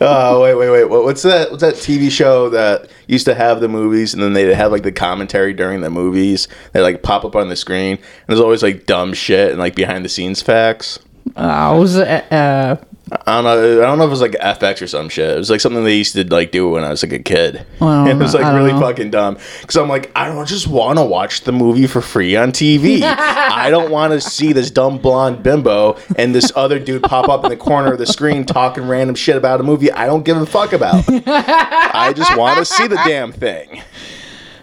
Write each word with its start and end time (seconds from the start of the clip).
Oh 0.00 0.40
wait, 0.42 0.54
wait, 0.54 0.70
wait! 0.70 0.84
What- 0.84 1.04
What's 1.04 1.22
that? 1.22 1.50
What's 1.50 1.62
that 1.62 1.74
TV 1.74 2.10
show 2.10 2.48
that 2.50 2.88
used 3.06 3.26
to 3.26 3.34
have 3.34 3.60
the 3.60 3.68
movies 3.68 4.14
and 4.14 4.22
then 4.22 4.32
they'd 4.32 4.52
have 4.54 4.72
like 4.72 4.82
the 4.82 4.92
commentary 4.92 5.52
during 5.52 5.80
the 5.80 5.90
movies? 5.90 6.48
They 6.72 6.80
like 6.80 7.02
pop 7.02 7.24
up 7.24 7.36
on 7.36 7.48
the 7.48 7.56
screen 7.56 7.96
and 7.96 8.00
there's 8.26 8.40
always 8.40 8.62
like 8.62 8.86
dumb 8.86 9.12
shit 9.14 9.50
and 9.50 9.58
like 9.58 9.74
behind 9.74 10.04
the 10.04 10.08
scenes 10.08 10.42
facts. 10.42 10.98
Uh, 11.36 11.76
was 11.78 11.96
it, 11.96 12.32
uh, 12.32 12.76
I 13.12 13.40
don't 13.40 13.44
know. 13.44 13.82
I 13.82 13.86
don't 13.86 13.98
know 13.98 14.04
if 14.04 14.08
it 14.08 14.10
was 14.10 14.20
like 14.20 14.32
FX 14.32 14.82
or 14.82 14.88
some 14.88 15.08
shit. 15.08 15.30
It 15.30 15.38
was 15.38 15.48
like 15.48 15.60
something 15.60 15.84
they 15.84 15.96
used 15.96 16.14
to 16.14 16.24
like 16.24 16.50
do 16.50 16.70
when 16.70 16.82
I 16.82 16.90
was 16.90 17.04
like 17.04 17.12
a 17.12 17.20
kid. 17.20 17.64
Well, 17.80 18.04
it 18.08 18.16
was 18.16 18.34
like 18.34 18.52
really 18.52 18.72
know. 18.72 18.80
fucking 18.80 19.12
dumb. 19.12 19.38
Because 19.60 19.76
I'm 19.76 19.88
like, 19.88 20.10
I 20.16 20.26
don't 20.26 20.46
just 20.48 20.66
want 20.66 20.98
to 20.98 21.04
watch 21.04 21.42
the 21.42 21.52
movie 21.52 21.86
for 21.86 22.00
free 22.00 22.34
on 22.34 22.50
TV. 22.50 23.02
I 23.04 23.70
don't 23.70 23.92
want 23.92 24.12
to 24.12 24.20
see 24.20 24.52
this 24.52 24.72
dumb 24.72 24.98
blonde 24.98 25.44
bimbo 25.44 25.96
and 26.18 26.34
this 26.34 26.50
other 26.56 26.80
dude 26.80 27.04
pop 27.04 27.28
up 27.28 27.44
in 27.44 27.50
the 27.50 27.56
corner 27.56 27.92
of 27.92 27.98
the 27.98 28.06
screen 28.06 28.44
talking 28.44 28.88
random 28.88 29.14
shit 29.14 29.36
about 29.36 29.60
a 29.60 29.62
movie 29.62 29.92
I 29.92 30.06
don't 30.06 30.24
give 30.24 30.36
a 30.36 30.46
fuck 30.46 30.72
about. 30.72 31.04
I 31.08 32.12
just 32.16 32.36
want 32.36 32.58
to 32.58 32.64
see 32.64 32.88
the 32.88 32.96
damn 33.06 33.30
thing. 33.30 33.82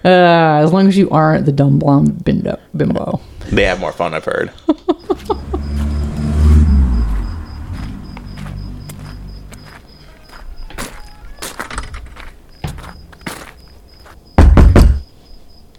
uh, 0.03 0.09
as 0.63 0.73
long 0.73 0.89
as 0.89 0.97
you 0.97 1.09
aren't 1.11 1.45
the 1.45 1.53
dumb 1.53 1.79
blonde 1.79 2.25
bimbo. 2.25 2.59
bimbo. 2.75 3.21
They 3.51 3.63
have 3.63 3.79
more 3.79 3.93
fun, 3.93 4.13
I've 4.13 4.25
heard. 4.25 4.51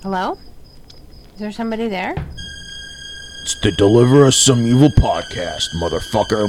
Hello? 0.04 0.36
Is 1.32 1.38
there 1.38 1.50
somebody 1.50 1.88
there? 1.88 2.14
It's 3.40 3.58
the 3.62 3.72
Deliver 3.72 4.26
Us 4.26 4.36
Some 4.36 4.66
Evil 4.66 4.90
podcast, 4.90 5.70
motherfucker. 5.80 6.44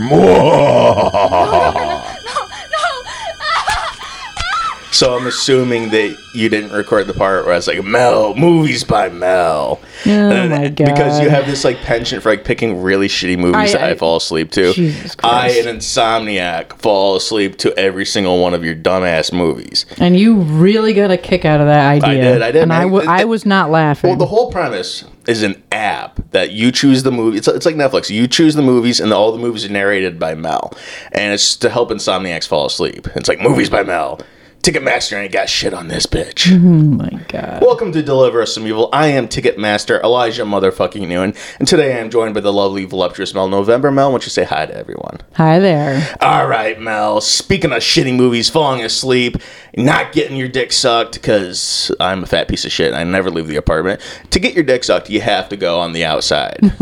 So 4.96 5.18
I'm 5.18 5.28
assuming 5.28 5.90
that 5.90 6.16
you 6.34 6.48
didn't 6.48 6.72
record 6.72 7.08
the 7.08 7.14
part 7.14 7.44
where 7.44 7.52
I 7.54 7.58
was 7.58 7.68
like, 7.68 7.84
Mel, 7.84 8.34
movies 8.34 8.86
by 8.86 9.10
Mel. 9.10 9.82
Oh 10.06 10.48
my 10.48 10.70
god! 10.70 10.78
Because 10.86 11.20
you 11.20 11.30
have 11.30 11.46
this 11.48 11.66
like 11.66 11.76
penchant 11.82 12.24
for 12.24 12.30
like 12.30 12.46
picking 12.46 12.82
really 12.82 13.10
shitty 13.10 13.38
movies 13.38 13.76
I- 13.76 13.78
that 13.80 13.84
I, 13.84 13.90
I- 13.92 13.96
fall 13.96 14.16
asleep 14.16 14.52
to. 14.52 14.72
Jesus 14.72 15.18
I, 15.22 15.50
Christ. 15.50 15.66
an 15.68 15.76
insomniac, 15.78 16.78
fall 16.80 17.18
asleep 17.18 17.58
to 17.58 17.78
every 17.78 18.06
single 18.06 18.42
one 18.42 18.54
of 18.54 18.64
your 18.64 18.74
dumbass 18.74 19.34
movies. 19.34 19.86
and 19.98 20.18
you 20.18 20.36
really 20.40 20.94
got 20.94 21.12
a 21.12 21.18
kick 21.18 21.44
out 21.44 21.60
of 21.60 21.68
that 21.68 22.02
idea. 22.02 22.10
I 22.30 22.34
did, 22.34 22.42
I 22.42 22.52
did, 22.52 22.64
And 22.64 22.72
I, 22.72 22.80
man. 22.86 22.92
w- 22.94 23.10
I 23.10 23.26
was 23.26 23.46
not 23.46 23.70
laughing. 23.72 24.12
Well, 24.12 24.18
the 24.18 24.26
whole 24.28 24.50
premise 24.50 25.04
is 25.28 25.44
an 25.44 25.62
app 25.74 26.22
that 26.32 26.52
you 26.52 26.72
choose 26.72 27.04
the 27.04 27.12
movie. 27.12 27.38
It's, 27.38 27.50
it's 27.50 27.66
like 27.66 27.76
Netflix. 27.76 28.10
You 28.10 28.30
choose 28.30 28.56
the 28.56 28.62
movies, 28.62 29.02
and 29.02 29.12
all 29.12 29.34
the 29.34 29.40
movies 29.40 29.66
are 29.66 29.72
narrated 29.74 30.20
by 30.20 30.36
Mel, 30.36 30.72
and 31.12 31.34
it's 31.34 31.58
to 31.58 31.70
help 31.70 31.90
insomniacs 31.90 32.48
fall 32.48 32.66
asleep. 32.66 33.08
It's 33.18 33.28
like 33.28 33.42
movies 33.42 33.70
by 33.70 33.84
Mel. 33.84 34.22
Ticketmaster 34.66 35.22
ain't 35.22 35.32
got 35.32 35.48
shit 35.48 35.76
on 35.76 35.90
this 35.90 36.08
bitch. 36.08 36.52
oh 36.52 36.58
my 36.60 37.22
god! 37.28 37.62
Welcome 37.62 37.92
to 37.92 38.02
Deliver 38.02 38.42
Us 38.42 38.56
Some 38.56 38.66
Evil. 38.66 38.90
I 38.92 39.10
am 39.10 39.28
Ticketmaster 39.28 40.02
Elijah 40.02 40.42
motherfucking 40.42 41.06
Newen, 41.06 41.38
and 41.60 41.68
today 41.68 41.94
I 41.94 42.00
am 42.00 42.10
joined 42.10 42.34
by 42.34 42.40
the 42.40 42.52
lovely, 42.52 42.84
voluptuous 42.86 43.36
Mel 43.36 43.48
November. 43.48 43.92
Mel, 43.92 44.08
why 44.08 44.14
don't 44.14 44.26
you 44.26 44.32
say 44.32 44.44
hi 44.44 44.66
to 44.66 44.76
everyone? 44.76 45.20
Hi 45.34 45.60
there. 45.60 46.18
All 46.20 46.48
right, 46.48 46.82
Mel. 46.82 47.22
Speaking 47.22 47.74
of 47.74 47.78
shitty 47.84 48.16
movies, 48.16 48.50
falling 48.50 48.82
asleep, 48.82 49.38
not 49.78 50.14
getting 50.14 50.36
your 50.36 50.48
dick 50.48 50.72
sucked 50.72 51.14
because 51.14 51.92
I'm 52.00 52.24
a 52.24 52.26
fat 52.26 52.48
piece 52.48 52.66
of 52.66 52.72
shit 52.72 52.88
and 52.88 52.96
I 52.96 53.04
never 53.04 53.30
leave 53.30 53.46
the 53.46 53.58
apartment. 53.58 54.02
To 54.32 54.40
get 54.40 54.56
your 54.56 54.64
dick 54.64 54.84
sucked, 54.84 55.12
you 55.12 55.22
have 55.22 55.48
to 55.50 55.58
go 55.58 55.80
on 55.80 55.94
the 55.94 56.06
outside, 56.06 56.58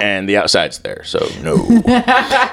and 0.00 0.28
the 0.28 0.36
outside's 0.36 0.78
there. 0.78 1.02
So 1.02 1.26
no, 1.42 1.56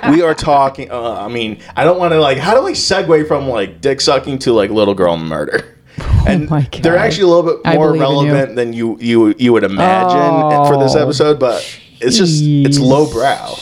we 0.10 0.24
are 0.24 0.34
talking. 0.34 0.90
Uh, 0.90 1.14
I 1.14 1.28
mean, 1.28 1.62
I 1.76 1.84
don't 1.84 2.00
want 2.00 2.14
to 2.14 2.20
like. 2.20 2.40
How 2.40 2.56
do 2.60 2.66
I 2.66 2.72
segue 2.72 3.28
from 3.28 3.48
like 3.48 3.80
dick 3.80 4.02
sucking 4.02 4.40
to 4.40 4.54
like 4.54 4.63
little 4.72 4.94
girl 4.96 5.18
murder? 5.18 5.70
Oh 6.00 6.26
and 6.28 6.48
Oh 6.48 6.50
my 6.50 6.62
God. 6.64 6.82
they're 6.82 6.98
actually 6.98 7.26
a 7.26 7.28
little 7.28 7.44
bit 7.62 7.76
more 7.76 7.90
in 7.90 7.96
you. 7.96 8.02
relevant 8.02 8.56
than 8.56 8.74
you 8.74 8.98
you 9.00 9.36
you 9.38 9.54
would 9.54 9.64
imagine 9.64 10.18
oh, 10.20 10.66
for 10.68 10.84
this 10.84 10.96
Oh, 10.96 11.04
episode, 11.04 11.40
but 11.40 11.62
it's 12.02 12.18
just 12.18 12.42
it's 12.44 12.80
lowbrow. 12.80 13.54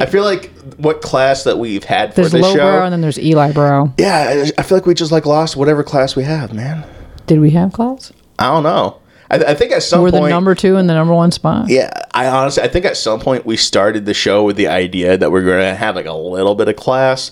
I 0.00 0.06
feel 0.06 0.24
like 0.24 0.50
what 0.78 1.00
class 1.00 1.44
that 1.44 1.58
we've 1.60 1.84
had 1.84 2.10
for 2.12 2.22
There's 2.22 2.32
this 2.32 2.52
show. 2.52 2.82
and 2.82 2.92
then 2.92 3.00
there's 3.02 3.20
Eli 3.20 3.52
brow. 3.52 3.92
yeah, 3.98 4.46
I 4.58 4.62
feel 4.62 4.78
like 4.78 4.86
we 4.86 4.94
just 4.94 5.12
like 5.12 5.26
lost 5.26 5.56
whatever 5.56 5.84
class 5.84 6.16
we 6.16 6.24
have, 6.24 6.52
man. 6.52 6.84
Did 7.28 7.38
we 7.38 7.50
have 7.50 7.72
class? 7.72 8.12
I 8.40 8.48
don't 8.48 8.64
know. 8.64 8.98
I, 9.30 9.36
I 9.36 9.54
think 9.54 9.70
at 9.70 9.84
some 9.84 10.02
We're 10.02 10.10
point, 10.10 10.24
the 10.24 10.30
number 10.30 10.56
two 10.56 10.76
and 10.76 10.90
the 10.90 10.94
number 10.94 11.14
one 11.14 11.30
spot. 11.30 11.68
yeah. 11.68 11.92
I 12.14 12.26
honestly, 12.26 12.64
I 12.64 12.68
think 12.68 12.84
at 12.84 12.96
some 12.96 13.20
point 13.20 13.46
we 13.46 13.56
started 13.56 14.06
the 14.06 14.14
show 14.14 14.42
with 14.42 14.56
the 14.56 14.66
idea 14.66 15.16
that 15.16 15.30
we're 15.30 15.44
going 15.44 15.60
to 15.62 15.74
have 15.76 15.94
like 15.94 16.06
a 16.06 16.12
little 16.14 16.56
bit 16.56 16.66
of 16.68 16.74
class, 16.74 17.30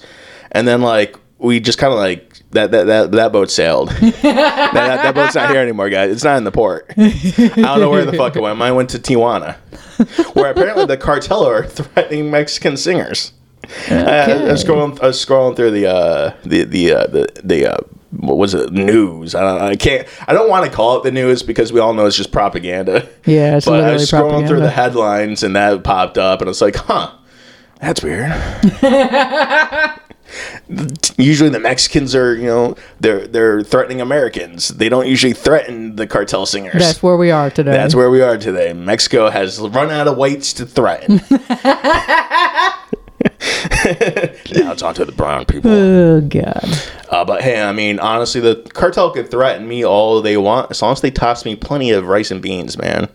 and 0.53 0.69
then 0.69 0.81
like 0.81 1.17
we 1.39 1.61
just 1.61 1.79
kind 1.79 1.93
of 1.93 1.99
like 1.99 2.43
that 2.51 2.71
that 2.73 2.87
that 2.87 3.13
that 3.13 3.33
boat 3.33 3.51
sailed. 3.51 3.89
that, 3.91 4.23
that, 4.23 4.73
that 4.73 5.15
boat's 5.15 5.35
not 5.35 5.51
here 5.51 5.61
anymore, 5.61 5.89
guys. 5.89 6.11
It's 6.11 6.25
not 6.25 6.37
in 6.37 6.45
the 6.45 6.53
port. 6.53 6.93
I 6.97 7.11
don't 7.55 7.81
know 7.81 7.91
where 7.91 8.05
the 8.05 8.13
fuck 8.13 8.37
it 8.37 8.43
went. 8.43 8.59
Mine 8.59 8.75
went 8.75 8.91
to 8.91 8.99
Tijuana, 8.99 9.57
where 10.35 10.51
apparently 10.51 10.87
the 10.87 10.97
cartel 10.97 11.45
are 11.45 11.65
threatening 11.67 12.31
Mexican 12.31 12.77
singers. 12.77 13.33
I, 13.89 14.33
I 14.33 14.53
was 14.53 14.65
scrolling. 14.65 15.01
I 15.03 15.09
was 15.09 15.25
scrolling 15.25 15.55
through 15.55 15.73
the 15.73 15.87
uh, 15.87 16.35
the 16.45 16.65
the 16.65 16.93
uh, 16.93 17.07
the 17.07 17.29
the. 17.45 17.75
Uh, 17.75 17.79
what 18.11 18.39
was 18.39 18.55
it? 18.55 18.73
News. 18.73 19.35
I 19.35 19.43
don't. 19.43 19.61
I 19.61 19.77
can't. 19.77 20.09
I 20.27 20.33
don't 20.33 20.49
want 20.49 20.65
to 20.65 20.75
call 20.75 20.97
it 20.97 21.05
the 21.05 21.13
news 21.13 21.43
because 21.43 21.75
we 21.75 21.79
all 21.79 21.93
know 21.93 22.07
it's 22.07 22.17
just 22.17 22.33
propaganda. 22.33 23.07
Yeah, 23.27 23.59
it's 23.59 23.67
but 23.67 23.85
I 23.85 23.93
was 23.93 24.11
scrolling 24.11 24.49
through 24.49 24.61
the 24.61 24.71
headlines 24.71 25.43
and 25.43 25.55
that 25.55 25.85
popped 25.85 26.17
up, 26.17 26.41
and 26.41 26.49
I 26.49 26.51
was 26.51 26.63
like, 26.63 26.77
"Huh, 26.77 27.13
that's 27.81 28.03
weird." 28.03 28.33
usually, 31.17 31.51
the 31.51 31.61
Mexicans 31.61 32.15
are, 32.15 32.35
you 32.35 32.47
know, 32.47 32.77
they're 33.01 33.27
they're 33.27 33.63
threatening 33.63 34.01
Americans. 34.01 34.69
They 34.69 34.89
don't 34.89 35.07
usually 35.07 35.33
threaten 35.33 35.97
the 35.97 36.07
cartel 36.07 36.47
singers. 36.47 36.81
That's 36.81 37.03
where 37.03 37.17
we 37.17 37.31
are 37.31 37.51
today. 37.51 37.73
That's 37.73 37.95
where 37.95 38.11
we 38.11 38.21
are 38.21 38.37
today. 38.37 38.73
Mexico 38.73 39.31
has 39.31 39.61
run 39.61 39.91
out 39.91 40.09
of 40.09 40.17
whites 40.17 40.53
to 40.55 40.67
threaten. 40.67 41.21
now 43.21 44.73
it's 44.73 44.83
on 44.83 44.95
to 44.95 45.05
the 45.05 45.13
brown 45.13 45.45
people. 45.45 45.71
Oh 45.71 46.21
god. 46.21 46.65
Uh, 47.11 47.25
but 47.25 47.43
hey, 47.43 47.61
I 47.61 47.73
mean, 47.73 47.99
honestly, 47.99 48.41
the 48.41 48.57
cartel 48.75 49.11
could 49.11 49.31
threaten 49.31 49.67
me 49.67 49.85
all 49.85 50.21
they 50.23 50.37
want 50.37 50.71
as 50.71 50.83
long 50.83 50.93
as 50.93 51.01
they 51.01 51.11
toss 51.11 51.45
me 51.45 51.57
plenty 51.57 51.91
of 51.91 52.07
rice 52.07 52.31
and 52.31 52.43
beans, 52.43 52.79
man. 52.79 53.09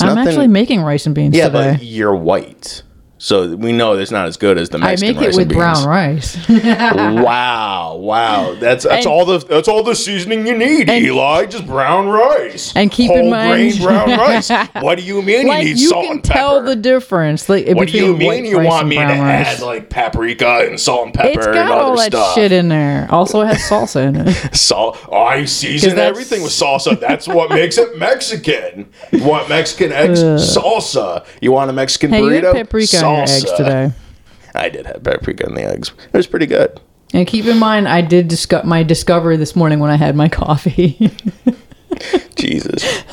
I'm 0.00 0.14
nothing- 0.14 0.28
actually 0.28 0.48
making 0.48 0.82
rice 0.82 1.06
and 1.06 1.14
beans 1.14 1.36
yeah, 1.36 1.48
today. 1.48 1.72
but 1.74 1.82
you're 1.82 2.14
white, 2.14 2.82
so 3.24 3.54
we 3.54 3.70
know 3.70 3.92
it's 3.94 4.10
not 4.10 4.26
as 4.26 4.36
good 4.36 4.58
as 4.58 4.68
the 4.70 4.78
Mexican 4.78 5.16
I 5.16 5.20
make 5.20 5.28
it 5.28 5.36
with 5.36 5.46
and 5.46 5.52
brown 5.56 5.86
rice. 5.86 6.36
Wow, 6.48 7.96
wow, 8.00 8.54
that's 8.58 8.84
that's 8.84 9.06
And- 9.06 9.06
all 9.06 9.24
the 9.24 9.38
that's 9.38 9.68
all 9.68 9.82
the 9.82 9.94
seasoning 9.94 10.46
you 10.46 10.56
need, 10.56 10.88
And- 10.90 11.04
Eli. 11.04 11.46
Just 11.46 11.66
brown 11.66 12.08
rice 12.08 12.72
And 12.74 12.90
keep 12.90 13.10
in 13.10 13.18
Whole 13.22 13.30
mind- 13.30 13.72
grain 13.78 13.82
brown 13.82 14.10
rice. 14.18 14.50
What 14.80 14.98
do 14.98 15.04
you 15.04 15.22
mean 15.22 15.46
like 15.46 15.64
you 15.64 15.74
need 15.74 15.80
you 15.80 15.88
salt 15.88 16.04
can 16.06 16.12
and 16.16 16.24
tell 16.24 16.62
the 16.62 16.74
difference. 16.76 17.48
Like 17.48 17.68
what 17.68 17.88
do 17.88 17.96
you 17.96 18.16
mean 18.16 18.44
you 18.44 18.58
want 18.60 18.88
me 18.88 18.96
to 18.96 19.02
brown 19.04 19.18
add 19.18 19.46
rice. 19.46 19.62
like 19.62 19.90
paprika 19.90 20.66
and 20.68 20.78
salt 20.80 21.06
and 21.06 21.14
pepper 21.14 21.28
It's 21.38 21.46
and 21.46 21.54
got 21.54 21.70
other 21.70 21.80
all 21.82 21.96
that 21.96 22.06
stuff? 22.12 22.34
shit 22.34 22.50
in 22.52 22.68
there. 22.68 23.06
Also, 23.10 23.40
it 23.42 23.46
has 23.48 23.58
salsa 23.58 24.06
in 24.08 24.16
it. 24.28 24.32
Salt. 24.56 24.98
Oh, 25.08 25.22
I 25.22 25.44
season 25.44 25.98
everything 25.98 26.42
with 26.42 26.52
salsa. 26.52 26.98
That's 26.98 27.28
what 27.28 27.50
makes 27.50 27.78
it 27.78 27.98
Mexican. 27.98 28.88
You 29.10 29.24
want 29.24 29.48
Mexican 29.48 29.92
eggs? 29.92 30.20
salsa. 30.22 31.24
You 31.40 31.52
want 31.52 31.70
a 31.70 31.72
Mexican 31.72 32.10
Hey, 32.10 32.20
burrito? 32.20 32.52
paprika 32.52 32.96
your 33.14 33.22
eggs 33.22 33.52
today. 33.52 33.92
I 34.54 34.68
did 34.68 34.86
have 34.86 35.02
paprika 35.02 35.46
in 35.46 35.54
the 35.54 35.62
eggs. 35.64 35.92
It 36.12 36.16
was 36.16 36.26
pretty 36.26 36.46
good. 36.46 36.80
And 37.14 37.26
keep 37.26 37.44
in 37.46 37.58
mind, 37.58 37.88
I 37.88 38.00
did 38.00 38.28
discuss 38.28 38.64
my 38.64 38.82
discovery 38.82 39.36
this 39.36 39.54
morning 39.54 39.80
when 39.80 39.90
I 39.90 39.96
had 39.96 40.16
my 40.16 40.28
coffee. 40.28 41.10
Jesus. 42.36 42.82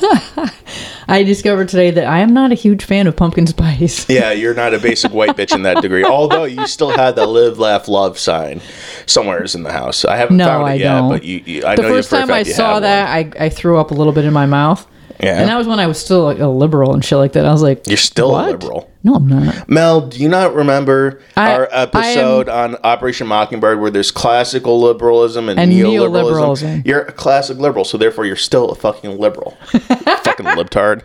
I 1.08 1.22
discovered 1.24 1.68
today 1.68 1.90
that 1.92 2.06
I 2.06 2.20
am 2.20 2.32
not 2.32 2.50
a 2.50 2.54
huge 2.54 2.84
fan 2.84 3.06
of 3.06 3.16
pumpkin 3.16 3.46
spice. 3.46 4.08
Yeah, 4.10 4.32
you're 4.32 4.54
not 4.54 4.74
a 4.74 4.78
basic 4.78 5.12
white 5.12 5.36
bitch 5.36 5.54
in 5.54 5.62
that 5.62 5.82
degree. 5.82 6.04
Although 6.04 6.44
you 6.44 6.66
still 6.66 6.90
had 6.90 7.14
the 7.16 7.26
live, 7.26 7.58
laugh, 7.58 7.88
love 7.88 8.18
sign 8.18 8.60
somewheres 9.06 9.54
in 9.54 9.62
the 9.62 9.72
house. 9.72 10.04
I 10.04 10.16
haven't 10.16 10.36
No, 10.36 10.46
found 10.46 10.62
it 10.68 10.70
I 10.70 10.74
yet, 10.74 10.94
don't. 11.00 11.08
but 11.10 11.24
you, 11.24 11.42
you 11.46 11.64
I 11.66 11.76
The 11.76 11.82
know 11.82 11.88
you 11.88 11.94
first 11.94 12.10
for 12.10 12.16
a 12.16 12.20
time 12.20 12.30
I 12.30 12.42
saw 12.42 12.80
that. 12.80 13.08
I, 13.08 13.30
I 13.38 13.48
threw 13.50 13.78
up 13.78 13.90
a 13.90 13.94
little 13.94 14.12
bit 14.12 14.24
in 14.24 14.32
my 14.32 14.46
mouth. 14.46 14.86
Yeah. 15.22 15.40
And 15.40 15.48
that 15.48 15.56
was 15.56 15.66
when 15.66 15.78
I 15.78 15.86
was 15.86 16.00
still 16.00 16.24
like, 16.24 16.38
a 16.38 16.46
liberal 16.48 16.94
and 16.94 17.04
shit 17.04 17.18
like 17.18 17.32
that. 17.32 17.44
I 17.44 17.52
was 17.52 17.62
like, 17.62 17.86
You're 17.86 17.96
still 17.96 18.32
what? 18.32 18.48
a 18.48 18.52
liberal. 18.52 18.90
No, 19.02 19.14
I'm 19.14 19.26
not. 19.26 19.68
Mel, 19.68 20.02
do 20.08 20.18
you 20.18 20.28
not 20.28 20.54
remember 20.54 21.20
I- 21.36 21.54
our 21.54 21.68
episode 21.70 22.48
on 22.48 22.76
Operation 22.84 23.26
Mockingbird 23.26 23.80
where 23.80 23.90
there's 23.90 24.10
classical 24.10 24.80
liberalism 24.80 25.48
and, 25.48 25.58
And 25.58 25.72
neoliberalism? 25.72 26.82
neoliberalism. 26.82 26.86
You're 26.86 27.02
a 27.02 27.12
classic 27.12 27.58
liberal, 27.58 27.84
so 27.84 27.96
therefore 27.98 28.26
you're 28.26 28.36
still 28.36 28.70
a 28.70 28.74
fucking 28.74 29.18
liberal. 29.18 29.56
fucking 29.66 30.46
libtard. 30.46 31.02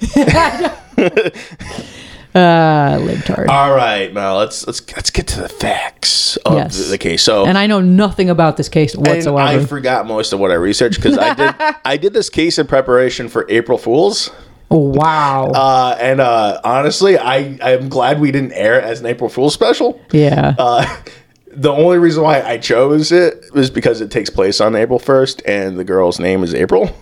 Uh, 2.34 2.98
libtard. 2.98 3.48
All 3.48 3.74
right, 3.74 4.12
Mel, 4.12 4.38
let's 4.38 4.66
let's 4.66 4.80
let's 4.94 5.10
get 5.10 5.26
to 5.28 5.40
the 5.40 5.48
facts 5.48 6.36
of 6.38 6.54
Yes. 6.54 6.88
the, 6.88 6.98
case. 6.98 7.22
So 7.22 7.44
and 7.44 7.58
I 7.58 7.66
know 7.66 7.80
nothing 7.80 8.30
about 8.30 8.56
this 8.56 8.68
case 8.68 8.94
and 8.94 9.04
whatsoever. 9.06 9.40
I 9.40 9.64
forgot 9.64 10.06
most 10.06 10.32
of 10.32 10.38
what 10.38 10.50
I 10.50 10.54
researched 10.54 10.96
because 11.02 11.18
I 11.18 11.34
did 11.34 11.54
I 11.84 11.96
did 11.96 12.12
this 12.12 12.30
case 12.30 12.58
in 12.58 12.66
preparation 12.66 13.28
for 13.28 13.46
April 13.48 13.78
Fools. 13.78 14.30
Oh, 14.72 14.78
wow. 14.78 15.46
Uh, 15.46 15.96
and 16.00 16.20
uh, 16.20 16.60
honestly, 16.62 17.18
I 17.18 17.58
I'm 17.60 17.88
glad 17.88 18.20
we 18.20 18.30
didn't 18.30 18.52
air 18.52 18.78
it 18.78 18.84
as 18.84 19.00
an 19.00 19.06
April 19.06 19.28
Fool's 19.28 19.54
special. 19.54 20.00
yeah. 20.12 20.54
Uh, 20.56 20.96
the 21.52 21.72
only 21.72 21.98
reason 21.98 22.22
why 22.22 22.40
I 22.42 22.58
chose 22.58 23.10
it 23.10 23.46
was 23.52 23.70
because 23.70 24.00
it 24.00 24.12
takes 24.12 24.30
place 24.30 24.60
on 24.60 24.76
April 24.76 25.00
1st, 25.00 25.42
and 25.46 25.76
the 25.76 25.82
girl's 25.82 26.20
name 26.20 26.44
is 26.44 26.54
April. 26.54 26.94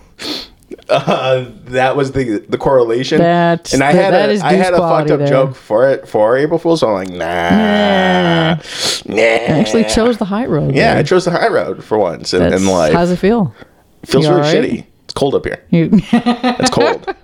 Uh, 0.89 1.45
that 1.65 1.95
was 1.95 2.11
the 2.11 2.39
the 2.49 2.57
correlation. 2.57 3.19
That's- 3.19 3.73
and 3.73 3.83
I 3.83 3.91
had 3.91 4.13
that 4.13 4.29
a 4.29 4.45
I 4.45 4.53
had 4.53 4.73
a 4.73 4.77
fucked 4.77 5.11
up 5.11 5.19
there. 5.19 5.27
joke 5.27 5.55
for 5.55 5.89
it 5.89 6.07
for 6.07 6.37
April 6.37 6.57
Fool's. 6.59 6.79
So 6.81 6.87
I'm 6.87 6.93
like, 6.95 7.09
nah, 7.09 8.55
nah. 9.05 9.21
I 9.21 9.37
actually 9.47 9.83
chose 9.85 10.17
the 10.17 10.25
high 10.25 10.45
road. 10.45 10.73
yeah, 10.75 10.97
I 10.97 11.03
chose 11.03 11.25
the 11.25 11.31
high 11.31 11.49
road 11.49 11.83
for 11.83 11.97
once 11.97 12.33
in, 12.33 12.41
in 12.53 12.65
life. 12.65 12.93
How's 12.93 13.11
it 13.11 13.17
feel? 13.17 13.53
feels 14.05 14.25
you 14.25 14.31
really 14.31 14.41
alright? 14.47 14.63
shitty. 14.71 14.85
It's 15.05 15.13
cold 15.13 15.35
up 15.35 15.45
here. 15.45 15.63
You, 15.69 15.89
It's 16.13 16.69
cold. 16.69 17.15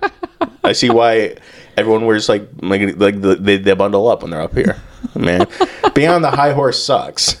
I 0.64 0.72
see 0.72 0.90
why 0.90 1.36
everyone 1.76 2.04
wears 2.06 2.28
like 2.28 2.48
like, 2.60 2.80
like 2.98 3.20
the, 3.20 3.36
they, 3.36 3.56
they 3.58 3.72
bundle 3.74 4.08
up 4.08 4.22
when 4.22 4.30
they're 4.32 4.40
up 4.42 4.54
here. 4.54 4.76
Man, 5.14 5.46
being 5.94 6.08
on 6.10 6.22
the 6.22 6.30
high 6.30 6.52
horse 6.52 6.82
sucks. 6.82 7.40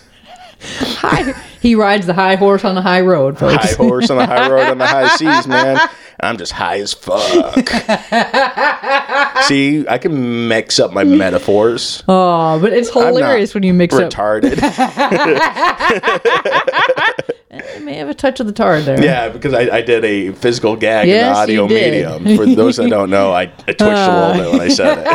High, 0.60 1.32
he 1.60 1.74
rides 1.74 2.06
the 2.06 2.14
high 2.14 2.36
horse 2.36 2.64
on 2.64 2.74
the 2.74 2.82
high 2.82 3.00
road, 3.00 3.38
folks. 3.38 3.54
High 3.54 3.74
horse 3.76 4.10
on 4.10 4.18
the 4.18 4.26
high 4.26 4.48
road 4.48 4.68
on 4.68 4.78
the 4.78 4.86
high 4.86 5.08
seas, 5.16 5.46
man. 5.46 5.78
I'm 6.20 6.38
just 6.38 6.52
high 6.52 6.80
as 6.80 6.94
fuck. 6.94 7.68
see, 9.44 9.86
I 9.86 9.98
can 9.98 10.48
mix 10.48 10.78
up 10.78 10.92
my 10.92 11.04
metaphors. 11.04 12.02
Oh, 12.08 12.58
but 12.60 12.72
it's 12.72 12.90
hilarious 12.90 13.52
when 13.52 13.62
you 13.62 13.74
mix 13.74 13.94
up. 13.94 14.10
retarded. 14.12 14.56
It 17.58 17.82
may 17.84 17.94
have 17.94 18.10
a 18.10 18.14
touch 18.14 18.38
of 18.40 18.46
the 18.46 18.52
tar 18.52 18.82
there. 18.82 19.02
yeah, 19.02 19.30
because 19.30 19.54
I, 19.54 19.76
I 19.76 19.80
did 19.80 20.04
a 20.04 20.32
physical 20.32 20.76
gag 20.76 21.08
Yes, 21.08 21.26
in 21.26 21.32
the 21.32 21.38
audio 21.62 21.68
medium. 21.68 22.36
For 22.36 22.44
those 22.44 22.76
that 22.76 22.90
don't 22.90 23.08
know, 23.08 23.32
I, 23.32 23.42
I 23.42 23.46
twitched 23.46 23.80
a 23.80 23.86
little 23.86 23.94
uh. 23.94 24.36
bit 24.36 24.52
when 24.52 24.60
I 24.60 24.68
said 24.68 24.98
it. 24.98 25.06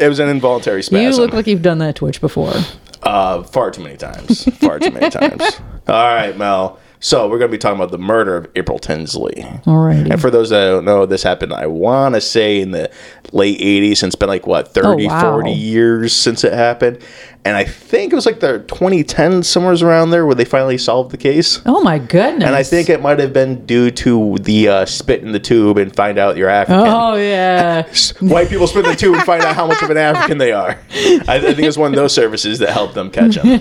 it 0.00 0.08
was 0.08 0.18
an 0.18 0.30
involuntary 0.30 0.82
spasm. 0.82 1.04
You 1.04 1.10
look 1.18 1.34
like 1.34 1.46
you've 1.46 1.60
done 1.60 1.76
that 1.78 1.96
Twitch 1.96 2.22
before. 2.22 2.54
Uh, 3.02 3.42
far 3.42 3.70
too 3.70 3.82
many 3.82 3.96
times. 3.96 4.44
Far 4.58 4.78
too 4.78 4.90
many 4.90 5.10
times. 5.10 5.42
All 5.88 6.14
right, 6.14 6.36
Mel. 6.36 6.78
So 7.02 7.28
we're 7.28 7.38
going 7.38 7.50
to 7.50 7.54
be 7.54 7.58
talking 7.58 7.76
about 7.80 7.90
the 7.90 7.98
murder 7.98 8.36
of 8.36 8.48
April 8.54 8.78
Tinsley. 8.78 9.34
Alrighty. 9.66 10.12
And 10.12 10.20
for 10.20 10.30
those 10.30 10.50
that 10.50 10.66
don't 10.66 10.84
know, 10.84 11.04
this 11.04 11.24
happened, 11.24 11.52
I 11.52 11.66
want 11.66 12.14
to 12.14 12.20
say, 12.20 12.60
in 12.60 12.70
the 12.70 12.92
late 13.32 13.58
80s. 13.60 14.04
And 14.04 14.08
it's 14.08 14.14
been 14.14 14.28
like, 14.28 14.46
what, 14.46 14.68
30, 14.68 15.06
Oh, 15.06 15.08
wow. 15.08 15.32
40 15.32 15.50
years 15.50 16.12
since 16.14 16.44
it 16.44 16.52
happened. 16.52 17.00
And 17.44 17.56
I 17.56 17.64
think 17.64 18.12
it 18.12 18.14
was 18.14 18.24
like 18.24 18.38
the 18.38 18.60
2010, 18.68 19.42
somewhere 19.42 19.74
around 19.82 20.10
there, 20.10 20.24
where 20.26 20.36
they 20.36 20.44
finally 20.44 20.78
solved 20.78 21.10
the 21.10 21.16
case. 21.16 21.60
Oh 21.66 21.82
my 21.82 21.98
goodness. 21.98 22.44
And 22.46 22.54
I 22.54 22.62
think 22.62 22.88
it 22.88 23.02
might 23.02 23.18
have 23.18 23.32
been 23.32 23.66
due 23.66 23.90
to 23.90 24.36
the 24.40 24.68
uh, 24.68 24.86
spit 24.86 25.24
in 25.24 25.32
the 25.32 25.40
tube 25.40 25.78
and 25.78 25.92
find 25.92 26.18
out 26.18 26.36
you're 26.36 26.48
African. 26.48 26.84
Oh 26.86 27.16
yeah. 27.16 27.82
White 28.20 28.48
people 28.48 28.68
spit 28.68 28.84
in 28.84 28.92
the 28.92 28.96
tube 28.96 29.16
and 29.16 29.24
find 29.24 29.42
out 29.42 29.56
how 29.56 29.66
much 29.66 29.82
of 29.82 29.90
an 29.90 29.96
African 29.96 30.38
they 30.38 30.52
are. 30.52 30.78
I, 30.92 31.24
I 31.26 31.40
think 31.40 31.66
it's 31.66 31.76
one 31.76 31.90
of 31.90 31.96
those 31.96 32.14
services 32.14 32.60
that 32.60 32.70
help 32.70 32.94
them 32.94 33.10
catch 33.10 33.34
them. 33.34 33.60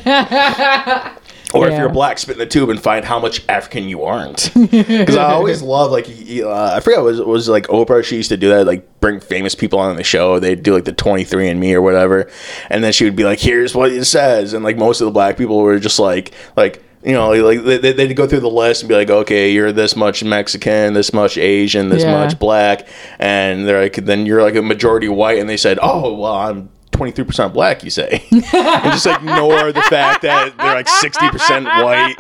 Or 1.54 1.68
if 1.68 1.78
you're 1.78 1.90
black, 1.90 2.18
spit 2.20 2.36
in 2.36 2.40
the 2.40 2.46
tube 2.46 2.70
and 2.70 2.82
find 2.82 3.04
how 3.06 3.20
much 3.20 3.44
African 3.50 3.88
you 3.90 4.04
aren't. 4.04 4.52
Because 4.72 5.18
I 5.18 5.32
always 5.34 5.62
love 5.76 5.92
like 5.92 6.08
uh, 6.08 6.74
I 6.76 6.80
forget 6.80 7.00
it 7.00 7.04
was 7.04 7.20
it 7.20 7.28
was 7.28 7.50
like 7.50 7.68
Oprah. 7.68 8.04
She 8.04 8.16
used 8.18 8.30
to 8.30 8.38
do 8.38 8.50
that, 8.50 8.66
like 8.66 8.88
bring 9.02 9.20
famous 9.20 9.56
people 9.56 9.80
on 9.80 9.96
the 9.96 10.04
show. 10.04 10.40
They'd 10.40 10.64
do 10.64 10.74
like 10.74 10.86
the 10.86 10.94
23 10.94 11.50
and 11.50 11.60
Me 11.60 11.74
or 11.74 11.82
whatever, 11.82 12.30
and 12.70 12.84
then 12.84 12.92
she 12.94 13.04
would 13.06 13.16
be 13.16 13.24
like, 13.24 13.40
"Here's 13.40 13.74
what 13.76 13.92
it 13.92 14.06
says," 14.06 14.54
and 14.54 14.64
like 14.64 14.78
most 14.78 15.02
of 15.02 15.06
the 15.06 15.12
black 15.12 15.38
people 15.38 15.60
were 15.60 15.80
just 15.80 16.00
like 16.00 16.32
like. 16.56 16.84
You 17.04 17.14
know, 17.14 17.32
like 17.32 17.64
they, 17.64 17.80
they- 17.80 17.94
they'd 17.94 18.14
go 18.14 18.28
through 18.28 18.42
the 18.42 18.48
list 18.48 18.84
and 18.84 18.88
be 18.88 18.94
like, 18.94 19.10
okay, 19.10 19.52
you're 19.52 19.72
this 19.72 19.96
much 19.96 20.24
Mexican, 20.24 20.94
this 20.94 21.12
much 21.14 21.36
Asian, 21.36 21.90
this 21.90 22.04
Yeah. 22.04 22.12
much 22.24 22.38
black, 22.38 22.88
and 23.18 23.68
they're 23.68 23.82
like, 23.82 23.96
then 23.96 24.28
you're 24.28 24.44
like 24.44 24.54
a 24.56 24.62
majority 24.62 25.10
white, 25.10 25.40
and 25.40 25.50
they 25.50 25.58
said, 25.58 25.80
oh, 25.82 26.14
well, 26.14 26.36
I'm 26.36 26.70
23% 26.92 27.54
black, 27.54 27.84
you 27.84 27.90
say, 27.90 28.24
and 28.32 28.44
just 28.92 29.08
ignore 29.08 29.72
the 29.72 29.82
fact 29.84 30.22
that 30.24 30.56
they're 30.58 30.76
like 30.76 30.88
60% 30.88 31.66
white. 31.84 32.18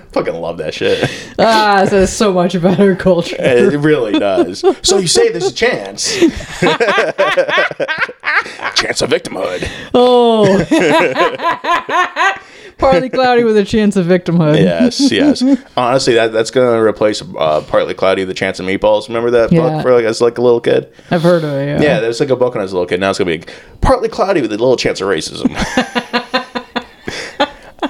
Fucking 0.12 0.34
love 0.34 0.58
that 0.58 0.74
shit. 0.74 1.08
ah, 1.38 1.86
so 1.88 2.02
it's 2.02 2.12
so 2.12 2.32
much 2.32 2.60
better 2.60 2.96
culture. 2.96 3.36
It 3.38 3.78
really 3.78 4.18
does. 4.18 4.64
So 4.82 4.98
you 4.98 5.06
say 5.06 5.30
there's 5.30 5.46
a 5.46 5.54
chance. 5.54 6.18
chance 8.74 9.02
of 9.02 9.10
victimhood. 9.10 9.68
Oh. 9.94 10.46
Partly 12.80 13.08
cloudy 13.10 13.44
with 13.44 13.56
a 13.56 13.64
chance 13.64 13.94
of 13.96 14.06
victimhood. 14.06 14.58
Yes, 14.58 15.10
yes. 15.12 15.42
Honestly, 15.76 16.14
that 16.14 16.32
that's 16.32 16.50
gonna 16.50 16.82
replace 16.82 17.22
uh, 17.38 17.60
partly 17.68 17.94
cloudy 17.94 18.22
with 18.22 18.30
a 18.30 18.34
chance 18.34 18.58
of 18.58 18.66
meatballs. 18.66 19.06
Remember 19.08 19.30
that 19.30 19.52
Yeah. 19.52 19.60
book 19.60 19.82
for 19.82 19.92
like 19.94 20.04
as 20.04 20.20
like 20.20 20.38
a 20.38 20.42
little 20.42 20.60
kid? 20.60 20.92
I've 21.10 21.22
heard 21.22 21.44
of 21.44 21.52
it. 21.52 21.66
Yeah. 21.66 21.82
Yeah, 21.82 22.00
there's 22.00 22.20
like 22.20 22.30
a 22.30 22.36
book 22.36 22.54
when 22.54 22.60
I 22.60 22.64
was 22.64 22.72
a 22.72 22.76
little 22.76 22.88
kid. 22.88 22.98
Now 23.00 23.10
it's 23.10 23.18
gonna 23.18 23.36
be 23.38 23.44
partly 23.80 24.08
cloudy 24.08 24.40
with 24.40 24.50
a 24.52 24.56
little 24.58 24.76
chance 24.76 25.00
of 25.00 25.08
racism. 25.08 25.50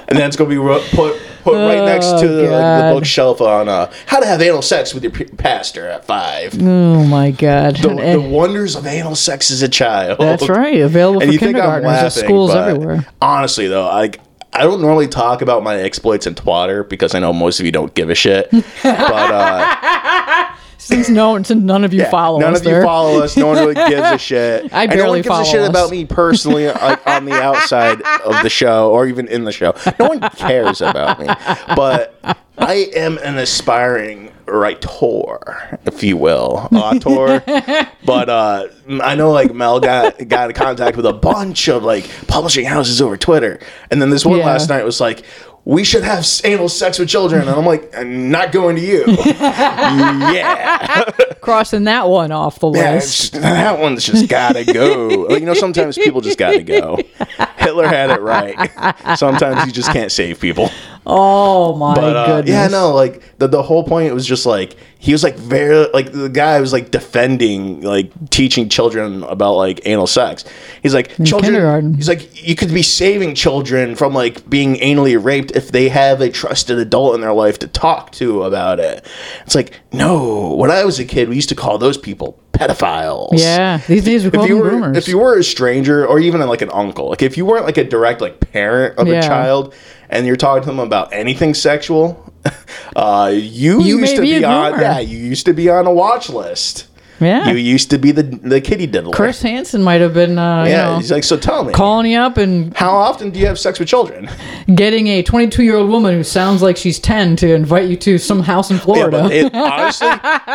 and 0.07 0.17
then 0.19 0.27
it's 0.27 0.35
gonna 0.35 0.49
be 0.49 0.57
ro- 0.57 0.83
put 0.91 1.19
put 1.43 1.53
right 1.55 1.83
next 1.85 2.19
to 2.21 2.27
the, 2.27 2.43
like, 2.43 2.83
the 2.83 2.93
bookshelf 2.99 3.41
on 3.41 3.67
uh, 3.67 3.91
how 4.05 4.19
to 4.19 4.25
have 4.27 4.41
anal 4.41 4.61
sex 4.61 4.93
with 4.93 5.03
your 5.03 5.11
p- 5.11 5.23
pastor 5.25 5.87
at 5.87 6.05
five. 6.05 6.55
Oh 6.61 7.03
my 7.05 7.31
god. 7.31 7.77
The, 7.77 7.89
And- 7.89 7.99
the 8.23 8.29
wonders 8.29 8.75
of 8.75 8.85
anal 8.85 9.15
sex 9.15 9.49
as 9.51 9.61
a 9.61 9.69
child. 9.69 10.19
that's 10.19 10.47
right. 10.47 10.79
Available 10.81 11.21
And 11.21 11.29
for 11.29 11.33
you 11.33 11.39
think 11.39 11.57
I'm 11.57 11.81
laughing, 11.83 12.09
schools 12.23 12.53
everywhere. 12.53 13.05
honestly 13.21 13.67
though, 13.67 13.87
I 13.87 14.11
I 14.53 14.63
don't 14.63 14.81
normally 14.81 15.07
talk 15.07 15.41
about 15.41 15.63
my 15.63 15.77
exploits 15.79 16.27
in 16.27 16.35
Twitter 16.35 16.83
because 16.83 17.15
I 17.15 17.19
know 17.19 17.31
most 17.33 17.59
of 17.59 17.65
you 17.65 17.71
don't 17.71 17.93
give 17.93 18.09
a 18.09 18.15
shit. 18.15 18.49
but 18.51 18.61
uh, 18.83 20.47
Since 20.77 21.09
no, 21.09 21.41
since 21.43 21.63
none 21.63 21.83
of 21.83 21.93
you 21.93 22.05
follow 22.05 22.39
none 22.39 22.53
us 22.53 22.59
of 22.59 22.65
there. 22.65 22.79
you 22.79 22.85
follow 22.85 23.21
us. 23.21 23.37
No 23.37 23.47
one 23.47 23.57
really 23.57 23.73
gives 23.89 24.01
a 24.09 24.17
shit. 24.17 24.73
I 24.73 24.85
and 24.85 24.89
no 24.89 24.95
one 24.95 24.97
barely 24.97 25.21
gives 25.21 25.37
a 25.39 25.45
shit 25.45 25.61
us. 25.61 25.69
about 25.69 25.91
me 25.91 26.05
personally, 26.05 26.65
like 26.67 27.05
on 27.07 27.25
the 27.25 27.33
outside 27.39 28.01
of 28.01 28.41
the 28.41 28.49
show 28.49 28.89
or 28.89 29.05
even 29.05 29.27
in 29.27 29.43
the 29.43 29.51
show. 29.51 29.75
No 29.99 30.07
one 30.07 30.19
cares 30.31 30.81
about 30.81 31.19
me. 31.19 31.27
But 31.75 32.15
I 32.57 32.89
am 32.95 33.19
an 33.19 33.37
aspiring 33.37 34.30
writer, 34.51 35.79
if 35.85 36.03
you 36.03 36.17
will, 36.17 36.67
auteur. 36.71 37.39
but 38.05 38.29
uh, 38.29 38.67
I 39.01 39.15
know 39.15 39.31
like 39.31 39.53
Mel 39.53 39.79
got 39.79 40.27
got 40.27 40.49
in 40.49 40.55
contact 40.55 40.97
with 40.97 41.05
a 41.05 41.13
bunch 41.13 41.67
of 41.67 41.83
like 41.83 42.09
publishing 42.27 42.65
houses 42.65 43.01
over 43.01 43.17
Twitter, 43.17 43.59
and 43.89 44.01
then 44.01 44.09
this 44.09 44.25
one 44.25 44.39
Yeah. 44.39 44.45
last 44.45 44.69
night 44.69 44.83
was 44.85 44.99
like. 45.01 45.23
We 45.63 45.83
should 45.83 46.01
have 46.03 46.25
anal 46.43 46.69
sex 46.69 46.97
with 46.97 47.07
children, 47.07 47.41
and 47.41 47.51
I'm 47.51 47.67
like, 47.67 47.95
I'm 47.95 48.31
not 48.31 48.51
going 48.51 48.77
to 48.77 48.81
you. 48.81 49.03
yeah, 49.07 51.03
Crossing 51.41 51.83
that 51.83 52.07
one 52.09 52.31
off 52.31 52.57
the 52.59 52.67
list. 52.67 53.35
it's- 53.35 53.43
that 53.43 53.79
one's 53.79 54.03
just 54.03 54.27
gotta 54.27 54.63
go. 54.65 55.07
Like, 55.29 55.39
you 55.39 55.45
know, 55.45 55.53
sometimes 55.53 55.97
people 55.99 56.19
just 56.21 56.39
gotta 56.39 56.63
go. 56.63 56.97
Hitler 57.57 57.87
had 57.87 58.09
it 58.09 58.21
right. 58.21 58.71
Sometimes 59.17 59.65
you 59.67 59.71
just 59.71 59.91
can't 59.91 60.11
save 60.11 60.39
people. 60.39 60.71
Oh 61.05 61.75
my 61.77 61.95
But 61.95 62.15
uh, 62.15 62.25
goodness. 62.27 62.51
yeah, 62.53 62.67
no, 62.67 62.91
like 62.93 63.23
the 63.39 63.47
the 63.47 63.63
whole 63.63 63.83
point 63.83 64.13
was 64.13 64.25
just 64.25 64.45
like 64.45 64.75
he 64.99 65.11
was 65.13 65.23
like 65.23 65.35
very 65.35 65.87
like 65.93 66.11
the 66.11 66.29
guy 66.29 66.61
was 66.61 66.71
like 66.71 66.91
defending 66.91 67.81
like 67.81 68.11
teaching 68.29 68.69
children 68.69 69.23
about 69.23 69.55
like 69.55 69.81
anal 69.85 70.05
sex. 70.05 70.45
He's 70.83 70.93
like 70.93 71.09
children. 71.17 71.41
kindergarten. 71.53 71.93
He's 71.95 72.07
like 72.07 72.47
you 72.47 72.55
could 72.55 72.71
be 72.71 72.83
saving 72.83 73.33
children 73.33 73.95
from 73.95 74.13
like 74.13 74.47
being 74.47 74.75
anally 74.75 75.21
raped 75.21 75.51
if 75.55 75.71
they 75.71 75.89
have 75.89 76.21
a 76.21 76.29
trusted 76.29 76.77
adult 76.77 77.15
in 77.15 77.21
their 77.21 77.33
life 77.33 77.57
to 77.59 77.67
talk 77.67 78.11
to 78.13 78.43
about 78.43 78.79
it. 78.79 79.03
It's 79.45 79.55
like 79.55 79.79
no. 79.91 80.53
When 80.53 80.69
I 80.69 80.85
was 80.85 80.99
a 80.99 81.05
kid, 81.05 81.29
we 81.29 81.35
used 81.35 81.49
to 81.49 81.55
call 81.55 81.79
those 81.79 81.97
people 81.97 82.37
pedophiles. 82.53 83.29
Yeah. 83.33 83.77
These 83.87 84.03
days 84.03 84.23
we 84.23 84.29
call 84.29 84.43
If 84.43 84.49
you 84.49 84.57
were 84.57 84.69
groomers. 84.69 84.95
if 84.97 85.07
you 85.07 85.17
were 85.17 85.39
a 85.39 85.43
stranger 85.43 86.05
or 86.05 86.19
even 86.19 86.41
like 86.41 86.61
an 86.61 86.69
uncle, 86.71 87.09
like 87.09 87.23
if 87.23 87.37
you 87.37 87.45
weren't 87.45 87.65
like 87.65 87.77
a 87.77 87.83
direct 87.83 88.21
like 88.21 88.39
parent 88.51 88.99
of 88.99 89.07
Yeah. 89.07 89.19
a 89.19 89.21
child 89.23 89.73
and 90.11 90.25
you're 90.27 90.35
talking 90.35 90.61
to 90.63 90.67
them 90.67 90.79
about 90.79 91.11
anything 91.13 91.53
sexual, 91.53 92.31
uh, 92.95 93.31
you, 93.33 93.81
You 93.81 93.99
used 93.99 94.15
to 94.17 94.21
be 94.21 94.39
be, 94.39 94.43
on 94.43 94.79
yeah, 94.79 94.99
you 94.99 95.17
used 95.17 95.45
to 95.45 95.53
be 95.53 95.69
on 95.69 95.87
a 95.87 95.93
watch 95.93 96.29
list. 96.29 96.87
yeah. 97.19 97.49
You 97.51 97.55
used 97.57 97.91
to 97.91 97.99
be 97.99 98.11
the 98.11 98.23
the 98.23 98.59
kitty 98.61 98.87
diddler. 98.87 99.13
Chris 99.13 99.41
Hansen 99.43 99.83
might 99.83 100.01
have 100.01 100.13
been, 100.15 100.39
uh, 100.39 100.63
yeah, 100.63 100.69
you 100.69 100.91
know, 100.93 100.97
he's 100.97 101.11
like, 101.11 101.23
so 101.23 101.37
tell 101.37 101.63
me, 101.63 101.71
calling 101.71 102.09
you 102.11 102.17
up 102.17 102.37
and 102.37 102.75
how 102.75 102.89
often 102.91 103.29
do 103.29 103.39
you 103.39 103.45
have 103.45 103.59
sex 103.59 103.79
with 103.79 103.87
children? 103.87 104.27
getting 104.75 105.05
a 105.07 105.21
22 105.21 105.61
year 105.63 105.75
old 105.75 105.89
woman 105.89 106.15
who 106.15 106.23
sounds 106.23 106.61
like 106.63 106.77
she's 106.77 106.97
10 106.99 107.35
to 107.37 107.53
invite 107.53 107.87
you 107.89 107.95
to 107.97 108.17
some 108.17 108.41
house 108.41 108.71
in 108.71 108.77
Yeah, 108.77 108.83
Florida. 108.83 109.21
but 109.23 109.31
it, 109.31 109.53
honestly, 109.53 110.07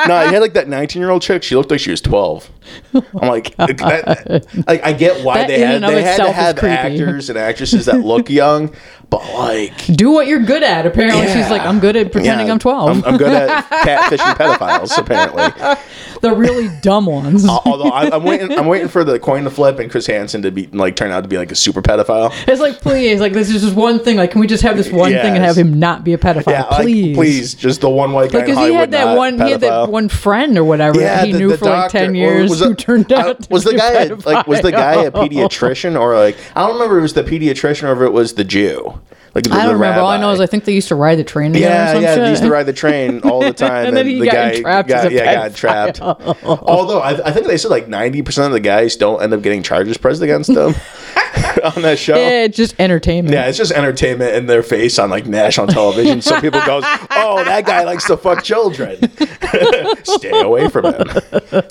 no, 0.09 0.25
you 0.25 0.33
had 0.33 0.41
like 0.41 0.55
that 0.55 0.67
19 0.69 1.01
year 1.01 1.11
old 1.11 1.23
chick. 1.23 1.45
She 1.45 1.55
looked 1.55 1.71
like 1.71 1.79
she 1.81 1.93
was 1.93 2.01
12. 2.01 2.51
I'm 2.95 3.29
like, 3.29 3.55
that, 3.59 4.65
like 4.67 4.83
I 4.83 4.93
get 4.93 5.25
why 5.25 5.39
That 5.39 5.47
they 5.47 5.61
had 5.61 5.83
they 5.83 6.03
had 6.03 6.17
to 6.17 6.33
have 6.33 6.59
actors 6.65 7.31
and 7.31 7.39
actresses 7.39 7.87
that 7.87 8.01
look 8.01 8.29
young, 8.29 8.75
but 9.11 9.23
like. 9.35 9.87
Do 9.87 10.11
what 10.11 10.27
you're 10.27 10.43
good 10.43 10.63
at. 10.63 10.87
Apparently, 10.87 11.27
she's 11.29 11.51
like, 11.51 11.63
I'm 11.63 11.79
good 11.81 11.97
at 11.97 12.13
pretending 12.13 12.47
Yeah, 12.49 12.53
I'm 12.53 12.59
12. 12.59 12.91
I'm, 12.91 13.05
I'm 13.05 13.17
good 13.17 13.33
at 13.33 13.65
catfishing 13.71 14.35
pedophiles. 14.35 14.97
Apparently, 14.99 15.83
the 16.23 16.35
really 16.35 16.69
dumb 16.81 17.07
ones. 17.07 17.45
Uh, 17.47 17.59
although 17.65 17.91
I, 17.91 18.11
I'm 18.11 18.25
waiting, 18.25 18.53
I'm 18.59 18.67
waiting 18.67 18.89
for 18.89 19.05
the 19.05 19.19
coin 19.19 19.45
to 19.45 19.51
flip 19.51 19.79
and 19.79 19.91
Chris 19.91 20.07
Hansen 20.07 20.43
to 20.43 20.51
be 20.51 20.67
like 20.69 20.97
turn 20.97 21.11
out 21.13 21.23
to 21.23 21.29
be 21.29 21.39
like 21.39 21.53
a 21.53 21.55
super 21.55 21.83
pedophile. 21.83 22.33
It's 22.49 22.61
like, 22.61 22.81
please, 22.81 23.21
like 23.21 23.33
this 23.33 23.51
is 23.55 23.63
just 23.63 23.77
one 23.77 23.99
thing. 24.01 24.17
Like, 24.17 24.33
can 24.33 24.41
we 24.41 24.47
just 24.47 24.63
have 24.63 24.77
this 24.77 24.91
one 24.91 25.13
thing 25.13 25.35
and 25.35 25.45
have 25.45 25.57
him 25.57 25.79
not 25.79 26.03
be 26.05 26.13
a 26.13 26.19
pedophile? 26.19 26.51
Yeah, 26.53 26.63
like, 26.65 26.83
please, 26.83 27.17
please, 27.17 27.55
just 27.55 27.81
the 27.83 27.91
one 27.91 28.13
white 28.13 28.33
guy. 28.33 28.41
Because 28.41 28.59
he 28.59 28.75
had 28.75 28.91
that 28.91 29.17
one, 29.17 29.41
he 29.41 29.51
had 29.53 29.61
that 29.61 29.89
one 29.89 30.09
friend 30.09 30.57
or 30.59 30.65
whatever 30.65 31.01
Yeah, 31.01 31.17
that 31.17 31.27
he 31.27 31.33
the- 31.33 31.39
knew 31.39 31.49
the 31.51 31.59
for 31.59 31.67
like 31.67 31.91
ten 31.91 32.15
years 32.15 32.51
was 32.51 32.61
who 32.61 32.75
turned 32.75 33.13
out 33.13 33.43
to 33.43 33.49
was 33.51 33.65
the 33.65 33.75
guy 33.75 34.05
a- 34.05 34.15
like 34.17 34.47
was 34.47 34.63
the 34.63 34.73
guy 34.73 35.05
a 35.05 35.11
pediatrician 35.13 35.99
or 35.99 36.15
like 36.17 36.37
I 36.57 36.67
don't 36.67 36.75
remember 36.75 36.97
if 36.97 37.01
it 37.01 37.03
was 37.03 37.15
the 37.15 37.25
pediatrician 37.25 37.85
or 37.85 37.93
if 37.93 38.01
it 38.09 38.13
was 38.13 38.35
the 38.35 38.45
Jew. 38.45 38.96
Like 39.37 39.45
the, 39.45 39.53
I 39.53 39.57
don't 39.67 39.69
the 39.69 39.75
remember. 39.75 40.01
All 40.01 40.07
I 40.09 40.17
know 40.17 40.31
is 40.31 40.41
I 40.41 40.47
think 40.47 40.65
they 40.65 40.73
used 40.73 40.89
to 40.89 40.95
ride 40.95 41.17
the 41.19 41.25
train 41.25 41.53
together. 41.53 41.71
or 41.75 41.77
Yeah, 41.77 41.93
some 41.93 42.03
yeah, 42.03 42.15
shit. 42.15 42.23
they 42.25 42.31
used 42.31 42.43
to 42.43 42.51
ride 42.51 42.63
the 42.65 42.73
train 42.73 43.21
all 43.21 43.41
the 43.41 43.53
time, 43.67 43.87
And 43.89 43.95
then 43.95 44.07
he 44.07 44.19
the 44.19 44.25
got 44.25 44.33
guy 44.33 44.51
entrapped 44.53 44.89
got, 44.89 45.13
yeah, 45.13 45.35
got 45.35 45.55
trapped. 45.55 46.01
Although 46.01 47.01
I, 47.01 47.11
I 47.29 47.33
think 47.33 47.47
they 47.47 47.59
said 47.59 47.71
like 47.71 47.87
ninety 47.87 48.23
percent 48.23 48.47
of 48.47 48.53
the 48.53 48.61
guys 48.61 48.97
don't 48.97 49.23
end 49.23 49.35
up 49.35 49.43
getting 49.43 49.63
charges 49.63 49.99
pressed 49.99 50.23
against 50.23 50.55
them 50.55 50.75
on 51.77 51.83
that 51.83 51.99
show. 51.99 52.17
Yeah, 52.17 52.45
it's 52.45 52.57
just 52.57 52.79
entertainment. 52.81 53.33
Yeah, 53.35 53.47
it's 53.47 53.59
just 53.59 53.73
entertainment 53.73 54.35
in 54.35 54.47
their 54.47 54.63
face 54.63 54.99
on 54.99 55.11
like 55.11 55.27
national 55.27 55.67
television. 55.69 56.21
so 56.23 56.41
people 56.41 56.61
goes, 56.65 56.85
"Oh, 57.11 57.43
that 57.45 57.65
guy 57.67 57.85
likes 57.85 58.07
to 58.07 58.17
fuck 58.17 58.43
children. 58.43 58.99
Stay 60.05 60.41
away 60.41 60.69
from 60.69 60.87
him." 60.87 61.09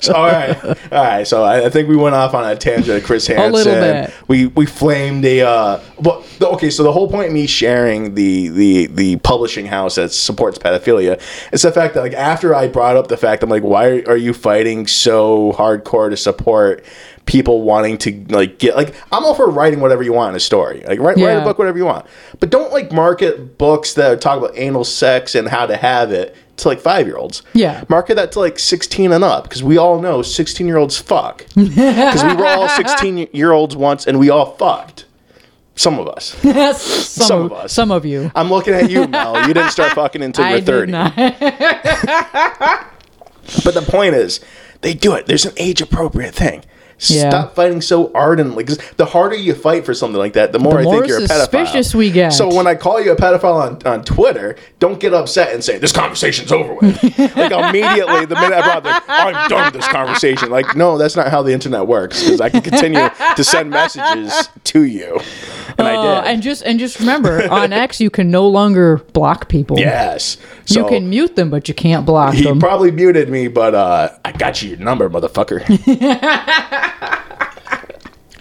So 0.00 0.14
all 0.14 0.26
right, 0.26 0.64
all 0.92 1.04
right. 1.04 1.26
So 1.26 1.44
I, 1.44 1.66
I 1.66 1.70
think 1.70 1.88
we 1.88 1.96
went 1.96 2.14
off 2.14 2.34
on 2.34 2.48
a 2.50 2.56
tangent. 2.56 3.04
Chris 3.04 3.26
Hansen. 3.26 3.50
A 3.50 3.54
little 3.54 3.74
bit. 3.74 4.14
We 4.28 4.46
we 4.46 4.66
flamed 4.66 5.24
a. 5.24 5.42
Uh, 5.42 5.80
well, 5.98 6.24
the- 6.38 6.48
okay. 6.50 6.70
So 6.70 6.82
the 6.82 6.92
whole 6.92 7.08
point 7.10 7.28
of 7.28 7.32
me 7.32 7.46
sharing 7.46 8.14
the 8.14 8.48
the 8.48 8.86
the 8.86 9.16
publishing 9.16 9.66
house 9.66 9.96
that 9.96 10.12
supports 10.12 10.58
pedophilia 10.58 11.20
is 11.52 11.62
the 11.62 11.72
fact 11.72 11.94
that 11.94 12.00
like 12.00 12.12
after 12.14 12.54
I 12.54 12.68
brought 12.68 12.96
up 12.96 13.08
the 13.08 13.16
fact, 13.16 13.42
I'm 13.42 13.50
like, 13.50 13.62
why 13.62 14.02
are 14.06 14.16
you 14.16 14.32
fighting 14.32 14.86
so 14.86 15.52
hardcore 15.52 16.10
to 16.10 16.16
support? 16.16 16.84
People 17.26 17.62
wanting 17.62 17.98
to 17.98 18.24
like 18.28 18.58
get 18.58 18.76
like 18.76 18.94
I'm 19.12 19.24
all 19.24 19.34
for 19.34 19.50
writing 19.50 19.80
whatever 19.80 20.02
you 20.02 20.12
want 20.12 20.30
in 20.30 20.36
a 20.36 20.40
story. 20.40 20.82
Like 20.86 21.00
write, 21.00 21.16
write 21.16 21.32
a 21.32 21.42
book 21.42 21.58
whatever 21.58 21.76
you 21.76 21.84
want. 21.84 22.06
But 22.40 22.50
don't 22.50 22.72
like 22.72 22.92
market 22.92 23.58
books 23.58 23.94
that 23.94 24.20
talk 24.20 24.38
about 24.38 24.52
anal 24.56 24.84
sex 24.84 25.34
and 25.34 25.48
how 25.48 25.66
to 25.66 25.76
have 25.76 26.12
it 26.12 26.34
to 26.58 26.68
like 26.68 26.80
5-year-olds. 26.80 27.42
Yeah. 27.52 27.84
Market 27.90 28.14
that 28.14 28.32
to 28.32 28.40
like 28.40 28.58
16 28.58 29.12
and 29.12 29.22
up 29.22 29.44
because 29.44 29.62
we 29.62 29.76
all 29.76 30.00
know 30.00 30.20
16-year-olds 30.20 30.96
fuck. 30.98 31.44
Cuz 31.54 31.74
we 31.76 32.34
were 32.34 32.46
all 32.46 32.68
16-year-olds 32.68 33.76
once 33.76 34.06
and 34.06 34.18
we 34.18 34.30
all 34.30 34.52
fucked. 34.56 35.04
Some 35.74 35.98
of 35.98 36.08
us. 36.08 36.34
Yes, 36.42 36.80
some, 37.08 37.26
Some 37.26 37.40
of, 37.46 37.52
of 37.52 37.58
us. 37.58 37.72
Some 37.72 37.90
of 37.90 38.06
you. 38.06 38.32
I'm 38.34 38.48
looking 38.48 38.72
at 38.72 38.88
you, 38.88 39.06
Mel. 39.08 39.46
You 39.46 39.52
didn't 39.52 39.72
start 39.72 39.92
fucking 39.92 40.22
until 40.22 40.48
you're 40.48 40.60
did 40.60 40.66
30. 40.66 40.92
not. 40.92 41.14
But 43.62 43.74
the 43.74 43.84
point 43.86 44.14
is, 44.14 44.40
they 44.80 44.94
do 44.94 45.12
it. 45.14 45.26
There's 45.26 45.44
an 45.44 45.52
age 45.58 45.82
appropriate 45.82 46.34
thing. 46.34 46.64
Yeah. 46.98 47.28
Stop 47.28 47.54
fighting 47.54 47.82
so 47.82 48.10
ardently. 48.14 48.64
Because 48.64 48.78
the 48.96 49.04
harder 49.04 49.36
you 49.36 49.54
fight 49.54 49.84
for 49.84 49.92
something 49.92 50.18
like 50.18 50.32
that, 50.32 50.52
the 50.52 50.58
more 50.58 50.74
The 50.82 50.88
I 50.88 50.92
think 50.92 51.06
you're 51.08 51.18
a 51.18 51.22
pedophile. 51.22 51.38
suspicious 51.40 51.94
we 51.94 52.10
get. 52.10 52.30
So 52.32 52.54
when 52.54 52.66
I 52.66 52.74
call 52.74 53.00
you 53.02 53.12
a 53.12 53.16
pedophile 53.16 53.54
on, 53.84 53.86
on 53.86 54.02
Twitter, 54.04 54.56
don't 54.78 54.98
get 54.98 55.12
upset 55.12 55.52
and 55.52 55.62
say 55.62 55.76
this 55.78 55.92
conversation's 55.92 56.50
over 56.52 56.72
with. 56.74 57.02
like 57.18 57.52
immediately, 57.52 58.24
the 58.24 58.34
minute 58.34 58.52
I 58.54 58.62
brought 58.62 58.84
this, 58.84 58.96
I'm 59.08 59.48
done 59.50 59.64
with 59.66 59.74
this 59.74 59.88
conversation. 59.88 60.48
Like, 60.50 60.74
no, 60.74 60.96
that's 60.96 61.16
not 61.16 61.28
how 61.28 61.42
the 61.42 61.52
internet 61.52 61.86
works. 61.86 62.22
Because 62.24 62.40
I 62.40 62.48
can 62.48 62.62
continue 62.62 63.08
to 63.36 63.44
send 63.44 63.68
messages 63.70 64.48
to 64.64 64.84
you, 64.84 65.20
and 65.78 65.86
I 65.86 65.96
Uh, 65.96 66.20
did. 66.22 66.30
and 66.32 66.42
just 66.42 66.62
and 66.62 66.78
just 66.78 66.98
remember, 67.00 67.46
on 67.50 67.72
X 67.74 68.00
you 68.00 68.08
can 68.10 68.30
no 68.30 68.48
longer 68.48 68.98
block 69.12 69.48
people. 69.48 69.78
yes, 69.78 70.38
You 70.68 70.86
can 70.86 71.10
mute 71.10 71.36
them, 71.36 71.50
but 71.50 71.68
you 71.68 71.74
can't 71.74 72.06
block 72.06 72.34
He 72.34 72.44
them. 72.44 72.58
probably 72.58 72.90
muted 72.90 73.28
me, 73.28 73.48
but 73.48 73.74
uh, 73.74 74.08
I 74.24 74.32
got 74.32 74.62
you 74.62 74.70
your 74.70 74.78
number, 74.78 75.08
motherfucker. 75.10 75.62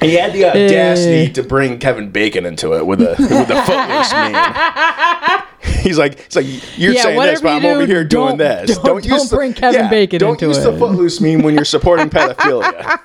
he 0.01 0.13
had 0.15 0.33
the 0.33 0.45
audacity 0.45 1.31
to 1.33 1.43
bring 1.43 1.79
Kevin 1.79 2.11
Bacon 2.11 2.45
into 2.45 2.73
it 2.73 2.85
with 2.85 3.01
a 3.01 3.15
with 3.19 3.49
a 3.49 3.61
footloose 3.65 4.11
meme. 5.71 5.81
He's 5.83 5.97
like, 5.97 6.13
it's 6.19 6.35
like, 6.35 6.45
you're 6.77 6.93
Yeah, 6.93 7.01
saying 7.03 7.21
this, 7.21 7.41
but 7.41 7.49
I'm 7.49 7.65
over 7.65 7.85
here 7.85 8.03
doing 8.03 8.37
don't- 8.37 8.65
this. 8.67 8.75
don't- 8.77 8.85
don't 8.85 9.05
use 9.05 9.29
the- 9.29 9.35
bring 9.35 9.53
Kevin 9.53 9.89
Bacon 9.89 10.19
don't 10.19 10.33
into 10.33 10.47
use 10.47 10.63
the 10.63 10.73
it. 10.73 10.79
footloose 10.79 11.21
meme 11.21 11.41
when 11.43 11.53
you're 11.55 11.65
supporting 11.65 12.09
pedophilia. 12.11 12.99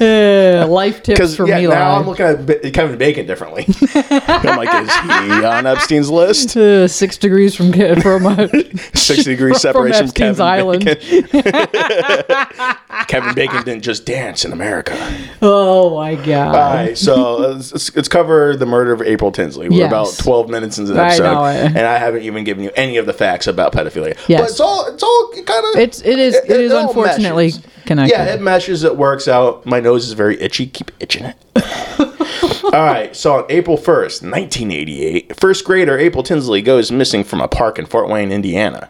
Uh, 0.00 0.66
life 0.66 1.02
tips 1.04 1.36
from 1.36 1.46
yeah, 1.48 1.58
Eli. 1.60 1.74
now 1.74 1.96
I'm 1.98 2.06
looking 2.06 2.24
at 2.26 2.72
Kevin 2.72 2.96
Bacon 2.98 3.26
differently. 3.26 3.64
I'm 3.94 4.56
like, 4.56 4.74
is 4.82 4.92
he 4.92 5.44
on 5.44 5.66
Epstein's 5.66 6.10
list? 6.10 6.56
Uh, 6.56 6.88
six 6.88 7.16
degrees 7.16 7.54
from 7.54 7.72
from 8.00 8.26
uh, 8.26 8.48
Six 8.94 9.24
degree 9.24 9.52
from 9.52 9.58
separation 9.60 10.08
from 10.08 10.24
Epstein's 10.24 10.38
Kevin 10.38 10.46
Island. 10.46 10.84
Bacon. 10.84 12.76
Kevin 13.08 13.34
Bacon 13.34 13.62
didn't 13.64 13.82
just 13.82 14.06
dance 14.06 14.44
in 14.44 14.52
America. 14.52 14.94
Oh 15.42 15.96
my 15.96 16.14
god! 16.14 16.54
All 16.54 16.74
right, 16.74 16.96
so 16.96 17.38
let's, 17.38 17.94
let's, 17.94 18.08
cover 18.08 18.56
the 18.56 18.66
murder 18.66 18.92
of 18.92 19.02
April 19.02 19.30
Tinsley. 19.30 19.68
We're 19.68 19.78
Yes. 19.78 19.88
about 19.88 20.24
12 20.24 20.48
minutes 20.48 20.78
into 20.78 20.92
the 20.92 21.00
I 21.00 21.06
episode, 21.08 21.48
it. 21.48 21.66
and 21.76 21.78
I 21.78 21.98
haven't 21.98 22.22
even 22.22 22.44
given 22.44 22.64
you 22.64 22.70
any 22.76 22.96
of 22.96 23.06
the 23.06 23.12
facts 23.12 23.46
about 23.46 23.72
pedophilia. 23.72 24.16
Yes. 24.28 24.40
But 24.40 24.50
it's 24.50 24.60
all 24.60 24.86
it's 24.86 25.02
all 25.02 25.32
kind 25.44 25.64
of 25.74 25.80
It's 25.80 26.00
it 26.02 26.18
is 26.18 26.34
it 26.34 26.50
is 26.50 26.72
all 26.72 26.88
unfortunately 26.88 27.52
connected. 27.86 28.14
Yeah, 28.14 28.34
it 28.34 28.40
meshes. 28.40 28.84
It 28.84 28.96
works 28.96 29.28
out. 29.28 29.66
My 29.66 29.80
nose 29.80 30.06
is 30.06 30.12
very 30.12 30.40
itchy. 30.40 30.66
Keep 30.66 30.90
itching 31.00 31.24
it. 31.24 31.36
all 32.64 32.84
right. 32.84 33.14
So 33.14 33.38
on 33.38 33.44
April 33.48 33.76
1st, 33.76 34.22
1988, 34.22 35.36
first 35.36 35.64
grader 35.64 35.98
April 35.98 36.22
Tinsley 36.22 36.62
goes 36.62 36.90
missing 36.90 37.24
from 37.24 37.40
a 37.40 37.48
park 37.48 37.78
in 37.78 37.86
Fort 37.86 38.08
Wayne, 38.08 38.32
Indiana. 38.32 38.88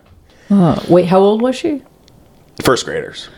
Uh, 0.51 0.81
wait, 0.89 1.07
how 1.07 1.19
old 1.21 1.43
was 1.43 1.57
she? 1.57 1.83
First 2.63 2.85
graders. 2.85 3.29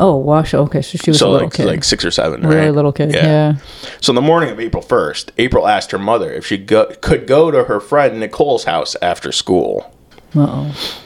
Oh, 0.00 0.16
wash. 0.16 0.54
Okay, 0.54 0.80
so 0.80 0.96
she 0.96 1.10
was 1.10 1.20
a 1.20 1.28
little 1.28 1.48
like, 1.48 1.54
kid, 1.54 1.66
like 1.66 1.84
six 1.84 2.04
or 2.06 2.10
seven, 2.10 2.40
really 2.40 2.56
right? 2.56 2.70
little 2.74 2.90
kid. 2.92 3.12
Yeah. 3.12 3.56
So 4.00 4.10
on 4.12 4.14
the 4.14 4.22
morning 4.22 4.48
of 4.48 4.58
April 4.58 4.82
1st, 4.82 5.30
April 5.36 5.68
asked 5.68 5.90
her 5.90 5.98
mother 5.98 6.32
if 6.32 6.46
she 6.46 6.56
go- 6.56 6.90
could 7.02 7.26
go 7.26 7.50
to 7.50 7.64
her 7.64 7.80
friend 7.80 8.18
Nicole's 8.18 8.64
house 8.64 8.96
after 9.02 9.30
school. 9.30 9.94
Uh 10.34 10.46
oh. 10.48 11.00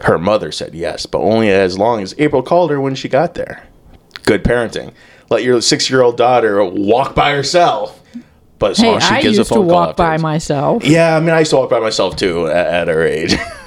Her 0.00 0.18
mother 0.18 0.50
said 0.50 0.74
yes, 0.74 1.04
but 1.04 1.18
only 1.18 1.50
as 1.50 1.76
long 1.78 2.02
as 2.02 2.14
April 2.18 2.42
called 2.42 2.70
her 2.70 2.80
when 2.80 2.94
she 2.94 3.08
got 3.08 3.34
there. 3.34 3.66
Good 4.22 4.44
parenting. 4.44 4.94
Let 5.28 5.42
your 5.42 5.60
six 5.60 5.90
year 5.90 6.00
old 6.00 6.16
daughter 6.16 6.64
walk 6.64 7.14
by 7.14 7.32
herself, 7.34 8.00
but 8.58 8.72
as 8.72 8.78
Hey, 8.78 8.86
long 8.88 8.96
as 8.96 9.04
she 9.04 9.14
I 9.14 9.22
gives 9.22 9.38
used 9.38 9.50
a 9.50 9.54
to 9.54 9.58
phone 9.60 9.66
call 9.68 9.74
walk 9.86 9.96
by 9.96 10.04
afterwards. 10.14 10.22
myself. 10.22 10.84
Yeah, 10.84 11.16
I 11.16 11.20
mean, 11.20 11.30
I 11.30 11.40
used 11.40 11.50
to 11.50 11.56
walk 11.56 11.70
by 11.70 11.80
myself 11.80 12.16
too 12.16 12.46
at, 12.48 12.66
at 12.66 12.88
her 12.88 13.02
age. 13.02 13.34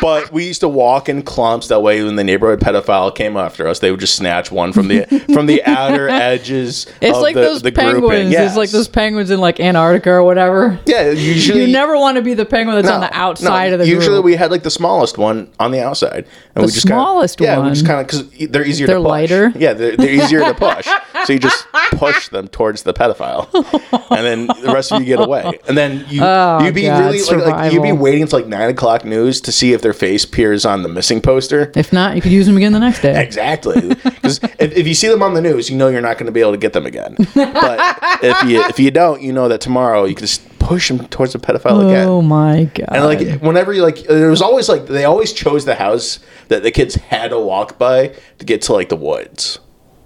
but 0.00 0.30
we 0.32 0.46
used 0.46 0.60
to 0.60 0.68
walk 0.68 1.08
in 1.08 1.22
clumps. 1.22 1.68
That 1.68 1.80
way, 1.82 2.02
when 2.02 2.16
the 2.16 2.24
neighborhood 2.24 2.60
pedophile 2.60 3.14
came 3.14 3.36
after 3.36 3.66
us, 3.66 3.78
they 3.78 3.90
would 3.90 4.00
just 4.00 4.14
snatch 4.16 4.50
one 4.50 4.72
from 4.72 4.88
the 4.88 5.04
from 5.32 5.46
the 5.46 5.62
outer 5.64 6.08
edges. 6.10 6.86
It's 7.00 7.16
of 7.16 7.22
like 7.22 7.34
the, 7.34 7.40
those 7.42 7.62
the 7.62 7.72
penguins. 7.72 8.00
grouping. 8.00 8.32
It's 8.32 8.56
like 8.56 8.70
those 8.70 8.88
penguins 8.88 9.30
in 9.30 9.40
like 9.40 9.60
Antarctica 9.60 10.10
or 10.10 10.22
whatever. 10.24 10.78
Yeah, 10.86 11.10
usually 11.10 11.64
You 11.66 11.72
never 11.72 11.96
want 11.96 12.16
to 12.16 12.22
be 12.22 12.34
the 12.34 12.44
penguin 12.46 12.76
that's 12.76 12.88
on 12.92 13.00
the 13.00 13.12
outside 13.16 13.68
no, 13.68 13.74
of 13.74 13.78
the 13.80 13.86
group. 13.86 13.94
Usually, 13.96 14.16
group. 14.16 14.24
we 14.24 14.36
had 14.36 14.50
like 14.50 14.62
the 14.62 14.70
smallest 14.70 15.18
one 15.18 15.50
on 15.58 15.70
the 15.70 15.82
outside, 15.82 16.26
and 16.54 16.62
The 16.62 16.66
we 16.66 16.72
just 16.72 16.86
kinda- 16.86 17.00
smallest 17.02 17.40
yeah, 17.40 17.58
we 17.60 17.68
just 17.70 17.86
kind 17.86 18.00
of 18.00 18.06
because 18.06 18.50
they're 18.50 18.64
easier. 18.66 18.86
They're 18.86 18.96
to 18.96 19.02
push. 19.02 19.08
lighter? 19.08 19.52
Yeah, 19.56 19.72
they're, 19.74 19.96
they're 19.96 20.10
easier 20.10 20.40
to 20.40 20.54
push. 20.54 20.86
So 21.26 21.32
you 21.32 21.38
just 21.38 21.66
push 21.92 22.28
them 22.28 22.48
towards 22.48 22.82
the 22.82 22.92
pedophile, 22.92 23.48
and 24.10 24.24
then 24.26 24.46
the 24.46 24.70
rest 24.72 24.92
of 24.92 25.00
you 25.00 25.06
get 25.06 25.20
away. 25.20 25.58
And 25.68 25.76
then 25.76 26.04
you 26.08 26.20
Oh, 26.22 26.62
you'd 26.64 26.74
be 26.74 26.82
God, 26.82 27.04
really 27.12 27.22
like, 27.22 27.46
like 27.46 27.72
you'd 27.72 27.82
be 27.82 27.92
waiting 27.92 28.22
until 28.22 28.40
like 28.40 28.48
nine 28.48 28.70
o'clock 28.70 29.04
news 29.04 29.40
to 29.42 29.52
see 29.52 29.72
if 29.72 29.82
their 29.82 29.92
face 29.92 30.24
appears 30.24 30.64
on 30.66 30.82
the 30.82 30.88
missing 30.88 31.20
poster. 31.20 31.70
if 31.74 31.92
not, 31.92 32.16
you 32.16 32.22
could 32.22 32.32
use 32.32 32.46
them 32.46 32.56
again 32.56 32.72
the 32.72 32.80
next 32.80 33.00
day. 33.00 33.14
Exactly, 33.24 33.88
because 33.88 34.40
if, 34.58 34.76
if 34.76 34.86
you 34.86 34.94
see 34.94 35.08
them 35.08 35.22
on 35.22 35.34
the 35.34 35.40
news, 35.40 35.70
you 35.70 35.76
know 35.76 35.88
you're 35.88 36.00
not 36.00 36.18
going 36.18 36.26
to 36.26 36.32
be 36.32 36.40
able 36.40 36.52
to 36.52 36.58
get 36.58 36.72
them 36.72 36.86
again. 36.86 37.16
But 37.34 37.98
if 38.22 38.48
you 38.48 38.60
if 38.64 38.78
you 38.78 38.90
don't, 38.90 39.22
you 39.22 39.32
know 39.32 39.48
that 39.48 39.60
tomorrow 39.60 40.04
you 40.04 40.14
can 40.14 40.26
just 40.26 40.42
push 40.58 40.88
them 40.88 41.06
towards 41.08 41.32
the 41.32 41.38
pedophile 41.38 41.86
again. 41.88 42.08
Oh 42.08 42.22
my 42.22 42.64
god! 42.74 42.88
And 42.90 43.04
like 43.04 43.40
whenever 43.40 43.72
you 43.72 43.82
like, 43.82 44.04
it 44.04 44.28
was 44.30 44.40
always 44.42 44.68
like 44.68 44.86
they 44.86 45.04
always 45.04 45.32
chose 45.32 45.64
the 45.64 45.74
house 45.74 46.18
that 46.48 46.62
the 46.62 46.70
kids 46.70 46.94
had 46.96 47.28
to 47.30 47.38
walk 47.40 47.78
by 47.78 48.14
to 48.38 48.44
get 48.44 48.62
to 48.62 48.72
like 48.72 48.88
the 48.88 48.96
woods. 48.96 49.58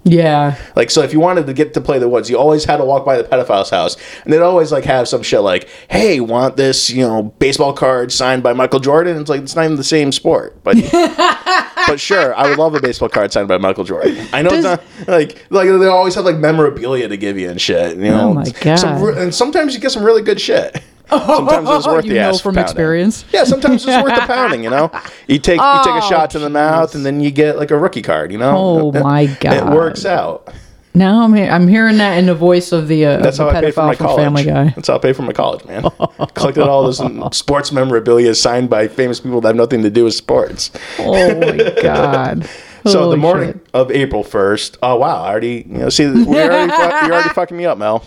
Yeah, 0.05 0.55
Like 0.75 0.89
so, 0.91 1.01
if 1.01 1.11
you 1.13 1.19
wanted 1.19 1.45
to 1.47 1.53
get 1.53 1.73
to 1.73 1.81
play 1.81 1.99
the 1.99 2.07
woods, 2.07 2.29
you 2.29 2.37
always 2.37 2.63
had 2.65 2.77
to 2.77 2.85
walk 2.85 3.05
by 3.05 3.17
the 3.17 3.23
pedophile's 3.23 3.69
house, 3.69 3.97
and 4.23 4.31
they'd 4.31 4.39
always 4.41 4.71
like 4.71 4.85
have 4.85 5.07
some 5.07 5.21
shit 5.23 5.41
like, 5.41 5.67
"Hey, 5.89 6.19
want 6.19 6.55
this 6.57 6.89
you 6.89 7.05
know 7.05 7.23
baseball 7.39 7.73
card 7.73 8.11
signed 8.11 8.41
by 8.41 8.53
Michael 8.53 8.79
Jordan?" 8.79 9.19
It's 9.19 9.29
like 9.29 9.41
it's 9.41 9.55
not 9.55 9.65
even 9.65 9.75
the 9.77 9.83
same 9.83 10.11
sport, 10.11 10.63
but 10.63 10.75
but 11.87 11.99
sure, 11.99 12.33
I 12.35 12.49
would 12.49 12.57
love 12.57 12.75
a 12.75 12.81
baseball 12.81 13.09
card 13.09 13.31
signed 13.33 13.47
by 13.47 13.57
Michael 13.57 13.83
Jordan. 13.83 14.25
I 14.31 14.41
know 14.41 14.51
it's 14.51 14.63
not 14.63 14.81
like 15.07 15.45
like 15.49 15.67
they 15.67 15.87
always 15.87 16.15
have 16.15 16.25
like 16.25 16.37
memorabilia 16.37 17.07
to 17.07 17.17
give 17.17 17.37
you 17.37 17.49
and 17.49 17.59
shit. 17.59 17.97
You 17.97 18.05
oh 18.07 18.09
know, 18.11 18.29
Oh 18.29 18.33
my 18.35 18.49
God. 18.61 19.01
re- 19.01 19.21
and 19.21 19.33
sometimes 19.35 19.73
you 19.73 19.79
get 19.79 19.91
some 19.91 20.03
really 20.03 20.21
good 20.21 20.39
shit. 20.39 20.81
Sometimes 21.09 21.69
it's 21.69 21.87
worth 21.87 22.05
you 22.05 22.11
the 22.13 22.19
know 22.19 22.29
ass 22.29 22.41
from 22.41 22.55
pounding. 22.55 22.69
experience. 22.71 23.25
Yeah, 23.33 23.43
sometimes 23.43 23.85
it's 23.85 24.03
worth 24.03 24.15
the 24.15 24.21
pounding. 24.27 24.63
You 24.63 24.69
know, 24.69 24.91
you 25.27 25.39
take 25.39 25.59
you 25.59 25.79
take 25.83 25.93
a 25.93 26.01
Oh, 26.03 26.09
shot 26.09 26.29
to 26.31 26.39
the 26.39 26.49
mouth, 26.49 26.95
and 26.95 27.05
then 27.05 27.19
you 27.21 27.31
get 27.31 27.57
like 27.57 27.71
a 27.71 27.77
rookie 27.77 28.01
card. 28.01 28.31
You 28.31 28.37
know, 28.37 28.53
Oh, 28.55 28.91
It- 28.91 29.01
my 29.03 29.25
god, 29.25 29.53
it 29.53 29.65
works 29.75 30.05
out. 30.05 30.53
Now 30.95 31.21
I'm 31.23 31.33
he- 31.35 31.43
I'm 31.47 31.67
hearing 31.67 31.97
that 31.99 32.17
in 32.17 32.25
the 32.25 32.33
voice 32.35 32.71
of 32.71 32.87
the 32.87 33.05
uh, 33.05 33.17
That's 33.17 33.37
the 33.37 33.43
how 33.43 33.49
I 33.57 33.61
paid 33.61 33.75
for 33.75 33.83
my 33.85 33.95
college. 33.95 34.23
Family 34.23 34.43
Guy. 34.43 34.73
That's 34.75 34.87
how 34.87 34.95
I 34.95 34.97
paid 34.97 35.15
for 35.15 35.21
my 35.21 35.33
college, 35.33 35.63
man. 35.65 35.83
Collected 36.33 36.63
all 36.67 36.87
this 36.91 36.99
sports 37.37 37.71
memorabilia 37.71 38.33
signed 38.33 38.69
by 38.71 38.87
famous 38.87 39.19
people 39.19 39.39
that 39.41 39.49
have 39.49 39.55
nothing 39.55 39.83
to 39.83 39.91
do 39.91 40.05
with 40.05 40.15
sports. 40.15 40.71
Oh 40.97 41.35
my 41.39 41.73
god! 41.81 42.49
So 42.85 43.11
the 43.11 43.17
morning 43.17 43.53
shit. 43.53 43.69
of 43.73 43.91
April 43.91 44.23
first. 44.23 44.77
Oh 44.81 44.95
wow! 44.95 45.21
I 45.23 45.29
already 45.29 45.63
you 45.69 45.77
know 45.77 45.89
see 45.89 46.05
we're 46.07 46.43
already 46.51 46.71
fuck, 46.71 47.03
you're 47.03 47.13
already 47.13 47.29
fucking 47.29 47.55
me 47.55 47.65
up, 47.65 47.77
Mel. 47.77 48.03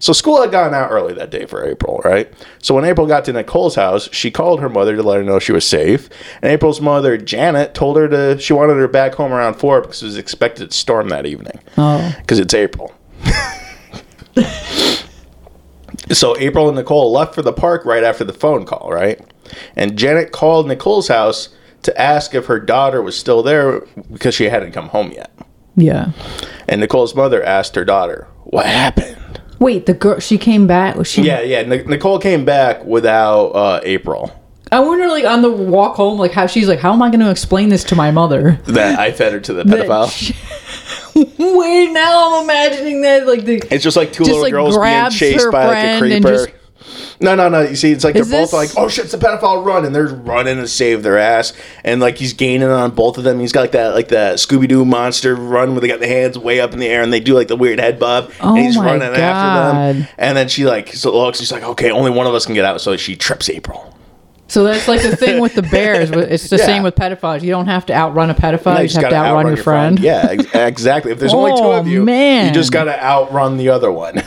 So 0.00 0.12
school 0.12 0.40
had 0.40 0.50
gone 0.50 0.74
out 0.74 0.90
early 0.90 1.14
that 1.14 1.30
day 1.30 1.46
for 1.46 1.64
April, 1.66 2.00
right? 2.04 2.32
So 2.62 2.74
when 2.74 2.84
April 2.84 3.06
got 3.06 3.24
to 3.26 3.32
Nicole's 3.32 3.74
house, 3.74 4.08
she 4.12 4.30
called 4.30 4.60
her 4.60 4.68
mother 4.68 4.96
to 4.96 5.02
let 5.02 5.18
her 5.18 5.22
know 5.24 5.38
she 5.38 5.52
was 5.52 5.66
safe. 5.66 6.08
And 6.42 6.50
April's 6.52 6.80
mother, 6.80 7.16
Janet, 7.16 7.74
told 7.74 7.96
her 7.96 8.08
to 8.08 8.38
she 8.40 8.52
wanted 8.52 8.74
her 8.76 8.88
back 8.88 9.14
home 9.14 9.32
around 9.32 9.54
four 9.54 9.80
because 9.80 10.02
it 10.02 10.06
was 10.06 10.16
expected 10.18 10.70
to 10.70 10.76
storm 10.76 11.08
that 11.10 11.26
evening 11.26 11.58
Oh, 11.76 12.14
because 12.20 12.38
it's 12.38 12.54
April. 12.54 12.92
so 16.10 16.36
April 16.38 16.68
and 16.68 16.76
Nicole 16.76 17.12
left 17.12 17.34
for 17.34 17.42
the 17.42 17.52
park 17.52 17.84
right 17.84 18.04
after 18.04 18.24
the 18.24 18.32
phone 18.32 18.64
call, 18.64 18.90
right? 18.92 19.20
And 19.76 19.96
Janet 19.98 20.32
called 20.32 20.66
Nicole's 20.68 21.08
house 21.08 21.50
to 21.82 22.00
ask 22.00 22.34
if 22.34 22.46
her 22.46 22.58
daughter 22.60 23.00
was 23.02 23.16
still 23.18 23.42
there 23.42 23.80
because 24.12 24.34
she 24.34 24.44
hadn't 24.48 24.72
come 24.72 24.88
home 24.88 25.12
yet. 25.12 25.30
yeah. 25.76 26.12
And 26.68 26.80
Nicole's 26.80 27.14
mother 27.14 27.42
asked 27.42 27.74
her 27.76 27.84
daughter, 27.84 28.26
"What 28.44 28.66
happened?" 28.66 29.16
Wait, 29.58 29.86
the 29.86 29.94
girl. 29.94 30.18
She 30.20 30.38
came 30.38 30.66
back. 30.66 30.96
Was 30.96 31.08
she? 31.08 31.22
Yeah, 31.22 31.40
yeah. 31.40 31.62
Nic- 31.62 31.86
Nicole 31.88 32.18
came 32.18 32.44
back 32.44 32.84
without 32.84 33.46
uh, 33.48 33.80
April. 33.82 34.32
I 34.70 34.80
wonder, 34.80 35.08
like, 35.08 35.24
on 35.24 35.40
the 35.42 35.50
walk 35.50 35.96
home, 35.96 36.18
like, 36.18 36.32
how 36.32 36.46
she's 36.46 36.68
like, 36.68 36.78
how 36.78 36.92
am 36.92 37.00
I 37.02 37.08
going 37.08 37.20
to 37.20 37.30
explain 37.30 37.70
this 37.70 37.84
to 37.84 37.94
my 37.96 38.10
mother? 38.10 38.60
That 38.66 38.98
I 38.98 39.12
fed 39.12 39.32
her 39.32 39.40
to 39.40 39.52
the 39.54 39.64
That 39.64 39.86
pedophile. 39.86 40.10
she- 40.10 40.34
Wait, 41.38 41.90
now 41.90 42.36
I'm 42.38 42.44
imagining 42.44 43.00
that, 43.02 43.26
like, 43.26 43.44
the. 43.44 43.62
It's 43.70 43.82
just 43.82 43.96
like 43.96 44.12
two 44.12 44.24
Just, 44.24 44.28
little 44.36 44.42
like, 44.42 44.52
girls 44.52 44.74
being 44.76 44.80
grabs 44.80 45.16
chased 45.18 45.44
her 45.44 45.50
by 45.50 45.66
like 45.66 45.78
a 45.78 45.98
friend 45.98 46.12
and 46.14 46.24
creeper. 46.24 46.44
just- 46.46 46.57
no, 47.20 47.34
no, 47.34 47.48
no. 47.48 47.60
You 47.62 47.74
see, 47.76 47.90
it's 47.92 48.04
like 48.04 48.14
they're 48.14 48.22
Is 48.22 48.30
both 48.30 48.50
this- 48.50 48.52
like, 48.52 48.70
"Oh 48.76 48.88
shit, 48.88 49.06
it's 49.06 49.14
a 49.14 49.18
pedophile! 49.18 49.64
Run!" 49.64 49.84
And 49.84 49.94
they're 49.94 50.06
running 50.06 50.56
to 50.58 50.68
save 50.68 51.02
their 51.02 51.18
ass. 51.18 51.52
And 51.84 52.00
like 52.00 52.16
he's 52.18 52.32
gaining 52.32 52.68
on 52.68 52.92
both 52.92 53.18
of 53.18 53.24
them. 53.24 53.40
He's 53.40 53.52
got 53.52 53.62
like 53.62 53.72
that, 53.72 53.94
like 53.94 54.08
that 54.08 54.36
Scooby 54.36 54.68
Doo 54.68 54.84
monster 54.84 55.34
run 55.34 55.72
where 55.72 55.80
they 55.80 55.88
got 55.88 56.00
the 56.00 56.06
hands 56.06 56.38
way 56.38 56.60
up 56.60 56.72
in 56.72 56.78
the 56.78 56.86
air 56.86 57.02
and 57.02 57.12
they 57.12 57.20
do 57.20 57.34
like 57.34 57.48
the 57.48 57.56
weird 57.56 57.80
head 57.80 57.98
bob. 57.98 58.30
Oh 58.40 58.54
and 58.54 58.64
he's 58.64 58.76
my 58.76 58.84
running 58.84 59.02
after 59.02 59.16
them. 59.16 60.00
God. 60.02 60.08
And 60.18 60.36
then 60.36 60.48
she 60.48 60.64
like 60.64 60.92
so 60.94 61.12
looks. 61.16 61.38
She's 61.40 61.50
like, 61.52 61.62
"Okay, 61.64 61.90
only 61.90 62.10
one 62.10 62.26
of 62.26 62.34
us 62.34 62.46
can 62.46 62.54
get 62.54 62.64
out." 62.64 62.80
So 62.80 62.96
she 62.96 63.16
trips 63.16 63.48
April. 63.50 63.94
So 64.50 64.64
that's 64.64 64.88
like 64.88 65.02
the 65.02 65.14
thing 65.14 65.40
with 65.40 65.54
the 65.54 65.62
bears. 65.70 66.10
It's 66.10 66.48
the 66.48 66.56
Yeah. 66.56 66.64
same 66.64 66.82
with 66.82 66.94
pedophiles. 66.94 67.42
You 67.42 67.50
don't 67.50 67.66
have 67.66 67.84
to 67.86 67.92
outrun 67.94 68.30
a 68.30 68.34
pedophile. 68.34 68.78
You 68.80 68.84
just 68.88 68.94
have 68.94 69.02
gotta 69.10 69.14
to 69.16 69.20
outrun, 69.20 69.46
your 69.48 69.56
friend. 69.58 69.98
Yeah, 69.98 70.28
ex- 70.30 70.54
exactly. 70.54 71.12
If 71.12 71.18
there's 71.18 71.34
only 71.34 71.50
two 71.50 71.58
Oh, 71.64 71.72
of 71.72 71.86
you, 71.86 72.02
man. 72.02 72.46
you 72.46 72.54
just 72.54 72.72
gotta 72.72 72.98
outrun 73.04 73.58
the 73.58 73.68
other 73.68 73.92
one. 73.92 74.22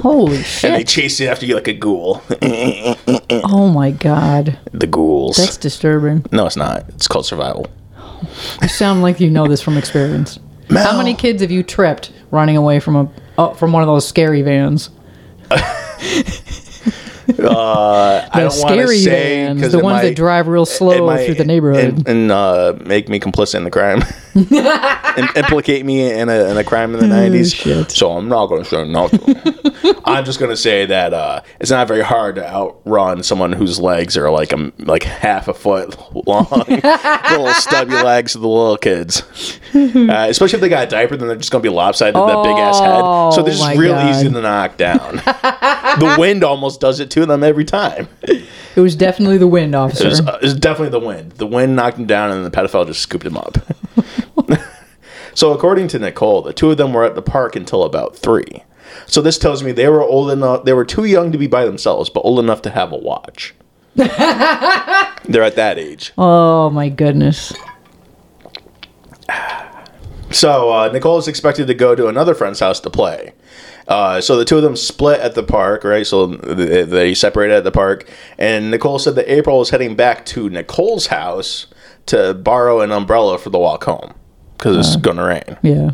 Holy 0.00 0.42
shit. 0.42 0.70
and 0.70 0.80
they 0.80 0.84
chase 0.84 1.20
it 1.20 1.26
after 1.26 1.46
you 1.46 1.54
like 1.54 1.68
a 1.68 1.74
ghoul. 1.74 2.22
Oh 3.42 3.68
my 3.68 3.90
god. 3.90 4.58
the 4.72 4.86
ghouls. 4.86 5.36
That's 5.36 5.56
disturbing. 5.56 6.24
no, 6.32 6.46
it's 6.46 6.56
not. 6.56 6.88
It's 6.90 7.06
called 7.08 7.26
survival. 7.26 7.66
You 8.62 8.68
sound 8.68 9.02
like 9.02 9.20
you 9.20 9.30
know 9.30 9.46
this 9.48 9.62
from 9.62 9.76
experience. 9.78 10.38
How 10.68 10.96
many 10.96 11.14
kids 11.14 11.40
have 11.42 11.50
you 11.50 11.62
tripped 11.62 12.12
running 12.30 12.56
away 12.56 12.80
from 12.80 12.96
a 12.96 13.10
oh, 13.38 13.54
from 13.54 13.72
one 13.72 13.82
of 13.82 13.86
those 13.86 14.06
scary 14.06 14.42
vans? 14.42 14.90
Uh, 17.38 18.28
I 18.32 18.40
The 18.40 18.48
don't 18.48 18.58
want 18.60 18.74
to 18.74 18.82
scary 18.82 18.98
say 18.98 19.44
vans, 19.46 19.72
the 19.72 19.78
ones 19.78 19.96
might- 19.96 20.02
that 20.08 20.16
drive 20.16 20.48
real 20.48 20.66
slow 20.66 21.06
might 21.06 21.24
through 21.26 21.34
the 21.36 21.44
neighborhood. 21.44 21.84
and, 21.84 22.08
and 22.08 22.32
uh, 22.32 22.74
make 22.84 23.08
me 23.08 23.20
complicit 23.20 23.56
in 23.56 23.64
the 23.64 23.70
crime 23.70 24.02
and 24.34 25.36
implicate 25.36 25.84
me 25.84 26.10
in 26.10 26.28
a, 26.28 26.44
in 26.50 26.56
a 26.56 26.64
crime 26.64 26.94
in 26.94 27.00
the 27.00 27.06
nineties. 27.06 27.54
Oh. 27.66 27.84
So 27.84 28.12
I'm 28.12 28.28
not 28.28 28.46
going 28.46 28.62
to 28.64 28.68
say 28.68 28.84
nothing. 28.88 29.36
I'm 30.04 30.24
just 30.24 30.38
going 30.38 30.50
to 30.50 30.56
say 30.56 30.86
that 30.86 31.12
uh, 31.14 31.42
it's 31.60 31.70
not 31.70 31.86
very 31.88 32.02
hard 32.02 32.34
to 32.36 32.46
outrun 32.48 33.22
someone 33.22 33.52
whose 33.52 33.78
legs 33.78 34.16
are 34.16 34.30
like 34.30 34.52
a, 34.52 34.72
like 34.78 35.02
half 35.04 35.48
a 35.48 35.54
foot 35.54 35.96
long, 36.26 36.46
little 36.68 37.48
stubby 37.54 37.94
legs 37.94 38.34
of 38.34 38.40
the 38.40 38.48
little 38.48 38.76
kids. 38.76 39.22
Uh, 39.74 40.26
especially 40.28 40.56
if 40.56 40.60
they 40.60 40.68
got 40.68 40.84
a 40.86 40.90
diaper, 40.90 41.16
then 41.16 41.28
they're 41.28 41.36
just 41.36 41.50
going 41.52 41.62
to 41.62 41.68
be 41.68 41.74
lopsided 41.74 42.14
to 42.14 42.20
that 42.20 42.42
big 42.42 42.56
ass 42.56 42.80
head. 42.80 43.32
So 43.34 43.42
they're 43.42 43.54
Oh, 43.54 43.60
my 43.60 43.70
just 43.72 43.78
real 43.80 43.92
God. 43.94 44.10
easy 44.10 44.30
to 44.30 44.40
knock 44.40 44.76
down. 44.76 45.20
The 45.98 46.16
wind 46.18 46.44
almost 46.44 46.80
does 46.80 47.00
it 47.00 47.10
to 47.12 47.26
them 47.26 47.42
every 47.42 47.64
time. 47.64 48.08
it 48.22 48.80
was 48.80 48.94
definitely 48.94 49.38
the 49.38 49.46
wind, 49.46 49.74
officer. 49.74 50.06
It 50.06 50.10
was, 50.10 50.20
uh, 50.20 50.38
it 50.40 50.42
was 50.42 50.54
definitely 50.54 50.90
the 50.90 51.04
wind. 51.04 51.32
The 51.32 51.46
wind 51.46 51.76
knocked 51.76 51.98
him 51.98 52.06
down, 52.06 52.30
and 52.30 52.44
the 52.44 52.50
pedophile 52.50 52.86
just 52.86 53.00
scooped 53.00 53.26
him 53.26 53.36
up. 53.36 53.58
so, 55.34 55.52
according 55.52 55.88
to 55.88 55.98
Nicole, 55.98 56.42
the 56.42 56.52
two 56.52 56.70
of 56.70 56.76
them 56.76 56.92
were 56.92 57.04
at 57.04 57.14
the 57.14 57.22
park 57.22 57.56
until 57.56 57.84
about 57.84 58.16
three. 58.16 58.64
So 59.06 59.20
this 59.22 59.38
tells 59.38 59.62
me 59.62 59.72
they 59.72 59.88
were 59.88 60.02
old 60.02 60.30
enough. 60.30 60.64
They 60.64 60.72
were 60.72 60.84
too 60.84 61.04
young 61.04 61.32
to 61.32 61.38
be 61.38 61.46
by 61.46 61.64
themselves, 61.64 62.10
but 62.10 62.20
old 62.20 62.38
enough 62.38 62.62
to 62.62 62.70
have 62.70 62.92
a 62.92 62.96
watch. 62.96 63.54
They're 63.94 65.42
at 65.42 65.56
that 65.56 65.78
age. 65.78 66.12
oh 66.16 66.70
my 66.70 66.88
goodness. 66.88 67.52
So 70.30 70.72
uh, 70.72 70.88
Nicole 70.92 71.18
is 71.18 71.26
expected 71.26 71.66
to 71.66 71.74
go 71.74 71.94
to 71.94 72.06
another 72.06 72.34
friend's 72.34 72.60
house 72.60 72.78
to 72.80 72.90
play. 72.90 73.32
Uh, 73.88 74.20
so 74.20 74.36
the 74.36 74.44
two 74.44 74.56
of 74.56 74.62
them 74.62 74.76
split 74.76 75.20
at 75.20 75.34
the 75.34 75.42
park, 75.42 75.84
right? 75.84 76.06
So 76.06 76.26
they, 76.26 76.84
they 76.84 77.14
separated 77.14 77.54
at 77.54 77.64
the 77.64 77.72
park, 77.72 78.08
and 78.38 78.70
Nicole 78.70 78.98
said 78.98 79.14
that 79.16 79.32
April 79.32 79.58
was 79.58 79.70
heading 79.70 79.96
back 79.96 80.24
to 80.26 80.48
Nicole's 80.48 81.08
house 81.08 81.66
to 82.06 82.34
borrow 82.34 82.80
an 82.80 82.92
umbrella 82.92 83.38
for 83.38 83.50
the 83.50 83.58
walk 83.58 83.84
home 83.84 84.14
because 84.56 84.76
it's 84.76 84.96
going 84.96 85.16
to 85.16 85.24
rain. 85.24 85.58
Yeah. 85.62 85.90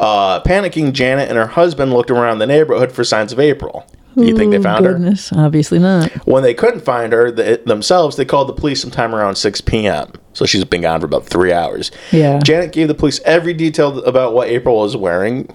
Uh, 0.00 0.42
panicking, 0.42 0.92
Janet 0.92 1.28
and 1.28 1.38
her 1.38 1.46
husband 1.46 1.92
looked 1.92 2.10
around 2.10 2.38
the 2.38 2.46
neighborhood 2.46 2.90
for 2.90 3.04
signs 3.04 3.32
of 3.32 3.38
April. 3.38 3.86
Do 4.16 4.26
you 4.26 4.36
think 4.36 4.50
they 4.50 4.60
found 4.60 4.84
her? 4.84 5.14
Obviously 5.36 5.78
not. 5.78 6.10
When 6.26 6.42
they 6.42 6.52
couldn't 6.52 6.80
find 6.80 7.12
her 7.12 7.30
the, 7.30 7.62
themselves, 7.64 8.16
they 8.16 8.26
called 8.26 8.48
the 8.48 8.52
police 8.52 8.82
sometime 8.82 9.14
around 9.14 9.36
6 9.36 9.60
p.m. 9.62 10.12
So 10.34 10.44
she's 10.44 10.64
been 10.64 10.82
gone 10.82 11.00
for 11.00 11.06
about 11.06 11.24
three 11.24 11.52
hours. 11.52 11.90
Yeah. 12.10 12.38
Janet 12.40 12.72
gave 12.72 12.88
the 12.88 12.94
police 12.94 13.20
every 13.24 13.54
detail 13.54 14.00
about 14.04 14.34
what 14.34 14.48
April 14.48 14.76
was 14.76 14.96
wearing 14.96 15.54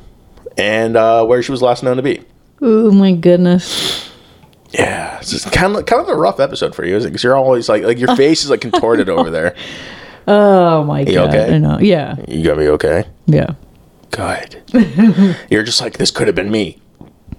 and 0.58 0.96
uh, 0.98 1.26
where 1.26 1.42
she 1.44 1.52
was 1.52 1.62
last 1.62 1.84
known 1.84 1.98
to 1.98 2.04
be. 2.04 2.22
Oh 2.62 2.92
my 2.92 3.14
goodness. 3.14 4.10
Yeah, 4.72 5.18
it's 5.20 5.50
kind 5.50 5.76
of 5.76 5.86
kind 5.86 6.02
of 6.02 6.10
a 6.10 6.16
rough 6.16 6.40
episode 6.40 6.76
for 6.76 6.86
you, 6.86 6.96
isn't 6.98 7.08
it? 7.08 7.12
Because 7.12 7.24
you're 7.24 7.36
always 7.38 7.70
like 7.70 7.84
like 7.84 8.00
your 8.00 8.16
face 8.18 8.44
is 8.44 8.50
like 8.50 8.62
contorted 8.62 9.10
over 9.10 9.30
there. 9.30 9.56
Oh 10.28 10.84
my 10.84 11.04
god. 11.06 11.30
okay? 11.30 11.56
I 11.56 11.58
know. 11.58 11.80
Yeah. 11.80 12.16
You 12.28 12.44
gonna 12.44 12.62
be 12.62 12.68
okay? 12.70 13.06
Yeah. 13.28 13.52
Good. 14.12 14.62
you're 15.50 15.64
just 15.64 15.80
like 15.82 15.98
this 15.98 16.12
could 16.12 16.28
have 16.28 16.36
been 16.36 16.52
me. 16.52 16.80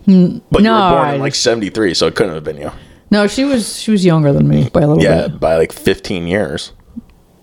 But 0.06 0.12
you 0.12 0.70
were 0.70 0.90
born 0.90 1.08
I 1.08 1.14
in 1.14 1.20
like 1.20 1.34
'73, 1.34 1.92
so 1.92 2.06
it 2.06 2.14
couldn't 2.14 2.32
have 2.34 2.44
been 2.44 2.56
you. 2.56 2.70
No, 3.10 3.26
she 3.26 3.44
was 3.44 3.78
she 3.78 3.90
was 3.90 4.04
younger 4.06 4.32
than 4.32 4.48
me 4.48 4.70
by 4.70 4.80
a 4.80 4.86
little 4.86 5.02
Yeah, 5.02 5.22
bit. 5.22 5.32
Yeah, 5.32 5.36
by 5.38 5.56
like 5.56 5.72
15 5.72 6.26
years. 6.26 6.72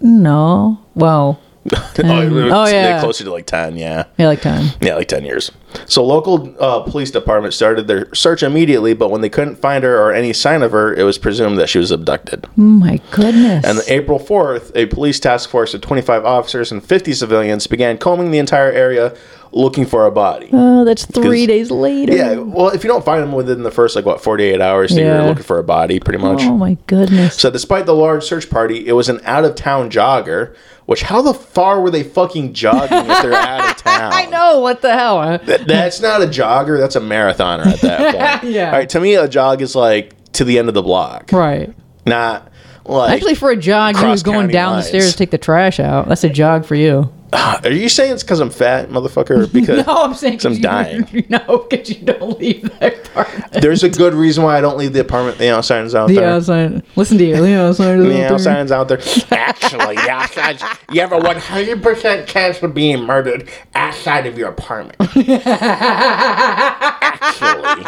No. 0.01 0.79
Well, 0.95 1.39
oh, 1.73 2.29
was 2.29 2.53
oh, 2.53 2.67
yeah. 2.67 2.99
closer 2.99 3.23
to 3.23 3.31
like 3.31 3.47
10. 3.47 3.75
Yeah. 3.75 4.05
yeah, 4.17 4.27
like 4.27 4.41
time. 4.41 4.69
Yeah, 4.81 4.95
like 4.95 5.07
10 5.07 5.25
years. 5.25 5.51
So 5.87 6.05
local 6.05 6.55
uh, 6.59 6.81
police 6.81 7.11
department 7.11 7.53
started 7.53 7.87
their 7.87 8.13
search 8.13 8.43
immediately, 8.43 8.93
but 8.93 9.09
when 9.09 9.21
they 9.21 9.29
couldn't 9.29 9.55
find 9.55 9.83
her 9.83 9.99
or 9.99 10.13
any 10.13 10.31
sign 10.31 10.61
of 10.61 10.71
her, 10.71 10.93
it 10.93 11.03
was 11.03 11.17
presumed 11.17 11.57
that 11.57 11.67
she 11.67 11.79
was 11.79 11.91
abducted. 11.91 12.45
Oh 12.57 12.61
my 12.61 13.01
goodness. 13.11 13.65
And 13.65 13.79
April 13.87 14.19
4th, 14.19 14.71
a 14.75 14.85
police 14.85 15.19
task 15.19 15.49
force 15.49 15.73
of 15.73 15.81
25 15.81 16.23
officers 16.23 16.71
and 16.71 16.83
50 16.83 17.13
civilians 17.13 17.67
began 17.67 17.97
combing 17.97 18.31
the 18.31 18.37
entire 18.39 18.71
area 18.71 19.15
looking 19.51 19.85
for 19.85 20.05
a 20.05 20.11
body. 20.11 20.49
oh, 20.51 20.83
that's 20.83 21.05
three 21.05 21.47
days 21.47 21.71
later. 21.71 22.13
Yeah, 22.13 22.35
well, 22.35 22.69
if 22.69 22.83
you 22.83 22.89
don't 22.89 23.05
find 23.05 23.23
them 23.23 23.31
within 23.31 23.63
the 23.63 23.71
first, 23.71 23.95
like, 23.95 24.05
what, 24.05 24.21
48 24.21 24.59
hours, 24.61 24.91
Yeah. 24.91 25.19
you're 25.19 25.27
looking 25.27 25.43
for 25.43 25.57
a 25.57 25.63
body, 25.63 25.99
pretty 25.99 26.21
much. 26.21 26.41
Oh 26.43 26.57
my 26.57 26.77
goodness. 26.87 27.35
So, 27.35 27.49
despite 27.49 27.85
the 27.85 27.95
large 27.95 28.23
search 28.25 28.49
party, 28.49 28.85
it 28.85 28.91
was 28.93 29.07
an 29.07 29.21
out 29.23 29.45
of 29.45 29.55
town 29.55 29.89
jogger. 29.89 30.53
Which, 30.85 31.01
how 31.01 31.21
the 31.23 31.33
far 31.33 31.81
were 31.81 31.89
they 31.89 32.03
fucking 32.03 32.53
jogging 32.53 33.09
if 33.09 33.21
they're 33.23 33.33
out 33.33 33.71
of 33.71 33.77
town? 33.83 34.13
I 34.13 34.25
know. 34.27 34.59
What 34.59 34.81
the 34.81 34.93
hell? 34.93 35.21
huh? 35.21 35.37
That- 35.45 35.65
that's 35.67 35.99
not 35.99 36.21
a 36.21 36.25
jogger. 36.27 36.77
That's 36.79 36.95
a 36.95 36.99
marathoner 37.01 37.65
at 37.65 37.81
that 37.81 38.39
point. 38.41 38.53
Yeah. 38.53 38.67
All 38.67 38.71
right. 38.73 38.89
To 38.89 38.99
me, 38.99 39.15
a 39.15 39.27
jog 39.27 39.61
is 39.63 39.75
like 39.75 40.13
to 40.33 40.43
the 40.43 40.59
end 40.59 40.67
of 40.67 40.73
the 40.75 40.83
block, 40.83 41.31
Right. 41.31 41.73
not 42.05 42.51
like. 42.85 43.13
Actually, 43.13 43.33
for 43.35 43.49
a 43.49 43.55
jog, 43.57 43.97
you 43.97 44.05
was 44.07 44.21
going 44.21 44.49
down 44.49 44.73
lines. 44.73 44.85
the 44.85 44.89
stairs 44.89 45.11
to 45.13 45.17
take 45.17 45.31
the 45.31 45.37
trash 45.39 45.79
out. 45.79 46.07
That's 46.07 46.23
a 46.23 46.29
jog 46.29 46.65
for 46.65 46.75
you. 46.75 47.11
Are 47.37 47.71
you 47.71 47.89
saying 47.89 48.13
it's 48.13 48.23
because 48.23 48.39
I'm 48.39 48.49
fat, 48.49 48.89
motherfucker? 48.89 49.51
Because 49.51 49.85
No, 49.87 50.03
I'm 50.03 50.13
saying 50.13 50.33
because 50.37 50.45
I'm 50.45 50.53
you, 50.53 50.59
dying. 50.61 51.25
No, 51.29 51.65
because 51.69 51.89
you 51.89 52.05
don't 52.05 52.39
leave 52.39 52.63
that 52.79 53.07
apartment. 53.07 53.51
There's 53.53 53.83
a 53.83 53.89
good 53.89 54.13
reason 54.13 54.43
why 54.43 54.57
I 54.57 54.61
don't 54.61 54.77
leave 54.77 54.93
the 54.93 55.01
apartment. 55.01 55.37
The 55.37 55.49
outside's 55.49 55.93
out 55.95 56.07
The 56.07 56.15
there. 56.15 56.29
outside. 56.29 56.83
Listen 56.95 57.17
to 57.17 57.25
you. 57.25 57.35
The 57.41 57.53
outside. 57.59 57.97
of 57.99 58.03
The 58.05 58.09
there. 58.09 58.31
outside's 58.31 58.71
out 58.71 58.87
there. 58.87 58.99
Actually, 59.31 59.95
the 59.95 60.09
outside. 60.09 60.61
You 60.91 61.01
have 61.01 61.11
a 61.11 61.19
100% 61.19 62.27
chance 62.27 62.61
of 62.61 62.73
being 62.73 63.01
murdered 63.03 63.49
outside 63.73 64.25
of 64.27 64.37
your 64.37 64.49
apartment. 64.49 64.95
Actually. 67.01 67.85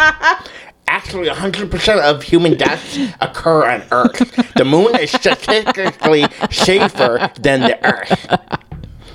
Actually, 0.89 1.27
100% 1.27 1.99
of 2.01 2.23
human 2.23 2.55
deaths 2.57 2.97
occur 3.19 3.65
on 3.69 3.83
Earth. 3.91 4.53
The 4.55 4.63
moon 4.63 4.95
is 4.97 5.11
statistically 5.11 6.25
safer 6.49 7.29
than 7.39 7.59
the 7.59 7.77
Earth. 7.85 8.25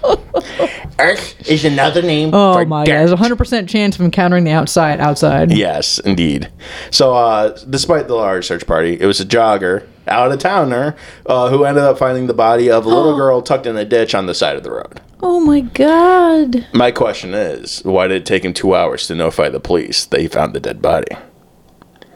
Earth 0.99 1.49
is 1.49 1.65
another 1.65 2.03
name 2.03 2.31
Oh 2.33 2.55
for 2.55 2.65
my 2.67 2.85
god! 2.85 2.93
There's 2.93 3.13
a 3.13 3.17
hundred 3.17 3.37
percent 3.37 3.69
chance 3.69 3.97
of 3.97 4.03
encountering 4.03 4.45
the 4.45 4.51
outside. 4.53 5.01
Outside. 5.01 5.51
Yes, 5.53 5.99
indeed. 5.99 6.51
So, 6.91 7.15
uh, 7.15 7.57
despite 7.69 8.09
the 8.09 8.15
large 8.15 8.47
search 8.47 8.67
party, 8.67 9.01
it 9.01 9.07
was 9.07 9.21
a 9.21 9.25
jogger, 9.25 9.87
out 10.07 10.31
of 10.33 10.39
towner, 10.39 10.95
uh, 11.27 11.49
who 11.51 11.65
ended 11.65 11.83
up 11.85 11.99
finding 11.99 12.27
the 12.27 12.35
body 12.35 12.71
of 12.71 12.85
a 12.85 12.89
little 12.89 13.17
girl 13.23 13.43
tucked 13.43 13.67
in 13.67 13.77
a 13.77 13.85
ditch 13.85 14.15
on 14.15 14.27
the 14.27 14.35
side 14.35 14.57
of 14.57 14.63
the 14.63 14.71
road. 14.71 15.01
Oh 15.23 15.41
my 15.41 15.61
god. 15.61 16.67
My 16.73 16.91
question 16.91 17.33
is, 17.35 17.81
why 17.85 18.09
did 18.09 18.23
it 18.23 18.27
take 18.27 18.45
him 18.45 18.53
two 18.53 18.75
hours 18.75 19.07
to 19.07 19.15
notify 19.15 19.49
the 19.49 19.61
police 19.61 20.05
that 20.07 20.21
he 20.21 20.29
found 20.29 20.53
the 20.55 20.61
dead 20.61 20.83
body? 20.83 21.17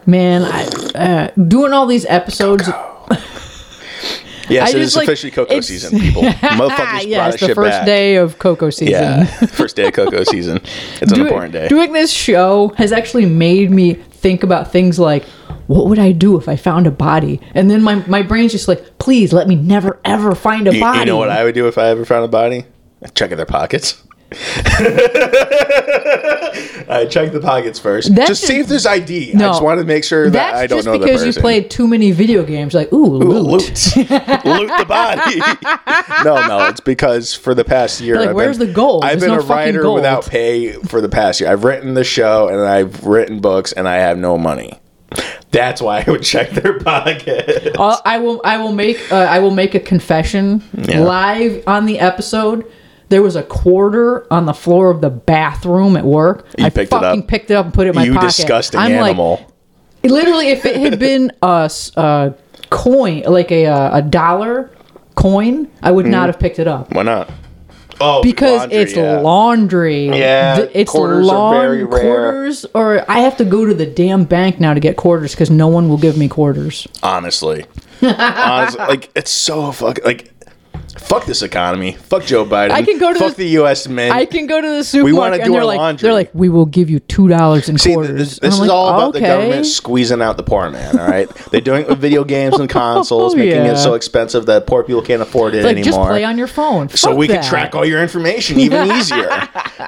Man, 0.07 0.43
I, 0.43 0.65
uh, 0.95 1.31
doing 1.41 1.73
all 1.73 1.87
these 1.87 2.05
episodes. 2.07 2.69
Yes, 4.49 4.75
it 4.75 4.79
just, 4.79 4.97
like, 4.97 5.09
officially 5.09 5.31
Coco 5.31 5.61
season, 5.61 5.99
people. 5.99 6.23
Motherfuckers 6.23 6.77
brought 6.77 7.07
yes, 7.07 7.41
his 7.41 7.49
the 7.49 7.55
first 7.55 7.71
back. 7.79 7.87
day 7.87 8.17
of 8.17 8.39
Coco 8.39 8.71
season. 8.71 8.93
Yeah, 8.93 9.25
first 9.47 9.77
day 9.77 9.87
of 9.89 9.93
Coco 9.93 10.25
season. 10.25 10.59
It's 11.01 11.13
an 11.13 11.21
important 11.21 11.53
day. 11.53 11.69
Doing 11.69 11.93
this 11.93 12.13
show 12.13 12.69
has 12.77 12.93
actually 12.93 13.27
made 13.27 13.71
me 13.71 13.95
think 13.95 14.43
about 14.43 14.71
things 14.73 14.99
like, 14.99 15.25
what 15.67 15.87
would 15.87 15.99
I 15.99 16.13
do 16.13 16.37
if 16.39 16.49
I 16.49 16.57
found 16.57 16.87
a 16.87 16.91
body? 16.91 17.41
And 17.55 17.71
then 17.71 17.83
my, 17.83 17.97
my 18.07 18.23
brain's 18.23 18.53
just 18.53 18.69
like, 18.69 18.99
please 18.99 19.33
let 19.33 19.49
me 19.49 19.57
never 19.57 19.99
ever 20.05 20.35
find 20.35 20.69
a 20.69 20.75
You, 20.75 20.81
body. 20.81 21.01
you 21.01 21.05
know 21.07 21.17
what 21.17 21.31
I 21.31 21.43
would 21.45 21.55
do 21.55 21.67
if 21.67 21.77
I 21.79 21.89
ever 21.89 22.05
found 22.05 22.25
a 22.25 22.29
body? 22.29 22.65
I'd 23.03 23.15
check 23.15 23.31
in 23.33 23.37
their 23.37 23.47
pockets. 23.47 24.03
I 26.89 27.07
check 27.11 27.33
the 27.33 27.41
pockets 27.41 27.79
first. 27.79 28.15
That's 28.15 28.29
just 28.29 28.47
see 28.47 28.59
if 28.61 28.67
there's 28.69 28.87
ID. 28.87 29.33
No, 29.35 29.47
I 29.47 29.49
just 29.51 29.63
want 29.63 29.81
to 29.81 29.85
make 29.87 30.05
sure 30.05 30.25
that 30.31 30.33
That's 30.33 30.59
I 30.59 30.67
don't 30.67 30.79
just 30.79 30.87
know 30.87 30.93
the 30.99 31.05
because 31.07 31.25
you 31.27 31.33
played 31.33 31.71
too 31.71 31.87
many 31.89 32.13
video 32.13 32.45
games. 32.45 32.75
Like, 32.75 32.93
ooh, 32.93 33.17
Ooh, 33.17 33.19
loot. 33.19 33.43
loot, 33.43 33.97
loot 33.97 34.09
the 34.09 34.85
body. 34.89 35.39
no, 36.25 36.47
no, 36.47 36.67
it's 36.69 36.81
because 36.81 37.35
for 37.35 37.55
the 37.55 37.65
past 37.65 38.01
year, 38.01 38.17
Like, 38.17 38.31
I've 38.31 38.35
where's 38.37 38.59
been, 38.59 38.69
the 38.69 38.73
gold? 38.75 39.05
I've 39.05 39.21
There's 39.21 39.31
been 39.31 39.39
no 39.39 39.45
a 39.45 39.47
fucking 39.47 39.57
writer 39.57 39.83
gold. 39.83 39.95
without 39.97 40.27
pay 40.27 40.73
for 40.73 41.01
the 41.01 41.09
past 41.09 41.41
year. 41.41 41.51
I've 41.51 41.65
written 41.65 41.95
the 41.95 42.05
show 42.05 42.49
and 42.49 42.61
I've 42.61 43.05
written 43.05 43.41
books 43.41 43.73
and 43.73 43.89
I 43.89 43.97
have 43.97 44.19
no 44.19 44.39
money. 44.39 44.81
That's 45.53 45.81
why 45.81 46.05
I 46.07 46.11
would 46.11 46.23
check 46.23 46.51
their 46.51 46.79
pockets. 46.81 47.77
I'll- 47.79 48.03
I 48.05 48.19
will. 48.19 48.41
I 48.45 48.59
will 48.59 48.73
make. 48.73 48.99
Uh, 49.11 49.17
I 49.17 49.39
will 49.39 49.53
make 49.53 49.75
a 49.75 49.81
confession 49.81 50.63
Yeah. 50.77 51.01
live 51.01 51.63
on 51.67 51.87
the 51.87 51.99
episode. 52.01 52.65
There 53.09 53.23
was 53.23 53.37
a 53.37 53.43
quarter 53.43 54.27
on 54.33 54.47
the 54.47 54.53
floor 54.55 54.91
of 54.91 55.01
the 55.01 55.11
bathroom 55.11 55.97
at 55.97 56.05
work. 56.05 56.47
You 56.59 56.65
I 56.67 56.71
picked 56.71 56.93
it 56.93 56.97
fucking 57.01 57.23
up? 57.23 57.29
picked 57.29 57.51
it 57.51 57.55
up 57.55 57.67
and 57.67 57.75
put 57.75 57.87
it 57.87 57.91
in 57.91 57.97
my 57.97 58.05
you 58.05 58.15
pocket. 58.15 58.27
disgusting 58.27 58.81
I'm 58.81 58.93
animal. 58.93 59.53
Like, 60.03 60.13
literally, 60.13 60.49
if 60.49 60.65
it 60.65 60.77
had 60.77 60.99
been 61.01 61.31
a 61.43 62.35
coin, 62.71 63.23
like 63.23 63.51
a 63.53 63.67
uh, 63.67 63.99
a 63.99 64.03
dollar 64.03 64.71
coin, 65.15 65.69
I 65.83 65.91
would 65.93 66.05
Mm-hmm. 66.07 66.13
not 66.13 66.27
have 66.29 66.39
picked 66.39 66.59
it 66.59 66.67
up 66.69 66.93
why 66.93 67.03
not? 67.05 67.31
Oh, 67.99 68.23
because 68.23 68.59
laundry, 68.61 68.77
it's 68.79 68.95
yeah. 68.95 69.21
laundry. 69.21 70.07
Yeah, 70.09 70.57
Th- 70.57 70.71
it's 70.75 70.91
quarters 70.91 71.27
are 71.29 71.33
long 71.33 71.55
very 71.55 71.85
rare. 71.85 72.01
quarters, 72.03 72.67
or 72.75 73.11
I 73.11 73.21
have 73.21 73.39
to 73.39 73.45
go 73.47 73.65
to 73.65 73.73
the 73.73 73.87
damn 73.87 74.25
bank 74.25 74.61
now 74.61 74.75
to 74.75 74.81
get 74.81 74.97
quarters 74.99 75.31
because 75.31 75.49
no 75.51 75.69
one 75.69 75.89
will 75.89 75.97
give 75.97 76.19
me 76.19 76.29
quarters. 76.29 76.87
honestly. 77.03 77.65
honestly, 78.03 78.81
like 78.81 79.11
it's 79.17 79.31
so 79.31 79.73
fuck 79.73 79.99
like 80.05 80.31
fuck 80.99 81.25
this 81.27 81.43
economy. 81.43 81.93
Fuck 81.93 82.25
Joe 82.25 82.45
Biden. 82.45 82.71
I 82.71 82.83
can 82.83 82.99
go 82.99 83.13
to 83.13 83.19
fuck 83.19 83.31
the- 83.37 83.45
the, 83.45 83.51
U.S. 83.61 83.87
Mint. 83.89 84.15
I 84.15 84.27
can 84.27 84.47
go 84.47 84.61
to 84.61 84.69
the 84.69 84.85
supermarket 84.85 85.41
do 85.41 85.45
and 85.45 85.55
they're 85.55 85.61
our 85.61 85.67
like, 85.67 85.79
laundry. 85.79 86.07
they're 86.07 86.13
like, 86.15 86.31
we 86.35 86.49
will 86.49 86.67
give 86.67 86.91
you 86.91 86.99
two 87.01 87.29
dollars 87.29 87.69
in 87.69 87.79
See, 87.79 87.93
quarters. 87.95 88.19
this, 88.19 88.39
this 88.39 88.55
is 88.55 88.61
like, 88.61 88.71
all 88.71 88.89
about 88.89 89.13
the 89.13 89.21
government 89.21 89.67
squeezing 89.67 90.23
out 90.23 90.37
the 90.37 90.43
poor 90.43 90.71
man. 90.71 90.99
All 90.99 91.07
right, 91.07 91.29
they're 91.51 91.61
doing 91.61 91.83
it 91.83 91.89
with 91.89 91.99
video 91.99 92.25
games 92.25 92.55
and 92.59 92.71
oh, 92.71 92.73
consoles, 92.73 93.35
Oh, 93.35 93.37
making 93.37 93.65
yeah. 93.65 93.73
it 93.73 93.77
so 93.77 93.95
expensive 93.95 94.47
that 94.47 94.67
poor 94.67 94.83
people 94.83 95.03
can't 95.03 95.23
afford 95.23 95.55
it 95.55 95.65
Like, 95.65 95.77
just 95.79 95.89
anymore. 95.89 96.07
play 96.09 96.25
on 96.25 96.39
your 96.39 96.47
phone. 96.47 96.89
so 96.91 97.09
Fuck 97.11 97.19
we 97.19 97.29
can 97.29 97.43
track 97.45 97.75
all 97.75 97.85
your 97.85 98.03
information 98.03 98.59
even 98.61 98.91
easier. 98.97 99.29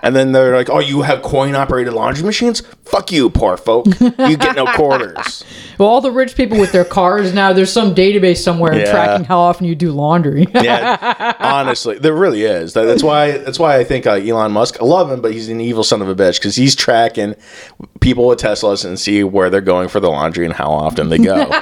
and 0.03 0.15
then 0.15 0.33
they're 0.33 0.57
like, 0.57 0.71
"Oh, 0.71 0.79
you 0.81 1.03
have 1.03 1.23
coin-operated 1.23 1.93
laundry 1.93 2.25
machines? 2.25 2.63
Fuck 2.85 3.13
you, 3.13 3.29
poor 3.31 3.57
folk. 3.57 3.87
You 4.01 4.37
get 4.37 4.57
no 4.57 4.67
quarters." 4.67 5.45
Well, 5.79 5.89
all 5.89 6.01
the 6.01 6.11
rich 6.11 6.35
people 6.35 6.59
with 6.59 6.73
their 6.73 6.85
cars 6.85 7.33
now, 7.33 7.53
there's 7.53 7.73
some 7.73 7.95
database 7.95 8.39
somewhere 8.39 8.75
Yeah. 8.75 8.91
tracking 8.91 9.25
how 9.27 9.39
often 9.39 9.65
you 9.65 9.77
do 9.77 9.93
laundry. 9.93 10.45
yeah, 10.53 10.98
honestly, 11.41 11.99
there 11.99 12.13
really 12.15 12.43
is. 12.45 12.73
That- 12.75 12.85
That's 12.85 13.03
why. 13.03 13.33
That's 13.39 13.59
why 13.59 13.77
I 13.79 13.85
think 13.85 14.07
uh, 14.07 14.13
Elon 14.13 14.53
Musk. 14.53 14.81
I 14.81 14.85
love 14.85 15.11
him, 15.11 15.21
but 15.21 15.33
he's 15.33 15.49
an 15.49 15.61
evil 15.61 15.85
son 15.85 16.03
of 16.03 16.09
a 16.09 16.15
bitch 16.15 16.39
because 16.39 16.57
he's 16.57 16.75
tracking 16.75 17.35
people 18.01 18.27
with 18.27 18.41
Teslas 18.41 18.85
and 18.85 18.99
see 18.99 19.23
where 19.25 19.51
they're 19.51 19.61
going 19.61 19.89
for 19.89 20.01
the 20.01 20.09
laundry 20.11 20.45
and 20.45 20.55
how 20.55 20.71
often 20.71 21.09
they 21.09 21.19
go. 21.19 21.37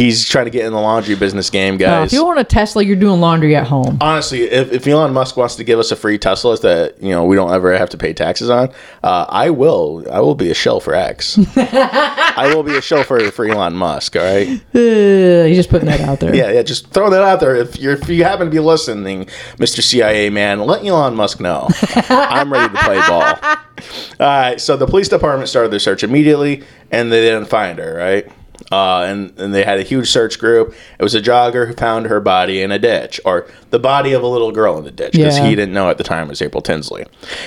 he's 0.00 0.26
trying 0.28 0.46
to 0.46 0.50
get 0.50 0.64
in 0.64 0.72
the 0.72 0.80
laundry 0.80 1.14
business 1.14 1.50
game, 1.50 1.74
Uh, 1.74 1.78
guys. 1.78 2.12
if 2.12 2.18
you 2.18 2.24
want 2.24 2.38
a 2.40 2.44
Tesla, 2.44 2.82
you're 2.82 2.96
doing 2.96 3.20
laundry 3.20 3.54
at 3.54 3.66
home. 3.66 3.98
Honestly, 4.00 4.42
if, 4.42 4.72
if 4.72 4.86
Elon 4.86 5.12
Musk 5.12 5.36
wants 5.36 5.56
to 5.56 5.64
give 5.64 5.78
us 5.78 5.92
a 5.92 5.96
free 5.96 6.18
Tesla 6.18 6.58
that 6.60 7.02
you 7.02 7.10
know 7.10 7.24
we 7.24 7.36
don't 7.36 7.52
ever 7.52 7.76
have 7.76 7.90
to 7.90 7.98
pay 7.98 8.12
taxes 8.12 8.48
on, 8.50 8.70
uh, 9.04 9.26
I 9.28 9.50
will. 9.50 10.04
I 10.10 10.20
will 10.20 10.34
be 10.34 10.50
a 10.50 10.54
shell 10.54 10.80
for 10.80 10.94
X. 10.94 11.38
I 11.56 12.52
will 12.54 12.62
be 12.62 12.76
a 12.76 12.80
shell 12.80 13.04
for 13.04 13.20
for 13.30 13.44
Elon 13.46 13.74
Musk. 13.74 14.16
All 14.16 14.22
right. 14.22 14.60
Uh, 14.80 15.44
he's 15.44 15.56
just 15.56 15.68
putting 15.70 15.86
that 15.88 16.00
out 16.00 16.20
there. 16.20 16.34
Yeah, 16.40 16.50
yeah. 16.52 16.62
Just 16.62 16.90
throw 16.90 17.10
that 17.10 17.22
out 17.22 17.40
there. 17.40 17.54
If 17.56 17.78
you're 17.78 17.92
if 17.94 18.08
you 18.08 18.24
happen 18.24 18.46
to 18.46 18.50
be 18.50 18.58
listening, 18.60 19.26
Mr. 19.58 19.82
CIA 19.82 20.30
man, 20.30 20.60
let 20.60 20.84
Elon 20.84 21.14
Musk 21.14 21.38
know. 21.40 21.68
I'm 22.08 22.52
ready 22.52 22.72
to 22.74 22.80
play 22.82 22.98
ball. 23.06 23.34
All 23.44 24.26
right. 24.26 24.60
So 24.60 24.76
the 24.76 24.86
police 24.86 25.08
department 25.08 25.48
started 25.48 25.70
their 25.70 25.78
search 25.78 26.02
immediately, 26.02 26.62
and 26.90 27.12
they 27.12 27.20
didn't 27.20 27.46
find 27.46 27.78
her. 27.78 27.94
Right. 27.94 28.30
Uh, 28.72 29.02
and, 29.02 29.38
and 29.38 29.52
they 29.54 29.64
had 29.64 29.78
a 29.78 29.82
huge 29.82 30.08
search 30.10 30.38
group. 30.38 30.74
It 30.98 31.02
was 31.02 31.14
a 31.14 31.20
jogger 31.20 31.66
who 31.66 31.74
found 31.74 32.06
her 32.06 32.20
body 32.20 32.62
in 32.62 32.70
a 32.70 32.78
ditch, 32.78 33.20
or 33.24 33.46
the 33.70 33.78
body 33.78 34.12
of 34.12 34.22
a 34.22 34.26
little 34.26 34.52
girl 34.52 34.78
in 34.78 34.84
the 34.84 34.90
ditch, 34.90 35.12
because 35.12 35.38
Yeah. 35.38 35.46
he 35.46 35.54
didn't 35.56 35.74
know 35.74 35.90
at 35.90 35.98
the 35.98 36.04
time 36.04 36.26
it 36.26 36.30
was 36.30 36.42
April 36.42 36.62
Tinsley. 36.62 37.04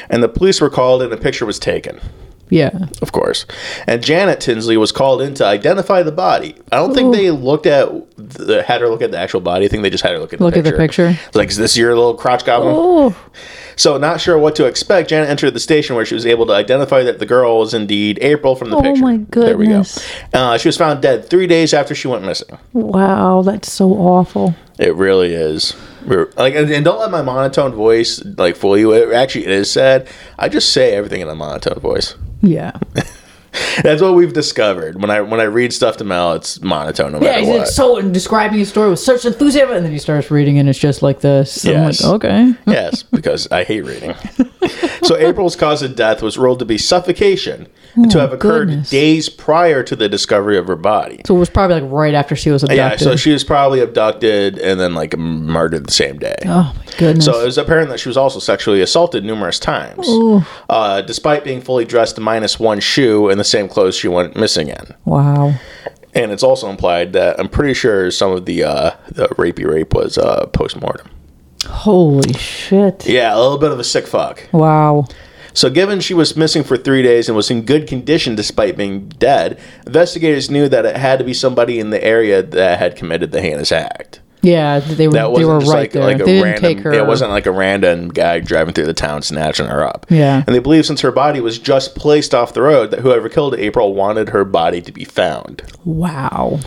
And 0.09 0.21
the 0.23 0.29
police 0.29 0.59
were 0.59 0.69
called, 0.69 1.01
and 1.01 1.13
a 1.13 1.17
picture 1.17 1.45
was 1.45 1.59
taken 1.59 1.99
Yeah. 2.49 2.71
of 3.01 3.11
course. 3.11 3.45
And 3.87 4.03
Janet 4.03 4.39
Tinsley 4.41 4.75
was 4.77 4.91
called 4.91 5.21
in 5.21 5.33
to 5.35 5.45
identify 5.45 6.03
the 6.03 6.11
body. 6.11 6.55
I 6.71 6.75
don't 6.77 6.93
think 6.93 7.13
they 7.15 7.31
looked 7.31 7.65
at 7.65 7.89
the, 8.17 8.61
had 8.63 8.81
her 8.81 8.89
look 8.89 9.01
at 9.01 9.11
the 9.11 9.17
actual 9.17 9.39
body. 9.41 9.65
I 9.65 9.67
think 9.69 9.81
they 9.83 9.89
just 9.89 10.03
had 10.03 10.11
her 10.13 10.19
look 10.19 10.33
at 10.33 10.39
the 10.39 10.45
picture. 10.45 10.61
Look 10.61 10.73
at 10.73 10.77
picture. 10.79 11.07
the 11.07 11.13
picture. 11.13 11.37
Like, 11.39 11.49
is 11.49 11.57
this 11.57 11.77
your 11.77 11.95
little 11.95 12.15
crotch 12.15 12.43
goblin? 12.45 12.75
Oh, 12.77 13.15
So, 13.75 13.97
not 13.97 14.21
sure 14.21 14.37
what 14.37 14.55
to 14.57 14.65
expect, 14.65 15.09
Janet 15.09 15.29
entered 15.29 15.51
the 15.51 15.59
station 15.59 15.95
where 15.95 16.05
she 16.05 16.13
was 16.15 16.25
able 16.25 16.45
to 16.47 16.53
identify 16.53 17.03
that 17.03 17.19
the 17.19 17.25
girl 17.25 17.59
was 17.59 17.73
indeed 17.73 18.19
April 18.21 18.55
from 18.55 18.69
the 18.69 18.77
Oh 18.77 18.81
picture. 18.81 19.03
Oh 19.03 19.07
my 19.07 19.17
goodness! 19.17 19.45
There 19.45 19.57
we 19.57 19.67
go. 19.67 19.83
Uh, 20.53 20.57
she 20.57 20.67
was 20.67 20.77
found 20.77 21.01
dead 21.01 21.29
three 21.29 21.47
days 21.47 21.73
after 21.73 21.93
she 21.95 22.07
went 22.07 22.23
missing. 22.23 22.57
wow. 22.73 23.41
That's 23.41 23.71
so 23.71 23.89
awful. 23.93 24.55
It 24.79 24.95
really 24.95 25.33
is. 25.33 25.75
We're- 26.05 26.25
Like, 26.35 26.55
and, 26.55 26.69
and 26.71 26.83
don't 26.83 26.99
let 26.99 27.11
my 27.11 27.21
monotone 27.21 27.71
voice 27.73 28.23
like 28.37 28.55
fool 28.55 28.77
you. 28.77 28.91
It 28.93 29.13
actually 29.13 29.45
is 29.45 29.71
sad. 29.71 30.07
I 30.37 30.49
just 30.49 30.71
say 30.73 30.93
everything 30.95 31.21
in 31.21 31.29
a 31.29 31.35
monotone 31.35 31.79
voice. 31.79 32.15
Yeah. 32.41 32.71
That's 33.83 34.01
what 34.01 34.15
we've 34.15 34.33
discovered. 34.33 34.99
When 35.01 35.09
I 35.09 35.21
when 35.21 35.39
I 35.39 35.43
read 35.43 35.73
stuff 35.73 35.97
to 35.97 36.03
Mel, 36.03 36.33
it's 36.33 36.61
monotone 36.61 37.11
no 37.11 37.19
Yeah, 37.19 37.31
matter 37.31 37.39
he's 37.41 37.47
what. 37.49 37.67
so 37.67 38.01
describing 38.01 38.59
his 38.59 38.69
story 38.69 38.89
with 38.89 38.99
such 38.99 39.25
enthusiasm, 39.25 39.75
and 39.75 39.85
then 39.85 39.91
he 39.91 39.99
starts 39.99 40.31
reading, 40.31 40.57
and 40.57 40.67
it's 40.67 40.79
just 40.79 41.01
like 41.01 41.21
this. 41.21 41.63
I'm 41.65 41.71
Yes. 41.71 42.03
like, 42.03 42.13
okay. 42.15 42.53
yes, 42.65 43.03
because 43.03 43.47
I 43.51 43.63
hate 43.63 43.81
reading. 43.81 44.15
so 45.03 45.15
April's 45.17 45.55
cause 45.55 45.81
of 45.83 45.95
death 45.95 46.21
was 46.21 46.37
ruled 46.37 46.59
to 46.59 46.65
be 46.65 46.77
suffocation, 46.77 47.67
and 47.95 48.09
to 48.11 48.19
have 48.19 48.33
occurred 48.33 48.69
Oh, 48.69 48.71
goodness. 48.71 48.89
days 48.89 49.29
prior 49.29 49.83
to 49.83 49.95
the 49.95 50.09
discovery 50.09 50.57
of 50.57 50.67
her 50.67 50.75
body. 50.75 51.21
So 51.25 51.35
it 51.35 51.39
was 51.39 51.49
probably 51.49 51.81
like 51.81 51.91
right 51.91 52.13
after 52.13 52.35
she 52.35 52.49
was 52.49 52.63
abducted. 52.63 52.77
Yeah, 53.01 53.11
so 53.11 53.15
she 53.15 53.31
was 53.31 53.43
probably 53.43 53.79
abducted 53.81 54.57
and 54.59 54.79
then 54.79 54.93
like 54.95 55.17
murdered 55.17 55.85
the 55.85 55.91
same 55.91 56.17
day. 56.17 56.35
oh 56.45 56.73
my 56.77 56.85
goodness. 56.97 57.25
So 57.25 57.39
it 57.41 57.45
was 57.45 57.57
apparent 57.57 57.89
that 57.89 57.99
she 57.99 58.09
was 58.09 58.17
also 58.17 58.39
sexually 58.39 58.81
assaulted 58.81 59.23
numerous 59.23 59.59
times, 59.59 60.07
uh, 60.69 61.01
despite 61.01 61.43
being 61.43 61.61
fully 61.61 61.85
dressed 61.85 62.19
minus 62.19 62.59
one 62.59 62.79
shoe 62.79 63.29
and 63.29 63.39
the 63.39 63.43
same 63.43 63.67
clothes 63.67 63.95
she 63.95 64.07
went 64.07 64.35
missing 64.35 64.69
in. 64.69 64.93
wow. 65.05 65.53
And 66.15 66.31
it's 66.31 66.43
also 66.43 66.69
implied 66.69 67.13
that 67.13 67.39
I'm 67.39 67.49
pretty 67.49 67.73
sure 67.73 68.11
some 68.11 68.31
of 68.31 68.45
the 68.45 68.63
uh, 68.63 68.91
the 69.09 69.27
rapey 69.29 69.65
rape 69.67 69.95
was 69.95 70.15
uh, 70.17 70.45
post 70.47 70.79
mortem. 70.79 71.09
Holy 71.65 72.33
shit. 72.33 73.07
Yeah, 73.07 73.33
a 73.35 73.39
little 73.39 73.57
bit 73.57 73.71
of 73.71 73.79
a 73.79 73.83
sick 73.83 74.05
fuck. 74.05 74.47
Wow. 74.51 75.05
So, 75.53 75.69
given 75.69 75.99
she 75.99 76.13
was 76.13 76.35
missing 76.35 76.63
for 76.63 76.77
three 76.77 77.03
days 77.03 77.27
and 77.29 77.35
was 77.35 77.51
in 77.51 77.63
good 77.63 77.87
condition 77.87 78.35
despite 78.35 78.75
being 78.77 79.07
dead, 79.09 79.59
investigators 79.85 80.49
knew 80.49 80.67
that 80.69 80.85
it 80.85 80.97
had 80.97 81.19
to 81.19 81.25
be 81.25 81.33
somebody 81.33 81.79
in 81.79 81.89
the 81.91 82.03
area 82.03 82.41
that 82.41 82.79
had 82.79 82.95
committed 82.95 83.31
the 83.31 83.41
heinous 83.41 83.71
act. 83.71 84.19
Yeah, 84.41 84.79
they 84.79 85.07
were 85.07 85.13
That 85.13 85.21
they 85.21 85.45
wasn't 85.45 85.47
were 85.47 85.59
just 85.61 85.71
right 85.71 85.79
like, 85.79 85.91
there. 85.93 86.03
like 86.03 86.15
a 86.19 86.25
they 86.25 86.25
didn't 86.33 86.43
random. 86.43 86.61
take 86.61 86.79
her. 86.79 86.91
It 86.91 87.07
wasn't 87.07 87.31
like 87.31 87.45
a 87.45 87.51
random 87.51 88.09
guy 88.09 88.41
driving 88.41 88.73
through 88.73 88.87
the 88.87 88.93
town 88.93 89.21
snatching 89.21 89.67
her 89.67 89.85
up. 89.87 90.05
Yeah. 90.09 90.43
And 90.45 90.53
they 90.53 90.59
believe 90.59 90.85
since 90.85 90.99
her 90.99 91.13
body 91.13 91.39
was 91.39 91.57
just 91.57 91.95
placed 91.95 92.35
off 92.35 92.53
the 92.53 92.61
road, 92.61 92.91
that 92.91 92.99
whoever 92.99 93.29
killed 93.29 93.55
April 93.55 93.93
wanted 93.93 94.27
her 94.29 94.43
body 94.43 94.81
to 94.81 94.91
be 94.91 95.05
found. 95.05 95.61
Wow. 95.85 96.59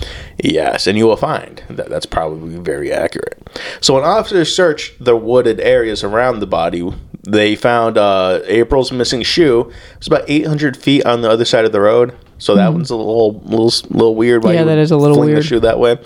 Yes, 0.42 0.86
and 0.86 0.96
you 0.96 1.06
will 1.06 1.18
find 1.18 1.62
that 1.68 1.90
that's 1.90 2.06
probably 2.06 2.56
very 2.58 2.90
accurate. 2.90 3.46
So, 3.82 3.92
when 3.94 4.04
officers 4.04 4.54
searched 4.56 5.02
the 5.04 5.14
wooded 5.16 5.60
areas 5.60 6.02
around 6.02 6.40
the 6.40 6.46
body, 6.46 6.80
they 7.26 7.56
found 7.56 7.98
uh, 7.98 8.40
April's 8.46 8.92
missing 8.92 9.22
shoe. 9.22 9.60
It 9.60 9.98
was 9.98 10.06
about 10.06 10.24
800 10.28 10.76
feet 10.76 11.04
on 11.04 11.22
the 11.22 11.30
other 11.30 11.44
side 11.44 11.64
of 11.64 11.72
the 11.72 11.80
road. 11.80 12.16
So 12.38 12.54
that 12.54 12.72
one's 12.72 12.90
a 12.90 12.96
little, 12.96 13.40
little, 13.40 13.72
little 13.88 14.14
weird. 14.14 14.44
Yeah, 14.44 14.64
that 14.64 14.78
is 14.78 14.90
a 14.90 14.96
little 14.96 15.18
weird. 15.18 15.38
The 15.38 15.42
shoe 15.42 15.60
that 15.60 15.78
way, 15.78 15.98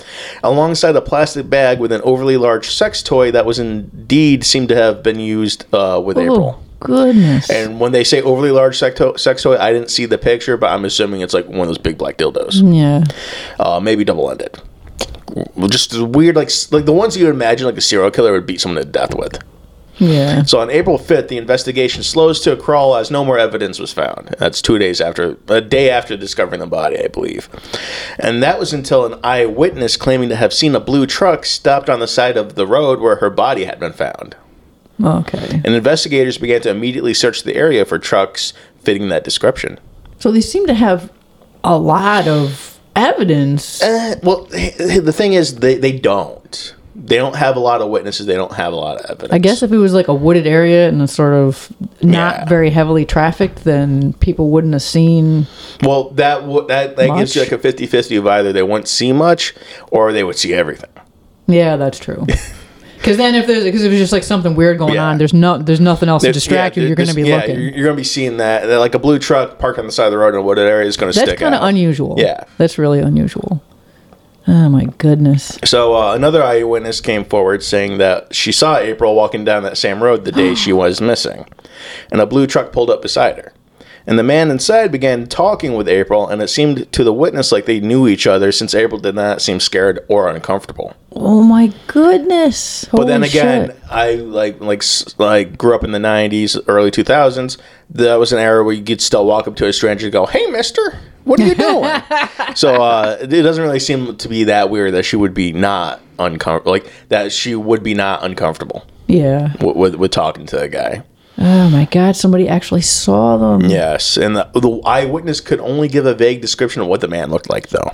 alongside 0.45 0.95
a 0.95 1.01
plastic 1.01 1.51
bag 1.51 1.81
with 1.81 1.91
an 1.91 2.01
overly 2.03 2.37
large 2.37 2.71
sex 2.71 3.03
toy 3.03 3.33
that 3.33 3.45
was 3.45 3.59
indeed 3.59 4.45
seemed 4.45 4.69
to 4.69 4.77
have 4.77 5.03
been 5.03 5.19
used 5.19 5.67
uh, 5.75 6.01
with 6.05 6.19
April. 6.19 6.63
Oh 6.63 6.65
goodness. 6.79 7.51
And 7.51 7.81
when 7.81 7.91
they 7.91 8.05
say 8.05 8.23
overly 8.23 8.53
large 8.53 8.79
sex, 8.79 8.97
to- 8.99 9.19
sex 9.19 9.43
toy, 9.43 9.59
I 9.59 9.73
didn't 9.73 9.91
see 9.91 10.07
the 10.07 10.19
picture, 10.19 10.57
but 10.57 10.71
I'm 10.71 10.85
assuming 10.85 11.21
it's 11.21 11.35
like 11.35 11.47
one 11.47 11.61
of 11.61 11.67
those 11.67 11.79
big 11.79 11.99
black 11.99 12.17
dildos 12.17 12.63
yeah. 12.75 13.05
uh, 13.59 13.81
maybe 13.81 14.05
double 14.05 14.31
ended. 14.31 14.61
Just 15.69 16.01
weird, 16.01 16.37
like 16.37 16.51
like 16.71 16.87
the 16.87 16.93
ones 16.93 17.17
you 17.17 17.27
would 17.27 17.35
imagine 17.35 17.67
like 17.67 17.77
a 17.77 17.81
serial 17.81 18.11
killer 18.11 18.33
would 18.33 18.47
beat 18.47 18.61
someone 18.61 18.83
to 18.83 18.89
death 18.89 19.15
with. 19.15 19.39
Yeah. 20.01 20.43
So 20.45 20.61
on 20.61 20.71
April 20.71 20.99
5th, 20.99 21.29
the 21.29 21.37
investigation 21.37 22.03
slows 22.03 22.41
to 22.41 22.53
a 22.53 22.57
crawl 22.57 22.97
as 22.97 23.11
no 23.11 23.25
more 23.25 23.39
evidence 23.39 23.79
was 23.79 23.93
found. 23.93 24.35
That's 24.39 24.63
two 24.63 24.79
days 24.79 25.01
after, 25.01 25.37
a 25.49 25.61
day 25.61 25.91
after 25.91 26.17
discovering 26.17 26.61
the 26.61 26.67
body, 26.67 26.99
I 26.99 27.09
believe. 27.09 27.49
And 28.19 28.43
that 28.43 28.59
was 28.59 28.73
until 28.73 29.05
an 29.05 29.21
eyewitness 29.23 29.97
claiming 29.97 30.31
to 30.31 30.37
have 30.37 30.53
seen 30.53 30.75
a 30.75 30.81
blue 30.81 31.07
truck 31.07 31.45
stopped 31.45 31.91
on 31.91 32.01
the 32.01 32.09
side 32.09 32.37
of 32.37 32.55
the 32.55 32.67
road 32.67 33.01
where 33.01 33.17
her 33.17 33.31
body 33.31 33.65
had 33.65 33.79
been 33.79 33.93
found. 33.93 34.37
Okay. 35.03 35.61
And 35.65 35.75
investigators 35.75 36.39
began 36.39 36.63
to 36.63 36.71
immediately 36.71 37.15
search 37.15 37.43
the 37.43 37.55
area 37.55 37.85
for 37.85 37.99
trucks 37.99 38.53
fitting 38.81 39.09
that 39.11 39.25
description. 39.25 39.79
So 40.19 40.33
they 40.33 40.41
seem 40.41 40.67
to 40.67 40.75
have 40.75 41.13
a 41.63 41.79
lot 41.79 42.27
of 42.27 42.79
evidence. 42.97 43.83
Uh, 43.83 44.17
well, 44.23 44.45
the 44.45 45.13
thing 45.15 45.35
is, 45.35 45.57
they, 45.57 45.77
they 45.77 45.93
don't. 45.93 46.75
They 47.03 47.17
don't 47.17 47.35
have 47.35 47.57
a 47.57 47.61
lot 47.61 47.81
of 47.81 47.89
witnesses. 47.89 48.27
They 48.27 48.35
don't 48.35 48.53
have 48.53 48.73
a 48.73 48.77
lot 48.77 48.99
of 48.99 49.07
evidence. 49.11 49.33
I 49.33 49.39
guess 49.39 49.63
if 49.63 49.73
it 49.73 49.79
was 49.79 49.95
like 49.95 50.09
a 50.09 50.15
wooded 50.15 50.47
area 50.47 50.89
and 50.89 51.01
a 51.01 51.09
sort 51.09 51.33
of 51.35 51.73
not 52.03 52.35
Yeah. 52.37 52.45
very 52.45 52.71
heavily 52.71 53.05
trafficked, 53.07 53.65
then 53.65 54.13
people 54.15 54.51
wouldn't 54.51 54.75
have 54.75 54.83
seen. 54.83 55.47
Well, 55.83 56.11
that 56.11 56.41
w- 56.41 56.67
that 56.69 56.97
that 56.97 57.17
gives 57.17 57.35
you 57.35 57.43
like 57.43 57.53
a 57.53 57.59
50-50 57.59 58.19
of 58.19 58.27
either 58.27 58.53
they 58.53 58.63
wouldn't 58.63 58.89
see 58.89 59.13
much 59.13 59.55
or 59.91 60.13
they 60.13 60.23
would 60.25 60.37
see 60.37 60.53
everything. 60.53 60.91
Yeah, 61.47 61.77
that's 61.77 61.99
true. 61.99 62.27
Because 63.01 63.17
then 63.17 63.35
if 63.35 63.47
there's 63.47 63.65
because 63.65 63.83
if 63.83 63.91
it's 63.91 63.99
just 63.99 64.13
like 64.13 64.23
something 64.23 64.55
weird 64.55 64.77
going 64.77 64.93
Yeah. 64.93 65.05
on, 65.07 65.17
there's 65.17 65.33
no 65.33 65.57
there's 65.57 65.81
nothing 65.81 66.11
else 66.11 66.23
to 66.23 66.33
distract 66.33 66.77
yeah, 66.77 66.83
you. 66.83 66.89
You're 66.89 66.97
going 66.97 67.09
to 67.09 67.15
be 67.15 67.23
yeah, 67.23 67.37
looking. 67.37 67.55
You're, 67.59 67.71
you're 67.71 67.85
going 67.85 67.97
to 67.97 68.01
be 68.01 68.05
seeing 68.05 68.37
that. 68.37 68.69
Like 68.79 68.95
a 68.95 68.99
blue 68.99 69.19
truck 69.19 69.59
parked 69.59 69.79
on 69.79 69.87
the 69.87 69.91
side 69.93 70.05
of 70.05 70.11
the 70.13 70.19
road 70.19 70.35
in 70.35 70.41
a 70.41 70.43
wooded 70.43 70.67
area 70.67 70.87
is 70.87 70.99
going 70.99 71.11
to 71.11 71.19
That's 71.19 71.41
kind 71.41 71.55
of 71.55 71.63
unusual. 71.63 72.17
Yeah. 72.19 72.45
that's 72.59 72.77
really 72.77 72.99
unusual. 73.01 73.63
Oh 74.47 74.69
my 74.69 74.87
goodness. 74.99 75.59
so 75.65 75.95
uh, 75.95 76.15
another 76.15 76.43
eyewitness 76.43 77.01
came 77.01 77.25
forward 77.25 77.63
saying 77.63 77.99
that 77.99 78.35
she 78.35 78.53
saw 78.53 78.79
April 78.79 79.15
walking 79.15 79.45
down 79.45 79.63
that 79.65 79.79
same 79.79 80.03
road 80.03 80.25
the 80.25 80.33
day 80.33 80.55
she 80.55 80.73
was 80.85 81.01
missing, 81.01 81.47
and 82.11 82.21
a 82.21 82.27
blue 82.27 82.47
truck 82.47 82.73
pulled 82.73 82.91
up 82.91 83.03
beside 83.03 83.37
her. 83.37 83.53
And 84.07 84.19
the 84.19 84.23
man 84.25 84.51
inside 84.51 84.91
began 84.91 85.27
talking 85.27 85.75
with 85.75 85.87
April, 85.87 86.27
and 86.27 86.41
it 86.41 86.49
seemed 86.49 86.91
to 86.93 87.05
the 87.05 87.13
witness 87.13 87.53
like 87.53 87.67
they 87.67 87.81
knew 87.81 88.09
each 88.09 88.27
other 88.27 88.51
since 88.51 88.75
April 88.75 88.99
did 88.99 89.15
not 89.15 89.43
seem 89.43 89.61
scared 89.61 90.01
or 90.09 90.27
uncomfortable. 90.29 90.97
Oh 91.13 91.43
my 91.43 91.73
goodness. 91.87 92.87
But 92.91 93.07
then 93.07 93.23
again, 93.23 93.69
shit. 93.69 93.81
I 93.91 94.15
like 94.15 94.59
like 94.61 94.83
like 95.19 95.59
grew 95.59 95.75
up 95.75 95.85
in 95.85 95.93
the 95.93 95.99
'90s, 95.99 96.59
early 96.67 96.91
2000s. 96.91 97.59
That 97.91 98.15
was 98.15 98.33
an 98.33 98.39
era 98.39 98.65
where 98.65 98.75
you 98.75 98.83
could 98.83 99.03
still 99.03 99.27
walk 99.27 99.47
up 99.47 99.55
to 99.57 99.67
a 99.67 99.73
stranger 99.73 100.07
and 100.07 100.13
go, 100.13 100.25
"Hey, 100.27 100.47
Mister, 100.47 100.99
what 101.31 101.41
are 101.41 101.47
you 101.47 101.55
doing?" 101.55 102.03
so 102.55 102.83
uh, 102.83 103.19
it 103.21 103.43
doesn't 103.43 103.63
really 103.63 103.81
seem 103.81 104.17
to 104.17 104.29
be 104.29 104.45
that 104.45 104.71
weird 104.71 104.95
that 104.95 105.05
she 105.05 105.17
would 105.17 105.35
be 105.35 105.53
not 105.53 106.01
uncomfortable, 106.19 106.73
like 106.73 106.91
that 107.09 107.33
she 107.33 107.55
would 107.55 107.83
be 107.83 107.95
not 107.95 108.25
uncomfortable 108.25 108.87
yeah. 109.07 109.55
with, 109.61 109.77
with, 109.77 109.95
with 109.95 110.11
talking 110.11 110.47
to 110.47 110.61
a 110.61 110.69
guy. 110.69 111.03
Oh 111.39 111.71
my 111.71 111.87
god, 111.87 112.17
somebody 112.17 112.49
actually 112.49 112.83
saw 112.83 113.37
them. 113.39 113.71
Yes, 113.71 114.19
and 114.19 114.37
the, 114.37 114.51
the 114.53 114.81
eyewitness 114.85 115.41
could 115.41 115.61
only 115.61 115.89
give 115.89 116.05
a 116.05 116.15
vague 116.15 116.43
description 116.43 116.83
of 116.83 116.89
what 116.89 117.01
the 117.01 117.09
man 117.09 117.31
looked 117.31 117.49
like, 117.49 117.69
though. 117.69 117.93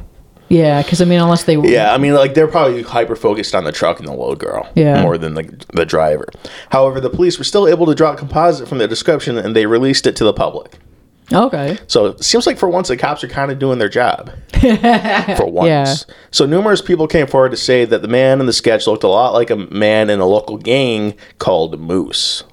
Yeah, 0.49 0.83
because 0.83 1.01
I 1.01 1.05
mean, 1.05 1.20
unless 1.20 1.44
they 1.44 1.57
were. 1.57 1.66
Yeah, 1.66 1.92
I 1.92 1.99
mean, 1.99 2.14
like 2.14 2.35
they're 2.35 2.49
probably 2.49 2.83
hyper 2.83 3.16
focused 3.16 3.55
on 3.55 3.64
the 3.64 3.72
truck 3.72 3.99
and 3.99 4.09
the 4.09 4.12
little 4.12 4.37
girl, 4.37 4.68
Yeah. 4.75 5.03
more 5.03 5.18
than 5.18 5.35
the 5.35 5.66
the 5.75 5.85
driver. 5.85 6.27
However, 6.70 7.01
the 7.01 7.11
police 7.11 7.38
were 7.38 7.44
still 7.44 7.68
able 7.68 7.87
to 7.87 7.94
draw 7.94 8.12
a 8.12 8.16
composite 8.16 8.68
from 8.68 8.79
the 8.79 8.88
description, 8.88 9.38
and 9.38 9.55
they 9.55 9.66
released 9.66 10.07
it 10.07 10.16
to 10.16 10.25
the 10.25 10.33
public. 10.33 10.79
Okay. 11.32 11.76
So 11.86 12.06
it 12.06 12.24
seems 12.24 12.46
like 12.46 12.58
for 12.58 12.68
once 12.68 12.88
the 12.88 12.96
cops 12.96 13.24
are 13.24 13.28
kind 13.28 13.50
of 13.50 13.58
doing 13.58 13.78
their 13.78 13.88
job. 13.88 14.30
for 15.36 15.50
once. 15.50 15.66
Yeah. 15.68 15.94
So 16.30 16.46
numerous 16.46 16.80
people 16.80 17.08
came 17.08 17.26
forward 17.26 17.50
to 17.50 17.56
say 17.56 17.84
that 17.84 18.02
the 18.02 18.08
man 18.08 18.40
in 18.40 18.46
the 18.46 18.52
sketch 18.52 18.86
looked 18.86 19.04
a 19.04 19.08
lot 19.08 19.32
like 19.32 19.50
a 19.50 19.56
man 19.56 20.08
in 20.10 20.20
a 20.20 20.26
local 20.26 20.56
gang 20.56 21.14
called 21.38 21.80
Moose. 21.80 22.44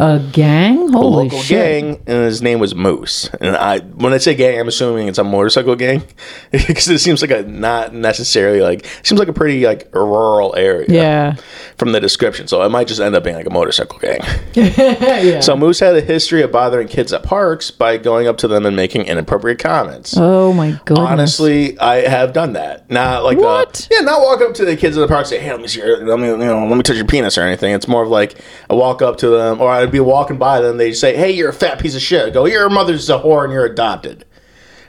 A 0.00 0.20
gang? 0.32 0.92
Holy 0.92 1.22
A 1.22 1.24
local 1.24 1.40
shit. 1.40 1.58
gang, 1.58 2.02
and 2.06 2.24
his 2.24 2.40
name 2.40 2.60
was 2.60 2.72
Moose. 2.74 3.28
And 3.40 3.56
I, 3.56 3.80
when 3.80 4.12
I 4.12 4.18
say 4.18 4.34
gang, 4.36 4.58
I'm 4.60 4.68
assuming 4.68 5.08
it's 5.08 5.18
a 5.18 5.24
motorcycle 5.24 5.74
gang 5.74 6.04
because 6.52 6.88
it 6.88 7.00
seems 7.00 7.20
like 7.20 7.32
a 7.32 7.42
not 7.42 7.92
necessarily 7.94 8.60
like 8.60 8.86
seems 9.02 9.18
like 9.18 9.26
a 9.28 9.32
pretty 9.32 9.66
like 9.66 9.92
rural 9.92 10.54
area. 10.54 10.86
Yeah. 10.88 11.36
From 11.78 11.92
the 11.92 12.00
description, 12.00 12.46
so 12.48 12.62
it 12.62 12.68
might 12.70 12.86
just 12.88 13.00
end 13.00 13.14
up 13.14 13.22
being 13.24 13.36
like 13.36 13.46
a 13.46 13.50
motorcycle 13.50 13.98
gang. 13.98 14.20
yeah. 14.54 15.40
So 15.40 15.56
Moose 15.56 15.80
had 15.80 15.96
a 15.96 16.00
history 16.00 16.42
of 16.42 16.50
bothering 16.52 16.88
kids 16.88 17.12
at 17.12 17.22
parks 17.22 17.70
by 17.70 17.96
going 17.98 18.26
up 18.28 18.36
to 18.38 18.48
them 18.48 18.66
and 18.66 18.74
making 18.76 19.02
inappropriate 19.06 19.58
comments. 19.58 20.14
oh 20.16 20.52
my 20.52 20.80
god! 20.84 20.98
Honestly, 20.98 21.78
I 21.78 22.08
have 22.08 22.32
done 22.32 22.52
that. 22.54 22.88
Not 22.90 23.24
like 23.24 23.38
What? 23.38 23.88
Uh, 23.90 23.94
yeah, 23.96 24.00
not 24.04 24.20
walk 24.22 24.40
up 24.42 24.54
to 24.54 24.64
the 24.64 24.76
kids 24.76 24.96
in 24.96 25.02
the 25.02 25.08
park 25.08 25.20
and 25.20 25.28
say, 25.28 25.38
"Hey, 25.40 25.50
let 25.50 25.60
me 25.60 25.68
see 25.68 25.80
your, 25.80 26.04
let 26.06 26.18
me, 26.18 26.28
you 26.28 26.36
know, 26.36 26.66
let 26.66 26.76
me 26.76 26.82
touch 26.82 26.96
your 26.96 27.04
penis" 27.06 27.36
or 27.36 27.42
anything. 27.42 27.72
It's 27.74 27.88
more 27.88 28.02
of 28.04 28.08
like 28.08 28.38
I 28.70 28.74
walk 28.74 29.02
up 29.02 29.18
to 29.18 29.28
them, 29.28 29.60
or 29.60 29.70
I'd 29.88 29.92
be 29.92 30.00
walking 30.00 30.36
by 30.36 30.60
them. 30.60 30.76
They 30.76 30.92
say, 30.92 31.16
"Hey, 31.16 31.30
you're 31.30 31.48
a 31.48 31.54
fat 31.54 31.78
piece 31.78 31.94
of 31.94 32.02
shit." 32.02 32.26
I 32.26 32.30
go, 32.30 32.44
"Your 32.44 32.68
mother's 32.68 33.08
a 33.08 33.18
whore 33.20 33.44
and 33.44 33.52
you're 33.52 33.64
adopted," 33.64 34.26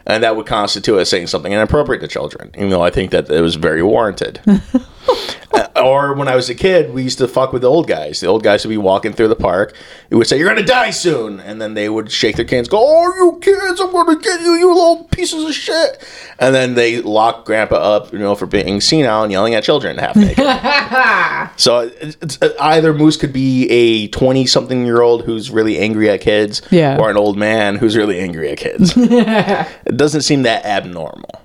and 0.06 0.22
that 0.24 0.36
would 0.36 0.46
constitute 0.46 1.00
as 1.00 1.10
saying 1.10 1.28
something 1.28 1.54
inappropriate 1.54 2.02
to 2.02 2.08
children, 2.10 2.52
even 2.56 2.70
though 2.70 2.82
I 2.82 2.90
think 2.90 3.12
that 3.12 3.32
it 3.32 3.40
was 3.40 3.56
very 3.56 3.82
warranted. 3.82 4.42
Or 5.76 6.14
when 6.14 6.28
I 6.28 6.36
was 6.36 6.50
a 6.50 6.56
kid, 6.56 6.94
we 6.94 7.04
used 7.04 7.18
to 7.20 7.28
fuck 7.28 7.54
with 7.54 7.62
the 7.62 7.70
old 7.70 7.88
guys. 7.88 8.20
The 8.20 8.28
old 8.28 8.44
guys 8.44 8.66
would 8.66 8.70
be 8.70 8.78
walking 8.78 9.14
through 9.14 9.30
the 9.30 9.36
park. 9.36 9.74
It 10.10 10.16
would 10.16 10.28
say, 10.28 10.38
"You're 10.38 10.48
gonna 10.50 10.66
die 10.66 10.90
soon," 10.90 11.40
and 11.40 11.62
then 11.62 11.74
they 11.74 11.88
would 11.90 12.12
shake 12.12 12.36
their 12.36 12.44
cans, 12.46 12.68
go, 12.68 12.78
"Oh, 12.80 13.14
you 13.16 13.40
kids, 13.42 13.80
I'm 13.80 13.92
gonna 13.92 14.18
get 14.20 14.42
you, 14.42 14.54
you 14.56 14.68
little 14.74 15.06
pieces 15.06 15.44
of 15.44 15.54
shit!" 15.54 16.04
And 16.38 16.54
then 16.54 16.76
they 16.76 17.02
lock 17.02 17.46
Grandpa 17.46 17.76
up, 17.78 18.12
you 18.12 18.20
know, 18.20 18.36
for 18.36 18.46
being 18.46 18.82
senile 18.82 19.24
and 19.24 19.32
yelling 19.32 19.56
at 19.56 19.64
children 19.64 19.98
half 19.98 20.16
naked. 20.18 20.38
so 21.60 21.90
it's, 22.02 22.18
it's, 22.22 22.42
uh, 22.42 22.54
either 22.60 22.94
Moose 22.94 23.16
could 23.18 23.34
be 23.34 23.70
a 23.70 24.08
twenty-something-year-old 24.10 25.24
who's 25.24 25.50
really 25.50 25.78
angry 25.80 26.10
at 26.10 26.20
kids, 26.22 26.62
Yeah. 26.72 26.98
or 27.00 27.10
an 27.10 27.18
old 27.18 27.38
man 27.38 27.76
who's 27.76 27.96
really 27.96 28.20
angry 28.20 28.52
at 28.52 28.58
kids. 28.58 28.94
it 28.98 29.96
doesn't 29.98 30.22
seem 30.22 30.44
that 30.44 30.66
abnormal. 30.66 31.42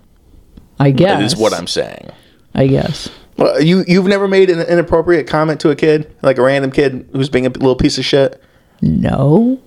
I 0.80 0.90
guess. 0.90 1.32
Is 1.32 1.38
what 1.38 1.54
I'm 1.54 1.68
saying. 1.68 2.10
I 2.54 2.66
guess. 2.66 3.08
Well, 3.36 3.60
you 3.60 3.84
you've 3.86 4.06
never 4.06 4.28
made 4.28 4.50
an 4.50 4.60
inappropriate 4.60 5.26
comment 5.26 5.60
to 5.60 5.70
a 5.70 5.76
kid, 5.76 6.14
like 6.22 6.38
a 6.38 6.42
random 6.42 6.70
kid 6.70 7.08
who's 7.12 7.28
being 7.28 7.46
a 7.46 7.50
little 7.50 7.76
piece 7.76 7.98
of 7.98 8.04
shit. 8.04 8.40
No. 8.80 9.60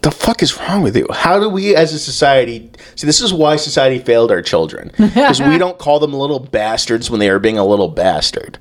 The 0.00 0.10
fuck 0.10 0.42
is 0.42 0.58
wrong 0.58 0.82
with 0.82 0.96
you? 0.96 1.06
How 1.10 1.38
do 1.38 1.50
we, 1.50 1.76
as 1.76 1.92
a 1.92 1.98
society, 1.98 2.70
see? 2.94 3.06
This 3.06 3.20
is 3.20 3.32
why 3.32 3.56
society 3.56 3.98
failed 3.98 4.30
our 4.30 4.40
children 4.40 4.90
because 4.98 5.40
we 5.40 5.58
don't 5.58 5.78
call 5.78 6.00
them 6.00 6.14
little 6.14 6.40
bastards 6.40 7.10
when 7.10 7.20
they 7.20 7.28
are 7.28 7.38
being 7.38 7.58
a 7.58 7.64
little 7.64 7.88
bastard. 7.88 8.58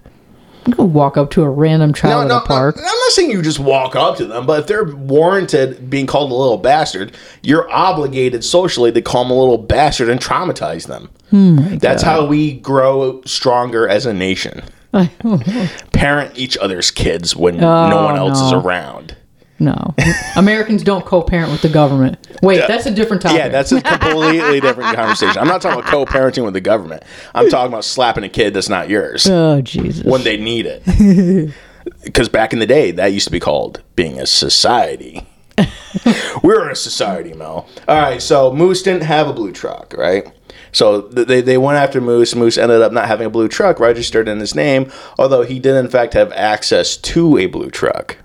You 0.68 0.84
walk 0.84 1.18
up 1.18 1.32
to 1.32 1.44
a 1.44 1.50
random 1.50 1.94
child 1.94 2.28
No, 2.28 2.38
no, 2.38 2.44
a 2.44 2.46
park. 2.46 2.76
I'm 2.78 2.84
not 2.84 3.12
saying 3.12 3.32
you 3.32 3.42
just 3.42 3.60
walk 3.60 3.96
up 3.96 4.18
to 4.18 4.26
them, 4.26 4.46
but 4.46 4.62
if 4.62 4.68
they're 4.68 4.86
warranted 4.86 5.90
being 5.90 6.06
called 6.06 6.32
a 6.32 6.36
little 6.36 6.58
bastard, 6.58 7.16
you're 7.42 7.70
obligated 7.72 8.44
socially 8.44 8.92
to 8.92 9.02
call 9.02 9.24
them 9.24 9.32
a 9.32 9.40
little 9.40 9.58
bastard 9.58 10.10
and 10.10 10.20
traumatize 10.20 10.88
them. 10.88 11.10
Hmm, 11.32 11.78
That's 11.78 12.04
how 12.04 12.26
we 12.26 12.54
grow 12.54 13.22
stronger 13.26 13.88
as 13.88 14.06
a 14.06 14.14
nation. 14.14 14.64
Parent 15.94 16.38
each 16.38 16.58
other's 16.58 16.92
kids 16.92 17.36
when 17.36 17.58
no 17.58 18.00
oh, 18.00 18.06
one 18.06 18.18
else 18.18 18.42
is 18.42 18.52
around. 18.52 19.16
No. 19.62 19.94
Americans 20.36 20.84
don't 20.84 21.06
co-parent 21.06 21.52
with 21.52 21.62
the 21.62 21.70
government. 21.70 22.18
Wait, 22.42 22.64
that's 22.68 22.86
a 22.88 22.92
different 22.92 23.22
topic. 23.22 23.38
Yeah, 23.38 23.48
that's 23.50 23.72
a 23.72 23.82
completely 23.82 24.60
different 24.60 24.96
conversation. 24.96 25.38
I'm 25.40 25.48
not 25.48 25.62
talking 25.62 25.80
about 25.80 25.92
co-parenting 25.92 26.44
with 26.44 26.54
the 26.54 26.62
government. 26.62 27.04
I'm 27.36 27.48
talking 27.50 27.72
about 27.72 27.86
slapping 27.86 28.24
a 28.24 28.30
kid 28.30 28.54
that's 28.54 28.70
not 28.70 28.90
yours 28.90 29.28
Oh 29.30 29.62
Jesus. 29.62 30.04
when 30.06 30.24
they 30.24 30.38
need 30.38 30.66
it. 30.68 31.54
Because 32.04 32.30
back 32.30 32.54
in 32.54 32.60
the 32.60 32.68
day, 32.68 32.92
that 32.92 33.08
used 33.08 33.26
to 33.26 33.32
be 33.32 33.40
called 33.40 33.82
being 33.96 34.20
a 34.20 34.28
society. 34.28 35.26
We're 36.44 36.70
a 36.70 36.76
society, 36.76 37.34
Mel. 37.34 37.68
All 37.88 38.00
right, 38.00 38.22
so 38.22 38.54
Moose 38.54 38.84
didn't 38.84 39.04
have 39.04 39.28
a 39.28 39.34
blue 39.34 39.52
truck, 39.52 39.94
right? 39.98 40.32
So 40.72 41.02
they, 41.02 41.42
they 41.42 41.58
went 41.58 41.78
after 41.80 42.00
Moose. 42.00 42.36
Moose 42.36 42.58
ended 42.58 42.82
up 42.82 42.92
not 42.92 43.08
having 43.08 43.26
a 43.28 43.30
blue 43.32 43.48
truck 43.48 43.80
registered 43.80 44.28
in 44.28 44.40
his 44.40 44.54
name, 44.56 44.92
although 45.18 45.42
he 45.42 45.60
did, 45.60 45.76
in 45.76 45.90
fact, 45.90 46.14
have 46.14 46.32
access 46.34 46.96
to 46.98 47.38
a 47.38 47.48
blue 47.48 47.70
truck. 47.72 48.18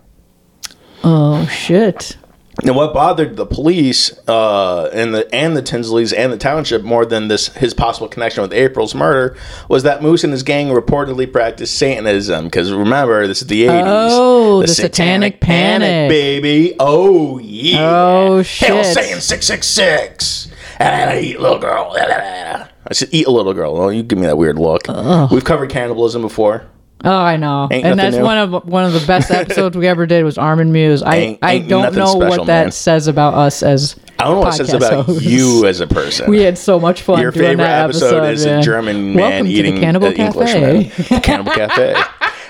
Oh 1.06 1.46
shit. 1.46 2.18
And 2.64 2.74
what 2.74 2.94
bothered 2.94 3.36
the 3.36 3.44
police 3.44 4.18
uh, 4.26 4.88
and 4.94 5.12
the 5.14 5.34
and 5.34 5.54
the 5.54 5.60
Tinsleys 5.62 6.16
and 6.16 6.32
the 6.32 6.38
township 6.38 6.82
more 6.82 7.04
than 7.04 7.28
this 7.28 7.48
his 7.48 7.74
possible 7.74 8.08
connection 8.08 8.40
with 8.40 8.52
April's 8.54 8.94
murder 8.94 9.36
was 9.68 9.82
that 9.82 10.02
Moose 10.02 10.24
and 10.24 10.32
his 10.32 10.42
gang 10.42 10.68
reportedly 10.68 11.30
practiced 11.30 11.76
Satanism. 11.76 12.46
Because 12.46 12.72
remember, 12.72 13.26
this 13.26 13.42
is 13.42 13.48
the 13.48 13.64
eighties. 13.64 13.84
Oh, 13.84 14.62
the 14.62 14.68
Satanic 14.68 15.40
Panic. 15.40 16.08
baby. 16.08 16.74
Oh 16.80 17.38
yeah. 17.38 17.76
Oh, 17.78 18.42
shit. 18.42 18.68
Hell, 18.68 18.84
saying 18.84 19.20
six 19.20 19.46
six 19.46 19.66
six. 19.66 20.48
And 20.78 21.10
I 21.10 21.20
eat 21.20 21.40
little 21.40 21.58
girl. 21.58 21.94
I 21.94 22.92
said, 22.92 23.08
eat 23.12 23.26
a 23.26 23.30
little 23.30 23.52
girl. 23.52 23.76
Oh, 23.76 23.88
you 23.88 24.02
give 24.02 24.18
me 24.18 24.26
that 24.26 24.38
weird 24.38 24.58
look. 24.58 24.86
We've 25.30 25.44
covered 25.44 25.70
cannibalism 25.70 26.22
before. 26.22 26.66
Oh, 27.06 27.10
I 27.16 27.36
know. 27.36 27.68
Ain't 27.70 27.86
and 27.86 27.98
that's 28.00 28.16
new. 28.16 28.22
one 28.24 28.36
of 28.38 28.64
one 28.68 28.84
of 28.84 28.92
the 28.92 29.06
best 29.06 29.30
episodes 29.30 29.76
we 29.76 29.86
ever 29.86 30.06
did 30.06 30.24
was 30.24 30.38
Armin 30.38 30.72
Meiwes. 30.72 31.02
I 31.06 31.16
Ain't- 31.16 31.38
I 31.40 31.58
don't 31.60 31.94
know 31.94 32.06
special, 32.06 32.28
what 32.28 32.46
that 32.48 32.64
man. 32.64 32.72
says 32.72 33.06
about 33.06 33.34
us 33.34 33.62
as 33.62 33.94
I 34.18 34.24
don't 34.24 34.34
know 34.34 34.40
what 34.40 34.54
it 34.54 34.66
says 34.66 34.72
about 34.72 35.04
hosts. 35.06 35.22
you 35.24 35.66
as 35.66 35.80
a 35.80 35.86
person. 35.86 36.28
We 36.28 36.42
had 36.42 36.58
so 36.58 36.80
much 36.80 37.02
fun 37.02 37.20
Your 37.20 37.30
doing 37.30 37.46
favorite 37.50 37.64
that 37.64 37.84
episode, 37.90 38.24
episode. 38.24 38.32
is 38.32 38.44
yeah. 38.44 38.58
a 38.58 38.62
German 38.62 39.14
man 39.14 39.30
Welcome 39.30 39.46
eating 39.46 39.74
to 39.74 39.80
the 39.80 39.84
Cannibal 39.86 40.06
an 40.08 40.14
Cafe. 40.16 40.76
Englishman. 40.80 41.20
Cannibal 41.22 41.52
Cafe. 41.52 41.94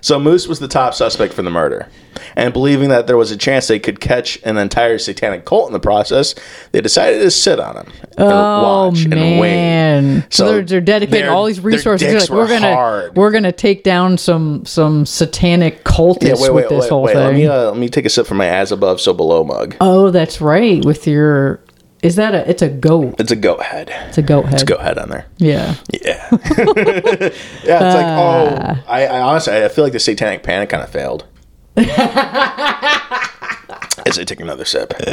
So 0.00 0.18
Moose 0.18 0.46
was 0.48 0.58
the 0.60 0.68
top 0.68 0.94
suspect 0.94 1.34
for 1.34 1.42
the 1.42 1.50
murder. 1.50 1.88
And 2.34 2.52
believing 2.52 2.88
that 2.88 3.06
there 3.06 3.16
was 3.16 3.30
a 3.30 3.36
chance 3.36 3.68
they 3.68 3.78
could 3.78 4.00
catch 4.00 4.40
an 4.44 4.56
entire 4.56 4.98
satanic 4.98 5.44
cult 5.44 5.68
in 5.68 5.72
the 5.72 5.78
process, 5.80 6.34
they 6.72 6.80
decided 6.80 7.20
to 7.20 7.30
sit 7.30 7.60
on 7.60 7.76
him 7.76 7.86
and 8.16 8.28
Oh 8.32 8.88
watch 8.88 9.02
and 9.02 9.10
man! 9.10 10.14
wait. 10.16 10.24
So, 10.30 10.46
they're, 10.52 10.62
they're 10.62 10.80
dedicating 10.80 11.22
their- 11.26 11.30
all 11.30 11.44
these 11.46 11.60
resources. 11.60 12.12
Like, 12.22 12.30
we're 12.30 12.36
were 12.42 12.48
gonna 12.48 12.74
hard. 12.74 13.16
we're 13.16 13.30
gonna 13.30 13.52
take 13.52 13.84
down 13.84 14.18
some 14.18 14.64
some 14.66 15.06
satanic 15.06 15.84
cultists 15.84 16.22
yeah, 16.22 16.34
wait, 16.40 16.52
with 16.52 16.68
this 16.68 16.82
wait, 16.82 16.90
whole 16.90 17.02
wait. 17.02 17.12
thing. 17.14 17.24
Let 17.24 17.34
me 17.34 17.46
uh, 17.46 17.70
let 17.70 17.76
me 17.76 17.88
take 17.88 18.04
a 18.04 18.10
sip 18.10 18.26
from 18.26 18.38
my 18.38 18.46
as 18.46 18.72
above 18.72 19.00
so 19.00 19.12
below 19.12 19.44
mug. 19.44 19.76
oh, 19.80 20.10
that's 20.10 20.40
right. 20.40 20.84
With 20.84 21.06
your 21.06 21.60
is 22.02 22.16
that 22.16 22.34
a? 22.34 22.48
It's 22.48 22.62
a 22.62 22.68
goat. 22.68 23.16
It's 23.18 23.30
a 23.32 23.36
goat 23.36 23.62
head. 23.62 23.90
It's 24.08 24.18
a 24.18 24.22
goat 24.22 24.44
head. 24.46 24.54
It's 24.54 24.62
a 24.62 24.66
goat 24.66 24.80
head 24.80 24.98
on 24.98 25.08
there. 25.10 25.26
Yeah. 25.38 25.74
Yeah. 25.92 26.28
yeah, 26.32 26.38
it's 27.30 27.64
like, 27.64 28.06
oh, 28.06 28.56
Ah. 28.60 28.84
I, 28.86 29.06
I 29.06 29.20
honestly, 29.20 29.64
I 29.64 29.68
feel 29.68 29.84
like 29.84 29.92
the 29.92 30.00
satanic 30.00 30.42
panic 30.42 30.68
kind 30.70 30.82
of 30.82 30.90
failed. 30.90 31.24
As 34.06 34.18
I 34.18 34.24
take 34.24 34.40
another 34.40 34.64
sip. 34.64 34.94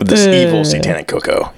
With 0.00 0.08
this 0.08 0.26
evil 0.26 0.64
satanic 0.64 1.08
cocoa. 1.08 1.52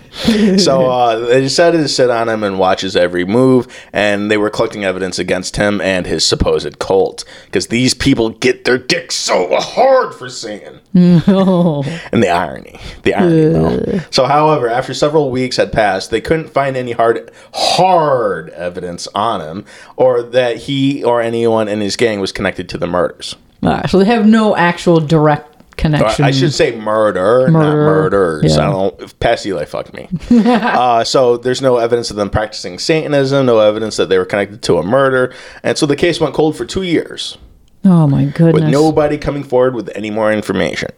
So 0.59 0.91
uh, 0.91 1.19
they 1.21 1.41
decided 1.41 1.79
to 1.79 1.89
sit 1.89 2.11
on 2.11 2.29
him 2.29 2.43
and 2.43 2.59
watch 2.59 2.83
his 2.83 2.97
every 2.97 3.25
move, 3.25 3.67
and 3.93 4.31
they 4.31 4.37
were 4.37 4.51
collecting 4.51 4.85
evidence 4.85 5.19
against 5.19 5.57
him 5.57 5.81
and 5.81 6.07
his 6.07 6.25
supposed 6.25 6.79
cult. 6.79 7.25
Because 7.47 7.69
these 7.69 7.95
people 7.95 8.31
get 8.31 8.65
their 8.65 8.79
dicks 8.79 9.15
so 9.15 9.49
hard 9.59 10.15
for 10.15 10.29
Satan. 10.29 10.81
Oh. 11.35 11.83
And 12.13 12.23
the 12.23 12.29
irony, 12.29 12.79
the 13.05 13.15
irony, 13.15 13.49
though. 13.49 14.01
So, 14.11 14.27
however, 14.27 14.69
after 14.69 14.93
several 14.93 15.31
weeks 15.31 15.57
had 15.57 15.73
passed, 15.73 16.11
they 16.11 16.21
couldn't 16.21 16.51
find 16.51 16.77
any 16.77 16.93
hard, 16.93 17.31
hard 17.55 18.51
evidence 18.51 19.09
on 19.15 19.41
him, 19.41 19.65
or 19.97 20.23
that 20.23 20.59
he 20.59 21.03
or 21.03 21.21
anyone 21.23 21.69
in 21.69 21.81
his 21.81 21.97
gang 21.97 22.21
was 22.21 22.33
connected 22.33 22.69
to 22.71 22.79
the 22.79 22.87
murders. 22.87 23.37
Ah, 23.63 23.87
so 23.87 23.99
they 23.99 24.05
have 24.05 24.27
no 24.27 24.57
actual 24.57 24.99
direct 24.99 25.52
Or 25.73 25.77
connection. 25.77 26.25
I 26.25 26.31
should 26.31 26.53
say 26.53 26.77
murder, 26.79 27.49
not 27.51 27.61
Murder. 27.61 27.77
murders. 27.85 28.57
Yeah. 28.57 28.69
I 28.69 28.73
don't. 28.73 29.19
Past 29.21 29.45
Eli 29.47 29.65
fucked 29.65 29.93
me. 29.95 30.09
uh, 30.31 31.05
so 31.05 31.37
there's 31.37 31.61
no 31.63 31.79
evidence 31.79 32.11
of 32.11 32.17
them 32.17 32.31
practicing 32.31 32.79
Satanism, 32.79 33.47
no 33.47 33.59
evidence 33.61 33.97
that 33.97 34.09
they 34.09 34.19
were 34.19 34.25
connected 34.25 34.63
to 34.63 34.79
a 34.79 34.83
murder, 34.83 35.35
and 35.63 35.77
so 35.79 35.87
the 35.87 35.97
case 35.97 36.21
went 36.21 36.35
cold 36.35 36.57
for 36.57 36.65
two 36.65 36.83
years 36.83 37.37
Oh 37.85 38.07
my 38.07 38.27
goodness. 38.27 38.55
with 38.55 38.71
nobody 38.71 39.19
coming 39.19 39.43
forward 39.43 39.75
with 39.75 39.91
any 39.97 40.11
more 40.11 40.33
information. 40.33 40.91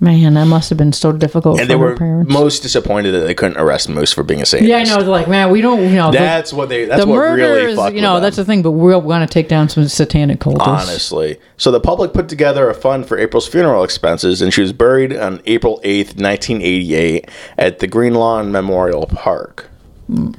Man, 0.00 0.34
that 0.34 0.44
must 0.44 0.68
have 0.70 0.78
been 0.78 0.92
so 0.92 1.10
difficult 1.10 1.58
And 1.60 1.68
they 1.68 1.74
were 1.74 1.96
parents. 1.96 2.32
most 2.32 2.62
disappointed 2.62 3.10
that 3.12 3.26
they 3.26 3.34
couldn't 3.34 3.56
arrest 3.56 3.88
Moose 3.88 4.12
for 4.12 4.22
being 4.22 4.40
a 4.40 4.46
Satanist. 4.46 4.70
yeah, 4.70 4.76
I 4.78 4.84
know. 4.84 5.02
They're 5.02 5.10
like, 5.10 5.26
man, 5.26 5.50
we 5.50 5.60
don't, 5.60 5.82
you 5.82 5.96
know, 5.96 6.12
the- 6.12 6.18
That's 6.18 6.52
what 6.52 6.68
they. 6.68 6.84
That's 6.84 7.02
the 7.02 7.08
what 7.08 7.18
really 7.18 7.72
is, 7.72 7.92
you 7.92 8.00
know, 8.00 8.20
that's 8.20 8.36
them, 8.36 8.44
the 8.44 8.46
thing. 8.52 8.62
But 8.62 8.70
we're 8.72 9.00
going 9.00 9.20
to 9.22 9.26
take 9.26 9.48
down 9.48 9.68
some 9.68 9.88
satanic 9.88 10.38
cultists. 10.38 10.60
honestly. 10.68 11.38
So 11.56 11.72
the 11.72 11.80
public 11.80 12.12
put 12.12 12.28
together 12.28 12.70
a 12.70 12.74
fund 12.74 13.06
for 13.08 13.18
April's 13.18 13.48
funeral 13.48 13.82
expenses, 13.82 14.40
and 14.40 14.54
she 14.54 14.60
was 14.60 14.72
buried 14.72 15.16
on 15.16 15.40
April 15.46 15.80
eighth, 15.82 16.16
nineteen 16.16 16.62
eighty-eight, 16.62 17.28
at 17.58 17.80
the 17.80 17.88
Green 17.88 18.14
Lawn 18.14 18.52
Memorial 18.52 19.06
Park. 19.06 19.68
Mm. 20.08 20.36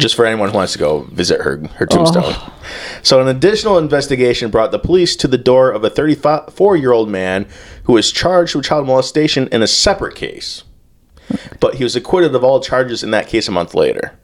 Just 0.00 0.14
for 0.14 0.24
anyone 0.24 0.50
who 0.50 0.56
wants 0.56 0.72
to 0.72 0.78
go 0.78 1.00
visit 1.12 1.40
her 1.42 1.62
her 1.76 1.86
tombstone. 1.86 2.24
Oh. 2.26 2.52
So 3.02 3.20
an 3.20 3.28
additional 3.28 3.78
investigation 3.78 4.50
brought 4.50 4.72
the 4.72 4.78
police 4.78 5.14
to 5.16 5.28
the 5.28 5.38
door 5.38 5.70
of 5.70 5.84
a 5.84 5.90
34-year-old 5.90 7.08
man 7.08 7.46
who 7.84 7.92
was 7.94 8.10
charged 8.10 8.54
with 8.54 8.64
child 8.64 8.86
molestation 8.86 9.48
in 9.48 9.62
a 9.62 9.66
separate 9.66 10.14
case. 10.14 10.64
But 11.60 11.74
he 11.74 11.84
was 11.84 11.94
acquitted 11.94 12.34
of 12.34 12.42
all 12.42 12.60
charges 12.60 13.02
in 13.02 13.10
that 13.12 13.28
case 13.28 13.46
a 13.48 13.52
month 13.52 13.74
later. 13.74 14.18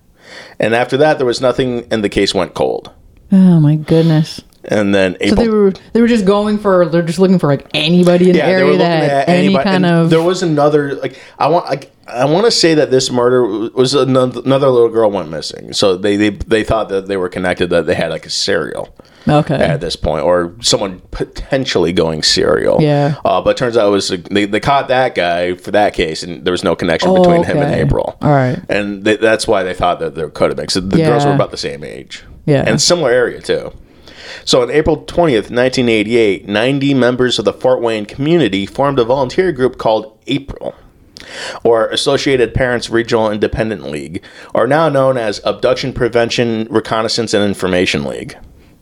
And 0.58 0.74
after 0.74 0.96
that, 0.96 1.18
there 1.18 1.26
was 1.26 1.40
nothing, 1.40 1.86
and 1.90 2.02
the 2.02 2.08
case 2.08 2.34
went 2.34 2.54
cold. 2.54 2.90
Oh 3.30 3.60
my 3.60 3.76
goodness. 3.76 4.40
And 4.68 4.94
then 4.94 5.16
So 5.28 5.34
they 5.34 5.48
were 5.48 5.72
they 5.92 6.00
were 6.00 6.08
just 6.08 6.24
going 6.24 6.58
for 6.58 6.86
they're 6.86 7.02
just 7.02 7.18
looking 7.18 7.38
for 7.38 7.46
like 7.46 7.66
anybody 7.74 8.30
in 8.30 8.36
the 8.36 8.44
area 8.44 8.76
that 8.78 9.10
had 9.10 9.28
any 9.28 9.46
anybody- 9.46 9.64
kind 9.64 9.84
and 9.86 10.04
of 10.04 10.10
There 10.10 10.22
was 10.22 10.42
another 10.42 10.94
like 10.96 11.18
I 11.38 11.48
want 11.48 11.66
like 11.66 11.92
I 12.08 12.24
want 12.24 12.44
to 12.46 12.52
say 12.52 12.74
that 12.74 12.90
this 12.92 13.10
murder 13.10 13.44
was 13.70 13.94
another, 13.94 14.40
another 14.44 14.68
little 14.68 14.88
girl 14.88 15.10
went 15.10 15.28
missing. 15.28 15.72
So 15.72 15.96
they, 15.96 16.16
they 16.16 16.30
they 16.30 16.64
thought 16.64 16.88
that 16.90 17.08
they 17.08 17.16
were 17.16 17.28
connected 17.28 17.70
that 17.70 17.86
they 17.86 17.94
had 17.94 18.10
like 18.10 18.26
a 18.26 18.30
serial 18.30 18.94
okay. 19.28 19.56
at 19.56 19.80
this 19.80 19.96
point 19.96 20.24
or 20.24 20.54
someone 20.60 21.00
potentially 21.10 21.92
going 21.92 22.22
serial. 22.22 22.80
Yeah. 22.80 23.16
Uh, 23.24 23.40
but 23.40 23.50
it 23.50 23.56
turns 23.56 23.76
out 23.76 23.88
it 23.88 23.90
was 23.90 24.08
they, 24.08 24.44
they 24.46 24.60
caught 24.60 24.88
that 24.88 25.14
guy 25.14 25.54
for 25.56 25.72
that 25.72 25.94
case 25.94 26.22
and 26.22 26.44
there 26.44 26.52
was 26.52 26.64
no 26.64 26.76
connection 26.76 27.10
Oh, 27.10 27.18
between 27.18 27.44
him 27.44 27.58
and. 27.58 27.74
April. 27.76 28.16
All 28.22 28.30
right. 28.30 28.58
And 28.68 29.04
they, 29.04 29.16
that's 29.16 29.46
why 29.46 29.62
they 29.62 29.74
thought 29.74 29.98
that 30.00 30.14
there 30.14 30.30
could 30.30 30.50
have 30.50 30.56
been. 30.56 30.68
So 30.68 30.80
the 30.80 30.96
girls 30.96 31.24
were 31.24 31.34
about 31.34 31.50
the 31.50 31.56
same 31.56 31.84
age. 31.84 32.24
Yeah. 32.46 32.64
And 32.66 32.80
similar 32.80 33.10
area 33.10 33.40
too. 33.40 33.72
So 34.44 34.62
on 34.62 34.70
April 34.70 35.04
20th, 35.04 35.50
1988, 35.50 36.48
90 36.48 36.94
members 36.94 37.38
of 37.38 37.44
the 37.44 37.52
Fort 37.52 37.80
Wayne 37.80 38.06
community 38.06 38.66
formed 38.66 38.98
a 38.98 39.04
volunteer 39.04 39.52
group 39.52 39.78
called 39.78 40.18
April, 40.26 40.74
or 41.64 41.88
Associated 41.88 42.54
Parents 42.54 42.90
Regional 42.90 43.30
Independent 43.30 43.84
League, 43.84 44.24
or 44.54 44.66
now 44.66 44.88
known 44.88 45.16
as 45.16 45.40
Abduction 45.44 45.92
Prevention 45.92 46.66
Reconnaissance 46.70 47.34
and 47.34 47.44
Information 47.44 48.04
League. 48.04 48.36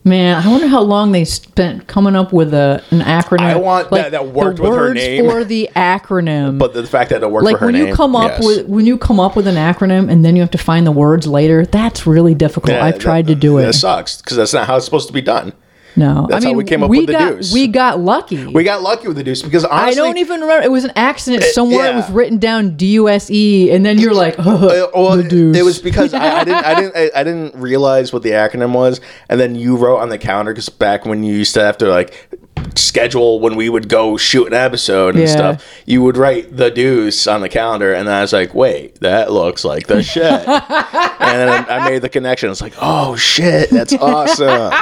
Man, 0.06 0.42
I 0.44 0.46
wonder 0.50 0.66
how 0.66 0.82
long 0.82 1.12
they 1.12 1.24
spent 1.24 1.86
coming 1.86 2.14
up 2.14 2.30
with 2.30 2.52
a 2.52 2.82
an 2.90 3.00
acronym. 3.00 3.40
I 3.40 3.56
want 3.56 3.90
that- 3.90 4.10
that 4.10 4.28
worked 4.28 4.60
with 4.60 4.68
her 4.70 4.76
words 4.76 5.00
name. 5.00 5.24
for 5.24 5.44
the 5.44 5.70
acronym. 5.74 6.58
But 6.58 6.74
the 6.74 6.86
fact 6.86 7.08
that 7.08 7.22
it 7.22 7.30
worked 7.30 7.46
like 7.46 7.54
for 7.56 7.60
her 7.60 7.66
when 7.68 7.74
name, 7.74 7.86
you 7.88 7.94
come 7.94 8.14
up 8.14 8.32
yes. 8.32 8.44
with 8.44 8.66
when 8.66 8.84
you 8.84 8.98
come 8.98 9.18
up 9.18 9.34
with 9.34 9.46
an 9.46 9.54
acronym 9.54 10.10
and 10.10 10.22
then 10.22 10.36
you 10.36 10.42
have 10.42 10.50
to 10.50 10.58
find 10.58 10.86
the 10.86 10.92
words 10.92 11.26
later, 11.26 11.64
that's 11.64 12.06
really 12.06 12.34
difficult. 12.34 12.72
Yeah, 12.74 12.84
I've 12.84 12.98
tried 12.98 13.28
to 13.28 13.34
do 13.34 13.56
it. 13.56 13.62
That 13.62 13.68
it. 13.70 13.78
sucks 13.78 14.18
because 14.18 14.36
that's 14.36 14.52
not 14.52 14.66
how 14.66 14.76
it's 14.76 14.84
supposed 14.84 15.06
to 15.06 15.14
be 15.14 15.22
done. 15.22 15.54
No, 15.96 16.26
That's 16.28 16.44
I 16.44 16.48
how 16.48 16.50
mean 16.52 16.56
we 16.58 16.64
came 16.64 16.82
up 16.82 16.90
we 16.90 16.98
with 17.00 17.06
the 17.06 17.12
got 17.12 17.28
deuce. 17.36 17.52
we 17.52 17.68
got 17.68 18.00
lucky. 18.00 18.46
We 18.46 18.64
got 18.64 18.82
lucky 18.82 19.06
with 19.06 19.16
the 19.16 19.22
deuce 19.22 19.42
because 19.42 19.64
honestly, 19.64 19.92
I 20.02 20.04
don't 20.04 20.16
even 20.18 20.40
remember. 20.40 20.64
It 20.64 20.70
was 20.72 20.84
an 20.84 20.92
accident 20.96 21.44
somewhere. 21.44 21.86
It 21.86 21.90
yeah. 21.90 21.96
was 21.96 22.10
written 22.10 22.38
down 22.38 22.76
D 22.76 22.86
U 22.94 23.08
S 23.08 23.30
E, 23.30 23.70
and 23.70 23.86
then 23.86 23.98
you're 23.98 24.12
like, 24.14 24.34
oh, 24.38 24.86
Uh, 24.86 24.90
well, 24.94 25.16
the 25.16 25.22
deuce. 25.22 25.56
it 25.56 25.62
was 25.62 25.78
because 25.80 26.12
I, 26.12 26.40
I 26.40 26.44
didn't, 26.44 26.64
I 26.64 26.74
didn't, 26.80 26.96
I, 26.96 27.10
I 27.20 27.22
didn't 27.24 27.54
realize 27.54 28.12
what 28.12 28.22
the 28.24 28.30
acronym 28.30 28.72
was, 28.72 29.00
and 29.28 29.38
then 29.38 29.54
you 29.54 29.76
wrote 29.76 29.98
on 29.98 30.08
the 30.08 30.18
calendar 30.18 30.52
because 30.52 30.68
back 30.68 31.04
when 31.04 31.22
you 31.22 31.34
used 31.34 31.54
to 31.54 31.60
have 31.60 31.78
to 31.78 31.86
like 31.86 32.28
schedule 32.76 33.38
when 33.40 33.54
we 33.56 33.68
would 33.68 33.88
go 33.88 34.16
shoot 34.16 34.46
an 34.46 34.52
episode 34.54 35.14
and 35.14 35.24
Yeah. 35.24 35.30
stuff, 35.30 35.64
you 35.86 36.02
would 36.02 36.16
write 36.16 36.56
the 36.56 36.70
deuce 36.70 37.26
on 37.28 37.40
the 37.40 37.48
calendar, 37.48 37.92
and 37.92 38.08
then 38.08 38.14
I 38.16 38.20
was 38.22 38.32
like, 38.32 38.52
wait, 38.54 39.00
that 39.00 39.30
looks 39.30 39.64
like 39.64 39.86
the 39.86 40.02
shit, 40.02 40.24
and 40.48 40.48
then 40.48 41.66
I 41.68 41.88
made 41.88 42.02
the 42.02 42.08
connection. 42.08 42.50
It's 42.50 42.60
like, 42.60 42.74
oh 42.80 43.14
shit, 43.16 43.70
that's 43.70 43.92
awesome. 44.00 44.72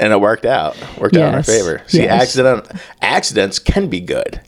And 0.00 0.12
it 0.12 0.20
worked 0.20 0.44
out. 0.46 0.76
Worked 0.98 1.16
out 1.16 1.28
in 1.30 1.34
our 1.34 1.42
favor. 1.42 1.82
See, 1.86 2.02
Yes. 2.02 2.22
accident 2.22 2.70
accidents 3.02 3.58
can 3.58 3.88
be 3.88 4.00
good. 4.00 4.40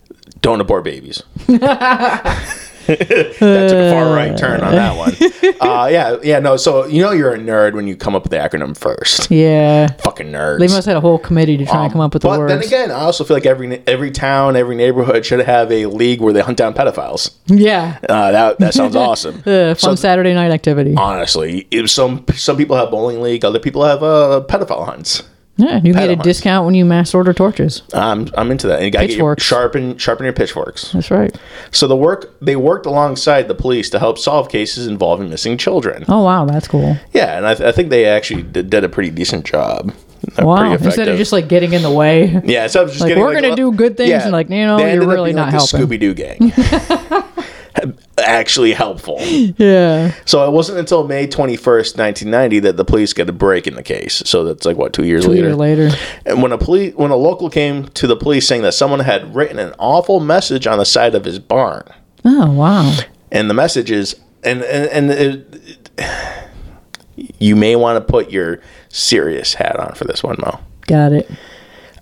Don't 0.43 0.61
abort 0.61 0.85
babies. 0.85 1.23
that 1.47 2.47
took 2.87 3.01
a 3.01 3.91
far 3.93 4.15
right 4.15 4.37
turn 4.37 4.61
on 4.63 4.73
that 4.75 4.97
one. 4.97 5.15
Uh, 5.61 5.89
yeah, 5.93 6.17
yeah, 6.23 6.39
no. 6.39 6.57
So 6.57 6.87
you 6.87 7.03
know 7.03 7.11
you're 7.13 7.35
a 7.35 7.39
nerd 7.39 7.75
when 7.75 7.87
you 7.87 7.95
come 7.95 8.15
up 8.15 8.23
with 8.23 8.31
the 8.31 8.39
acronym 8.39 8.75
first. 8.77 9.31
yeah. 9.31 9.89
Fucking 9.99 10.29
nerds. 10.29 10.59
They 10.59 10.65
must 10.69 10.77
have 10.77 10.85
had 10.87 10.97
a 10.97 11.01
whole 11.03 11.19
committee 11.19 11.59
to 11.59 11.67
try 11.67 11.85
and 11.85 11.93
come 11.93 12.01
up 12.01 12.15
with 12.15 12.23
the 12.23 12.29
Um, 12.31 12.35
but 12.37 12.41
words. 12.41 12.53
then 12.55 12.63
again, 12.67 12.91
I 12.91 13.01
also 13.03 13.25
feel 13.25 13.37
like 13.37 13.45
every 13.45 13.83
every 13.87 14.11
town, 14.11 14.57
every 14.57 14.75
neighborhood 14.75 15.27
should 15.27 15.41
have 15.41 15.71
a 15.71 15.85
league 15.87 16.23
where 16.23 16.33
they 16.33 16.41
hunt 16.41 16.57
down 16.57 16.73
pedophiles. 16.73 17.33
yeah, 17.47 17.99
Uh, 18.09 18.31
that 18.33 18.59
that 18.61 18.73
sounds 18.75 18.97
awesome. 19.07 19.43
uh, 19.47 19.75
fun 19.75 19.77
So- 19.77 19.95
Saturday 19.97 20.33
night 20.33 20.51
activity. 20.51 20.95
Honestly, 20.97 21.69
some 21.87 22.25
some 22.35 22.57
people 22.57 22.77
have 22.77 22.91
bowling 22.91 23.21
league, 23.21 23.45
other 23.45 23.59
people 23.59 23.85
have 23.85 24.03
uh, 24.03 24.43
pedophile 24.49 24.87
hunts. 24.87 25.23
Yeah, 25.61 25.81
you 25.83 25.93
get 25.93 26.11
a 26.11 26.17
discount 26.17 26.65
when 26.67 26.75
you 26.75 26.85
mass 26.85 27.15
order 27.15 27.33
torches. 27.33 27.83
I'm 27.93 28.29
I'm 28.37 28.51
into 28.51 28.67
that. 28.69 28.77
And 28.77 28.85
you 28.87 28.91
get 28.91 29.11
your, 29.11 29.37
sharpen 29.39 29.97
sharpen 29.99 30.25
your 30.25 30.33
pitchforks. 30.33 30.93
That's 30.93 31.11
right. 31.11 31.35
So 31.71 31.87
the 31.87 31.97
work 31.97 32.33
they 32.41 32.57
worked 32.57 32.87
alongside 32.87 33.49
the 33.49 33.55
police 33.55 33.91
to 33.91 33.99
help 33.99 34.19
solve 34.19 34.49
cases 34.49 34.87
involving 34.87 35.31
missing 35.31 35.57
children. 35.59 36.05
Oh 36.09 36.23
wow, 36.23 36.45
that's 36.45 36.69
cool. 36.69 36.97
Yeah, 37.13 37.37
and 37.37 37.47
I, 37.47 37.55
th- 37.55 37.69
I 37.69 37.73
think 37.73 37.91
they 37.91 38.07
actually 38.07 38.43
did, 38.43 38.71
did 38.71 38.85
a 38.85 38.89
pretty 38.89 39.11
decent 39.11 39.45
job. 39.45 39.93
They're 40.35 40.47
Wow. 40.47 40.73
Instead 40.81 41.09
of 41.09 41.17
just 41.17 41.33
like 41.33 41.49
getting 41.49 41.73
in 41.73 41.83
the 41.83 41.91
way. 41.91 42.41
yeah, 42.45 42.67
so 42.67 42.87
just 42.87 43.01
like, 43.01 43.09
getting, 43.09 43.23
we're 43.23 43.35
gonna 43.35 43.57
do 43.57 43.73
good 43.73 43.97
things 43.97 44.23
and, 44.23 44.33
like, 44.33 44.51
you 44.51 44.67
know, 44.67 44.79
you're 44.79 45.07
really 45.07 45.33
not 45.33 45.53
like 45.53 45.55
helping. 45.55 45.81
Scooby 45.81 45.99
Doo 45.99 46.15
gang. 46.15 46.53
actually 48.21 48.73
helpful. 48.73 49.19
Yeah. 49.59 50.13
So 50.27 50.47
it 50.47 50.53
wasn't 50.53 50.79
until 50.79 51.07
May 51.07 51.27
twenty 51.27 51.57
first, 51.57 51.97
nineteen 51.97 52.31
ninety, 52.31 52.59
that 52.61 52.77
the 52.77 52.85
police 52.85 53.13
get 53.13 53.29
a 53.29 53.33
break 53.33 53.67
in 53.67 53.75
the 53.75 53.83
case. 53.83 54.23
So 54.27 54.45
that's 54.45 54.65
like 54.65 54.77
what 54.77 54.93
two 54.93 55.05
years 55.05 55.25
Two 55.25 55.31
later. 55.33 55.49
years 55.49 55.57
later. 55.57 55.91
And 56.27 56.43
when 56.43 56.53
a 56.53 56.59
police 56.59 56.95
when 56.95 57.11
a 57.11 57.17
local 57.17 57.51
came 57.51 57.87
to 57.89 58.07
the 58.07 58.17
police 58.17 58.47
saying 58.47 58.63
that 58.63 58.73
someone 58.75 59.01
had 59.01 59.35
written 59.35 59.59
an 59.59 59.75
awful 59.79 60.21
message 60.21 60.67
on 60.67 60.79
the 60.79 60.85
side 60.85 61.15
of 61.15 61.25
his 61.25 61.39
barn. 61.39 61.85
Oh 62.25 62.51
wow. 62.53 62.97
and 63.33 63.49
the 63.51 63.55
message 63.55 63.91
is 63.91 64.19
and 64.45 64.63
and, 64.63 65.11
and 65.11 65.11
it, 65.11 65.91
you 67.39 67.57
may 67.57 67.77
want 67.77 67.97
to 68.05 68.13
put 68.13 68.31
your 68.31 68.61
serious 68.89 69.55
hat 69.55 69.77
on 69.79 69.95
for 69.95 70.05
this 70.05 70.23
one 70.23 70.37
mo 70.41 70.59
Got 70.87 71.13
it. 71.13 71.31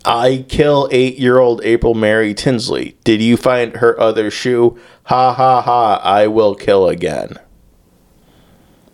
I 0.05 0.44
kill 0.49 0.88
eight-year-old 0.90 1.62
april 1.64 1.94
mary 1.94 2.32
tinsley 2.34 2.96
did 3.05 3.20
you 3.20 3.36
find 3.36 3.76
her 3.76 3.99
other 4.01 4.30
shoe 4.30 4.78
ha 5.05 5.32
ha 5.32 5.61
ha 5.61 6.01
i 6.05 6.26
will 6.26 6.55
kill 6.55 6.88
again 6.88 7.36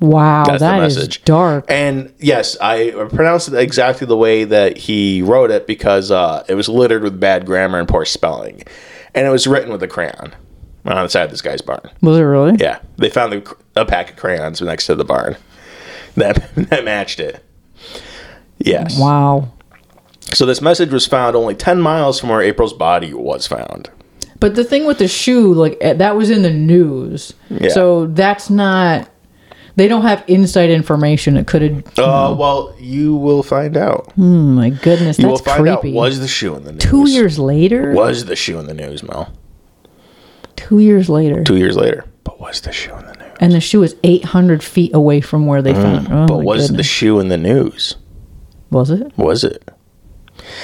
Wow, 0.00 0.44
That's 0.44 0.60
that 0.60 0.82
is 0.82 0.96
message. 0.96 1.24
dark. 1.24 1.64
And 1.68 2.12
yes, 2.18 2.58
I 2.60 2.90
pronounced 2.90 3.48
it 3.48 3.54
exactly 3.54 4.06
the 4.06 4.16
way 4.16 4.44
that 4.44 4.76
he 4.76 5.22
wrote 5.22 5.50
it 5.50 5.66
because 5.66 6.10
uh, 6.10 6.44
it 6.46 6.56
was 6.56 6.68
littered 6.68 7.02
with 7.02 7.18
bad 7.18 7.46
grammar 7.46 7.78
and 7.78 7.88
poor 7.88 8.04
spelling. 8.04 8.64
And 9.14 9.26
it 9.26 9.30
was 9.30 9.46
written 9.46 9.70
with 9.72 9.82
a 9.82 9.88
crayon 9.88 10.34
on 10.84 11.04
the 11.04 11.08
side 11.08 11.22
of 11.24 11.30
this 11.30 11.40
guy's 11.40 11.62
barn. 11.62 11.80
Was 12.02 12.18
it 12.18 12.22
really? 12.22 12.56
Yeah, 12.58 12.80
they 12.98 13.08
found 13.08 13.32
the, 13.32 13.56
a 13.76 13.86
pack 13.86 14.10
of 14.10 14.16
crayons 14.16 14.60
next 14.60 14.86
to 14.86 14.94
the 14.94 15.04
barn 15.04 15.36
that 16.16 16.50
that 16.54 16.84
matched 16.84 17.20
it. 17.20 17.42
Yes. 18.58 18.98
Wow. 18.98 19.52
So 20.32 20.46
this 20.46 20.60
message 20.60 20.90
was 20.90 21.06
found 21.06 21.36
only 21.36 21.54
10 21.54 21.80
miles 21.80 22.18
from 22.18 22.30
where 22.30 22.40
April's 22.40 22.72
body 22.72 23.12
was 23.14 23.46
found. 23.46 23.90
But 24.40 24.56
the 24.56 24.64
thing 24.64 24.84
with 24.86 24.98
the 24.98 25.08
shoe, 25.08 25.54
like 25.54 25.76
eh, 25.80 25.92
that 25.94 26.16
was 26.16 26.30
in 26.30 26.42
the 26.42 26.52
news. 26.52 27.32
Yeah. 27.50 27.68
So 27.70 28.06
that's 28.06 28.50
not. 28.50 29.08
They 29.76 29.88
don't 29.88 30.02
have 30.02 30.22
inside 30.28 30.70
information. 30.70 31.36
It 31.36 31.46
could 31.46 31.62
have. 31.62 31.98
Uh, 31.98 32.34
well, 32.38 32.74
you 32.78 33.14
will 33.16 33.42
find 33.42 33.76
out. 33.76 34.12
Oh 34.16 34.22
my 34.22 34.70
goodness, 34.70 35.18
You 35.18 35.28
will 35.28 35.36
that's 35.36 35.46
find 35.46 35.62
creepy. 35.62 35.90
out 35.90 35.94
was 35.94 36.20
the 36.20 36.28
shoe 36.28 36.54
in 36.56 36.64
the 36.64 36.72
news. 36.72 36.82
Two 36.82 37.08
years 37.08 37.38
later. 37.38 37.92
Was 37.92 38.24
the 38.26 38.36
shoe 38.36 38.58
in 38.58 38.66
the 38.66 38.74
news, 38.74 39.02
Mel? 39.02 39.32
Two 40.56 40.78
years 40.78 41.08
later. 41.08 41.42
Two 41.44 41.56
years 41.56 41.76
later. 41.76 42.04
But 42.22 42.40
was 42.40 42.60
the 42.60 42.72
shoe 42.72 42.94
in 42.94 43.04
the 43.06 43.14
news? 43.14 43.36
And 43.40 43.52
the 43.52 43.60
shoe 43.60 43.82
is 43.82 43.96
800 44.04 44.62
feet 44.62 44.94
away 44.94 45.20
from 45.20 45.46
where 45.46 45.60
they 45.62 45.74
found. 45.74 46.06
Oh 46.08 46.10
Mm, 46.10 46.28
but 46.28 46.44
was 46.44 46.68
the 46.68 46.82
shoe 46.84 47.18
in 47.18 47.28
the 47.28 47.36
news? 47.38 47.96
was 48.70 48.90
it? 48.90 49.12
Was 49.16 49.44
it? 49.44 49.68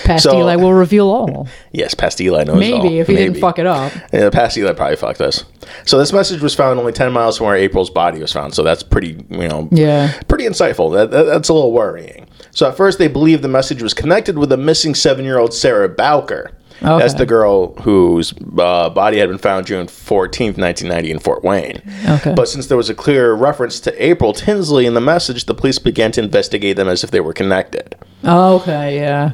Past 0.04 0.24
So- 0.24 0.38
Eli 0.38 0.56
will 0.56 0.72
reveal 0.74 1.08
all. 1.08 1.48
Yes, 1.72 1.94
past 1.94 2.20
Eli 2.20 2.42
knows 2.44 2.54
all. 2.54 2.60
Maybe 2.60 2.98
if 2.98 3.06
he 3.06 3.14
didn't 3.14 3.40
fuck 3.40 3.58
it 3.60 3.66
up. 3.66 3.92
Yeah, 4.12 4.28
past 4.30 4.56
Eli 4.58 4.72
probably 4.72 4.96
fucked 4.96 5.20
us. 5.20 5.44
So 5.86 5.98
this 5.98 6.12
message 6.12 6.40
was 6.42 6.54
found 6.54 6.80
only 6.80 6.92
10 6.92 7.12
miles 7.12 7.38
from 7.38 7.46
where 7.46 7.54
April's 7.56 7.90
body 7.90 8.18
was 8.20 8.32
found. 8.32 8.54
So 8.54 8.62
that's 8.64 8.82
pretty, 8.82 9.24
you 9.30 9.48
know, 9.48 9.68
Yeah. 9.70 10.12
pretty 10.28 10.44
insightful. 10.44 10.92
That, 10.94 11.10
that- 11.12 11.24
that's 11.26 11.48
a 11.48 11.54
little 11.54 11.72
worrying. 11.72 12.26
So 12.50 12.68
at 12.68 12.76
first 12.76 12.98
they 12.98 13.06
believed 13.08 13.42
the 13.42 13.48
message 13.48 13.82
was 13.82 13.94
connected 13.94 14.36
with 14.36 14.48
the 14.48 14.56
missing 14.56 14.94
seven-year-old 14.96 15.54
Sarah 15.54 15.88
Bowker. 15.88 16.50
That's 16.82 17.12
the 17.14 17.26
girl 17.26 17.74
whose 17.82 18.32
uh, 18.58 18.88
body 18.88 19.18
had 19.18 19.28
been 19.28 19.36
found 19.38 19.66
June 19.66 19.86
14th, 19.86 20.56
1990 20.56 21.10
in 21.10 21.18
Fort 21.18 21.44
Wayne. 21.44 21.82
Okay. 22.08 22.32
But 22.34 22.48
since 22.48 22.68
there 22.68 22.76
was 22.78 22.88
a 22.88 22.94
clear 22.94 23.34
reference 23.34 23.80
to 23.80 24.04
April 24.04 24.32
Tinsley 24.32 24.86
in 24.86 24.94
the 24.94 25.00
message, 25.00 25.44
the 25.44 25.54
police 25.54 25.78
began 25.78 26.10
to 26.12 26.22
investigate 26.22 26.76
them 26.76 26.88
as 26.88 27.04
if 27.04 27.10
they 27.10 27.20
were 27.20 27.34
connected. 27.34 27.94
Okay, 28.24 28.96
yeah. 28.96 29.32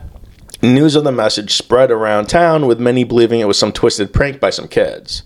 News 0.75 0.97
of 0.97 1.05
the 1.05 1.13
message 1.13 1.53
spread 1.55 1.91
around 1.91 2.27
town, 2.27 2.67
with 2.67 2.81
many 2.81 3.05
believing 3.05 3.41
it 3.41 3.49
was 3.49 3.59
some 3.59 3.73
twisted 3.73 4.13
prank 4.13 4.41
by 4.41 4.51
some 4.51 4.69
kids. 4.69 5.23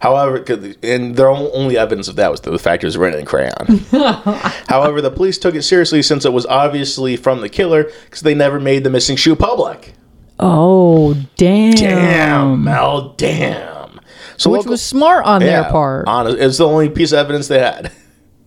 However, 0.00 0.44
and 0.82 1.16
their 1.16 1.28
only 1.30 1.78
evidence 1.78 2.08
of 2.08 2.16
that 2.16 2.30
was 2.30 2.40
the 2.42 2.58
fact 2.58 2.82
it 2.84 2.86
was 2.86 2.98
written 2.98 3.20
in 3.20 3.26
crayon. 3.26 3.54
However, 4.68 5.00
the 5.00 5.10
police 5.10 5.38
took 5.38 5.54
it 5.54 5.62
seriously 5.62 6.02
since 6.02 6.24
it 6.24 6.32
was 6.32 6.44
obviously 6.46 7.16
from 7.16 7.40
the 7.40 7.48
killer 7.48 7.84
because 8.04 8.20
they 8.20 8.34
never 8.34 8.60
made 8.60 8.84
the 8.84 8.90
missing 8.90 9.16
shoe 9.16 9.34
public. 9.34 9.94
Oh, 10.38 11.14
damn. 11.36 11.74
Damn, 11.74 12.64
Mel, 12.64 13.14
damn. 13.16 14.00
So 14.36 14.50
Which 14.50 14.58
local- 14.58 14.72
was 14.72 14.82
smart 14.82 15.24
on 15.24 15.40
their 15.40 15.64
part. 15.64 16.06
Honest, 16.08 16.38
it's 16.38 16.58
the 16.58 16.66
only 16.66 16.88
piece 16.90 17.12
of 17.12 17.18
evidence 17.20 17.48
they 17.48 17.60
had. 17.60 17.90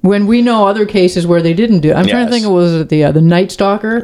when 0.02 0.28
we 0.28 0.42
know 0.42 0.68
other 0.68 0.86
cases 0.86 1.26
where 1.26 1.42
they 1.42 1.54
didn't 1.54 1.80
do 1.80 1.90
it. 1.92 1.96
I'm 1.96 2.06
trying 2.06 2.26
to 2.28 2.30
Mm. 2.30 2.34
think 2.36 2.46
of 2.46 2.52
was 2.52 2.74
it 2.76 2.90
the 2.90 3.06
uh, 3.06 3.12
the 3.14 3.22
Night 3.22 3.52
Stalker? 3.52 4.02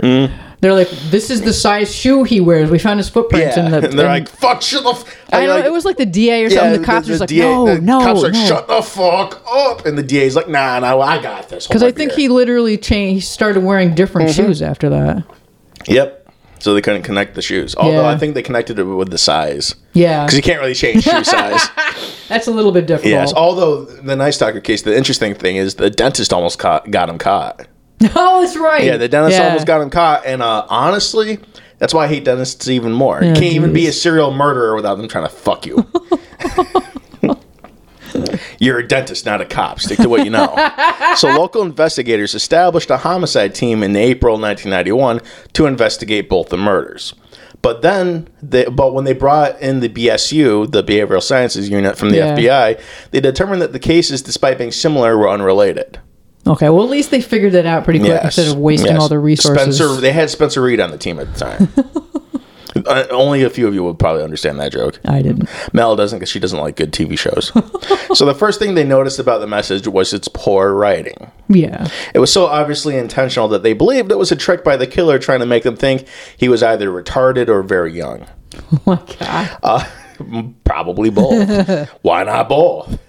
They're 0.63 0.73
like, 0.73 0.89
this 1.11 1.29
is 1.29 1.41
the 1.41 1.51
size 1.51 1.93
shoe 1.93 2.23
he 2.23 2.39
wears. 2.39 2.71
We 2.71 2.79
found 2.79 2.97
his 2.97 3.09
footprints 3.09 3.57
Yeah, 3.57 3.65
in 3.65 3.71
the. 3.71 3.77
and 3.89 3.99
they're 3.99 4.07
like, 4.07 4.29
"Fuck, 4.29 4.61
shut 4.61 4.83
the." 4.83 4.91
F-. 4.91 5.17
I 5.33 5.45
know 5.45 5.55
like- 5.57 5.65
it 5.65 5.71
was 5.73 5.83
like 5.83 5.97
the 5.97 6.05
DA 6.05 6.45
or 6.45 6.49
something. 6.49 6.79
the 6.81 6.85
cops 6.85 7.05
are 7.07 7.17
just 7.17 7.19
like, 7.19 7.31
no, 7.31 7.65
the 7.75 7.81
no, 7.81 7.99
cops 7.99 8.19
are 8.21 8.23
like, 8.23 8.33
no. 8.33 8.45
"Shut 8.47 8.67
the 8.69 8.81
fuck 8.81 9.43
up!" 9.45 9.85
And 9.85 9.97
the 9.97 10.03
DA's 10.03 10.37
like, 10.37 10.47
"Nah, 10.47 10.79
nah, 10.79 10.97
I 11.01 11.21
got 11.21 11.49
this." 11.49 11.67
Because 11.67 11.83
I 11.83 11.91
think 11.91 12.13
he 12.13 12.29
literally 12.29 12.77
changed. 12.77 13.15
He 13.15 13.19
started 13.19 13.61
wearing 13.61 13.93
different 13.93 14.29
Mm-hmm. 14.29 14.45
shoes 14.45 14.61
after 14.61 14.87
that. 14.89 15.25
Yep. 15.87 16.21
So 16.59 16.73
they 16.73 16.79
couldn't 16.81 17.01
connect 17.03 17.35
the 17.35 17.41
shoes. 17.41 17.75
Although 17.75 18.03
Yeah. 18.03 18.07
I 18.07 18.17
think 18.17 18.35
they 18.35 18.41
connected 18.41 18.79
it 18.79 18.83
with 18.85 19.11
the 19.11 19.17
size. 19.17 19.75
Yeah, 19.91 20.23
Because 20.23 20.37
you 20.37 20.43
can't 20.43 20.61
really 20.61 20.73
change 20.73 21.03
shoe 21.03 21.23
size. 21.25 21.67
that's 22.29 22.47
a 22.47 22.51
little 22.51 22.71
bit 22.71 22.87
difficult. 22.87 23.09
yes. 23.11 23.33
Although 23.33 23.83
the 23.83 24.15
Night 24.15 24.29
Stalker 24.29 24.61
case, 24.61 24.83
the 24.83 24.95
interesting 24.95 25.35
thing 25.35 25.57
is 25.57 25.75
the 25.75 25.89
dentist 25.89 26.31
almost 26.31 26.59
caught, 26.59 26.89
got 26.89 27.09
him 27.09 27.17
caught. 27.17 27.67
oh, 28.15 28.41
that's 28.41 28.57
right. 28.57 28.83
Yeah, 28.83 28.97
the 28.97 29.07
dentist 29.07 29.37
Yeah. 29.37 29.47
almost 29.47 29.67
got 29.67 29.81
him 29.81 29.89
caught. 29.89 30.25
And 30.25 30.41
uh, 30.41 30.65
honestly, 30.69 31.39
that's 31.79 31.93
why 31.93 32.05
I 32.05 32.07
hate 32.07 32.23
dentists 32.25 32.67
even 32.67 32.91
more. 32.91 33.23
you 33.23 33.33
can't 33.33 33.53
even 33.55 33.73
be 33.73 33.87
a 33.87 33.91
serial 33.93 34.31
murderer 34.31 34.75
without 34.75 34.95
them 34.95 35.07
trying 35.07 35.25
to 35.25 35.29
fuck 35.33 35.65
you. 35.65 35.85
You're 38.59 38.79
a 38.79 38.87
dentist, 38.87 39.25
not 39.25 39.41
a 39.41 39.45
cop. 39.45 39.79
Stick 39.81 39.97
to 39.99 40.07
what 40.07 40.23
you 40.23 40.29
know. 40.29 40.55
so, 41.17 41.29
local 41.35 41.63
investigators 41.63 42.33
established 42.35 42.89
a 42.91 42.97
homicide 42.97 43.55
team 43.55 43.81
in 43.83 43.95
April 43.95 44.33
1991 44.39 45.19
to 45.53 45.65
investigate 45.65 46.29
both 46.29 46.49
the 46.49 46.57
murders. 46.57 47.13
But 47.61 47.81
then, 47.81 48.27
they, 48.41 48.65
but 48.65 48.93
when 48.93 49.05
they 49.05 49.13
brought 49.13 49.59
in 49.61 49.79
the 49.79 49.89
BSU, 49.89 50.71
the 50.71 50.83
Behavioral 50.83 51.23
Sciences 51.23 51.69
Unit 51.69 51.97
from 51.97 52.11
the 52.11 52.17
Yeah. 52.17 52.35
FBI, 52.37 52.81
they 53.11 53.19
determined 53.19 53.61
that 53.61 53.73
the 53.73 53.79
cases, 53.79 54.21
despite 54.21 54.57
being 54.57 54.71
similar, 54.71 55.17
were 55.17 55.29
unrelated. 55.29 55.99
Okay, 56.45 56.69
well 56.69 56.83
at 56.83 56.89
least 56.89 57.11
they 57.11 57.21
figured 57.21 57.53
that 57.53 57.65
out 57.65 57.85
pretty 57.85 57.99
quick 57.99 58.21
instead 58.23 58.49
of 58.49 58.57
wasting 58.57 58.91
yes. 58.91 59.01
all 59.01 59.07
their 59.07 59.21
resources. 59.21 59.77
Spencer, 59.77 60.01
they 60.01 60.11
had 60.11 60.29
Spencer 60.29 60.61
Reid 60.61 60.79
on 60.79 60.91
the 60.91 60.97
team 60.97 61.19
at 61.19 61.33
the 61.33 61.39
time. 61.39 61.73
uh, 62.85 63.05
only 63.11 63.43
a 63.43 63.49
few 63.49 63.67
of 63.67 63.73
you 63.73 63.83
would 63.83 63.99
probably 63.99 64.23
understand 64.23 64.59
that 64.59 64.71
joke. 64.71 64.99
I 65.05 65.21
didn't. 65.21 65.49
Mel 65.73 65.95
doesn't 65.95 66.19
because 66.19 66.29
she 66.29 66.39
doesn't 66.39 66.59
like 66.59 66.75
good 66.75 66.91
TV 66.91 67.17
shows. 67.17 67.51
so 68.17 68.25
the 68.25 68.35
first 68.35 68.59
thing 68.59 68.75
they 68.75 68.83
noticed 68.83 69.19
about 69.19 69.39
the 69.39 69.47
message 69.47 69.87
was 69.87 70.13
its 70.13 70.27
poor 70.27 70.73
writing. 70.73 71.31
Yeah. 71.47 71.87
It 72.13 72.19
was 72.19 72.31
so 72.31 72.45
obviously 72.45 72.97
intentional 72.97 73.47
that 73.49 73.63
they 73.63 73.73
believed 73.73 74.11
it 74.11 74.17
was 74.17 74.31
a 74.31 74.35
trick 74.35 74.63
by 74.63 74.77
the 74.77 74.87
killer 74.87 75.19
trying 75.19 75.39
to 75.39 75.45
make 75.45 75.63
them 75.63 75.75
think 75.75 76.07
he 76.35 76.49
was 76.49 76.63
either 76.63 76.89
retarded 76.89 77.47
or 77.47 77.63
very 77.63 77.93
young. 77.93 78.25
Oh 78.71 78.81
my 78.85 79.01
god. 79.19 79.57
Uh, 79.63 79.83
probably 80.63 81.09
both. 81.09 81.89
Why 82.01 82.23
not 82.23 82.47
both? 82.47 82.99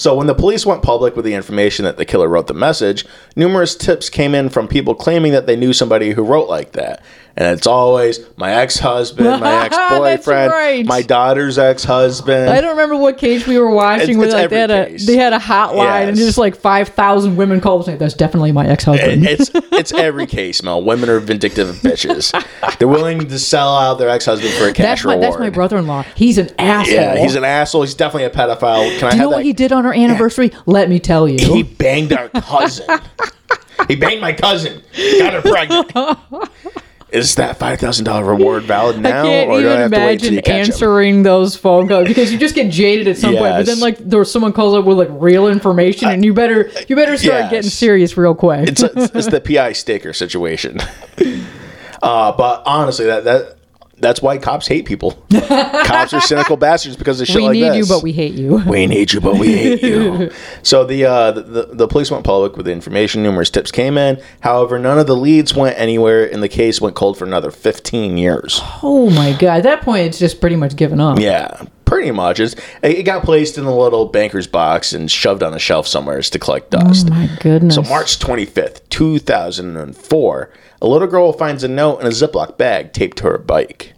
So 0.00 0.14
when 0.14 0.28
the 0.28 0.34
police 0.34 0.64
went 0.64 0.82
public 0.82 1.14
with 1.14 1.26
the 1.26 1.34
information 1.34 1.84
that 1.84 1.98
the 1.98 2.06
killer 2.06 2.26
wrote 2.26 2.46
the 2.46 2.54
message, 2.54 3.04
numerous 3.36 3.76
tips 3.76 4.08
came 4.08 4.34
in 4.34 4.48
from 4.48 4.66
people 4.66 4.94
claiming 4.94 5.32
that 5.32 5.44
they 5.44 5.56
knew 5.56 5.74
somebody 5.74 6.12
who 6.12 6.24
wrote 6.24 6.48
like 6.48 6.72
that. 6.72 7.02
And 7.36 7.56
it's 7.56 7.66
always 7.66 8.18
my 8.36 8.52
ex-husband, 8.54 9.24
my 9.40 9.64
ex-boyfriend, 9.66 10.52
right. 10.52 10.84
my 10.84 11.00
daughter's 11.02 11.58
ex-husband. 11.58 12.50
I 12.50 12.60
don't 12.60 12.70
remember 12.70 12.96
what 12.96 13.18
case 13.18 13.46
we 13.46 13.58
were 13.58 13.70
watching 13.70 14.02
It's- 14.02 14.16
where 14.18 14.26
it's 14.26 14.34
like 14.34 14.50
they 14.50 14.56
had 14.58 14.70
every 14.70 14.94
a 14.96 14.98
they 14.98 15.16
had 15.16 15.32
a 15.32 15.38
hotline 15.38 16.08
and 16.08 16.16
just 16.16 16.38
like 16.38 16.56
five 16.56 16.88
thousand 16.88 17.36
women 17.36 17.60
called 17.60 17.80
and 17.82 17.86
say 17.86 17.96
that's 17.96 18.14
definitely 18.14 18.52
my 18.52 18.66
ex 18.66 18.84
husband. 18.84 19.24
it's 19.26 19.50
it's 19.72 19.92
every 19.92 20.26
case, 20.26 20.62
Mel. 20.62 20.82
Women 20.82 21.08
are 21.08 21.20
vindictive 21.20 21.76
bitches. 21.76 22.30
They're 22.78 22.88
willing 22.88 23.26
to 23.28 23.38
sell 23.38 23.76
out 23.76 23.94
their 23.98 24.08
ex-husband 24.10 24.52
for 24.54 24.64
a 24.64 24.72
cash 24.72 24.84
That's 24.84 25.04
my 25.04 25.12
reward. 25.12 25.26
that's 25.32 25.38
my 25.40 25.50
brother 25.50 25.78
in 25.78 25.86
law. 25.86 26.02
He's 26.14 26.36
an 26.38 26.50
asshole. 26.58 26.94
Yeah, 26.94 27.16
he's 27.16 27.34
an 27.36 27.44
asshole. 27.44 27.82
He's 27.82 27.94
definitely 27.94 28.24
a 28.24 28.30
pedophile. 28.30 28.98
Can 28.98 29.08
I 29.08 29.10
Do 29.12 29.16
you 29.16 29.18
have 29.18 29.18
know 29.18 29.30
that? 29.30 29.36
what 29.36 29.44
he 29.44 29.52
did 29.52 29.72
on 29.72 29.86
our 29.86 29.94
anniversary? 29.94 30.50
Let 30.66 30.88
me 30.90 30.98
tell 30.98 31.28
you. 31.28 31.38
He 31.38 31.62
banged 31.62 32.12
our 32.12 32.28
cousin. 32.28 33.00
he 33.88 33.96
banged 33.96 34.20
my 34.20 34.32
cousin. 34.32 34.82
Got 35.18 35.32
her 35.34 35.42
pregnant. 35.42 35.92
Is 37.12 37.34
that 37.36 37.58
five 37.58 37.80
thousand 37.80 38.04
dollar 38.04 38.24
reward 38.24 38.62
valid 38.64 39.00
now, 39.00 39.22
I 39.22 39.26
can't 39.26 39.50
or 39.50 39.60
do 39.60 39.68
I 39.70 39.74
have 39.80 39.90
to 39.90 39.98
wait 39.98 40.20
till 40.20 40.32
you 40.32 40.42
catch 40.42 40.68
answering 40.68 41.22
those 41.24 41.56
phone 41.56 41.88
calls 41.88 42.06
because 42.06 42.32
you 42.32 42.38
just 42.38 42.54
get 42.54 42.70
jaded 42.70 43.08
at 43.08 43.16
some 43.16 43.34
point. 43.34 43.52
But 43.52 43.66
then 43.66 43.80
like 43.80 43.98
there's 43.98 44.30
someone 44.30 44.52
calls 44.52 44.74
up 44.74 44.84
with 44.84 44.96
like 44.98 45.08
real 45.10 45.48
information, 45.48 46.08
and 46.08 46.24
you 46.24 46.32
better 46.32 46.70
you 46.88 46.94
better 46.96 47.16
start 47.16 47.40
Yes. 47.44 47.50
getting 47.50 47.70
serious 47.70 48.16
real 48.16 48.34
quick. 48.34 48.68
It's, 48.68 48.82
it's, 48.82 49.14
it's 49.14 49.26
the 49.28 49.40
PI 49.40 49.72
sticker 49.72 50.12
situation. 50.12 50.78
Uh, 52.02 52.32
but 52.32 52.62
honestly, 52.64 53.04
that 53.04 53.24
that 53.24 53.58
that's 54.00 54.22
why 54.22 54.38
cops 54.38 54.66
hate 54.66 54.86
people. 54.86 55.12
cops 55.30 56.12
are 56.12 56.20
cynical 56.20 56.56
bastards 56.56 56.96
because 56.96 57.20
of 57.20 57.26
shit 57.26 57.36
we 57.36 57.42
like 57.42 57.54
need 57.54 57.74
you, 57.78 57.86
but 57.86 58.02
we 58.02 58.12
hate 58.12 58.34
you. 58.34 58.56
We 58.56 58.86
need 58.86 59.12
you, 59.12 59.20
but 59.20 59.36
we 59.36 59.56
hate 59.56 59.82
you. 59.82 60.30
so 60.62 60.84
the, 60.84 61.04
uh, 61.04 61.32
the, 61.32 61.70
the 61.72 61.88
police 61.88 62.10
went 62.10 62.24
public 62.24 62.56
with 62.56 62.66
the 62.66 62.72
information. 62.72 63.22
Numerous 63.22 63.50
tips 63.50 63.70
came 63.70 63.98
in. 63.98 64.20
However, 64.40 64.78
none 64.78 64.98
of 64.98 65.06
the 65.06 65.16
leads 65.16 65.54
went 65.54 65.78
anywhere, 65.78 66.30
and 66.30 66.42
the 66.42 66.48
case 66.48 66.80
went 66.80 66.96
cold 66.96 67.18
for 67.18 67.24
another 67.24 67.50
15 67.50 68.16
years. 68.16 68.60
Oh 68.82 69.10
my 69.10 69.32
god! 69.32 69.58
At 69.58 69.62
that 69.64 69.82
point, 69.82 70.06
it's 70.06 70.18
just 70.18 70.40
pretty 70.40 70.56
much 70.56 70.76
given 70.76 71.00
up. 71.00 71.18
Yeah, 71.18 71.64
pretty 71.90 72.12
much. 72.12 72.40
It's, 72.40 72.54
it 72.82 73.02
got 73.02 73.24
placed 73.24 73.58
in 73.58 73.64
a 73.64 73.76
little 73.76 74.06
banker's 74.06 74.46
box 74.46 74.92
and 74.92 75.10
shoved 75.10 75.42
on 75.42 75.52
a 75.52 75.58
shelf 75.58 75.86
somewhere 75.86 76.22
to 76.22 76.38
collect 76.38 76.70
dust. 76.70 77.08
Oh 77.10 77.14
my 77.14 77.28
goodness. 77.40 77.74
So 77.74 77.82
March 77.82 78.18
25th, 78.18 78.80
2004, 78.90 80.50
a 80.80 80.86
little 80.86 81.08
girl 81.08 81.32
finds 81.32 81.64
a 81.64 81.68
note 81.68 82.00
in 82.00 82.06
a 82.06 82.10
Ziploc 82.10 82.56
bag 82.56 82.92
taped 82.92 83.18
to 83.18 83.24
her 83.24 83.38
bike. 83.38 83.94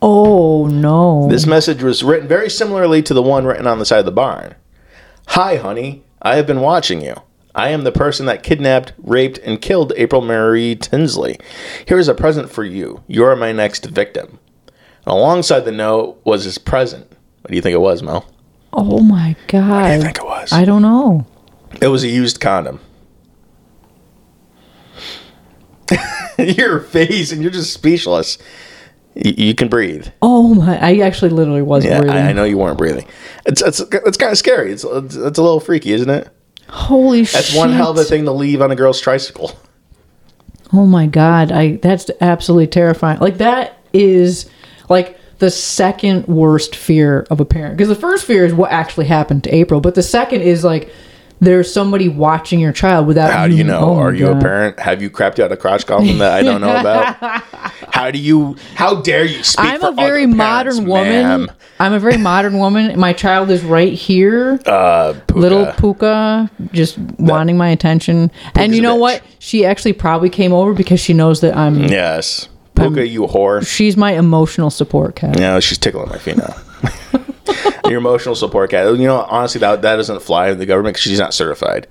Oh 0.00 0.66
no. 0.66 1.28
This 1.28 1.46
message 1.46 1.82
was 1.82 2.04
written 2.04 2.28
very 2.28 2.50
similarly 2.50 3.02
to 3.02 3.14
the 3.14 3.22
one 3.22 3.44
written 3.46 3.66
on 3.66 3.78
the 3.78 3.84
side 3.86 4.00
of 4.00 4.04
the 4.04 4.12
barn. 4.12 4.54
Hi, 5.28 5.56
honey. 5.56 6.04
I 6.22 6.36
have 6.36 6.46
been 6.46 6.60
watching 6.60 7.00
you. 7.00 7.14
I 7.54 7.70
am 7.70 7.82
the 7.82 7.92
person 7.92 8.26
that 8.26 8.42
kidnapped, 8.44 8.92
raped, 8.98 9.38
and 9.38 9.60
killed 9.60 9.92
April 9.96 10.20
Marie 10.20 10.76
Tinsley. 10.76 11.38
Here 11.86 11.98
is 11.98 12.08
a 12.08 12.14
present 12.14 12.50
for 12.50 12.62
you. 12.62 13.02
You 13.08 13.24
are 13.24 13.34
my 13.34 13.52
next 13.52 13.86
victim. 13.86 14.38
And 15.04 15.14
alongside 15.14 15.60
the 15.60 15.72
note 15.72 16.20
was 16.24 16.44
his 16.44 16.58
present. 16.58 17.10
What 17.42 17.50
do 17.50 17.56
you 17.56 17.62
think 17.62 17.74
it 17.74 17.80
was, 17.80 18.02
Mel? 18.02 18.26
oh 18.72 19.00
my 19.00 19.34
god. 19.48 19.70
What 19.70 19.88
do 19.88 19.94
you 19.94 20.02
think 20.02 20.18
it 20.18 20.24
was? 20.24 20.52
I 20.52 20.64
don't 20.64 20.82
know. 20.82 21.26
It 21.80 21.88
was 21.88 22.04
a 22.04 22.08
used 22.08 22.40
condom. 22.40 22.80
your 26.38 26.80
face, 26.80 27.32
and 27.32 27.42
you're 27.42 27.50
just 27.50 27.72
speechless. 27.72 28.38
You, 29.14 29.34
you 29.36 29.54
can 29.54 29.68
breathe. 29.68 30.08
Oh 30.22 30.54
my! 30.54 30.78
I 30.78 30.98
actually 30.98 31.30
literally 31.30 31.62
was 31.62 31.84
Yeah, 31.84 32.00
breathing. 32.00 32.16
I, 32.16 32.30
I 32.30 32.32
know 32.32 32.44
you 32.44 32.58
weren't 32.58 32.78
breathing. 32.78 33.06
It's 33.46 33.62
it's 33.62 33.80
it's 33.80 34.16
kind 34.16 34.32
of 34.32 34.38
scary. 34.38 34.72
It's, 34.72 34.84
it's 34.84 35.16
it's 35.16 35.38
a 35.38 35.42
little 35.42 35.60
freaky, 35.60 35.92
isn't 35.92 36.10
it? 36.10 36.28
Holy 36.68 37.24
shit! 37.24 37.32
That's 37.32 37.54
one 37.54 37.72
hell 37.72 37.90
of 37.90 37.96
a 37.98 38.04
thing 38.04 38.24
to 38.26 38.32
leave 38.32 38.60
on 38.60 38.70
a 38.70 38.76
girl's 38.76 39.00
tricycle. 39.00 39.52
Oh 40.72 40.86
my 40.86 41.06
god, 41.06 41.50
I 41.50 41.76
that's 41.76 42.10
absolutely 42.20 42.66
terrifying. 42.66 43.20
Like 43.20 43.38
that 43.38 43.78
is 43.92 44.50
like 44.88 45.18
the 45.38 45.50
second 45.50 46.26
worst 46.26 46.76
fear 46.76 47.26
of 47.30 47.40
a 47.40 47.44
parent 47.44 47.76
because 47.76 47.88
the 47.88 47.94
first 47.94 48.26
fear 48.26 48.44
is 48.44 48.52
what 48.52 48.70
actually 48.70 49.06
happened 49.06 49.44
to 49.44 49.54
April, 49.54 49.80
but 49.80 49.94
the 49.94 50.02
second 50.02 50.42
is 50.42 50.64
like 50.64 50.92
there's 51.40 51.72
somebody 51.72 52.08
watching 52.08 52.58
your 52.60 52.72
child 52.72 53.06
without. 53.06 53.32
How 53.32 53.46
do 53.46 53.54
you 53.54 53.64
know? 53.64 53.80
oh 53.80 53.94
Are 53.96 54.12
you 54.12 54.28
a 54.28 54.40
parent? 54.40 54.78
Have 54.80 55.00
you 55.02 55.10
crapped 55.10 55.38
out 55.38 55.52
a 55.52 55.56
crotch 55.56 55.86
column 55.86 56.18
that 56.18 56.32
I 56.32 56.42
don't 56.42 56.60
know 56.60 56.76
about? 56.76 57.16
how 57.92 58.10
do 58.10 58.18
you? 58.18 58.56
How 58.74 59.00
dare 59.00 59.24
you 59.24 59.42
speak? 59.42 59.64
I'm 59.64 59.82
a 59.82 59.92
very 59.92 60.26
modern 60.26 60.72
parents, 60.74 60.90
woman. 60.90 61.22
ma'am? 61.46 61.50
I'm 61.80 61.92
a 61.92 62.00
very 62.00 62.16
modern 62.16 62.58
woman. 62.58 62.98
My 62.98 63.12
child 63.12 63.50
is 63.50 63.62
right 63.62 63.92
here. 63.92 64.58
Uh, 64.66 65.12
Puka. 65.28 65.38
Little 65.38 65.72
Puka 65.72 66.50
just 66.72 66.98
wanting 67.18 67.56
my 67.56 67.68
attention. 67.68 68.30
and 68.56 68.74
you 68.74 68.82
know 68.82 68.96
what? 68.96 69.22
She 69.38 69.64
actually 69.64 69.92
probably 69.92 70.30
came 70.30 70.52
over 70.52 70.74
because 70.74 70.98
she 71.00 71.12
knows 71.12 71.40
that 71.42 71.56
I'm 71.56 71.84
Yes, 71.84 72.48
Puka, 72.74 73.06
you 73.06 73.22
whore. 73.22 73.66
she's 73.66 73.96
my 73.96 74.12
emotional 74.12 74.70
support 74.70 75.14
cat. 75.14 75.38
Yeah, 75.38 75.60
she's 75.60 75.78
tickling 75.78 76.08
my 76.08 76.18
feet 76.18 76.36
now. 76.36 76.54
Your 77.88 77.98
emotional 77.98 78.34
support 78.34 78.70
cat. 78.70 78.86
You 78.96 79.06
know, 79.06 79.22
honestly, 79.28 79.58
that 79.60 79.82
that 79.82 79.96
doesn't 79.96 80.20
fly 80.22 80.50
in 80.50 80.58
the 80.58 80.66
government 80.66 80.94
because 80.94 81.02
she's 81.02 81.18
not 81.18 81.32
certified. 81.34 81.86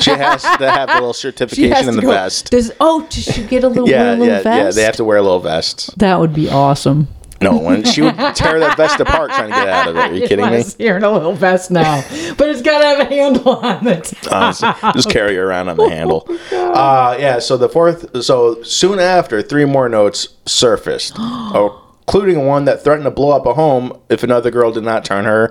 She 0.00 0.10
has 0.10 0.42
to 0.42 0.70
have 0.70 0.90
a 0.90 0.94
little 0.94 1.12
certification 1.26 1.88
in 1.88 1.96
the 1.96 2.02
go, 2.02 2.10
vest. 2.10 2.50
Does 2.50 2.72
oh 2.80 3.06
does 3.10 3.24
she 3.24 3.44
get 3.44 3.64
a 3.64 3.68
little, 3.68 3.88
Yeah, 3.88 4.10
a 4.10 4.12
little 4.12 4.26
yeah, 4.26 4.42
vest? 4.42 4.46
yeah. 4.46 4.70
They 4.70 4.82
have 4.84 4.96
to 4.96 5.04
wear 5.04 5.16
a 5.18 5.22
little 5.22 5.40
vest. 5.40 5.98
that 5.98 6.18
would 6.20 6.34
be 6.34 6.48
awesome. 6.48 7.08
No, 7.42 7.56
when 7.58 7.84
she 7.90 8.02
would 8.02 8.14
tear 8.34 8.60
that 8.60 8.76
vest 8.76 9.00
apart 9.00 9.30
trying 9.30 9.48
to 9.48 9.54
get 9.54 9.66
out 9.68 9.88
of 9.88 9.96
it. 9.96 10.00
Are 10.00 10.12
you 10.14 10.28
kidding 10.28 10.44
me? 10.50 10.62
Here 10.76 10.98
in 10.98 11.04
a 11.04 11.10
little 11.10 11.32
vest 11.32 11.70
now, 11.70 12.02
but 12.36 12.50
it's 12.50 12.60
got 12.60 12.80
to 12.80 12.86
have 12.86 13.00
a 13.00 13.04
handle 13.06 13.56
on 13.56 13.86
it. 13.86 14.12
Honestly, 14.30 14.68
just 14.92 15.08
carry 15.08 15.36
her 15.36 15.48
around 15.48 15.68
on 15.70 15.76
the 15.78 15.88
handle. 15.88 16.28
Uh, 16.70 17.16
yeah. 17.18 17.38
So 17.38 17.56
the 17.56 17.68
fourth. 17.68 18.22
So 18.24 18.62
soon 18.62 19.00
after, 19.00 19.42
three 19.42 19.64
more 19.64 19.88
notes 19.88 20.28
surfaced, 20.46 21.14
oh, 21.18 21.79
including 22.10 22.44
one 22.44 22.64
that 22.64 22.82
threatened 22.82 23.04
to 23.04 23.10
blow 23.10 23.30
up 23.30 23.46
a 23.46 23.54
home 23.54 23.96
if 24.08 24.24
another 24.24 24.50
girl 24.50 24.72
did 24.72 24.82
not 24.82 25.04
turn 25.04 25.24
her, 25.24 25.48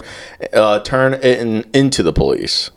uh, 0.52 0.78
turn 0.82 1.14
it 1.14 1.24
in, 1.24 1.64
into 1.74 2.04
the 2.04 2.12
police. 2.12 2.70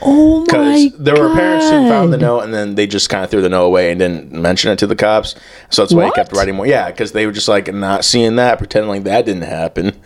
Oh 0.00 0.40
my 0.40 0.44
Because 0.44 0.92
there 0.98 1.20
were 1.20 1.34
parents 1.34 1.66
who 1.66 1.88
found 1.88 2.12
the 2.12 2.18
note 2.18 2.40
and 2.40 2.54
then 2.54 2.74
they 2.76 2.86
just 2.86 3.08
kind 3.08 3.24
of 3.24 3.30
threw 3.30 3.42
the 3.42 3.48
note 3.48 3.66
away 3.66 3.90
and 3.90 3.98
didn't 3.98 4.32
mention 4.32 4.70
it 4.70 4.78
to 4.80 4.86
the 4.86 4.94
cops. 4.94 5.34
So 5.70 5.82
that's 5.82 5.92
why 5.92 6.06
he 6.06 6.12
kept 6.12 6.32
writing 6.32 6.54
more. 6.54 6.66
Yeah, 6.66 6.90
because 6.90 7.12
they 7.12 7.26
were 7.26 7.32
just 7.32 7.48
like 7.48 7.72
not 7.72 8.04
seeing 8.04 8.36
that, 8.36 8.58
pretending 8.58 8.88
like 8.88 9.04
that 9.04 9.26
didn't 9.26 9.42
happen. 9.42 9.98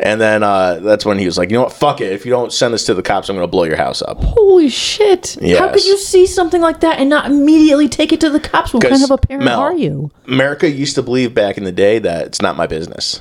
And 0.00 0.20
then 0.20 0.42
uh, 0.42 0.80
that's 0.80 1.04
when 1.04 1.18
he 1.18 1.26
was 1.26 1.38
like, 1.38 1.50
you 1.50 1.56
know 1.56 1.64
what, 1.64 1.72
fuck 1.72 2.00
it. 2.00 2.12
If 2.12 2.24
you 2.26 2.30
don't 2.30 2.52
send 2.52 2.74
this 2.74 2.84
to 2.86 2.94
the 2.94 3.02
cops, 3.02 3.28
I'm 3.28 3.36
going 3.36 3.46
to 3.46 3.50
blow 3.50 3.64
your 3.64 3.76
house 3.76 4.02
up. 4.02 4.18
Holy 4.22 4.68
shit! 4.68 5.36
How 5.56 5.72
could 5.72 5.84
you 5.84 5.98
see 5.98 6.26
something 6.26 6.60
like 6.60 6.80
that 6.80 6.98
and 6.98 7.08
not 7.08 7.26
immediately 7.26 7.88
take 7.88 8.12
it 8.12 8.20
to 8.20 8.30
the 8.30 8.40
cops? 8.40 8.74
What 8.74 8.82
kind 8.82 9.02
of 9.02 9.10
a 9.10 9.18
parent 9.18 9.44
Mel, 9.44 9.60
are 9.60 9.76
you? 9.76 10.10
America 10.26 10.68
used 10.68 10.94
to 10.96 11.02
believe 11.02 11.34
back 11.34 11.56
in 11.56 11.64
the 11.64 11.72
day 11.72 11.98
that 11.98 12.26
it's 12.26 12.42
not 12.42 12.56
my 12.56 12.66
business. 12.66 13.20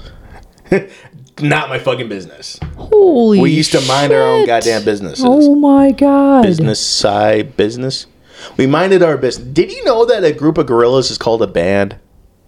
not 1.42 1.70
my 1.70 1.80
fucking 1.80 2.10
business. 2.10 2.60
Holy! 2.78 3.40
We 3.40 3.52
used 3.52 3.72
to 3.74 3.82
mind 3.88 4.14
our 4.14 4.22
own 4.22 4.46
goddamn 4.46 4.86
businesses. 4.86 5.26
Oh 5.26 5.56
my 5.56 5.92
god! 5.92 6.44
Business 6.44 6.80
side 6.80 7.58
business. 7.58 8.08
We 8.58 8.68
minded 8.68 9.02
our 9.02 9.18
business. 9.18 9.48
Did 9.48 9.72
you 9.72 9.84
know 9.86 10.06
that 10.06 10.24
a 10.24 10.32
group 10.34 10.58
of 10.58 10.68
gorillas 10.68 11.10
is 11.12 11.18
called 11.18 11.42
a 11.42 11.48
band? 11.48 11.98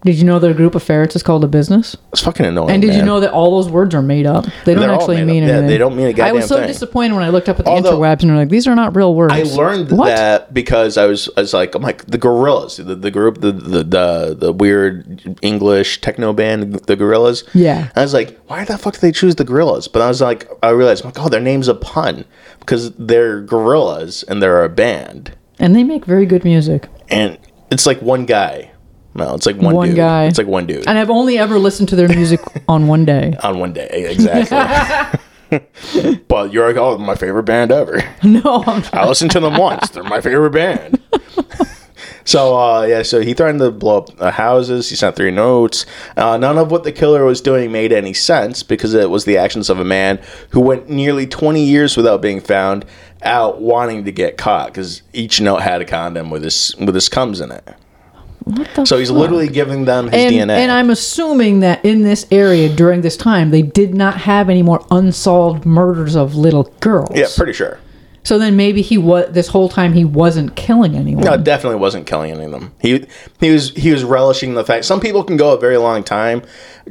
Did 0.07 0.15
you 0.19 0.23
know 0.23 0.39
that 0.39 0.49
a 0.49 0.53
group 0.53 0.73
of 0.73 0.81
ferrets 0.83 1.17
is 1.17 1.21
called 1.23 1.43
a 1.43 1.49
business? 1.49 1.97
It's 2.13 2.21
fucking 2.23 2.45
annoying. 2.45 2.69
And 2.71 2.81
did 2.81 2.93
you 2.95 3.03
know 3.03 3.19
that 3.19 3.31
all 3.33 3.61
those 3.61 3.69
words 3.69 3.93
are 3.93 4.01
made 4.01 4.25
up? 4.25 4.45
They 4.63 4.73
don't 4.73 4.79
They're 4.83 4.91
all 4.93 5.01
actually 5.01 5.17
made 5.17 5.21
up. 5.23 5.27
mean 5.27 5.43
Yeah, 5.43 5.49
anything. 5.49 5.67
they 5.67 5.77
don't 5.77 5.97
mean 5.97 6.07
a 6.07 6.13
goddamn 6.13 6.27
I 6.29 6.31
was 6.31 6.47
so 6.47 6.55
thing. 6.55 6.67
disappointed 6.67 7.13
when 7.15 7.23
I 7.23 7.29
looked 7.29 7.49
up 7.49 7.59
at 7.59 7.65
the 7.65 7.71
Although- 7.71 7.99
interwebs 7.99 8.21
and 8.21 8.29
they're 8.29 8.37
like, 8.37 8.47
these 8.47 8.67
are 8.67 8.75
not 8.75 8.95
real 8.95 9.13
words. 9.13 9.33
I 9.33 9.41
learned 9.43 9.91
What? 9.91 10.05
that 10.07 10.53
because 10.53 10.97
I 10.97 11.07
was, 11.07 11.29
I 11.35 11.41
was 11.41 11.53
like, 11.53 11.75
I'm 11.75 11.81
like 11.81 12.05
the 12.05 12.17
Gorillaz, 12.17 12.77
the, 12.77 12.95
the 12.95 13.11
group, 13.11 13.41
the, 13.41 13.51
the 13.51 13.83
the 13.83 14.35
the 14.39 14.51
weird 14.53 15.37
English 15.41 15.99
techno 15.99 16.31
band, 16.31 16.73
the 16.75 16.95
Gorillaz. 16.95 17.43
Yeah. 17.53 17.89
I 17.93 18.01
was 18.01 18.13
like, 18.13 18.39
why 18.47 18.63
the 18.63 18.77
fuck 18.77 18.93
did 18.93 19.01
they 19.01 19.11
choose 19.11 19.35
the 19.35 19.43
Gorillaz? 19.43 19.91
But 19.91 20.01
I 20.01 20.07
was 20.07 20.21
like, 20.21 20.49
I 20.63 20.69
realized, 20.69 21.03
like, 21.03 21.19
oh, 21.19 21.27
their 21.27 21.41
name's 21.41 21.67
a 21.67 21.75
pun 21.75 22.23
because 22.61 22.91
they're 22.93 23.41
gorillas 23.41 24.23
and 24.23 24.41
they're 24.41 24.63
a 24.63 24.69
band, 24.69 25.33
And 25.59 25.75
they 25.75 25.83
make 25.83 26.05
very 26.05 26.25
good 26.25 26.45
music. 26.45 26.87
and 27.09 27.37
it's 27.69 27.85
like 27.85 28.01
one 28.01 28.25
guy. 28.25 28.71
No, 29.17 29.33
it's 29.33 29.45
like 29.47 29.57
one, 29.57 29.73
One 29.75 29.87
dude. 29.89 29.95
guy. 29.97 30.25
It's 30.25 30.37
like 30.37 30.47
one 30.47 30.67
dude 30.67 30.87
And 30.87 30.97
I've 30.97 31.09
only 31.09 31.37
ever 31.39 31.57
listened 31.59 31.89
to 31.89 31.95
their 31.95 32.07
music 32.07 32.39
on 32.67 32.87
one 32.87 33.03
day. 33.03 33.35
on 33.43 33.59
one 33.59 33.73
day, 33.73 33.87
exactly. 34.09 35.19
but 36.27 36.53
you're 36.53 36.67
like, 36.67 36.77
oh, 36.77 36.97
my 36.97 37.15
favorite 37.15 37.43
band 37.43 37.71
ever. 37.71 38.01
No, 38.23 38.63
I'm 38.67 38.83
I 38.93 39.07
listened 39.07 39.31
to 39.31 39.39
them 39.39 39.57
once. 39.57 39.89
They're 39.89 40.03
my 40.03 40.21
favorite 40.21 40.51
band. 40.51 40.99
so 42.25 42.57
uh, 42.59 42.83
yeah, 42.83 43.01
so 43.03 43.21
he 43.21 43.33
threatened 43.33 43.59
to 43.61 43.71
blow 43.71 43.99
up 43.99 44.21
uh, 44.21 44.31
houses. 44.31 44.89
He 44.89 44.95
sent 44.95 45.15
three 45.15 45.31
notes. 45.31 45.85
Uh, 46.17 46.37
none 46.37 46.57
of 46.57 46.69
what 46.71 46.83
the 46.83 46.91
killer 46.91 47.23
was 47.23 47.39
doing 47.41 47.71
made 47.71 47.91
any 47.93 48.13
sense 48.13 48.61
because 48.63 48.93
it 48.93 49.09
was 49.09 49.25
the 49.25 49.37
actions 49.37 49.69
of 49.69 49.79
a 49.79 49.85
man 49.85 50.19
who 50.49 50.59
went 50.59 50.89
nearly 50.89 51.25
20 51.25 51.63
years 51.63 51.95
without 51.97 52.21
being 52.21 52.41
found 52.41 52.85
out, 53.23 53.61
wanting 53.61 54.03
to 54.05 54.11
get 54.11 54.37
caught 54.37 54.67
because 54.67 55.01
each 55.13 55.39
note 55.41 55.61
had 55.61 55.81
a 55.81 55.85
condom 55.85 56.29
with 56.29 56.43
his 56.43 56.75
with 56.77 56.93
his 56.93 57.09
cums 57.09 57.39
in 57.41 57.51
it. 57.51 57.63
What 58.55 58.67
the 58.75 58.85
So 58.85 58.97
he's 58.97 59.09
fuck? 59.09 59.17
literally 59.17 59.47
giving 59.47 59.85
them 59.85 60.05
his 60.09 60.13
and, 60.25 60.35
DNA. 60.35 60.57
and 60.57 60.71
I'm 60.71 60.89
assuming 60.89 61.59
that 61.61 61.83
in 61.83 62.01
this 62.03 62.25
area 62.31 62.69
during 62.69 63.01
this 63.01 63.17
time, 63.17 63.51
they 63.51 63.61
did 63.61 63.93
not 63.93 64.17
have 64.17 64.49
any 64.49 64.61
more 64.63 64.85
unsolved 64.91 65.65
murders 65.65 66.15
of 66.15 66.35
little 66.35 66.63
girls. 66.79 67.11
yeah, 67.15 67.27
pretty 67.35 67.53
sure. 67.53 67.79
So 68.27 68.37
then 68.37 68.57
maybe 68.57 68.81
he 68.81 68.97
was 68.97 69.31
this 69.31 69.47
whole 69.47 69.69
time 69.69 69.93
he 69.93 70.03
wasn't 70.03 70.57
killing 70.57 70.95
anyone. 70.97 71.23
No, 71.23 71.37
definitely 71.37 71.79
wasn't 71.79 72.07
killing 72.07 72.31
any 72.31 72.43
of 72.43 72.51
them. 72.51 72.73
He 72.81 73.07
he 73.39 73.51
was 73.51 73.69
he 73.69 73.89
was 73.89 74.03
relishing 74.03 74.53
the 74.53 74.65
fact. 74.65 74.83
Some 74.83 74.99
people 74.99 75.23
can 75.23 75.37
go 75.37 75.53
a 75.53 75.57
very 75.57 75.77
long 75.77 76.03
time 76.03 76.41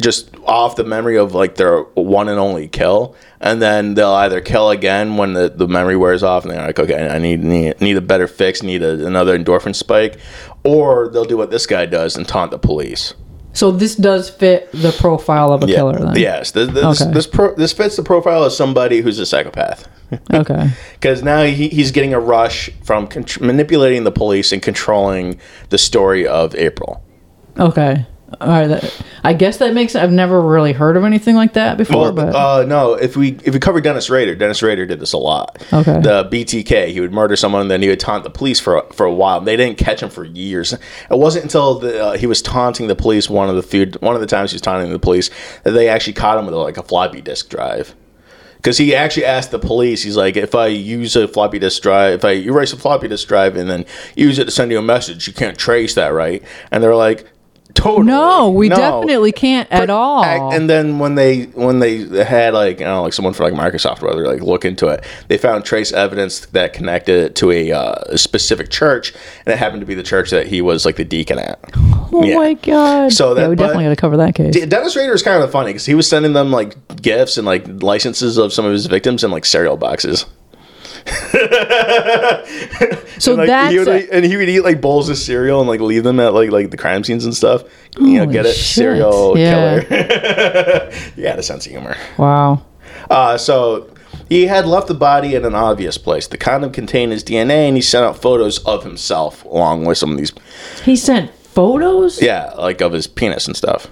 just 0.00 0.34
off 0.46 0.76
the 0.76 0.84
memory 0.84 1.18
of 1.18 1.34
like 1.34 1.56
their 1.56 1.82
one 1.92 2.30
and 2.30 2.38
only 2.38 2.68
kill, 2.68 3.14
and 3.38 3.60
then 3.60 3.92
they'll 3.92 4.14
either 4.14 4.40
kill 4.40 4.70
again 4.70 5.18
when 5.18 5.34
the, 5.34 5.50
the 5.50 5.68
memory 5.68 5.98
wears 5.98 6.22
off, 6.22 6.44
and 6.44 6.54
they're 6.54 6.66
like, 6.66 6.78
okay, 6.78 7.06
I 7.06 7.18
need 7.18 7.44
need, 7.44 7.82
need 7.82 7.98
a 7.98 8.00
better 8.00 8.28
fix, 8.28 8.62
need 8.62 8.82
a, 8.82 9.06
another 9.06 9.38
endorphin 9.38 9.74
spike, 9.74 10.18
or 10.64 11.10
they'll 11.10 11.26
do 11.26 11.36
what 11.36 11.50
this 11.50 11.66
guy 11.66 11.84
does 11.84 12.16
and 12.16 12.26
taunt 12.26 12.50
the 12.50 12.58
police. 12.58 13.12
So 13.56 13.70
this 13.70 13.94
does 13.96 14.28
fit 14.28 14.70
the 14.72 14.92
profile 14.92 15.50
of 15.52 15.62
a 15.62 15.66
Yeah. 15.66 15.76
killer 15.76 15.98
then. 15.98 16.16
Yes, 16.16 16.50
this 16.50 16.68
this 16.70 17.00
Okay. 17.02 17.10
this, 17.12 17.26
pro, 17.26 17.54
this 17.54 17.72
fits 17.72 17.96
the 17.96 18.02
profile 18.02 18.44
of 18.44 18.52
somebody 18.52 19.00
who's 19.00 19.18
a 19.18 19.26
psychopath. 19.26 19.88
Okay. 20.32 20.70
because 20.92 21.22
now 21.24 21.42
he, 21.42 21.66
he's 21.68 21.90
getting 21.90 22.14
a 22.14 22.20
rush 22.20 22.70
from 22.84 23.08
con- 23.08 23.24
manipulating 23.40 24.04
the 24.04 24.12
police 24.12 24.52
and 24.52 24.62
controlling 24.62 25.36
the 25.70 25.78
story 25.78 26.24
of 26.26 26.54
April. 26.54 27.02
Okay. 27.58 28.06
All 28.40 28.48
right. 28.48 28.66
That, 28.66 29.04
I 29.22 29.34
guess 29.34 29.58
that 29.58 29.72
makes. 29.72 29.94
I've 29.94 30.10
never 30.10 30.40
really 30.40 30.72
heard 30.72 30.96
of 30.96 31.04
anything 31.04 31.36
like 31.36 31.52
that 31.52 31.76
before. 31.76 32.12
Well, 32.12 32.12
but 32.12 32.34
uh, 32.34 32.64
no. 32.64 32.94
If 32.94 33.16
we 33.16 33.38
if 33.44 33.54
we 33.54 33.60
cover 33.60 33.80
Dennis 33.80 34.10
Rader, 34.10 34.34
Dennis 34.34 34.62
Rader 34.62 34.84
did 34.84 34.98
this 34.98 35.12
a 35.12 35.18
lot. 35.18 35.62
Okay. 35.72 36.00
The 36.00 36.24
BTK, 36.24 36.88
he 36.88 37.00
would 37.00 37.12
murder 37.12 37.36
someone, 37.36 37.62
and 37.62 37.70
then 37.70 37.82
he 37.82 37.88
would 37.88 38.00
taunt 38.00 38.24
the 38.24 38.30
police 38.30 38.58
for 38.58 38.82
for 38.92 39.06
a 39.06 39.12
while. 39.12 39.40
They 39.40 39.56
didn't 39.56 39.78
catch 39.78 40.02
him 40.02 40.10
for 40.10 40.24
years. 40.24 40.72
It 40.72 40.80
wasn't 41.10 41.44
until 41.44 41.78
the, 41.78 42.04
uh, 42.04 42.16
he 42.16 42.26
was 42.26 42.42
taunting 42.42 42.88
the 42.88 42.96
police 42.96 43.30
one 43.30 43.48
of 43.48 43.54
the 43.54 43.62
few 43.62 43.86
one 44.00 44.16
of 44.16 44.20
the 44.20 44.26
times 44.26 44.50
he 44.50 44.56
was 44.56 44.62
taunting 44.62 44.90
the 44.90 44.98
police 44.98 45.30
that 45.62 45.72
they 45.72 45.88
actually 45.88 46.14
caught 46.14 46.38
him 46.38 46.46
with 46.46 46.54
like 46.54 46.78
a 46.78 46.82
floppy 46.82 47.20
disk 47.20 47.48
drive. 47.48 47.94
Because 48.56 48.78
he 48.78 48.96
actually 48.96 49.26
asked 49.26 49.52
the 49.52 49.60
police, 49.60 50.02
he's 50.02 50.16
like, 50.16 50.36
if 50.36 50.52
I 50.56 50.66
use 50.66 51.14
a 51.14 51.28
floppy 51.28 51.60
disk 51.60 51.82
drive, 51.82 52.14
if 52.14 52.24
I 52.24 52.32
erase 52.32 52.72
a 52.72 52.76
floppy 52.76 53.06
disk 53.06 53.28
drive 53.28 53.54
and 53.54 53.70
then 53.70 53.84
use 54.16 54.40
it 54.40 54.46
to 54.46 54.50
send 54.50 54.72
you 54.72 54.78
a 54.80 54.82
message, 54.82 55.28
you 55.28 55.32
can't 55.32 55.56
trace 55.56 55.94
that, 55.94 56.08
right? 56.08 56.42
And 56.72 56.82
they're 56.82 56.96
like, 56.96 57.30
totally. 57.76 58.06
no, 58.06 58.50
we 58.50 58.68
definitely 58.68 59.32
can't 59.32 59.70
at 59.70 59.90
all. 59.90 60.24
And 60.52 60.68
then 60.68 60.98
when 60.98 61.14
they 61.14 61.44
when 61.44 61.78
they 61.78 62.24
had 62.24 62.54
like 62.54 62.80
I 62.80 62.84
don't 62.84 62.94
know 62.96 63.02
like 63.02 63.12
someone 63.12 63.34
from 63.34 63.52
like 63.54 63.72
Microsoft 63.72 64.02
or 64.02 64.10
other 64.10 64.26
like 64.26 64.42
look 64.42 64.64
into 64.64 64.88
it, 64.88 65.04
they 65.28 65.38
found 65.38 65.64
trace 65.64 65.92
evidence 65.92 66.46
that 66.46 66.72
connected 66.72 67.16
it 67.26 67.34
to 67.36 67.50
a, 67.52 67.72
uh, 67.72 67.94
a 68.06 68.18
specific 68.18 68.70
church, 68.70 69.12
and 69.44 69.52
it 69.54 69.58
happened 69.58 69.80
to 69.80 69.86
be 69.86 69.94
the 69.94 70.02
church 70.02 70.30
that 70.30 70.46
he 70.46 70.60
was 70.60 70.84
like 70.84 70.96
the 70.96 71.04
deacon 71.04 71.38
at. 71.38 71.58
oh 71.76 72.22
yeah. 72.24 72.36
my 72.36 72.54
god. 72.54 73.12
So 73.12 73.34
that- 73.34 73.42
yeah, 73.42 73.48
we 73.48 73.56
definitely 73.56 73.84
got 73.84 73.90
to 73.90 73.96
cover 73.96 74.16
that 74.16 74.34
case. 74.34 74.54
Dennis 74.66 74.96
Rader 74.96 75.14
is 75.14 75.22
kind 75.22 75.42
of 75.42 75.50
funny 75.50 75.70
because 75.70 75.86
he 75.86 75.94
was 75.94 76.08
sending 76.08 76.32
them 76.32 76.50
like 76.50 76.74
gifts 77.00 77.36
and 77.36 77.46
like 77.46 77.64
licenses 77.82 78.38
of 78.38 78.52
some 78.52 78.64
of 78.64 78.72
his 78.72 78.86
victims 78.86 79.22
in 79.22 79.30
like 79.30 79.44
cereal 79.44 79.76
boxes. 79.76 80.26
so 83.18 83.34
like, 83.34 83.46
that's 83.48 83.72
he 83.72 83.78
would, 83.78 83.88
a- 83.88 84.14
and 84.14 84.24
he 84.24 84.36
would 84.36 84.48
eat 84.48 84.60
like 84.60 84.80
bowls 84.80 85.08
of 85.08 85.16
cereal 85.16 85.60
and 85.60 85.68
like 85.68 85.80
leave 85.80 86.04
them 86.04 86.20
at 86.20 86.34
like 86.34 86.50
like 86.50 86.70
the 86.70 86.76
crime 86.76 87.04
scenes 87.04 87.24
and 87.24 87.34
stuff. 87.34 87.62
you 87.98 88.14
know, 88.14 88.20
Holy 88.20 88.32
get 88.32 88.46
it, 88.46 88.54
shit. 88.54 88.64
serial 88.74 89.38
Yeah. 89.38 89.82
killer. 89.84 90.90
you 91.16 91.22
got 91.22 91.38
a 91.38 91.42
sense 91.42 91.66
of 91.66 91.72
humor. 91.72 91.96
wow. 92.18 92.62
Uh, 93.10 93.36
so 93.38 93.92
he 94.28 94.46
had 94.46 94.66
left 94.66 94.88
the 94.88 94.94
body 94.94 95.34
in 95.34 95.44
an 95.44 95.54
obvious 95.54 95.96
place. 95.98 96.26
The 96.26 96.38
condom 96.38 96.72
contained 96.72 97.12
his 97.12 97.22
DNA, 97.22 97.68
and 97.68 97.76
he 97.76 97.82
sent 97.82 98.04
out 98.04 98.20
photos 98.20 98.58
of 98.64 98.82
himself 98.82 99.44
along 99.44 99.84
with 99.84 99.98
some 99.98 100.10
of 100.10 100.18
these. 100.18 100.32
He 100.84 100.96
sent 100.96 101.32
photos? 101.34 102.20
Yeah, 102.20 102.52
like 102.58 102.80
of 102.80 102.92
his 102.92 103.06
penis 103.06 103.46
and 103.46 103.56
stuff. 103.56 103.86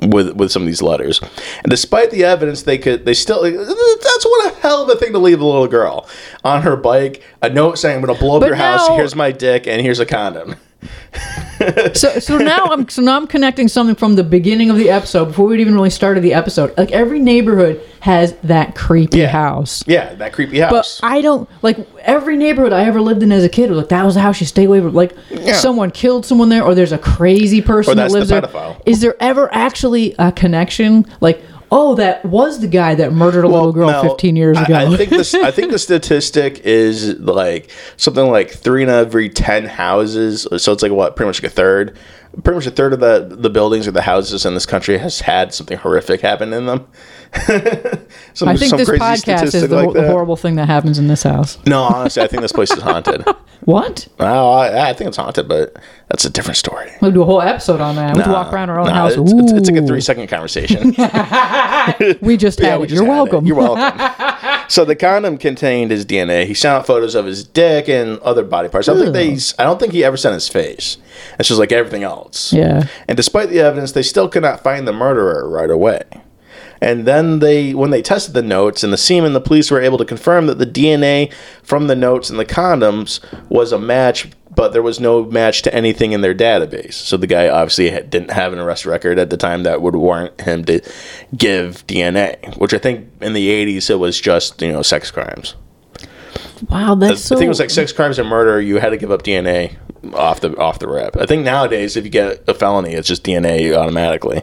With 0.00 0.36
with 0.36 0.52
some 0.52 0.62
of 0.62 0.66
these 0.66 0.80
letters, 0.80 1.20
and 1.20 1.70
despite 1.70 2.12
the 2.12 2.22
evidence, 2.22 2.62
they 2.62 2.78
could 2.78 3.04
they 3.04 3.14
still 3.14 3.42
that's 3.42 4.24
what 4.24 4.52
a 4.52 4.56
hell 4.60 4.84
of 4.84 4.88
a 4.90 4.94
thing 4.94 5.12
to 5.12 5.18
leave 5.18 5.40
a 5.40 5.44
little 5.44 5.66
girl 5.66 6.08
on 6.44 6.62
her 6.62 6.76
bike. 6.76 7.20
A 7.42 7.48
note 7.48 7.78
saying, 7.78 7.96
"I'm 7.96 8.04
gonna 8.04 8.16
blow 8.16 8.36
up 8.36 8.42
But 8.42 8.46
your 8.46 8.54
house. 8.54 8.86
Here's 8.90 9.16
my 9.16 9.32
dick, 9.32 9.66
and 9.66 9.82
here's 9.82 9.98
a 9.98 10.06
condom." 10.06 10.54
So 11.94 12.20
so 12.20 12.38
now 12.38 12.66
I'm 12.66 12.88
so 12.88 13.02
now 13.02 13.16
I'm 13.16 13.26
connecting 13.26 13.66
something 13.66 13.96
from 13.96 14.14
the 14.14 14.22
beginning 14.22 14.70
of 14.70 14.76
the 14.76 14.90
episode 14.90 15.24
before 15.26 15.46
we'd 15.48 15.58
even 15.60 15.74
really 15.74 15.90
started 15.90 16.20
the 16.22 16.32
episode. 16.34 16.72
Like 16.78 16.92
every 16.92 17.18
neighborhood 17.18 17.80
has 18.00 18.34
that 18.44 18.76
creepy 18.76 19.18
Yeah. 19.18 19.26
house. 19.28 19.82
Yeah, 19.86 20.14
that 20.14 20.32
creepy 20.32 20.60
house. 20.60 21.00
But. 21.00 21.08
I 21.08 21.20
don't 21.20 21.48
like 21.62 21.78
every 22.02 22.36
neighborhood 22.36 22.72
I 22.72 22.84
ever 22.84 23.00
lived 23.00 23.24
in 23.24 23.32
as 23.32 23.42
a 23.42 23.48
kid 23.48 23.70
was 23.70 23.78
like 23.78 23.88
that 23.88 24.04
was 24.04 24.14
the 24.14 24.20
house 24.20 24.38
you 24.40 24.46
stay 24.46 24.64
away 24.66 24.80
from. 24.80 24.94
Like 24.94 25.16
someone 25.54 25.90
killed 25.90 26.24
someone 26.24 26.48
there, 26.48 26.62
or 26.62 26.74
there's 26.76 26.92
a 26.92 26.98
crazy 26.98 27.60
person 27.60 27.92
Or 27.92 27.94
that 27.96 28.02
that's 28.02 28.14
lives 28.14 28.28
the 28.28 28.40
there. 28.40 28.42
pedophile. 28.50 28.80
Is 28.86 29.00
there 29.00 29.16
ever 29.18 29.52
actually 29.52 30.14
a 30.18 30.30
connection? 30.30 31.06
Like, 31.20 31.42
oh, 31.70 31.94
that 31.96 32.24
was 32.24 32.60
the 32.60 32.68
guy 32.68 32.94
that 32.94 33.12
murdered 33.12 33.44
a 33.44 33.48
little 33.48 33.72
girl 33.72 33.90
no, 33.90 34.02
15 34.02 34.36
years 34.36 34.56
I- 34.56 34.64
ago. 34.64 34.74
I, 34.74 34.96
think 34.96 35.10
this. 35.10 35.34
I 35.34 35.50
think 35.50 35.70
the 35.70 35.78
statistic 35.78 36.60
is 36.60 37.18
like 37.18 37.70
something 37.96 38.30
like 38.30 38.50
three 38.50 38.82
in 38.82 38.88
every 38.88 39.28
ten 39.28 39.66
houses. 39.66 40.46
So 40.56 40.72
it's 40.72 40.82
like 40.82 40.92
what, 40.92 41.16
pretty 41.16 41.28
much 41.28 41.42
like 41.42 41.50
a 41.52 41.54
third. 41.54 41.96
Pretty 42.44 42.56
much 42.56 42.66
a 42.66 42.70
third 42.70 42.92
of 42.92 43.00
the 43.00 43.26
the 43.36 43.50
buildings 43.50 43.88
or 43.88 43.90
the 43.90 44.02
houses 44.02 44.44
in 44.44 44.54
this 44.54 44.66
country 44.66 44.98
has 44.98 45.20
had 45.20 45.54
something 45.54 45.78
horrific 45.78 46.20
happen 46.20 46.52
in 46.52 46.66
them. 46.66 46.86
some, 48.34 48.48
I 48.48 48.56
think 48.56 48.70
some 48.70 48.78
this 48.78 48.88
crazy 48.88 49.02
podcast 49.02 49.42
is 49.54 49.68
the, 49.68 49.68
like 49.68 49.92
the 49.92 50.06
horrible 50.06 50.36
thing 50.36 50.56
that 50.56 50.66
happens 50.66 50.98
in 50.98 51.08
this 51.08 51.22
house. 51.22 51.58
No, 51.66 51.82
honestly, 51.82 52.22
I 52.22 52.26
think 52.26 52.42
this 52.42 52.52
place 52.52 52.70
is 52.72 52.82
haunted. 52.82 53.24
What? 53.64 54.08
oh, 54.20 54.50
I, 54.52 54.90
I 54.90 54.92
think 54.94 55.08
it's 55.08 55.16
haunted, 55.16 55.48
but 55.48 55.76
that's 56.08 56.24
a 56.24 56.30
different 56.30 56.56
story. 56.56 56.90
We'll 57.02 57.10
do 57.10 57.22
a 57.22 57.24
whole 57.24 57.42
episode 57.42 57.80
on 57.80 57.96
that. 57.96 58.16
We 58.16 58.22
Nah, 58.22 58.32
walk 58.32 58.52
around 58.52 58.70
our 58.70 58.78
own 58.78 58.86
nah, 58.86 58.94
house. 58.94 59.14
It's, 59.16 59.32
it's, 59.32 59.52
it's 59.52 59.70
like 59.70 59.82
a 59.82 59.86
three 59.86 60.00
second 60.00 60.28
conversation. 60.28 60.94
We 62.22 62.36
just 62.36 62.60
had 62.60 62.78
we 62.78 62.84
it. 62.84 62.88
just 62.88 63.02
You're 63.02 63.04
had 63.04 63.12
it. 63.12 63.30
welcome. 63.32 63.46
You're 63.46 63.56
welcome. 63.56 64.64
so 64.68 64.84
the 64.84 64.94
condom 64.96 65.38
contained 65.38 65.90
his 65.90 66.06
DNA. 66.06 66.46
He 66.46 66.54
sent 66.54 66.72
out 66.76 66.86
photos 66.86 67.14
of 67.14 67.26
his 67.26 67.44
dick 67.44 67.88
and 67.88 68.18
other 68.20 68.44
body 68.44 68.68
parts. 68.68 68.88
I 68.88 68.94
don't 68.94 69.12
think 69.12 69.14
they. 69.14 69.62
I 69.62 69.64
don't 69.66 69.78
think 69.80 69.92
he 69.92 70.04
ever 70.04 70.16
sent 70.16 70.34
his 70.34 70.48
face. 70.48 70.98
It's 71.38 71.48
just 71.48 71.58
like 71.58 71.72
everything 71.72 72.04
else. 72.04 72.52
Yeah. 72.52 72.86
And 73.08 73.16
despite 73.16 73.48
the 73.50 73.60
evidence, 73.60 73.92
they 73.92 74.02
still 74.02 74.28
could 74.28 74.42
not 74.42 74.62
find 74.62 74.86
the 74.86 74.92
murderer 74.92 75.48
right 75.48 75.70
away. 75.70 76.04
And 76.80 77.06
then 77.06 77.40
they, 77.40 77.74
when 77.74 77.90
they 77.90 78.02
tested 78.02 78.34
the 78.34 78.42
notes 78.42 78.84
and 78.84 78.92
the 78.92 78.98
semen, 78.98 79.32
the 79.32 79.40
police 79.40 79.70
were 79.70 79.80
able 79.80 79.98
to 79.98 80.04
confirm 80.04 80.46
that 80.46 80.58
the 80.58 80.66
DNA 80.66 81.32
from 81.62 81.86
the 81.86 81.96
notes 81.96 82.30
and 82.30 82.38
the 82.38 82.46
condoms 82.46 83.20
was 83.48 83.72
a 83.72 83.78
match, 83.78 84.28
but 84.54 84.72
there 84.72 84.82
was 84.82 85.00
no 85.00 85.24
match 85.24 85.62
to 85.62 85.74
anything 85.74 86.12
in 86.12 86.20
their 86.20 86.34
database. 86.34 86.94
So 86.94 87.16
the 87.16 87.26
guy 87.26 87.48
obviously 87.48 87.90
had, 87.90 88.10
didn't 88.10 88.30
have 88.30 88.52
an 88.52 88.58
arrest 88.58 88.86
record 88.86 89.18
at 89.18 89.30
the 89.30 89.36
time 89.36 89.64
that 89.64 89.82
would 89.82 89.96
warrant 89.96 90.40
him 90.40 90.64
to 90.66 90.80
give 91.36 91.86
DNA, 91.86 92.56
which 92.58 92.74
I 92.74 92.78
think 92.78 93.10
in 93.20 93.32
the 93.32 93.48
80s 93.48 93.90
it 93.90 93.96
was 93.96 94.20
just, 94.20 94.60
you 94.62 94.72
know, 94.72 94.82
sex 94.82 95.10
crimes. 95.10 95.54
Wow, 96.68 96.94
that's 96.96 97.22
so. 97.22 97.36
I 97.36 97.38
think 97.38 97.46
it 97.46 97.50
was 97.50 97.60
like 97.60 97.70
sex 97.70 97.92
crimes 97.92 98.18
and 98.18 98.28
murder. 98.28 98.60
You 98.60 98.78
had 98.78 98.90
to 98.90 98.96
give 98.96 99.10
up 99.10 99.22
DNA 99.22 99.76
off 100.12 100.40
the 100.40 100.56
off 100.56 100.78
the 100.78 100.88
rip. 100.88 101.16
I 101.16 101.26
think 101.26 101.44
nowadays, 101.44 101.96
if 101.96 102.04
you 102.04 102.10
get 102.10 102.48
a 102.48 102.54
felony, 102.54 102.94
it's 102.94 103.08
just 103.08 103.24
DNA 103.24 103.74
automatically. 103.76 104.42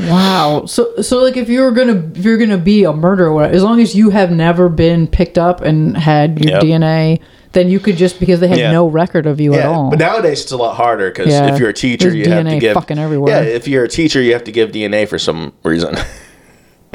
Wow. 0.00 0.64
So 0.66 1.00
so 1.02 1.22
like 1.22 1.36
if 1.36 1.48
you're 1.48 1.70
gonna 1.72 2.10
if 2.14 2.24
you're 2.24 2.36
gonna 2.38 2.58
be 2.58 2.84
a 2.84 2.92
murderer, 2.92 3.44
as 3.44 3.62
long 3.62 3.80
as 3.80 3.94
you 3.94 4.10
have 4.10 4.30
never 4.30 4.68
been 4.68 5.06
picked 5.06 5.38
up 5.38 5.60
and 5.60 5.96
had 5.96 6.38
your 6.44 6.52
Yep. 6.54 6.62
DNA, 6.62 7.20
then 7.52 7.68
you 7.68 7.80
could 7.80 7.96
just 7.96 8.20
because 8.20 8.40
they 8.40 8.48
had 8.48 8.58
Yeah. 8.58 8.70
no 8.72 8.86
record 8.86 9.26
of 9.26 9.40
you 9.40 9.54
at 9.54 9.66
all. 9.66 9.90
but 9.90 9.98
nowadays 9.98 10.42
it's 10.42 10.52
a 10.52 10.56
lot 10.56 10.76
harder 10.76 11.10
because 11.10 11.28
Yeah. 11.28 11.52
if 11.52 11.58
you're 11.58 11.70
a 11.70 11.72
teacher, 11.74 12.10
There's 12.10 12.26
you 12.26 12.30
have 12.32 12.46
to 12.46 12.58
give 12.58 12.74
fucking 12.74 12.98
everywhere. 12.98 13.42
Yeah, 13.42 13.48
if 13.48 13.66
you're 13.66 13.84
a 13.84 13.88
teacher, 13.88 14.20
you 14.22 14.34
have 14.34 14.44
to 14.44 14.52
give 14.52 14.70
DNA 14.72 15.06
for 15.06 15.18
some 15.18 15.52
reason. 15.64 15.96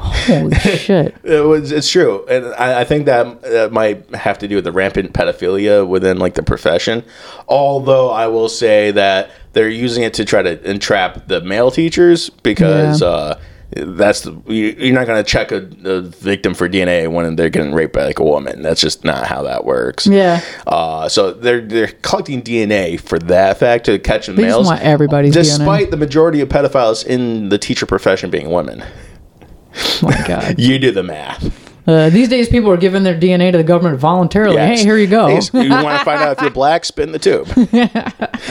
Holy 0.03 0.53
shit. 0.59 1.15
it 1.23 1.43
was, 1.45 1.71
it's 1.71 1.89
true, 1.89 2.25
and 2.27 2.45
I, 2.55 2.81
I 2.81 2.83
think 2.83 3.05
that, 3.05 3.41
that 3.41 3.71
might 3.71 4.13
have 4.15 4.37
to 4.39 4.47
do 4.47 4.55
with 4.55 4.63
the 4.65 4.71
rampant 4.71 5.13
pedophilia 5.13 5.87
within 5.87 6.17
like 6.19 6.33
the 6.35 6.43
profession. 6.43 7.03
Although 7.47 8.09
I 8.09 8.27
will 8.27 8.49
say 8.49 8.91
that 8.91 9.31
they're 9.53 9.69
using 9.69 10.03
it 10.03 10.13
to 10.15 10.25
try 10.25 10.41
to 10.41 10.69
entrap 10.69 11.27
the 11.27 11.41
male 11.41 11.71
teachers 11.71 12.29
because. 12.29 13.01
Yeah. 13.01 13.07
Uh, 13.07 13.39
that's 13.75 14.21
the 14.21 14.39
you- 14.45 14.75
you're 14.77 14.93
not 14.93 15.07
going 15.07 15.17
to 15.23 15.27
check 15.27 15.51
a, 15.51 15.67
a 15.85 16.01
victim 16.01 16.53
for 16.53 16.69
DNA 16.69 17.11
when 17.11 17.35
they're 17.35 17.49
getting 17.49 17.73
raped 17.73 17.91
by 17.93 18.03
like 18.05 18.19
a 18.19 18.23
woman. 18.23 18.61
That's 18.61 18.79
just 18.79 19.03
not 19.03 19.25
how 19.25 19.41
that 19.43 19.65
works. 19.65 20.05
Yeah. 20.05 20.41
Uh, 20.67 21.09
so 21.09 21.31
they're 21.33 21.59
they're 21.61 21.87
collecting 21.87 22.43
DNA 22.43 22.99
for 22.99 23.17
that 23.17 23.57
fact 23.57 23.85
to 23.85 23.97
catch 23.97 24.29
in 24.29 24.35
just 24.35 24.45
males. 24.45 24.67
want 24.67 24.81
everybody's 24.81 25.33
despite 25.33 25.89
the 25.89 25.97
majority 25.97 26.39
of 26.41 26.49
pedophiles 26.49 27.03
in 27.03 27.49
the 27.49 27.57
teacher 27.57 27.87
profession 27.87 28.29
being 28.29 28.51
women. 28.51 28.83
My 30.01 30.23
god. 30.27 30.59
You 30.59 30.79
do 30.79 30.91
the 30.91 31.03
math. 31.03 31.63
Uh, 31.85 32.09
these 32.09 32.29
days, 32.29 32.47
people 32.47 32.71
are 32.71 32.77
giving 32.77 33.03
their 33.03 33.19
DNA 33.19 33.51
to 33.51 33.57
the 33.57 33.63
government 33.63 33.99
voluntarily. 33.99 34.55
Yes. 34.55 34.79
Hey, 34.79 34.85
here 34.85 34.97
you 34.97 35.07
go. 35.07 35.27
You 35.27 35.69
want 35.69 35.99
to 35.99 36.05
find 36.05 36.21
out 36.21 36.37
if 36.37 36.41
you're 36.41 36.49
black? 36.49 36.85
Spin 36.85 37.11
the 37.11 37.19
tube. 37.19 37.49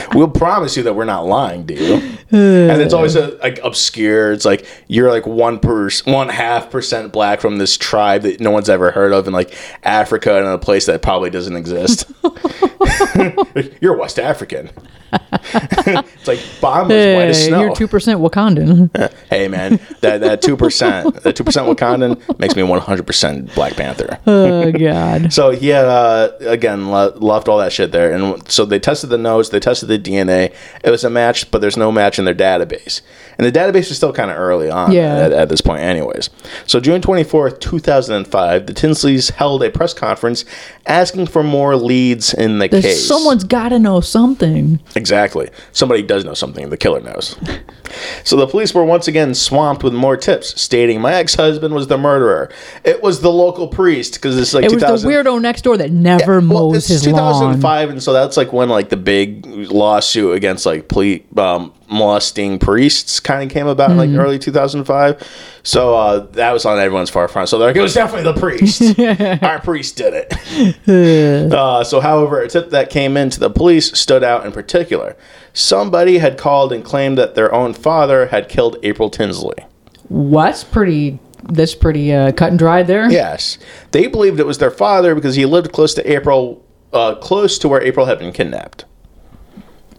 we'll 0.13 0.29
promise 0.29 0.77
you 0.77 0.83
that 0.83 0.93
we're 0.93 1.05
not 1.05 1.25
lying, 1.25 1.67
you? 1.67 1.95
and 2.31 2.81
it's 2.81 2.93
always 2.93 3.15
a, 3.15 3.29
like 3.41 3.59
obscure. 3.63 4.31
It's 4.33 4.45
like 4.45 4.67
you're 4.87 5.09
like 5.09 5.25
one 5.25 5.59
per 5.59 5.89
one 6.05 6.29
half 6.29 6.69
percent 6.69 7.11
black 7.11 7.41
from 7.41 7.57
this 7.57 7.75
tribe 7.75 8.21
that 8.21 8.39
no 8.39 8.51
one's 8.51 8.69
ever 8.69 8.91
heard 8.91 9.11
of 9.11 9.27
in 9.27 9.33
like 9.33 9.55
Africa 9.81 10.37
and 10.37 10.45
in 10.45 10.53
a 10.53 10.59
place 10.59 10.85
that 10.85 11.01
probably 11.01 11.31
doesn't 11.31 11.55
exist. 11.55 12.11
you're 13.81 13.97
West 13.97 14.19
African. 14.19 14.69
it's 15.43 16.27
like 16.27 16.39
bomb 16.59 16.89
as 16.89 17.15
white 17.15 17.27
as 17.27 17.45
snow. 17.45 17.61
you're 17.61 17.75
two 17.75 17.87
percent 17.87 18.19
Wakandan. 18.19 18.89
hey 19.29 19.47
man, 19.47 19.79
that 20.01 20.21
that 20.21 20.41
two 20.41 20.57
percent, 20.57 21.21
that 21.21 21.35
two 21.35 21.43
percent 21.43 21.67
Wakandan 21.67 22.39
makes 22.39 22.55
me 22.55 22.63
one 22.63 22.79
hundred 22.79 23.05
percent 23.05 23.53
Black 23.53 23.75
Panther. 23.75 24.17
oh 24.25 24.71
god. 24.71 25.31
So 25.31 25.51
he 25.51 25.67
had 25.67 25.85
uh, 25.85 26.31
again 26.41 26.89
le- 26.89 27.13
left 27.17 27.47
all 27.47 27.59
that 27.59 27.71
shit 27.71 27.91
there, 27.91 28.11
and 28.11 28.49
so 28.49 28.65
they 28.65 28.79
tested 28.79 29.11
the 29.11 29.17
notes, 29.19 29.49
they 29.49 29.59
tested 29.59 29.87
the 29.89 29.99
DNA. 29.99 30.53
It 30.83 30.89
was 30.89 31.03
a 31.03 31.09
match, 31.11 31.51
but 31.51 31.61
there's 31.61 31.77
no 31.77 31.91
match 31.91 32.17
in 32.17 32.25
their 32.25 32.33
database, 32.33 33.01
and 33.37 33.45
the 33.45 33.51
database 33.51 33.91
is 33.91 33.97
still 33.97 34.13
kind 34.13 34.31
of 34.31 34.37
early 34.37 34.71
on 34.71 34.91
Yeah. 34.91 35.15
at, 35.17 35.31
at 35.31 35.49
this 35.49 35.61
point, 35.61 35.81
anyways. 35.81 36.31
So 36.65 36.79
June 36.79 37.01
twenty 37.03 37.23
fourth, 37.23 37.59
two 37.59 37.77
thousand 37.77 38.15
and 38.15 38.27
five, 38.27 38.65
the 38.65 38.73
Tinsleys 38.73 39.29
held 39.31 39.61
a 39.63 39.69
press 39.69 39.93
conference 39.93 40.43
asking 40.87 41.27
for 41.27 41.43
more 41.43 41.75
leads 41.75 42.33
in 42.33 42.57
the 42.57 42.67
There's, 42.73 42.85
case. 42.85 43.07
someone's 43.07 43.43
got 43.43 43.69
to 43.69 43.79
know 43.79 44.01
something. 44.01 44.79
Exactly. 44.95 45.49
Somebody 45.71 46.01
does 46.03 46.25
know 46.25 46.33
something. 46.33 46.69
The 46.69 46.77
killer 46.77 47.01
knows. 47.01 47.37
so 48.23 48.35
the 48.35 48.47
police 48.47 48.73
were 48.73 48.83
once 48.83 49.07
again 49.07 49.33
swamped 49.33 49.83
with 49.83 49.93
more 49.93 50.17
tips, 50.17 50.59
stating 50.59 50.99
my 51.01 51.13
ex-husband 51.13 51.73
was 51.73 51.87
the 51.87 51.97
murderer. 51.97 52.49
It 52.83 53.01
was 53.03 53.21
the 53.21 53.31
local 53.31 53.67
priest 53.67 54.13
because 54.15 54.37
it's 54.37 54.53
like 54.53 54.65
It 54.65 54.71
was 54.73 55.03
the 55.03 55.07
weirdo 55.09 55.41
next 55.41 55.61
door 55.63 55.77
that 55.77 55.91
never 55.91 56.39
well, 56.39 56.71
mows 56.71 56.77
it's 56.77 56.87
his 56.87 57.07
lawn. 57.07 57.33
2005, 57.33 57.89
and 57.89 58.03
so 58.03 58.13
that's 58.13 58.37
like 58.37 58.51
when 58.51 58.69
like 58.69 58.89
the 58.89 58.97
big 58.97 59.45
lawsuit 59.45 60.35
against 60.35 60.65
like 60.65 60.87
ple- 60.87 61.19
um, 61.37 61.71
molesting 61.89 62.57
priests 62.57 63.19
kind 63.19 63.43
of 63.43 63.53
came 63.53 63.67
about 63.67 63.91
in 63.91 63.97
Mm-hmm. 63.97 64.15
like 64.15 64.25
early 64.25 64.39
2005. 64.39 65.21
So 65.61 65.95
uh, 65.95 66.19
that 66.31 66.51
was 66.51 66.65
on 66.65 66.79
everyone's 66.79 67.09
far 67.09 67.27
front. 67.27 67.47
So 67.49 67.57
they're 67.57 67.67
like, 67.69 67.75
it 67.75 67.81
was 67.81 67.93
definitely 67.93 68.31
the 68.33 68.39
priest. 68.39 68.99
Our 69.43 69.59
priest 69.61 69.95
did 69.95 70.13
it. 70.13 70.33
uh, 71.53 71.83
so, 71.83 71.99
however, 72.01 72.41
tip 72.53 72.69
that 72.69 72.89
came 72.89 73.17
in 73.17 73.29
to 73.31 73.39
the 73.39 73.49
police 73.49 73.97
stood 73.97 74.23
out 74.23 74.45
in 74.45 74.51
particular. 74.51 75.15
Somebody 75.53 76.19
had 76.19 76.37
called 76.37 76.71
and 76.71 76.83
claimed 76.83 77.17
that 77.17 77.35
their 77.35 77.53
own 77.53 77.73
father 77.73 78.27
had 78.27 78.47
killed 78.47 78.77
April 78.83 79.09
Tinsley. 79.09 79.65
What's 80.07 80.63
pretty? 80.63 81.19
That's 81.43 81.75
pretty 81.75 82.13
uh, 82.13 82.31
cut 82.31 82.51
and 82.51 82.59
dried 82.59 82.87
there. 82.87 83.11
Yes, 83.11 83.57
they 83.91 84.07
believed 84.07 84.39
it 84.39 84.45
was 84.45 84.59
their 84.59 84.71
father 84.71 85.13
because 85.13 85.35
he 85.35 85.45
lived 85.45 85.73
close 85.73 85.93
to 85.95 86.09
April, 86.09 86.63
uh, 86.93 87.15
close 87.15 87.57
to 87.59 87.67
where 87.67 87.81
April 87.81 88.05
had 88.05 88.19
been 88.19 88.31
kidnapped. 88.31 88.85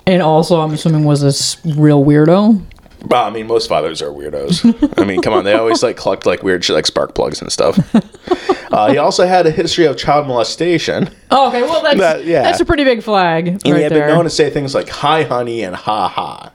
And 0.07 0.23
also, 0.23 0.61
I'm 0.61 0.73
assuming 0.73 1.05
was 1.05 1.21
this 1.23 1.59
real 1.65 2.05
weirdo. 2.05 2.65
Well, 3.07 3.25
I 3.25 3.31
mean, 3.31 3.47
most 3.47 3.69
fathers 3.69 4.01
are 4.03 4.09
weirdos. 4.11 4.99
I 5.01 5.05
mean, 5.05 5.21
come 5.23 5.33
on, 5.35 5.45
they 5.45 5.53
always 5.55 5.83
like 5.83 5.97
collect 5.97 6.27
like 6.27 6.43
weird 6.43 6.65
shit 6.65 6.75
like 6.75 6.87
spark 6.87 7.15
plugs 7.15 7.41
and 7.41 7.51
stuff. 7.53 7.79
Uh, 8.73 8.91
he 8.91 8.99
also 8.99 9.25
had 9.25 9.47
a 9.47 9.53
history 9.53 9.85
of 9.85 9.97
child 9.97 10.27
molestation, 10.27 11.09
Oh, 11.31 11.47
okay. 11.49 11.63
Well, 11.63 11.81
that's 11.81 11.99
That- 12.01 12.25
yeah. 12.25 12.43
that's 12.43 12.59
a 12.59 12.65
pretty 12.65 12.83
big 12.83 13.05
flag 13.05 13.47
and 13.47 13.63
he 13.63 13.71
had 13.71 13.93
there. 13.93 14.07
been 14.09 14.17
known 14.17 14.25
to 14.25 14.31
say 14.31 14.51
things 14.51 14.75
like 14.75 14.89
"hi, 14.89 15.23
honey" 15.23 15.63
and 15.63 15.77
"ha 15.77 16.09
ha." 16.09 16.51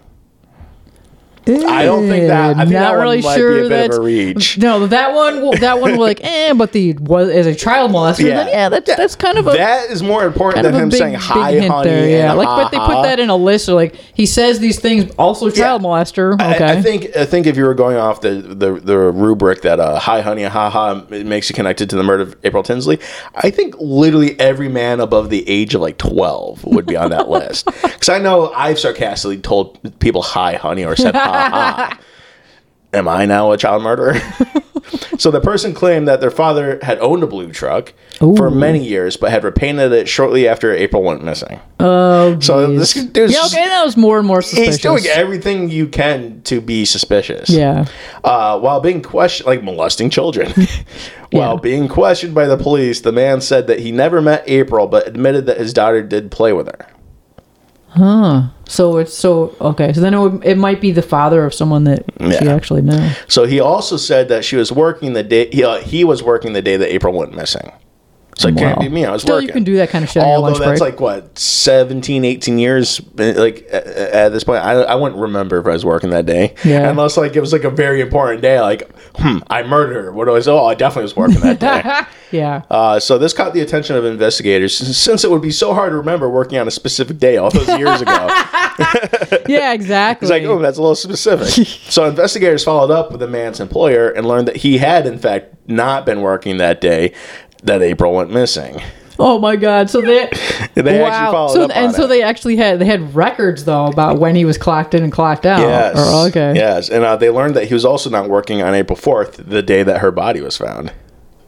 I 1.50 1.84
don't 1.86 2.08
think 2.08 2.28
that. 2.28 2.56
I 2.58 2.60
think 2.66 2.72
not 2.74 2.94
that 2.96 3.02
really 3.02 3.22
sure 3.22 3.54
be 3.54 3.60
a 3.60 3.64
bit 3.64 3.70
that's 3.70 3.98
of 3.98 4.04
a 4.04 4.06
reach. 4.06 4.58
No, 4.60 4.88
that 4.88 5.14
one, 5.14 5.42
will- 5.42 5.54
that 5.54 5.80
one, 5.80 5.92
we're 5.98 5.98
like, 6.06 6.20
eh. 6.24 6.54
But 6.54 6.72
the 6.72 6.94
was 6.94 7.30
as 7.30 7.46
a 7.48 7.56
child 7.56 7.92
molester, 7.92 8.20
Yeah. 8.28 8.46
yeah, 8.46 8.50
yeah 8.50 8.70
that's 8.70 8.96
that's 8.96 9.16
kind 9.16 9.38
of 9.38 9.48
a 9.48 9.52
That 9.52 9.90
is 9.90 10.04
more 10.04 10.26
important 10.26 10.64
than 10.64 10.74
him 10.74 10.90
big, 10.90 10.98
saying 11.00 11.14
hi, 11.16 11.60
honey. 11.68 11.90
there. 11.90 12.10
Yeah, 12.10 12.34
like, 12.34 12.48
but 12.48 12.70
they 12.70 12.78
put 12.78 13.04
that 13.04 13.20
in 13.20 13.30
a 13.30 13.36
list. 13.36 13.70
Or 13.70 13.74
like 13.74 13.96
he 13.96 14.26
says 14.26 14.60
these 14.60 14.80
things, 14.80 15.12
also 15.18 15.50
child 15.50 15.82
molester. 15.82 16.40
I- 16.40 16.56
Okay, 16.56 16.66
I, 16.66 16.82
think 16.82 17.16
I 17.16 17.26
think 17.26 17.46
if 17.48 17.56
you 17.58 17.64
were 17.64 17.74
going 17.76 17.96
off 17.98 18.22
the 18.22 18.32
the, 18.32 18.74
the 18.80 18.98
rubric 18.98 19.62
that 19.62 19.80
uh, 19.80 20.00
"Hi, 20.00 20.22
honey, 20.22 20.44
haha" 20.44 21.02
it 21.12 21.26
makes 21.26 21.50
you 21.50 21.56
connected 21.56 21.90
to 21.92 21.96
the 21.96 22.04
murder 22.04 22.24
of 22.24 22.36
April 22.44 22.64
Tinsley, 22.64 23.00
I 23.36 23.50
think 23.52 23.76
literally 23.80 24.38
every 24.40 24.68
man 24.70 25.00
above 25.00 25.30
the 25.30 25.48
age 25.48 25.76
of 25.76 25.82
like 25.82 25.98
twelve 25.98 26.64
would 26.66 26.86
be 26.86 26.98
on 26.98 27.12
that 27.12 27.30
list. 27.38 27.66
Because 27.66 28.10
I 28.10 28.18
know 28.20 28.52
I've 28.54 28.80
sarcastically 28.80 29.38
told 29.38 30.00
people 30.00 30.22
"Hi, 30.22 30.54
honey" 30.56 30.84
or 30.84 30.96
said 30.96 31.16
"Ha 31.16 31.20
ha." 31.24 31.39
Am 32.94 33.08
I 33.08 33.26
now 33.26 33.52
a 33.52 33.58
child 33.58 33.84
murderer? 33.84 34.16
so 35.20 35.30
the 35.30 35.40
person 35.40 35.76
claimed 35.76 36.08
that 36.08 36.22
their 36.22 36.32
father 36.32 36.80
had 36.82 36.98
owned 37.00 37.22
a 37.22 37.28
blue 37.28 37.52
truck 37.52 37.94
for 38.18 38.50
many 38.50 38.84
years, 38.84 39.16
but 39.16 39.30
had 39.30 39.44
repainted 39.44 39.92
it 39.92 40.10
shortly 40.10 40.48
after 40.48 40.74
April 40.74 41.04
went 41.04 41.24
missing. 41.24 41.60
oh, 41.80 42.40
So 42.40 42.76
this 42.76 42.94
dude's 42.94 43.32
yeah, 43.34 43.46
okay, 43.46 43.66
that 43.66 43.86
was 43.86 43.96
more 43.96 44.18
and 44.18 44.28
more 44.28 44.42
suspicious. 44.42 44.76
He's 44.78 44.82
doing 44.82 45.06
everything 45.06 45.70
you 45.70 45.88
can 45.88 46.42
to 46.44 46.62
be 46.62 46.84
suspicious. 46.84 47.50
Yeah. 47.50 47.86
Uh, 48.24 48.60
while 48.60 48.80
being 48.80 49.04
questioned, 49.04 49.46
like 49.46 49.64
molesting 49.64 50.10
children. 50.10 50.52
while 51.32 51.58
being 51.58 51.88
questioned 51.88 52.34
by 52.34 52.48
the 52.48 52.58
police, 52.58 53.02
the 53.02 53.12
man 53.12 53.40
said 53.40 53.68
that 53.68 53.80
he 53.80 53.92
never 53.92 54.20
met 54.20 54.44
April, 54.48 54.88
but 54.88 55.08
admitted 55.08 55.46
that 55.46 55.58
his 55.58 55.74
daughter 55.74 56.02
did 56.02 56.32
play 56.32 56.54
with 56.54 56.68
her. 56.68 56.88
So 58.68 58.98
it's 58.98 59.14
so 59.14 59.56
okay. 59.60 59.94
So 59.94 60.02
then 60.02 60.14
it, 60.14 60.20
would, 60.20 60.46
it 60.46 60.58
might 60.58 60.80
be 60.80 60.92
the 60.92 61.02
father 61.02 61.44
of 61.44 61.54
someone 61.54 61.86
that 61.86 62.06
she 62.40 62.48
actually 62.48 62.82
knew. 62.82 63.10
So 63.28 63.46
he 63.46 63.60
also 63.60 63.98
said 63.98 64.30
that 64.30 64.46
she 64.46 64.56
was 64.56 64.72
working 64.72 65.14
the 65.14 65.24
day 65.24 65.50
he, 65.52 65.64
uh, 65.64 65.80
he 65.80 66.04
was 66.04 66.22
working 66.22 66.54
the 66.54 66.62
day 66.62 66.78
that 66.78 66.94
April 66.94 67.14
went 67.14 67.34
missing. 67.34 67.72
So 68.40 68.48
it 68.48 68.56
can't 68.56 68.78
Wow. 68.78 68.84
be 68.84 68.88
me. 68.90 69.04
I 69.04 69.12
was 69.12 69.22
Still, 69.24 69.36
working. 69.36 69.48
you 69.48 69.54
can 69.54 69.64
do 69.66 69.76
that 69.76 69.90
kind 69.90 70.06
of 70.06 70.10
shit 70.10 70.24
on 70.24 70.28
your 70.30 70.36
Although 70.38 70.48
lunch 70.54 70.60
that's 70.60 70.80
break. 70.80 70.94
like 70.94 71.00
what 71.02 71.38
17, 71.38 72.24
18 72.24 72.58
years. 72.58 73.02
uh, 73.20 73.34
Like 73.36 73.68
uh, 73.72 73.76
at 73.76 74.30
this 74.30 74.46
point, 74.46 74.64
I, 74.64 74.76
I 74.82 74.96
wouldn't 74.96 75.20
remember 75.20 75.60
if 75.60 75.66
I 75.68 75.72
was 75.72 75.84
working 75.84 76.12
that 76.12 76.26
day. 76.26 76.56
Yeah. 76.64 76.90
Unless 76.90 77.18
like 77.18 77.36
it 77.36 77.42
was 77.42 77.52
like 77.52 77.66
a 77.66 77.70
very 77.70 78.00
important 78.00 78.42
day. 78.42 78.62
Like, 78.62 78.90
hmm, 79.18 79.40
I 79.50 79.64
murdered 79.64 80.06
her. 80.06 80.12
What 80.14 80.24
do 80.26 80.36
I 80.38 80.40
say? 80.40 80.52
Oh, 80.52 80.66
I 80.66 80.74
definitely 80.74 81.04
was 81.04 81.18
working 81.18 81.42
that 81.42 81.60
day. 81.60 81.84
yeah. 82.38 82.62
Uh, 82.72 82.98
so 82.98 83.18
this 83.18 83.34
caught 83.34 83.54
the 83.54 83.60
attention 83.60 83.98
of 83.98 84.06
investigators 84.06 84.74
since 84.78 85.26
it 85.26 85.30
would 85.32 85.42
be 85.42 85.52
so 85.52 85.74
hard 85.74 85.92
to 85.92 85.98
remember 85.98 86.30
working 86.30 86.60
on 86.60 86.68
a 86.68 86.72
specific 86.72 87.18
day 87.18 87.36
all 87.36 87.50
those 87.52 87.68
years 87.78 88.00
ago. 88.02 88.28
yeah, 89.50 89.74
exactly. 89.74 90.26
It's 90.30 90.32
like, 90.32 90.44
oh, 90.44 90.60
that's 90.60 90.78
a 90.78 90.82
little 90.82 90.96
specific. 90.96 91.48
so 91.68 92.06
investigators 92.06 92.64
followed 92.64 92.92
up 92.92 93.12
with 93.12 93.20
the 93.20 93.28
man's 93.28 93.60
employer 93.60 94.10
and 94.10 94.26
learned 94.26 94.48
that 94.48 94.58
he 94.58 94.78
had, 94.78 95.06
in 95.06 95.18
fact, 95.20 95.54
not 95.68 96.06
been 96.06 96.22
working 96.22 96.58
that 96.58 96.80
day 96.82 97.14
that 97.64 97.82
April 97.82 98.14
went 98.14 98.32
missing. 98.32 98.82
Oh 99.22 99.38
my 99.38 99.58
god! 99.58 99.90
So 99.90 100.00
they, 100.00 100.28
They 100.76 101.04
actually 101.04 101.32
followed 101.34 101.54
so 101.54 101.64
up 101.64 101.72
and 101.76 101.94
so 101.94 102.06
it. 102.06 102.08
they 102.08 102.22
actually 102.22 102.56
had 102.56 102.80
they 102.80 102.86
had 102.86 103.14
records 103.14 103.66
though 103.66 103.88
about 103.88 104.18
when 104.18 104.34
he 104.34 104.46
was 104.46 104.58
clocked 104.58 104.94
in 104.94 105.04
and 105.04 105.12
clocked 105.12 105.46
out. 105.46 105.60
Yes. 105.60 105.98
Or, 105.98 106.28
okay. 106.30 106.54
Yes, 106.56 106.90
and 106.90 107.04
uh, 107.04 107.18
they 107.18 107.30
learned 107.30 107.56
that 107.56 107.66
he 107.68 107.74
was 107.74 107.84
also 107.84 108.10
not 108.10 108.30
working 108.30 108.62
on 108.62 108.74
April 108.74 108.96
fourth, 108.96 109.36
the 109.38 109.62
day 109.62 109.84
that 109.84 110.00
her 110.00 110.12
body 110.12 110.40
was 110.40 110.56
found. 110.56 110.94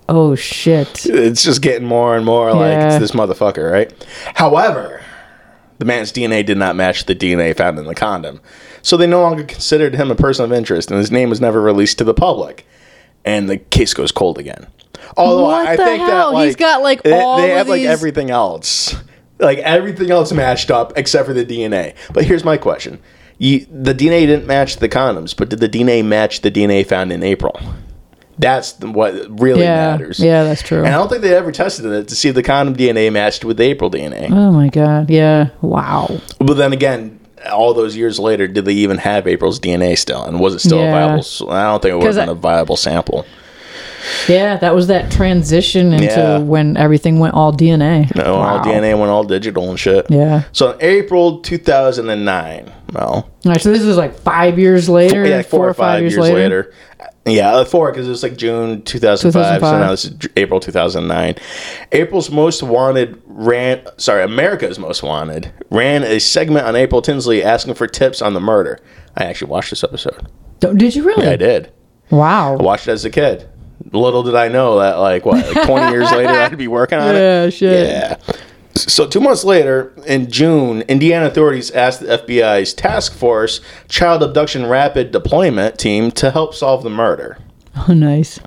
Oh 0.10 0.36
shit. 0.36 1.06
It's 1.06 1.44
just 1.44 1.62
getting 1.62 1.88
more 1.88 2.18
and 2.18 2.26
more 2.26 2.52
like 2.52 2.72
Yeah. 2.72 2.88
it's 2.90 3.00
this 3.00 3.12
motherfucker, 3.12 3.72
right? 3.72 3.94
However, 4.36 5.02
the 5.78 5.86
man's 5.86 6.12
DNA 6.12 6.46
did 6.46 6.58
not 6.58 6.76
match 6.76 7.06
the 7.06 7.16
DNA 7.16 7.56
found 7.56 7.80
in 7.80 7.86
the 7.86 7.96
condom, 7.96 8.42
so 8.82 8.98
they 8.98 9.08
no 9.08 9.22
longer 9.22 9.46
considered 9.46 9.96
him 9.96 10.12
a 10.12 10.16
person 10.16 10.44
of 10.44 10.52
interest, 10.52 10.92
and 10.92 10.98
his 11.00 11.12
name 11.12 11.30
was 11.30 11.40
never 11.40 11.62
released 11.62 11.98
to 12.00 12.04
the 12.04 12.14
public. 12.14 12.68
And 13.26 13.50
the 13.50 13.58
case 13.58 13.94
goes 13.94 14.12
cold 14.12 14.38
again. 14.38 14.68
Although 15.18 15.44
What 15.44 15.68
I 15.68 15.76
think 15.78 16.00
that 16.08 16.32
like 16.34 16.46
He's 16.48 16.56
got, 16.56 16.82
like, 16.82 17.04
they, 17.04 17.12
all 17.20 17.38
they 17.38 17.52
of 17.52 17.58
have 17.58 17.70
like 17.70 17.82
everything 17.84 18.30
else, 18.30 18.96
like 19.40 19.58
everything 19.60 20.10
else 20.12 20.32
matched 20.32 20.72
up 20.72 20.94
except 20.98 21.28
for 21.28 21.34
the 21.34 21.46
DNA. 21.46 21.96
But 22.14 22.26
here's 22.26 22.44
my 22.44 22.58
question: 22.58 23.00
you, 23.38 23.66
the 23.72 23.94
DNA 23.94 24.26
didn't 24.26 24.48
match 24.48 24.78
the 24.78 24.88
condoms, 24.90 25.36
but 25.36 25.50
did 25.50 25.60
the 25.60 25.70
DNA 25.70 26.04
match 26.06 26.42
the 26.42 26.52
DNA 26.52 26.86
found 26.86 27.12
in 27.12 27.24
April? 27.24 27.60
That's 28.38 28.80
what 28.80 29.40
really 29.40 29.62
Yeah. 29.64 29.76
matters. 29.98 30.20
Yeah, 30.20 30.44
that's 30.44 30.64
true. 30.64 30.80
And 30.80 30.88
I 30.88 30.92
don't 30.92 31.10
think 31.10 31.22
they 31.22 31.36
ever 31.36 31.52
tested 31.52 31.86
it 31.86 32.08
to 32.08 32.16
see 32.16 32.30
if 32.30 32.36
the 32.36 32.42
condom 32.44 32.76
DNA 32.76 33.12
matched 33.12 33.46
with 33.46 33.58
the 33.58 33.64
April 33.64 33.92
DNA. 33.92 34.32
Oh 34.32 34.52
my 34.52 34.70
god. 34.70 35.10
Yeah. 35.10 35.50
Wow. 35.62 36.20
But 36.40 36.56
then 36.56 36.74
again, 36.74 37.20
all 37.52 37.74
those 37.74 37.96
years 37.96 38.20
later, 38.20 38.48
did 38.48 38.66
they 38.66 38.74
even 38.74 38.98
have 38.98 39.28
April's 39.28 39.60
DNA 39.60 39.98
still? 39.98 40.24
And 40.24 40.40
was 40.40 40.54
it 40.54 40.60
still 40.60 40.80
Yeah. 40.80 40.90
a 40.90 40.92
viable? 40.92 41.52
I 41.52 41.64
don't 41.64 41.82
think 41.82 41.92
it 41.92 41.96
would 41.96 42.06
'Cause 42.06 42.16
have 42.16 42.24
been 42.28 42.30
I- 42.30 42.32
a 42.34 42.36
viable 42.36 42.76
sample. 42.78 43.26
Yeah, 44.28 44.58
that 44.58 44.74
was 44.74 44.88
that 44.88 45.12
transition 45.12 45.94
into 45.94 46.06
Yeah. 46.06 46.38
when 46.40 46.76
everything 46.76 47.20
went 47.20 47.36
all 47.36 47.52
DNA. 47.52 48.10
No, 48.16 48.36
all 48.36 48.60
DNA 48.64 48.96
went 48.98 49.12
all 49.12 49.24
digital 49.24 49.70
and 49.70 49.80
shit. 49.80 50.08
Yeah. 50.10 50.42
So 50.54 50.72
in 50.72 50.78
April 50.82 51.38
2009, 51.40 52.72
well, 52.94 53.06
All 53.14 53.26
right, 53.46 53.62
so 53.62 53.72
this 53.72 53.84
is 53.84 53.98
like 53.98 54.16
five 54.20 54.58
years 54.58 54.90
later, 54.90 55.26
yeah, 55.26 55.44
four, 55.44 55.70
or 55.70 55.74
five, 55.76 56.02
years, 56.02 56.18
later. 56.18 56.72
Yeah, 57.26 57.52
uh, 57.54 57.66
four 57.66 57.92
because 57.92 58.08
it 58.08 58.10
was 58.10 58.24
like 58.24 58.36
June 58.36 58.82
2005, 58.82 59.62
So 59.62 59.80
now 59.80 59.92
this 59.92 60.06
is 60.06 60.16
April 60.36 60.60
2009. 60.60 61.36
April's 61.92 62.32
Most 62.32 62.64
Wanted 62.64 63.22
ran, 63.28 63.86
sorry, 63.98 64.24
America's 64.24 64.80
Most 64.80 65.04
Wanted 65.04 65.52
ran 65.70 66.04
a 66.04 66.20
segment 66.20 66.66
on 66.66 66.76
April 66.76 67.00
Tinsley 67.02 67.44
asking 67.44 67.76
for 67.76 67.86
tips 67.86 68.22
on 68.24 68.34
the 68.34 68.40
murder. 68.40 68.80
I 69.16 69.26
actually 69.26 69.52
watched 69.52 69.70
this 69.70 69.84
episode. 69.84 70.28
Don't- 70.60 70.78
Did 70.78 70.96
you 70.96 71.04
really? 71.04 71.28
I 71.28 71.36
did. 71.36 71.72
Wow. 72.10 72.58
I 72.58 72.62
watched 72.64 72.88
it 72.88 72.92
as 72.92 73.06
a 73.06 73.10
kid. 73.12 73.48
Little 73.92 74.24
did 74.24 74.36
I 74.36 74.48
know 74.48 74.80
that, 74.80 74.96
like, 74.96 75.26
what, 75.26 75.46
like 75.56 75.66
20 75.68 75.92
years 75.92 76.12
later, 76.12 76.30
I'd 76.30 76.58
be 76.58 76.68
working 76.68 76.98
on 77.00 77.14
Yeah, 77.16 77.44
it. 77.44 77.52
shit. 77.52 77.88
Yeah. 77.88 78.18
So, 78.76 79.08
two 79.08 79.20
months 79.20 79.44
later, 79.44 79.94
in 80.06 80.32
June, 80.32 80.82
Indiana 80.84 81.26
authorities 81.26 81.72
asked 81.72 82.00
the 82.00 82.18
FBI's 82.18 82.74
Task 82.74 83.14
Force 83.14 83.60
Child 83.90 84.24
Abduction 84.24 84.66
Rapid 84.66 85.12
Deployment 85.12 85.78
Team 85.78 86.12
to 86.12 86.32
help 86.32 86.56
solve 86.56 86.84
the 86.84 86.90
murder. 86.90 87.38
Oh, 87.88 87.94
nice. 87.94 88.40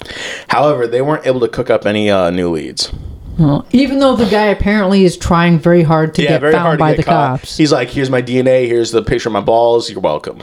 However, 0.49 0.87
they 0.87 1.03
weren't 1.03 1.27
able 1.27 1.41
to 1.41 1.49
cook 1.49 1.71
up 1.71 1.87
any 1.87 2.11
uh, 2.11 2.31
new 2.31 2.51
leads. 2.51 2.93
Well, 3.39 3.67
even 3.73 3.99
though 3.99 4.17
the 4.17 4.31
guy 4.31 4.47
apparently 4.47 5.05
is 5.05 5.17
trying 5.17 5.59
very 5.59 5.83
hard 5.83 6.15
to 6.15 6.23
get 6.23 6.41
found 6.41 6.79
by 6.79 6.95
the 6.95 7.03
caught. 7.03 7.41
cops. 7.41 7.57
He's 7.57 7.73
like, 7.73 7.89
here's 7.91 8.11
my 8.11 8.23
DNA, 8.23 8.67
here's 8.67 8.93
the 8.93 9.03
picture 9.03 9.29
of 9.29 9.33
my 9.33 9.41
balls, 9.41 9.91
you're 9.91 10.01
welcome. 10.01 10.43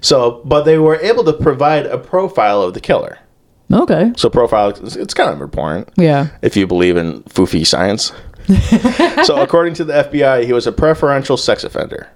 So, 0.00 0.42
but 0.44 0.64
they 0.64 0.78
were 0.78 0.96
able 0.96 1.24
to 1.24 1.32
provide 1.32 1.86
a 1.86 1.96
profile 1.96 2.62
of 2.62 2.74
the 2.74 2.80
killer. 2.80 3.18
Okay. 3.72 4.12
So, 4.16 4.28
profile, 4.28 4.68
it's, 4.70 4.96
it's 4.96 5.14
kind 5.14 5.30
of 5.30 5.40
important. 5.40 5.88
Yeah. 5.96 6.28
if 6.42 6.56
you 6.56 6.66
believe 6.66 6.96
in 6.96 7.22
foofy 7.24 7.66
science. 7.66 8.12
so, 9.24 9.40
according 9.40 9.74
to 9.74 9.84
the 9.84 9.92
FBI, 9.92 10.44
he 10.44 10.52
was 10.52 10.66
a 10.66 10.72
preferential 10.72 11.36
sex 11.36 11.64
offender. 11.64 12.08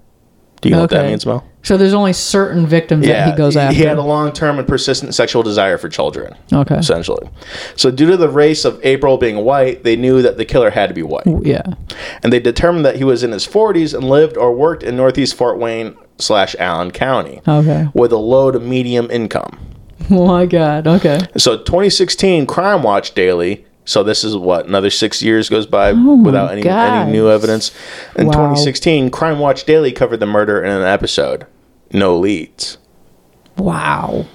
Do 0.61 0.69
you 0.69 0.75
know 0.75 0.83
what 0.83 0.91
that 0.91 1.07
means, 1.07 1.25
Mel? 1.25 1.47
So 1.63 1.77
there's 1.79 1.95
only 1.95 2.13
certain 2.13 2.67
victims 2.67 3.07
that 3.07 3.31
he 3.31 3.37
goes 3.37 3.57
after. 3.57 3.75
He 3.75 3.83
had 3.83 3.97
a 3.97 4.03
long 4.03 4.31
term 4.33 4.59
and 4.59 4.69
persistent 4.69 5.15
sexual 5.15 5.43
desire 5.43 5.79
for 5.79 5.89
children, 5.89 6.35
okay. 6.53 6.77
essentially. 6.77 7.29
So, 7.77 7.91
due 7.91 8.11
to 8.11 8.17
the 8.17 8.29
race 8.29 8.65
of 8.67 8.79
April 8.85 9.17
being 9.17 9.39
white, 9.45 9.85
they 9.85 9.97
knew 9.97 10.21
that 10.23 10.37
the 10.37 10.45
killer 10.45 10.71
had 10.71 10.89
to 10.89 10.95
be 10.95 11.03
white. 11.03 11.25
Yeah. 11.43 11.63
And 12.23 12.33
they 12.33 12.41
determined 12.41 12.85
that 12.85 12.97
he 12.97 13.05
was 13.05 13.23
in 13.23 13.33
his 13.33 13.47
40s 13.47 13.95
and 13.95 14.09
lived 14.09 14.37
or 14.37 14.53
worked 14.53 14.83
in 14.83 14.97
Northeast 14.97 15.35
Fort 15.35 15.59
Wayne 15.59 15.97
slash 16.19 16.55
Allen 16.59 16.91
County 16.91 17.41
Okay. 17.49 17.89
with 17.95 18.13
a 18.13 18.19
low 18.19 18.51
to 18.51 18.61
medium 18.61 19.11
income. 19.11 19.59
Oh 20.11 20.27
my 20.27 20.45
God. 20.47 20.87
Okay. 20.87 21.21
So 21.39 21.57
2016 21.57 22.47
Crime 22.47 22.83
Watch 22.83 23.15
Daily. 23.15 23.65
So 23.91 24.05
this 24.05 24.23
is 24.23 24.37
what 24.37 24.67
another 24.67 24.89
six 24.89 25.21
years 25.21 25.49
goes 25.49 25.67
by 25.67 25.91
oh 25.91 26.15
without 26.15 26.53
any, 26.53 26.63
gosh. 26.63 27.03
any 27.03 27.11
new 27.11 27.29
evidence. 27.29 27.73
In 28.15 28.27
Wow. 28.27 28.33
2016, 28.35 29.11
Crime 29.11 29.41
Watch 29.41 29.65
Daily 29.65 29.91
covered 29.91 30.19
the 30.19 30.27
murder 30.27 30.63
in 30.63 30.71
an 30.71 30.85
episode. 30.85 31.45
No 31.93 32.17
leads. 32.17 32.79
Wow. 33.57 34.27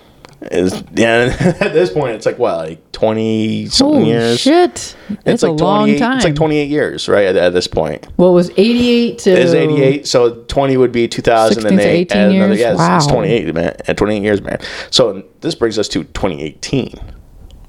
Is 0.51 0.84
yeah. 0.93 1.34
At 1.62 1.72
this 1.72 1.89
point, 1.89 2.16
it's 2.18 2.26
like 2.26 2.38
what, 2.38 2.58
like 2.58 2.91
20 2.91 3.68
something 3.68 3.95
Holy 4.01 4.10
years. 4.10 4.41
shit. 4.41 4.95
It's 5.10 5.24
That's 5.24 5.43
like 5.43 5.51
a 5.51 5.64
long 5.64 5.84
28 5.86 5.99
time. 5.99 6.16
It's 6.18 6.26
like 6.26 6.36
28 6.36 6.70
years, 6.70 7.08
right? 7.08 7.26
At, 7.28 7.38
at 7.38 7.53
this 7.53 7.68
point, 7.68 8.06
What 8.18 8.32
was 8.32 8.51
88 8.58 9.20
to. 9.20 9.30
it's 9.32 9.53
88. 9.53 10.06
So 10.06 10.43
20 10.49 10.76
would 10.76 10.91
be 10.91 11.08
2008. 11.08 11.80
18 11.80 12.18
and 12.18 12.34
another, 12.36 12.47
years? 12.56 12.60
yeah, 12.60 12.72
it's, 12.74 13.06
it's 13.06 13.08
Wow. 13.08 13.16
28, 13.22 13.56
man. 13.56 13.76
At 13.88 13.95
28 13.95 14.22
years, 14.22 14.41
man. 14.41 14.60
So 14.91 15.24
this 15.39 15.56
brings 15.56 15.80
us 15.80 15.88
to 15.88 16.03
2018. 16.03 16.99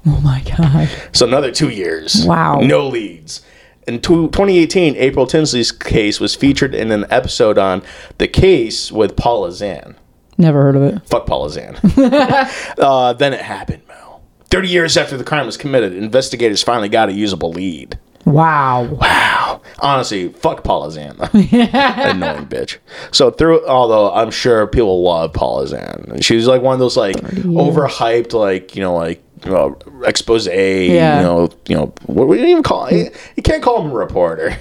Oh 0.17 0.21
my 0.21 0.41
God. 0.57 0.89
So 1.11 1.27
another 1.27 1.51
two 1.51 1.69
years. 1.69 2.25
Wow. 2.25 2.59
No 2.61 2.87
leads. 2.87 3.41
In 3.87 4.01
two- 4.01 4.27
2018, 4.27 4.95
April 4.95 5.25
Tinsley's 5.27 5.71
case 5.71 6.19
was 6.19 6.33
featured 6.35 6.73
in 6.73 6.91
an 6.91 7.05
episode 7.09 7.57
on 7.57 7.81
The 8.17 8.27
Case 8.27 8.91
with 8.91 9.15
Paula 9.15 9.51
Zahn. 9.51 9.95
Never 10.37 10.61
heard 10.61 10.75
of 10.75 10.83
it. 10.83 11.07
Fuck 11.07 11.25
Paula 11.25 11.49
Zahn. 11.49 11.77
uh, 12.77 13.13
then 13.13 13.33
it 13.33 13.41
happened, 13.41 13.81
Mel. 13.87 14.21
30 14.49 14.67
years 14.69 14.97
after 14.97 15.17
the 15.17 15.23
crime 15.23 15.45
was 15.45 15.57
committed, 15.57 15.93
investigators 15.93 16.63
finally 16.63 16.89
got 16.89 17.09
a 17.09 17.13
usable 17.13 17.51
lead. 17.51 17.97
Wow. 18.25 18.83
Wow. 18.83 19.61
Honestly, 19.79 20.29
fuck 20.29 20.63
Paula 20.63 20.91
Zahn. 20.91 21.17
Annoying 21.33 22.45
bitch. 22.47 22.77
So 23.11 23.31
through, 23.31 23.65
although 23.65 24.11
I'm 24.11 24.31
sure 24.31 24.67
people 24.67 25.01
love 25.01 25.31
Paula 25.33 25.67
Zahn. 25.67 26.19
She 26.21 26.35
was 26.35 26.45
like 26.45 26.61
one 26.61 26.73
of 26.73 26.79
those 26.79 26.97
like 26.97 27.15
overhyped, 27.15 28.33
like 28.33 28.75
you 28.75 28.81
know, 28.81 28.95
like 28.95 29.23
uh, 29.45 29.71
expose. 30.03 30.47
Yeah. 30.47 31.17
You 31.17 31.23
know, 31.23 31.49
you 31.67 31.75
know, 31.75 31.93
what, 32.05 32.27
we 32.27 32.43
even 32.49 32.63
call 32.63 32.87
it? 32.87 33.15
You 33.35 33.43
can't 33.43 33.61
call 33.63 33.81
him 33.83 33.91
a 33.91 33.93
reporter. 33.95 34.57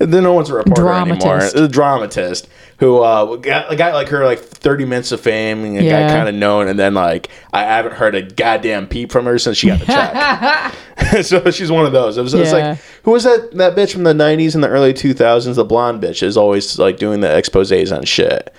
And 0.00 0.12
then 0.14 0.22
no 0.24 0.32
one's 0.32 0.50
a 0.50 0.54
reporter 0.54 0.82
Dramatist. 0.82 1.26
anymore. 1.54 1.64
A 1.64 1.68
dramatist 1.68 2.48
who 2.78 2.98
uh, 2.98 3.36
got 3.36 3.72
a 3.72 3.76
guy 3.76 3.92
like 3.94 4.08
her 4.08 4.24
like 4.24 4.40
30 4.40 4.84
minutes 4.86 5.12
of 5.12 5.20
fame 5.20 5.64
and 5.64 5.76
Yeah. 5.76 6.08
got 6.08 6.16
kind 6.16 6.28
of 6.28 6.34
known, 6.34 6.66
and 6.68 6.78
then 6.78 6.94
like 6.94 7.28
I 7.52 7.62
haven't 7.62 7.94
heard 7.94 8.14
a 8.16 8.22
goddamn 8.22 8.88
peep 8.88 9.12
from 9.12 9.24
her 9.26 9.38
since 9.38 9.56
she 9.56 9.68
got 9.68 9.78
the 9.80 9.86
check. 9.86 10.74
so 11.24 11.50
she's 11.50 11.70
one 11.70 11.86
of 11.86 11.92
those. 11.92 12.16
It 12.18 12.22
was, 12.22 12.34
it's 12.34 12.52
Yeah. 12.52 12.70
like 12.70 12.78
who 13.04 13.12
was 13.12 13.24
that 13.24 13.52
that 13.52 13.76
bitch 13.76 13.92
from 13.92 14.02
the 14.02 14.12
90s 14.14 14.54
and 14.54 14.62
the 14.64 14.68
early 14.68 14.92
2000s? 14.92 15.54
The 15.54 15.64
blonde 15.64 16.02
bitch 16.02 16.22
is 16.22 16.36
always 16.36 16.78
like 16.78 16.96
doing 16.98 17.20
the 17.20 17.28
exposés 17.28 17.96
on 17.96 18.04
shit. 18.04 18.52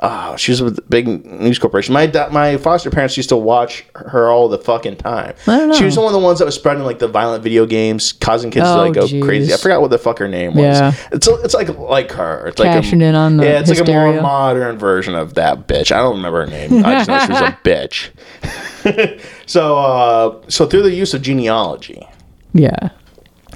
Oh, 0.00 0.34
she 0.36 0.50
was 0.50 0.60
with 0.60 0.78
a 0.78 0.82
big 0.82 1.06
news 1.24 1.58
corporation. 1.58 1.94
My 1.94 2.06
da- 2.06 2.28
my 2.28 2.56
foster 2.56 2.90
parents 2.90 3.16
used 3.16 3.28
to 3.28 3.36
watch 3.36 3.84
her 3.94 4.28
all 4.28 4.48
the 4.48 4.58
fucking 4.58 4.96
time. 4.96 5.34
I 5.46 5.56
don't 5.58 5.68
know. 5.68 5.74
She 5.76 5.84
was 5.84 5.96
one 5.96 6.06
of 6.06 6.12
the 6.12 6.18
ones 6.18 6.40
that 6.40 6.44
was 6.44 6.56
spreading 6.56 6.82
like 6.82 6.98
the 6.98 7.06
violent 7.06 7.44
video 7.44 7.64
games, 7.64 8.12
causing 8.12 8.50
kids 8.50 8.66
to 8.66 8.72
Oh, 8.74 8.76
like 8.78 8.92
go 8.94 9.06
jeez. 9.06 9.22
crazy. 9.22 9.54
I 9.54 9.56
forgot 9.56 9.80
what 9.80 9.90
the 9.90 9.98
fuck 9.98 10.18
her 10.18 10.26
name 10.28 10.54
was. 10.54 10.64
Yeah. 10.64 10.92
It's 11.12 11.28
it's 11.28 11.54
like 11.54 11.68
like 11.78 12.10
her. 12.12 12.48
It's 12.48 12.60
Cashing 12.60 12.98
like 12.98 13.06
a, 13.06 13.08
in 13.10 13.14
on 13.14 13.36
the 13.36 13.44
yeah. 13.44 13.60
It's 13.60 13.68
like 13.70 13.78
a 13.78 13.82
hysteria. 13.82 14.12
more 14.14 14.22
modern 14.22 14.78
version 14.78 15.14
of 15.14 15.34
that 15.34 15.68
bitch. 15.68 15.92
I 15.92 15.98
don't 15.98 16.16
remember 16.16 16.44
her 16.44 16.50
name. 16.50 16.84
I 16.84 17.04
just 17.04 17.08
know 17.08 17.18
she 17.20 17.32
was 17.32 17.40
a 17.40 17.58
bitch. 17.64 19.20
so 19.46 19.78
uh, 19.78 20.40
so 20.48 20.66
through 20.66 20.82
the 20.82 20.92
use 20.92 21.14
of 21.14 21.22
genealogy, 21.22 22.06
Yeah. 22.52 22.90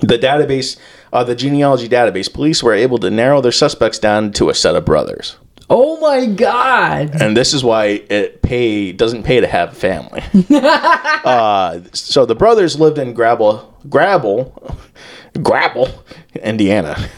the 0.02 0.18
database, 0.18 0.78
uh, 1.12 1.24
the 1.24 1.34
genealogy 1.34 1.88
database, 1.88 2.32
police 2.32 2.62
were 2.62 2.74
able 2.74 2.98
to 2.98 3.10
narrow 3.10 3.40
their 3.40 3.52
suspects 3.52 3.98
down 3.98 4.32
to 4.34 4.48
a 4.50 4.54
set 4.54 4.76
of 4.76 4.84
brothers. 4.84 5.36
Oh 5.70 6.00
my 6.00 6.26
god. 6.26 7.20
And 7.20 7.36
this 7.36 7.52
is 7.52 7.62
why 7.62 8.02
it 8.08 8.40
pay 8.40 8.92
doesn't 8.92 9.24
pay 9.24 9.40
to 9.40 9.46
have 9.46 9.72
a 9.72 9.74
family. 9.74 10.22
uh, 10.50 11.80
so 11.92 12.24
the 12.24 12.34
brothers 12.34 12.80
lived 12.80 12.98
in 12.98 13.12
Grabble, 13.12 13.76
Grabble, 13.88 14.76
Grabble, 15.42 15.88
Indiana. 16.42 17.08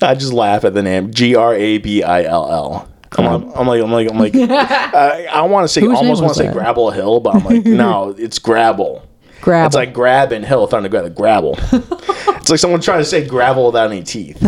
I 0.00 0.14
just 0.14 0.32
laugh 0.32 0.64
at 0.64 0.74
the 0.74 0.82
name 0.82 1.12
G 1.12 1.34
R 1.34 1.54
A 1.54 1.78
B 1.78 2.02
I 2.02 2.22
L 2.24 2.50
L. 2.50 2.88
I'm, 3.18 3.50
I'm 3.54 3.66
like, 3.66 3.82
I'm 3.82 3.90
like, 3.90 4.10
I'm 4.10 4.18
like, 4.18 4.34
I, 4.36 5.26
I 5.26 5.42
want 5.42 5.64
to 5.64 5.68
say, 5.68 5.80
Whose 5.80 5.96
almost 5.96 6.22
want 6.22 6.34
to 6.34 6.44
say? 6.44 6.52
Grabble 6.52 6.90
Hill, 6.90 7.20
but 7.20 7.34
I'm 7.34 7.44
like, 7.44 7.64
no, 7.64 8.10
it's 8.18 8.38
Grabble. 8.38 9.02
Grab. 9.40 9.66
It's 9.66 9.76
like 9.76 9.92
grab 9.92 10.32
and 10.32 10.44
hill 10.44 10.66
trying 10.66 10.84
to 10.84 10.88
grab 10.88 11.04
the 11.04 11.10
gravel. 11.10 11.56
it's 11.70 12.48
like 12.48 12.58
someone 12.58 12.80
trying 12.80 13.00
to 13.00 13.04
say 13.04 13.24
gravel 13.24 13.66
without 13.66 13.90
any 13.90 14.02
teeth. 14.02 14.38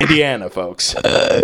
Indiana, 0.00 0.50
folks. 0.50 0.94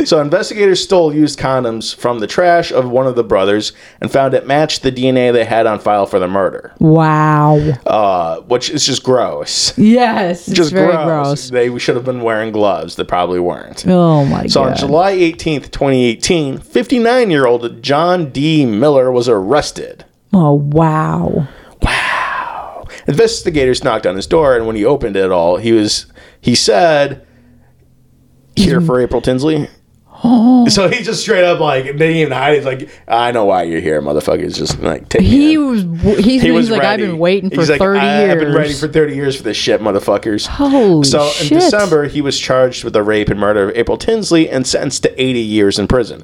So 0.04 0.20
investigators 0.20 0.82
stole 0.82 1.14
used 1.14 1.38
condoms 1.38 1.94
from 1.94 2.18
the 2.18 2.26
trash 2.26 2.72
of 2.72 2.90
one 2.90 3.06
of 3.06 3.14
the 3.14 3.24
brothers 3.24 3.72
and 4.00 4.10
found 4.10 4.34
it 4.34 4.46
matched 4.46 4.82
the 4.82 4.92
DNA 4.92 5.32
they 5.32 5.44
had 5.44 5.66
on 5.66 5.78
file 5.78 6.06
for 6.06 6.18
the 6.18 6.28
murder, 6.28 6.72
wow. 6.78 7.56
uh, 7.86 8.40
which 8.42 8.70
is 8.70 8.84
just 8.84 9.02
gross. 9.02 9.76
Yes. 9.78 10.48
It's 10.48 10.56
Just 10.56 10.72
very 10.72 10.92
gross. 10.92 11.04
gross. 11.04 11.50
They 11.50 11.78
should 11.78 11.96
have 11.96 12.04
been 12.04 12.22
wearing 12.22 12.52
gloves. 12.52 12.96
They 12.96 13.04
probably 13.04 13.40
weren't. 13.40 13.86
Oh 13.86 14.24
my 14.24 14.42
God. 14.42 14.50
So 14.50 14.64
on. 14.64 14.76
July 14.76 15.14
18th, 15.14 15.70
2018, 15.70 16.58
59 16.58 17.30
year 17.30 17.46
old 17.46 17.82
John 17.82 18.30
D. 18.30 18.66
Miller 18.66 19.10
was 19.10 19.28
arrested. 19.28 20.04
oh 20.32 20.52
wow. 20.54 21.48
wow. 21.80 22.84
Investigators 23.06 23.82
knocked 23.82 24.06
on 24.06 24.16
his 24.16 24.26
door, 24.26 24.56
and 24.56 24.66
when 24.66 24.76
he 24.76 24.84
opened 24.84 25.16
it 25.16 25.30
all, 25.30 25.56
he 25.56 25.72
was 25.72 26.06
he 26.40 26.54
said, 26.54 27.26
"Here 28.56 28.80
for 28.80 29.00
April 29.00 29.20
Tinsley." 29.20 29.68
Oh. 30.24 30.68
So 30.68 30.88
he 30.88 31.02
just 31.02 31.22
straight 31.22 31.44
up 31.44 31.58
like 31.58 31.84
didn't 31.84 32.02
even 32.02 32.32
hide. 32.32 32.54
He's 32.54 32.64
like, 32.64 32.88
"I 33.08 33.32
know 33.32 33.44
why 33.44 33.64
you're 33.64 33.80
here, 33.80 34.00
motherfuckers." 34.00 34.56
Just 34.56 34.78
like 34.80 35.08
take 35.08 35.22
He 35.22 35.56
me 35.56 35.58
was 35.58 35.82
he's, 35.82 36.24
He 36.24 36.38
he's 36.38 36.52
was 36.52 36.70
like 36.70 36.82
I've 36.82 37.00
been 37.00 37.18
waiting 37.18 37.50
for 37.50 37.56
He's 37.56 37.70
like, 37.70 37.80
30 37.80 37.98
I, 37.98 38.20
years. 38.20 38.32
I've 38.32 38.38
been 38.38 38.54
ready 38.54 38.72
for 38.74 38.86
30 38.86 39.14
years 39.16 39.36
for 39.36 39.42
this 39.42 39.56
shit, 39.56 39.80
motherfuckers. 39.80 40.46
Holy 40.46 41.04
so 41.04 41.28
in. 41.40 41.48
December, 41.48 42.04
he 42.06 42.20
was 42.20 42.38
charged 42.38 42.84
with 42.84 42.92
the 42.92 43.02
rape 43.02 43.30
and 43.30 43.40
murder 43.40 43.70
of 43.70 43.76
April 43.76 43.96
Tinsley 43.96 44.48
and 44.48 44.64
sentenced 44.64 45.02
to 45.02 45.20
80 45.20 45.40
years 45.40 45.78
in 45.78 45.88
prison. 45.88 46.22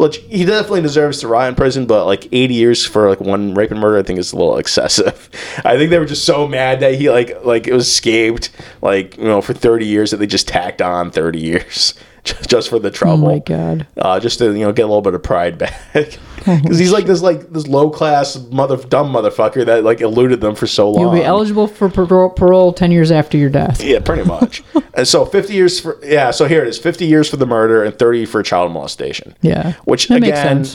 Which 0.00 0.16
he 0.30 0.46
definitely 0.46 0.80
deserves 0.80 1.20
to 1.20 1.28
rot 1.28 1.50
in 1.50 1.54
prison, 1.54 1.84
but 1.84 2.06
like 2.06 2.26
80 2.32 2.54
years 2.54 2.86
for 2.86 3.10
like 3.10 3.20
one 3.20 3.52
rape 3.52 3.70
and 3.70 3.78
murder, 3.78 3.98
I 3.98 4.02
think 4.02 4.18
is 4.18 4.32
a 4.32 4.36
little 4.36 4.56
excessive. 4.56 5.28
I 5.64 5.76
think 5.76 5.90
they 5.90 5.98
were 5.98 6.06
just 6.06 6.24
so 6.24 6.48
mad 6.48 6.80
that 6.80 6.94
he 6.94 7.10
like 7.10 7.44
like 7.44 7.66
it 7.66 7.74
was 7.74 7.86
escaped 7.86 8.48
like 8.80 9.18
you 9.18 9.24
know 9.24 9.42
for 9.42 9.52
30 9.52 9.84
years 9.84 10.10
that 10.10 10.16
they 10.16 10.26
just 10.26 10.48
tacked 10.48 10.80
on 10.80 11.10
30 11.10 11.38
years 11.38 11.94
just, 12.24 12.48
just 12.50 12.68
for 12.68 12.78
the 12.78 12.90
trouble. 12.90 13.24
Oh 13.24 13.30
my 13.32 13.38
god. 13.38 13.86
uh, 13.96 14.20
just 14.20 14.38
to 14.38 14.52
you 14.52 14.60
know 14.60 14.72
get 14.72 14.82
a 14.82 14.86
little 14.86 15.02
bit 15.02 15.14
of 15.14 15.22
pride 15.22 15.58
back 15.58 15.80
because 15.92 16.78
he's 16.78 16.92
like 16.92 17.06
this 17.06 17.22
like 17.22 17.50
this 17.50 17.66
low 17.66 17.90
class 17.90 18.36
mother 18.50 18.76
dumb 18.76 19.12
motherfucker 19.12 19.64
that 19.66 19.84
like 19.84 20.00
eluded 20.00 20.40
them 20.40 20.54
for 20.54 20.66
so 20.66 20.90
long. 20.90 21.02
You'll 21.02 21.12
be 21.12 21.24
eligible 21.24 21.66
for 21.66 21.88
parole, 21.88 22.30
parole 22.30 22.72
10 22.72 22.90
years 22.90 23.10
after 23.10 23.36
your 23.36 23.50
death. 23.50 23.82
Yeah, 23.82 24.00
pretty 24.00 24.24
much. 24.24 24.62
and 24.94 25.06
so 25.06 25.24
fifty 25.24 25.54
years 25.54 25.80
for 25.80 25.98
yeah. 26.04 26.30
So 26.30 26.46
here 26.46 26.62
it 26.62 26.68
is: 26.68 26.78
fifty 26.78 27.06
years 27.06 27.28
for 27.28 27.36
the 27.36 27.46
murder 27.46 27.82
and 27.82 27.98
thirty 27.98 28.26
for 28.26 28.42
child 28.42 28.72
molestation. 28.72 29.34
Yeah. 29.42 29.74
which 29.84 30.08
That 30.08 30.18
again. 30.18 30.66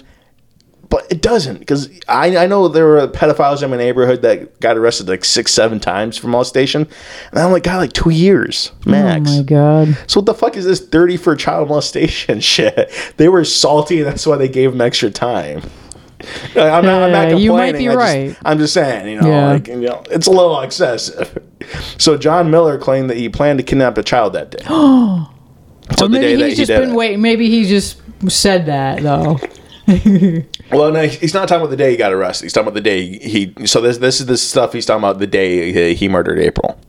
But 0.89 1.07
it 1.11 1.21
doesn't 1.21 1.59
because 1.59 1.89
I, 2.07 2.37
I 2.37 2.47
know 2.47 2.67
there 2.67 2.85
were 2.85 3.07
pedophiles 3.07 3.63
in 3.63 3.71
my 3.71 3.77
neighborhood 3.77 4.21
that 4.21 4.59
got 4.59 4.77
arrested 4.77 5.07
like 5.07 5.25
six 5.25 5.51
seven 5.53 5.79
times 5.79 6.15
for 6.17 6.27
molestation, 6.27 6.87
and 7.31 7.39
I'm 7.39 7.51
like 7.51 7.63
got 7.63 7.77
like 7.77 7.91
two 7.93 8.11
years 8.11 8.71
max. 8.85 9.29
Oh 9.31 9.37
my 9.37 9.43
god. 9.43 9.97
So 10.07 10.19
what 10.19 10.25
the 10.27 10.33
fuck 10.35 10.55
is 10.57 10.63
this 10.65 10.79
30 10.87 11.17
for 11.17 11.35
child 11.35 11.69
molestation 11.69 12.39
shit? 12.39 12.91
They 13.17 13.29
were 13.29 13.43
salty, 13.43 13.97
and 13.99 14.05
that's 14.07 14.27
why 14.27 14.37
they 14.37 14.47
gave 14.47 14.73
him 14.73 14.81
extra 14.81 15.09
time. 15.09 15.63
Uh, 16.55 16.61
I'm 16.61 16.85
not, 16.85 17.03
I'm 17.03 17.11
not 17.11 17.29
complaining. 17.29 17.37
you 17.43 17.51
might 17.53 17.71
be 17.73 17.89
I 17.89 17.93
just- 17.93 17.97
right. 17.97 18.37
I'm 18.45 18.57
just 18.57 18.73
saying, 18.73 19.07
you 19.07 19.21
know, 19.21 19.27
Yeah. 19.27 19.47
like 19.53 19.67
you 19.67 19.75
know, 19.81 20.03
it's 20.11 20.27
a 20.27 20.31
little 20.31 20.59
excessive. 20.61 21.37
So 21.97 22.15
John 22.17 22.49
Miller 22.51 22.77
claimed 22.77 23.09
that 23.09 23.17
he 23.17 23.27
planned 23.27 23.57
to 23.59 23.63
kidnap 23.63 23.97
a 23.97 24.03
child 24.03 24.33
that 24.33 24.51
day. 24.51 24.59
so 25.97 26.05
Or 26.05 26.09
maybe 26.09 26.41
he's 26.43 26.57
just 26.57 26.69
been 26.69 26.93
waiting. 26.93 27.21
Maybe 27.21 27.49
he 27.49 27.65
just 27.65 28.01
said 28.29 28.67
that 28.67 29.01
though. 29.03 29.39
Well, 30.71 30.91
no, 30.91 31.05
he's 31.07 31.33
not 31.33 31.47
talking 31.47 31.61
about 31.61 31.69
the 31.69 31.77
day 31.77 31.91
he 31.91 31.97
got 31.97 32.11
arrested. 32.11 32.45
He's 32.45 32.53
talking 32.53 32.67
about 32.67 32.73
the 32.73 32.81
day 32.81 33.19
he. 33.19 33.53
So 33.67 33.81
this 33.81 33.99
this 33.99 34.19
is 34.19 34.25
the 34.25 34.35
stuff 34.35 34.73
he's 34.73 34.85
talking 34.85 35.03
about 35.03 35.19
the 35.19 35.27
day 35.27 35.93
he, 35.93 36.07
murdered 36.07 36.39
April. 36.39 36.79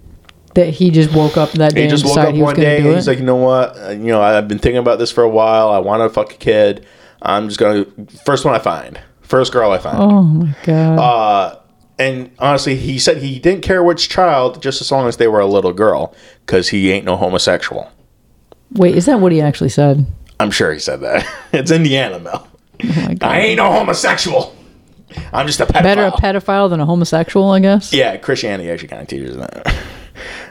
that 0.55 0.71
he 0.71 0.91
just 0.91 1.15
woke 1.15 1.37
up 1.37 1.53
that 1.53 1.75
day 1.75 1.83
He 1.83 1.89
just 1.89 2.07
woke 2.07 2.17
up 2.17 2.35
one 2.35 2.57
day 2.57 2.79
and 2.79 2.95
he's 2.95 3.07
like, 3.07 3.19
you 3.19 3.25
know 3.25 3.37
what? 3.37 3.77
Uh, 3.77 3.91
you 3.91 4.07
know, 4.07 4.23
I've 4.23 4.49
been 4.49 4.59
thinking 4.59 4.79
about 4.79 4.99
this 4.99 5.13
for 5.13 5.23
a 5.23 5.29
while. 5.29 5.71
I 5.71 5.79
want 5.79 6.03
to 6.03 6.09
fuck 6.09 6.33
a 6.33 6.37
kid. 6.37 6.87
I'm 7.21 7.49
just 7.49 7.61
gonna 7.61 7.85
first 8.25 8.45
one 8.47 8.55
I 8.55 8.59
find, 8.59 8.99
first 9.21 9.53
girl 9.53 9.71
I 9.73 9.79
find. 9.79 9.99
oh 9.99 10.23
my 10.23 10.57
god. 10.65 10.99
Uh, 10.99 11.61
and 11.99 12.31
honestly, 12.39 12.77
he 12.77 12.99
said 12.99 13.19
he 13.19 13.39
didn't 13.39 13.63
care 13.63 13.83
which 13.83 14.09
child, 14.09 14.63
just 14.63 14.81
as 14.81 14.91
long 14.91 15.07
as 15.07 15.19
they 15.19 15.29
were 15.29 15.41
a 15.41 15.47
little 15.47 15.73
girl, 15.73 16.15
because 16.45 16.69
he 16.71 16.91
ain't 16.91 17.05
no 17.05 17.17
homosexual. 17.17 17.91
Wait, 18.73 18.95
is 18.95 19.07
that 19.07 19.21
what 19.21 19.33
he 19.33 19.41
actually 19.41 19.71
said? 19.71 20.07
I'm 20.41 20.51
sure 20.51 20.73
he 20.73 20.79
said 20.79 21.01
that. 21.01 21.27
it's 21.53 21.71
Indiana, 21.71 22.19
Mel. 22.19 22.47
Oh. 22.85 23.17
I 23.23 23.41
ain't 23.41 23.57
no 23.57 23.73
homosexual. 23.73 24.55
I'm 25.33 25.47
just 25.47 25.61
a 25.61 25.67
pedophile. 25.67 25.83
Better 25.83 26.07
a 26.07 26.11
pedophile 26.13 26.69
than 26.69 26.81
a 26.81 26.87
homosexual, 26.87 27.51
I 27.51 27.61
guess. 27.61 27.93
Yeah, 27.93 28.17
Christianity 28.17 28.71
actually 28.71 28.89
kind 28.89 29.03
of 29.03 29.09
teaches 29.09 29.37
that. 29.37 29.75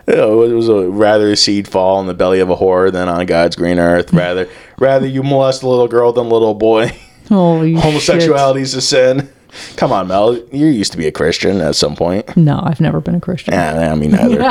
You 0.07 0.15
know, 0.15 0.43
it 0.43 0.53
was 0.53 0.69
a 0.69 0.87
rather 0.87 1.31
a 1.31 1.35
seed 1.35 1.67
fall 1.67 1.99
in 1.99 2.05
the 2.05 2.13
belly 2.13 2.39
of 2.39 2.51
a 2.51 2.55
whore 2.55 2.91
than 2.91 3.09
on 3.09 3.25
God's 3.25 3.55
green 3.55 3.79
earth. 3.79 4.13
Rather, 4.13 4.47
rather 4.77 5.07
you 5.07 5.23
molest 5.23 5.63
a 5.63 5.67
little 5.67 5.87
girl 5.87 6.13
than 6.13 6.27
a 6.27 6.29
little 6.29 6.53
boy. 6.53 6.95
Holy 7.29 7.73
Homosexuality 7.73 8.61
is 8.61 8.75
a 8.75 8.81
sin. 8.81 9.29
Come 9.77 9.91
on, 9.91 10.07
Mel. 10.07 10.37
You 10.51 10.67
used 10.67 10.91
to 10.91 10.97
be 10.99 11.07
a 11.07 11.11
Christian 11.11 11.59
at 11.59 11.75
some 11.75 11.95
point. 11.95 12.37
No, 12.37 12.59
I've 12.61 12.79
never 12.79 13.01
been 13.01 13.15
a 13.15 13.19
Christian. 13.19 13.55
Yeah, 13.55 13.91
I 13.91 13.95
mean 13.95 14.11
neither. 14.11 14.41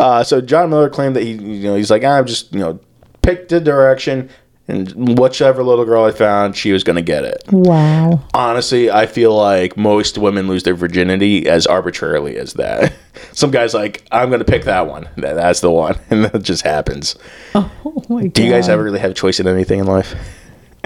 uh, 0.00 0.24
so 0.24 0.40
John 0.40 0.70
Miller 0.70 0.90
claimed 0.90 1.14
that 1.14 1.22
he, 1.22 1.34
you 1.34 1.68
know, 1.68 1.76
he's 1.76 1.90
like, 1.90 2.02
I've 2.02 2.26
just, 2.26 2.52
you 2.52 2.58
know, 2.58 2.80
picked 3.22 3.52
a 3.52 3.60
direction, 3.60 4.30
and 4.68 5.18
whichever 5.18 5.62
little 5.62 5.84
girl 5.84 6.04
I 6.04 6.10
found, 6.10 6.56
she 6.56 6.72
was 6.72 6.82
going 6.82 6.96
to 6.96 7.02
get 7.02 7.24
it. 7.24 7.42
Wow. 7.52 8.20
Honestly, 8.34 8.90
I 8.90 9.06
feel 9.06 9.34
like 9.36 9.76
most 9.76 10.18
women 10.18 10.48
lose 10.48 10.64
their 10.64 10.74
virginity 10.74 11.48
as 11.48 11.66
arbitrarily 11.66 12.36
as 12.36 12.54
that. 12.54 12.92
Some 13.32 13.50
guy's 13.50 13.74
like, 13.74 14.04
I'm 14.10 14.28
going 14.28 14.40
to 14.40 14.44
pick 14.44 14.64
that 14.64 14.88
one. 14.88 15.08
That's 15.16 15.60
the 15.60 15.70
one, 15.70 15.98
and 16.10 16.24
that 16.24 16.42
just 16.42 16.62
happens. 16.62 17.16
Oh 17.54 17.70
my 18.08 18.22
god. 18.22 18.32
Do 18.32 18.44
you 18.44 18.50
guys 18.50 18.68
ever 18.68 18.82
really 18.82 18.98
have 18.98 19.12
a 19.12 19.14
choice 19.14 19.38
in 19.40 19.46
anything 19.46 19.78
in 19.80 19.86
life? 19.86 20.14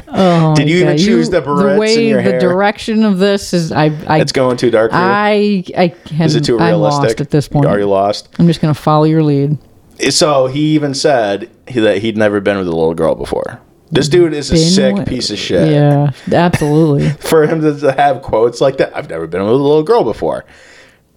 Oh 0.08 0.54
Did 0.56 0.68
you 0.68 0.76
even 0.76 0.96
God. 0.96 1.04
choose 1.04 1.30
the 1.30 1.40
barrettes 1.42 1.74
The 1.74 1.80
way 1.80 1.94
in 2.02 2.08
your 2.08 2.20
hair? 2.20 2.32
the 2.32 2.38
direction 2.40 3.04
of 3.04 3.18
this 3.18 3.52
is, 3.52 3.70
I, 3.70 3.86
I, 4.08 4.20
It's 4.20 4.32
going 4.32 4.56
too 4.56 4.70
dark 4.70 4.90
for 4.92 4.96
you. 4.96 5.02
I, 5.02 5.64
I 5.76 5.88
can. 5.88 6.22
Is 6.22 6.34
it 6.34 6.44
too 6.44 6.58
I'm 6.58 6.68
realistic? 6.68 7.02
lost 7.04 7.20
at 7.20 7.30
this 7.30 7.48
point. 7.48 7.66
Are 7.66 7.78
you 7.78 7.86
lost? 7.86 8.28
I'm 8.38 8.46
just 8.46 8.60
gonna 8.60 8.74
follow 8.74 9.04
your 9.04 9.22
lead. 9.22 9.58
So 10.10 10.46
he 10.46 10.74
even 10.74 10.94
said 10.94 11.50
that 11.66 11.98
he'd 11.98 12.16
never 12.16 12.40
been 12.40 12.56
with 12.56 12.66
a 12.66 12.70
little 12.70 12.94
girl 12.94 13.14
before. 13.14 13.60
This 13.90 14.08
dude 14.08 14.32
is 14.34 14.50
a 14.50 14.54
Been 14.54 14.62
sick 14.70 14.94
with- 14.96 15.08
piece 15.08 15.30
of 15.30 15.38
shit. 15.38 15.68
Yeah, 15.72 16.10
absolutely. 16.32 17.08
For 17.20 17.46
him 17.46 17.60
to, 17.62 17.78
to 17.80 17.92
have 17.92 18.22
quotes 18.22 18.60
like 18.60 18.76
that, 18.78 18.96
I've 18.96 19.10
never 19.10 19.26
been 19.26 19.40
with 19.42 19.50
a 19.50 19.54
little 19.56 19.82
girl 19.82 20.04
before. 20.04 20.44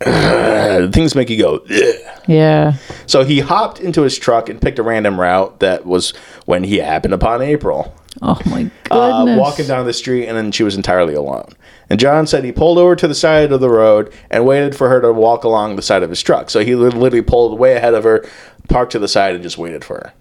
Things 0.04 1.16
make 1.16 1.30
you 1.30 1.38
go, 1.38 1.56
Ugh. 1.70 1.96
yeah. 2.28 2.74
So 3.06 3.24
he 3.24 3.40
hopped 3.40 3.80
into 3.80 4.02
his 4.02 4.18
truck 4.18 4.50
and 4.50 4.62
picked 4.62 4.80
a 4.80 4.84
random 4.84 5.20
route 5.20 5.60
that 5.62 5.86
was 5.86 6.12
when 6.46 6.64
he 6.64 6.78
happened 6.80 7.14
upon 7.14 7.42
April. 7.42 7.94
Oh 8.22 8.38
my 8.46 8.70
Uh, 8.92 9.24
goodness. 9.24 9.40
walking 9.40 9.68
down 9.68 9.86
the 9.86 9.94
street, 9.94 10.28
and 10.28 10.36
then 10.38 10.52
she 10.52 10.64
was 10.64 10.76
entirely 10.76 11.14
alone. 11.14 11.50
And 11.90 12.00
John 12.00 12.28
said 12.28 12.44
he 12.44 12.52
pulled 12.52 12.78
over 12.78 12.96
to 12.96 13.08
the 13.08 13.16
side 13.16 13.52
of 13.52 13.60
the 13.62 13.70
road 13.70 14.12
and 14.30 14.46
waited 14.46 14.76
for 14.76 14.90
her 14.90 15.00
to 15.02 15.14
walk 15.14 15.44
along 15.46 15.76
the 15.78 15.82
side 15.82 16.04
of 16.04 16.10
his 16.10 16.22
truck. 16.22 16.50
So 16.50 16.64
he 16.66 16.76
literally 16.76 17.22
pulled 17.22 17.58
way 17.60 17.76
ahead 17.76 17.94
of 17.94 18.04
her, 18.04 18.26
parked 18.70 18.92
to 18.94 19.00
the 19.00 19.08
side, 19.08 19.36
and 19.36 19.44
just 19.44 19.58
waited 19.58 19.86
for 19.86 19.96
her. 19.96 20.14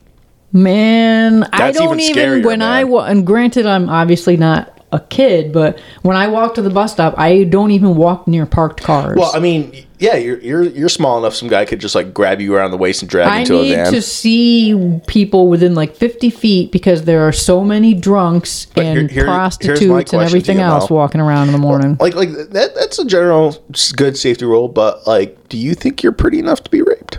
Man, 0.53 1.45
I 1.53 1.73
don't 1.73 1.99
even 2.01 2.19
even 2.25 2.43
when 2.47 2.63
I 2.63 2.83
man. 2.85 2.93
wa- 2.93 3.05
and 3.05 3.27
granted 3.27 3.67
I'm 3.67 3.89
obviously 3.89 4.37
not 4.37 4.79
a 4.93 5.01
kid, 5.01 5.53
but 5.53 5.81
when 6.03 6.17
I 6.19 6.29
walk 6.29 6.55
to 6.57 6.63
the 6.63 6.69
bus 6.69 6.93
stop, 6.93 7.15
I 7.17 7.45
don't 7.45 7.71
even 7.71 7.97
walk 7.97 8.29
near 8.29 8.45
parked 8.45 8.83
cars. 8.83 9.17
Well, 9.19 9.31
I 9.35 9.39
mean, 9.39 9.87
yeah, 9.99 10.17
you're 10.17 10.39
you're 10.41 10.63
you're 10.65 10.89
small 10.91 11.17
enough. 11.17 11.35
Some 11.35 11.49
guy 11.49 11.65
could 11.65 11.81
just 11.81 11.95
like 11.95 12.13
grab 12.13 12.43
you 12.43 12.55
around 12.55 12.73
the 12.73 12.77
waist 12.77 13.01
and 13.01 13.09
drag 13.11 13.29
you 13.29 13.33
I 13.33 13.39
into 13.41 13.59
a 13.59 13.63
need 13.63 13.75
van. 13.77 13.93
to 13.95 14.03
see 14.03 15.01
people 15.07 15.49
within 15.49 15.75
like 15.75 15.97
50 15.97 16.29
feet 16.29 16.71
because 16.73 17.05
there 17.05 17.27
are 17.27 17.33
so 17.33 17.65
many 17.65 17.95
drunks 17.95 18.67
But 18.75 18.85
and 18.85 18.99
here- 18.99 19.09
here- 19.09 19.25
prostitutes 19.25 20.13
and 20.13 20.21
everything 20.23 20.59
you, 20.59 20.65
else 20.65 20.91
Mel. 20.91 20.99
walking 20.99 21.23
around 21.23 21.47
in 21.49 21.53
the 21.53 21.59
morning. 21.59 21.97
like 21.99 22.15
like 22.15 22.29
that 22.51 22.75
that's 22.75 22.99
a 22.99 23.07
general 23.07 23.57
good 23.97 24.19
safety 24.19 24.45
rule. 24.45 24.69
But 24.69 25.07
like, 25.07 25.49
do 25.49 25.57
you 25.57 25.75
think 25.75 26.03
you're 26.03 26.13
pretty 26.13 26.39
enough 26.39 26.63
to 26.65 26.71
be 26.71 26.83
raped? 26.83 27.19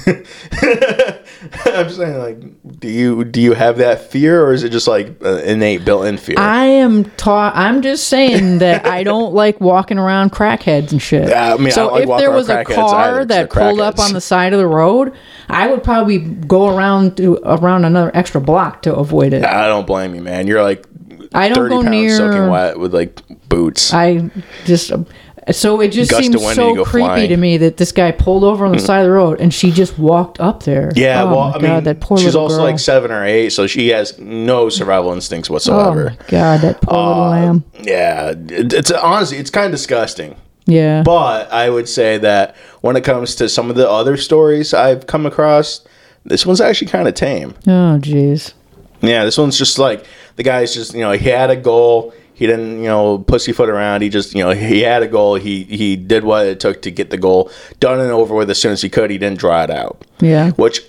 I'm 1.66 1.84
just 1.86 1.96
saying, 1.96 2.18
like, 2.18 2.80
do 2.80 2.88
you 2.88 3.24
do 3.24 3.40
you 3.40 3.52
have 3.52 3.78
that 3.78 4.10
fear, 4.10 4.44
or 4.44 4.52
is 4.52 4.62
it 4.62 4.70
just 4.70 4.88
like 4.88 5.20
innate 5.22 5.84
built-in 5.84 6.16
fear? 6.18 6.36
I 6.38 6.64
am 6.64 7.04
taught. 7.12 7.54
I'm 7.56 7.82
just 7.82 8.08
saying 8.08 8.58
that 8.60 8.86
I 8.86 9.02
don't 9.02 9.34
like 9.34 9.60
walking 9.60 9.98
around 9.98 10.32
crackheads 10.32 10.92
and 10.92 11.00
shit. 11.00 11.28
Yeah, 11.28 11.54
I 11.54 11.56
mean, 11.56 11.68
I 11.68 11.70
so 11.70 11.88
don't 11.88 11.92
like 11.92 12.08
if 12.08 12.18
there 12.18 12.30
was 12.30 12.48
a 12.48 12.64
car 12.64 13.24
that 13.24 13.50
pulled 13.50 13.80
up 13.80 13.98
on 13.98 14.12
the 14.12 14.20
side 14.20 14.52
of 14.52 14.58
the 14.58 14.66
road, 14.66 15.14
I 15.48 15.68
would 15.68 15.82
probably 15.82 16.18
go 16.18 16.76
around 16.76 17.16
to 17.18 17.38
around 17.44 17.84
another 17.84 18.10
extra 18.14 18.40
block 18.40 18.82
to 18.82 18.94
avoid 18.94 19.32
it. 19.32 19.44
I 19.44 19.68
don't 19.68 19.86
blame 19.86 20.14
you, 20.14 20.22
man. 20.22 20.46
You're 20.46 20.62
like 20.62 20.86
I 21.34 21.48
don't 21.48 21.68
30 21.68 21.74
go 21.74 21.82
near. 21.82 22.16
soaking 22.16 22.48
wet 22.48 22.78
with 22.78 22.94
like 22.94 23.20
boots. 23.48 23.92
I 23.92 24.30
just 24.64 24.92
so 25.52 25.80
it 25.80 25.88
just 25.92 26.10
seems 26.14 26.40
so 26.54 26.74
go 26.74 26.84
creepy 26.84 27.06
flying. 27.06 27.28
to 27.28 27.36
me 27.36 27.56
that 27.58 27.76
this 27.76 27.92
guy 27.92 28.10
pulled 28.10 28.42
over 28.44 28.66
on 28.66 28.72
the 28.72 28.78
side 28.80 29.00
of 29.00 29.04
the 29.06 29.12
road 29.12 29.40
and 29.40 29.54
she 29.54 29.70
just 29.70 29.98
walked 29.98 30.40
up 30.40 30.64
there. 30.64 30.90
yeah, 30.96 31.22
oh 31.22 31.26
well, 31.26 31.36
my 31.36 31.48
I 31.50 31.52
God, 31.52 31.62
mean, 31.62 31.84
that 31.84 32.00
poor 32.00 32.18
she's 32.18 32.26
little 32.26 32.42
also 32.42 32.56
girl. 32.56 32.64
like 32.64 32.78
seven 32.78 33.10
or 33.12 33.24
eight, 33.24 33.50
so 33.50 33.66
she 33.66 33.88
has 33.88 34.18
no 34.18 34.68
survival 34.68 35.12
instincts 35.12 35.48
oh 35.48 35.52
whatsoever. 35.52 36.10
my 36.10 36.16
god, 36.28 36.60
that 36.62 36.80
poor 36.80 36.96
little 36.98 37.12
Uh, 37.22 37.30
lamb. 37.30 37.64
Yeah, 37.82 38.30
it, 38.30 38.72
it's 38.72 38.90
honestly, 38.90 39.38
it's 39.38 39.50
kind 39.50 39.66
of 39.66 39.72
disgusting. 39.72 40.36
Yeah, 40.68 41.04
But 41.04 41.52
I 41.52 41.70
would 41.70 41.88
say 41.88 42.18
that 42.18 42.56
when 42.80 42.96
it 42.96 43.04
comes 43.04 43.36
to 43.36 43.48
some 43.48 43.70
of 43.70 43.76
the 43.76 43.88
other 43.88 44.16
stories 44.16 44.74
I've 44.74 45.06
come 45.06 45.24
across, 45.24 45.82
this 46.24 46.44
one's 46.44 46.60
actually 46.60 46.88
kind 46.88 47.06
of 47.06 47.14
tame. 47.14 47.54
oh 47.68 47.98
jeez. 48.02 48.52
Yeah, 49.00 49.24
this 49.24 49.38
one's 49.38 49.56
just 49.56 49.78
like 49.78 50.04
the 50.34 50.42
guy's 50.42 50.74
just 50.74 50.92
you 50.92 51.00
know 51.02 51.12
he 51.12 51.28
had 51.28 51.50
a 51.50 51.56
goal. 51.56 52.12
He 52.36 52.46
didn't 52.46 52.78
you 52.82 52.88
know 52.88 53.18
pussyfoot 53.18 53.70
around. 53.70 54.02
He 54.02 54.10
just 54.10 54.34
you 54.34 54.44
know 54.44 54.50
he 54.50 54.80
had 54.82 55.02
a 55.02 55.08
goal. 55.08 55.36
He 55.36 55.64
he 55.64 55.96
did 55.96 56.22
what 56.22 56.46
it 56.46 56.60
took 56.60 56.82
to 56.82 56.90
get 56.90 57.08
the 57.10 57.16
goal 57.16 57.50
done 57.80 57.98
and 57.98 58.10
over 58.10 58.34
with 58.34 58.50
as 58.50 58.60
soon 58.60 58.72
as 58.72 58.82
he 58.82 58.90
could. 58.90 59.10
He 59.10 59.16
didn't 59.16 59.38
draw 59.38 59.62
it 59.64 59.70
out. 59.70 60.04
Yeah. 60.20 60.50
Which 60.52 60.80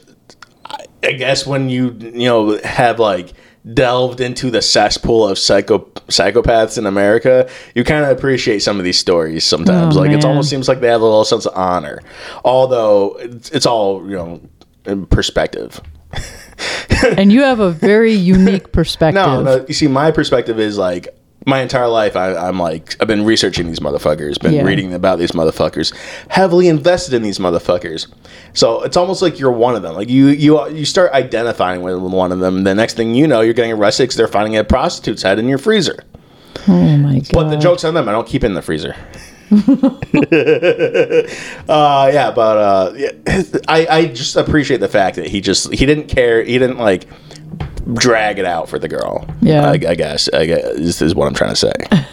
I- 1.04 1.14
guess 1.14 1.48
when 1.48 1.70
you 1.70 1.96
you 2.00 2.28
know 2.28 2.58
have 2.66 3.00
like 3.00 3.32
delved 3.74 4.20
into 4.22 4.50
the 4.52 4.62
cesspool 4.62 5.26
of 5.28 5.38
psycho 5.40 5.80
psychopaths 6.10 6.78
in 6.78 6.86
America, 6.86 7.50
you 7.76 7.86
kind 7.86 8.04
of 8.04 8.12
appreciate 8.18 8.60
some 8.60 8.78
of 8.78 8.84
these 8.84 9.00
stories 9.00 9.46
sometimes. 9.46 9.96
Oh, 9.96 10.02
like 10.02 10.12
it 10.12 10.26
almost 10.26 10.50
seems 10.50 10.68
like 10.68 10.82
they 10.82 10.88
have 10.90 11.00
a 11.02 11.06
little 11.06 11.24
sense 11.26 11.46
of 11.46 11.54
honor, 11.56 12.02
although 12.44 13.16
it's, 13.22 13.50
it's 13.52 13.66
all 13.66 14.04
you 14.06 14.18
know 14.18 14.42
in 14.86 15.06
perspective. 15.06 15.80
and 17.18 17.32
you 17.32 17.44
have 17.44 17.60
a 17.60 17.70
very 17.72 18.14
unique 18.14 18.72
perspective. 18.72 19.22
No, 19.26 19.42
no. 19.44 19.66
You 19.68 19.74
see, 19.74 19.88
my 19.88 20.12
perspective 20.12 20.60
is 20.60 20.78
like 20.78 21.08
my 21.48 21.62
entire 21.62 21.88
life. 21.88 22.16
I, 22.16 22.36
I'm 22.36 22.60
like 22.60 22.96
I've 23.00 23.08
been 23.08 23.24
researching 23.26 23.68
these 23.68 23.80
motherfuckers, 23.80 24.40
been 24.40 24.54
Yeah. 24.54 24.64
reading 24.64 24.94
about 24.94 25.18
these 25.18 25.32
motherfuckers, 25.32 25.96
heavily 26.30 26.68
invested 26.68 27.14
in 27.14 27.24
these 27.24 27.40
motherfuckers. 27.40 28.08
So 28.54 28.84
it's 28.84 28.98
almost 28.98 29.22
like 29.22 29.40
you're 29.40 29.52
one 29.52 29.76
of 29.76 29.82
them. 29.82 29.96
Like 29.96 30.10
you, 30.10 30.28
you, 30.28 30.68
you 30.70 30.86
start 30.86 31.14
identifying 31.14 31.82
with 31.82 31.98
one 32.00 32.32
of 32.32 32.40
them. 32.40 32.64
The 32.64 32.76
next 32.76 32.96
thing 32.96 33.16
you 33.16 33.28
know, 33.28 33.42
you're 33.42 33.54
getting 33.54 33.72
arrested 33.72 34.04
because 34.04 34.18
they're 34.18 34.28
finding 34.28 34.58
a 34.58 34.64
prostitute's 34.64 35.22
head 35.24 35.40
in 35.40 35.48
your 35.48 35.58
freezer. 35.58 36.04
Oh 36.68 36.98
my 36.98 37.20
god. 37.20 37.30
But 37.32 37.50
the 37.50 37.58
joke's 37.58 37.84
on 37.86 37.94
them. 37.94 38.10
I 38.10 38.12
don't 38.12 38.28
keep 38.28 38.44
it 38.44 38.48
in 38.48 38.54
the 38.54 38.62
freezer. 38.62 38.96
uh, 41.70 42.10
yeah, 42.14 42.32
but 42.32 42.58
uh, 42.58 42.94
yeah, 42.96 43.12
I, 43.68 43.88
I 43.90 44.06
just 44.08 44.36
appreciate 44.36 44.82
the 44.82 44.88
fact 44.90 45.16
that 45.16 45.28
he 45.28 45.40
just 45.42 45.74
he 45.74 45.86
didn't 45.86 46.08
care. 46.08 46.44
He 46.44 46.58
didn't 46.58 46.78
like 46.80 47.08
drag 47.94 48.40
it 48.40 48.46
out 48.46 48.70
for 48.70 48.80
the 48.80 48.88
girl. 48.88 49.28
Yeah. 49.42 49.68
I, 49.70 49.72
I 49.74 49.96
guess. 49.96 50.30
I 50.34 50.46
guess 50.46 50.76
this 50.76 51.02
is 51.02 51.16
what 51.16 51.28
I'm 51.28 51.34
trying 51.34 51.52
to 51.52 51.56
say. 51.56 51.74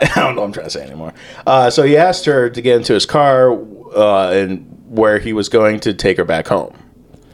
I 0.00 0.20
don't 0.20 0.34
know 0.34 0.40
what 0.40 0.46
I'm 0.46 0.52
trying 0.52 0.66
to 0.66 0.70
say 0.70 0.82
anymore. 0.82 1.12
Uh, 1.46 1.68
so 1.70 1.82
he 1.82 1.96
asked 1.96 2.24
her 2.24 2.48
to 2.48 2.62
get 2.62 2.76
into 2.76 2.94
his 2.94 3.04
car 3.04 3.52
uh, 3.94 4.30
and 4.30 4.66
where 4.86 5.18
he 5.18 5.32
was 5.32 5.48
going 5.48 5.80
to 5.80 5.92
take 5.92 6.16
her 6.16 6.24
back 6.24 6.48
home. 6.48 6.74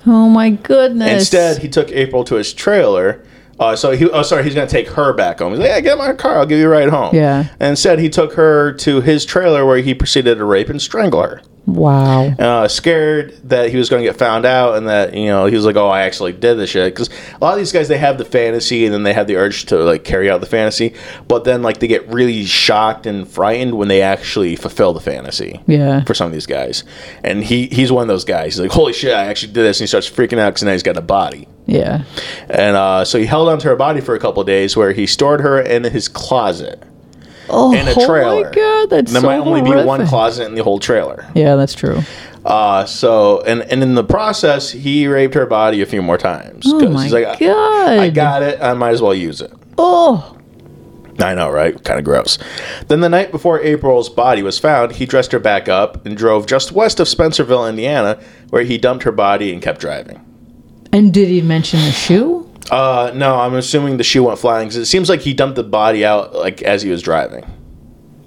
oh 0.07 0.29
my 0.29 0.51
goodness. 0.51 1.13
Instead, 1.13 1.59
he 1.59 1.69
took 1.69 1.91
April 1.91 2.25
to 2.25 2.35
his 2.35 2.53
trailer. 2.53 3.25
Uh, 3.59 3.75
so 3.75 3.93
he, 3.93 4.09
oh, 4.11 4.23
sorry, 4.23 4.45
he's 4.45 4.55
gonna 4.55 4.67
take 4.67 4.89
her 4.89 5.13
back 5.15 5.39
home. 5.39 5.53
He's 5.53 5.61
like, 5.61 5.69
yeah, 5.69 5.81
get 5.81 5.93
in 5.93 5.99
my 5.99 6.13
car, 6.13 6.39
I'll 6.39 6.47
give 6.47 6.59
you 6.59 6.67
a 6.67 6.69
ride 6.71 6.89
home. 6.91 7.15
Yeah. 7.15 7.49
And 7.59 7.71
instead, 7.71 7.99
he 7.99 8.09
took 8.11 8.35
her 8.35 8.73
to 8.75 9.01
his 9.01 9.25
trailer 9.25 9.65
where 9.65 9.79
he 9.79 9.95
proceeded 9.95 10.37
to 10.39 10.45
rape 10.45 10.69
and 10.69 10.81
strangle 10.81 11.23
her. 11.23 11.41
wow. 11.65 12.27
Uh, 12.39 12.69
scared 12.69 13.33
that 13.49 13.71
he 13.71 13.77
was 13.77 13.89
going 13.89 14.03
to 14.03 14.09
get 14.09 14.17
found 14.19 14.45
out 14.45 14.77
and 14.77 14.87
that 14.89 15.15
you 15.15 15.27
know 15.27 15.47
he 15.47 15.57
was 15.57 15.65
like, 15.65 15.75
oh, 15.77 15.89
I 15.89 16.03
actually 16.03 16.33
did 16.33 16.57
this 16.57 16.71
shit. 16.71 16.93
Because 16.95 17.09
a 17.09 17.39
lot 17.43 17.53
of 17.55 17.59
these 17.59 17.73
guys, 17.73 17.89
they 17.89 17.97
have 17.99 18.19
the 18.19 18.25
fantasy 18.27 18.85
and 18.85 18.93
then 18.95 19.03
they 19.05 19.15
have 19.15 19.27
the 19.27 19.37
urge 19.37 19.65
to 19.67 19.77
like 19.79 20.05
carry 20.05 20.31
out 20.31 20.41
the 20.41 20.47
fantasy, 20.47 20.95
but 21.27 21.45
then 21.45 21.63
like 21.63 21.79
they 21.79 21.87
get 21.89 22.07
really 22.09 22.45
shocked 22.45 23.07
and 23.07 23.27
frightened 23.27 23.77
when 23.79 23.89
they 23.89 24.03
actually 24.03 24.55
fulfill 24.57 24.93
the 24.93 25.01
fantasy 25.01 25.61
Yeah. 25.67 26.05
for 26.05 26.13
some 26.15 26.27
of 26.27 26.33
these 26.35 26.47
guys. 26.47 26.85
And 27.25 27.43
he 27.43 27.67
he's 27.69 27.91
one 27.91 28.03
of 28.03 28.09
those 28.09 28.25
guys. 28.25 28.55
He's 28.55 28.61
like, 28.61 28.71
holy 28.71 28.93
shit, 28.93 29.15
I 29.15 29.25
actually 29.27 29.53
did 29.55 29.63
this, 29.63 29.81
and 29.81 29.85
he 29.85 29.89
starts 29.89 30.09
freaking 30.11 30.39
out 30.39 30.51
because 30.51 30.63
now 30.63 30.73
he's 30.73 30.83
got 30.83 30.97
a 30.99 31.03
body. 31.03 31.49
Yeah. 31.67 32.05
And 32.49 32.77
uh, 32.77 33.05
so 33.05 33.19
he 33.19 33.27
held 33.27 33.49
onto 33.49 33.69
her 33.69 33.77
body 33.77 34.01
for 34.01 34.15
a 34.15 34.19
couple 34.19 34.41
of 34.41 34.47
days, 34.47 34.77
where 34.77 34.93
he 34.93 35.07
stored 35.07 35.41
her 35.41 35.61
in 35.61 35.85
his 35.85 36.09
closet 36.09 36.83
Oh, 37.49 37.73
in 37.75 37.87
a 37.87 37.95
trailer. 37.95 38.19
oh 38.19 38.43
my 38.45 38.51
god, 38.51 38.91
that's 38.91 39.13
there 39.13 39.21
so 39.21 39.27
might 39.29 39.39
only 39.39 39.63
be 39.63 39.71
one 39.85 40.07
closet 40.07 40.47
in 40.47 40.55
the 40.55 40.65
whole 40.65 40.79
trailer. 40.81 41.25
Yeah, 41.35 41.55
that's 41.57 41.75
true. 41.75 42.01
Uh, 42.45 42.85
so 42.87 43.41
and 43.43 43.63
and 43.63 43.83
in 43.83 43.95
the 43.95 44.05
process, 44.05 44.71
he 44.71 45.07
raped 45.07 45.35
her 45.35 45.47
body 45.47 45.81
a 45.81 45.87
few 45.87 46.03
more 46.03 46.19
times. 46.19 46.65
Oh 46.67 46.89
my 46.89 47.05
he's 47.05 47.13
like, 47.13 47.39
god. 47.39 47.99
I 47.99 48.11
got 48.11 48.43
it. 48.43 48.61
I 48.61 48.75
might 48.75 48.91
as 48.91 49.03
well 49.03 49.15
use 49.15 49.41
it. 49.41 49.53
Oh. 49.79 50.33
I 51.19 51.35
know, 51.35 51.51
right? 51.51 51.83
Kind 51.83 51.99
of 51.99 52.05
gross. 52.05 52.37
Then 52.89 53.01
the 53.01 53.09
night 53.09 53.31
before 53.31 53.59
April's 53.61 54.11
body 54.11 54.43
was 54.43 54.59
found, 54.59 54.93
he 54.93 55.07
dressed 55.07 55.33
her 55.33 55.39
back 55.39 55.67
up 55.67 56.05
and 56.05 56.15
drove 56.15 56.47
just 56.47 56.73
west 56.73 57.01
of 57.01 57.07
Spencerville, 57.07 57.69
Indiana, 57.69 58.21
where 58.51 58.65
he 58.65 58.77
dumped 58.77 59.05
her 59.05 59.13
body 59.13 59.51
and 59.53 59.63
kept 59.63 59.81
driving. 59.81 60.21
And 60.97 61.13
did 61.13 61.29
he 61.29 61.43
mention 61.43 61.81
the 61.81 61.93
shoe? 61.93 62.51
Uh, 62.71 63.13
no, 63.15 63.39
I'm 63.39 63.55
assuming 63.55 63.97
the 63.99 64.05
shoe 64.05 64.25
went 64.25 64.39
flying 64.39 64.67
because 64.69 64.77
it 64.79 64.87
seems 64.87 65.09
like 65.09 65.21
he 65.21 65.35
dumped 65.35 65.57
the 65.57 65.63
body 65.63 66.05
out 66.05 66.35
like 66.35 66.63
as 66.63 66.83
he 66.83 66.91
was 66.91 67.03
driving. 67.03 67.45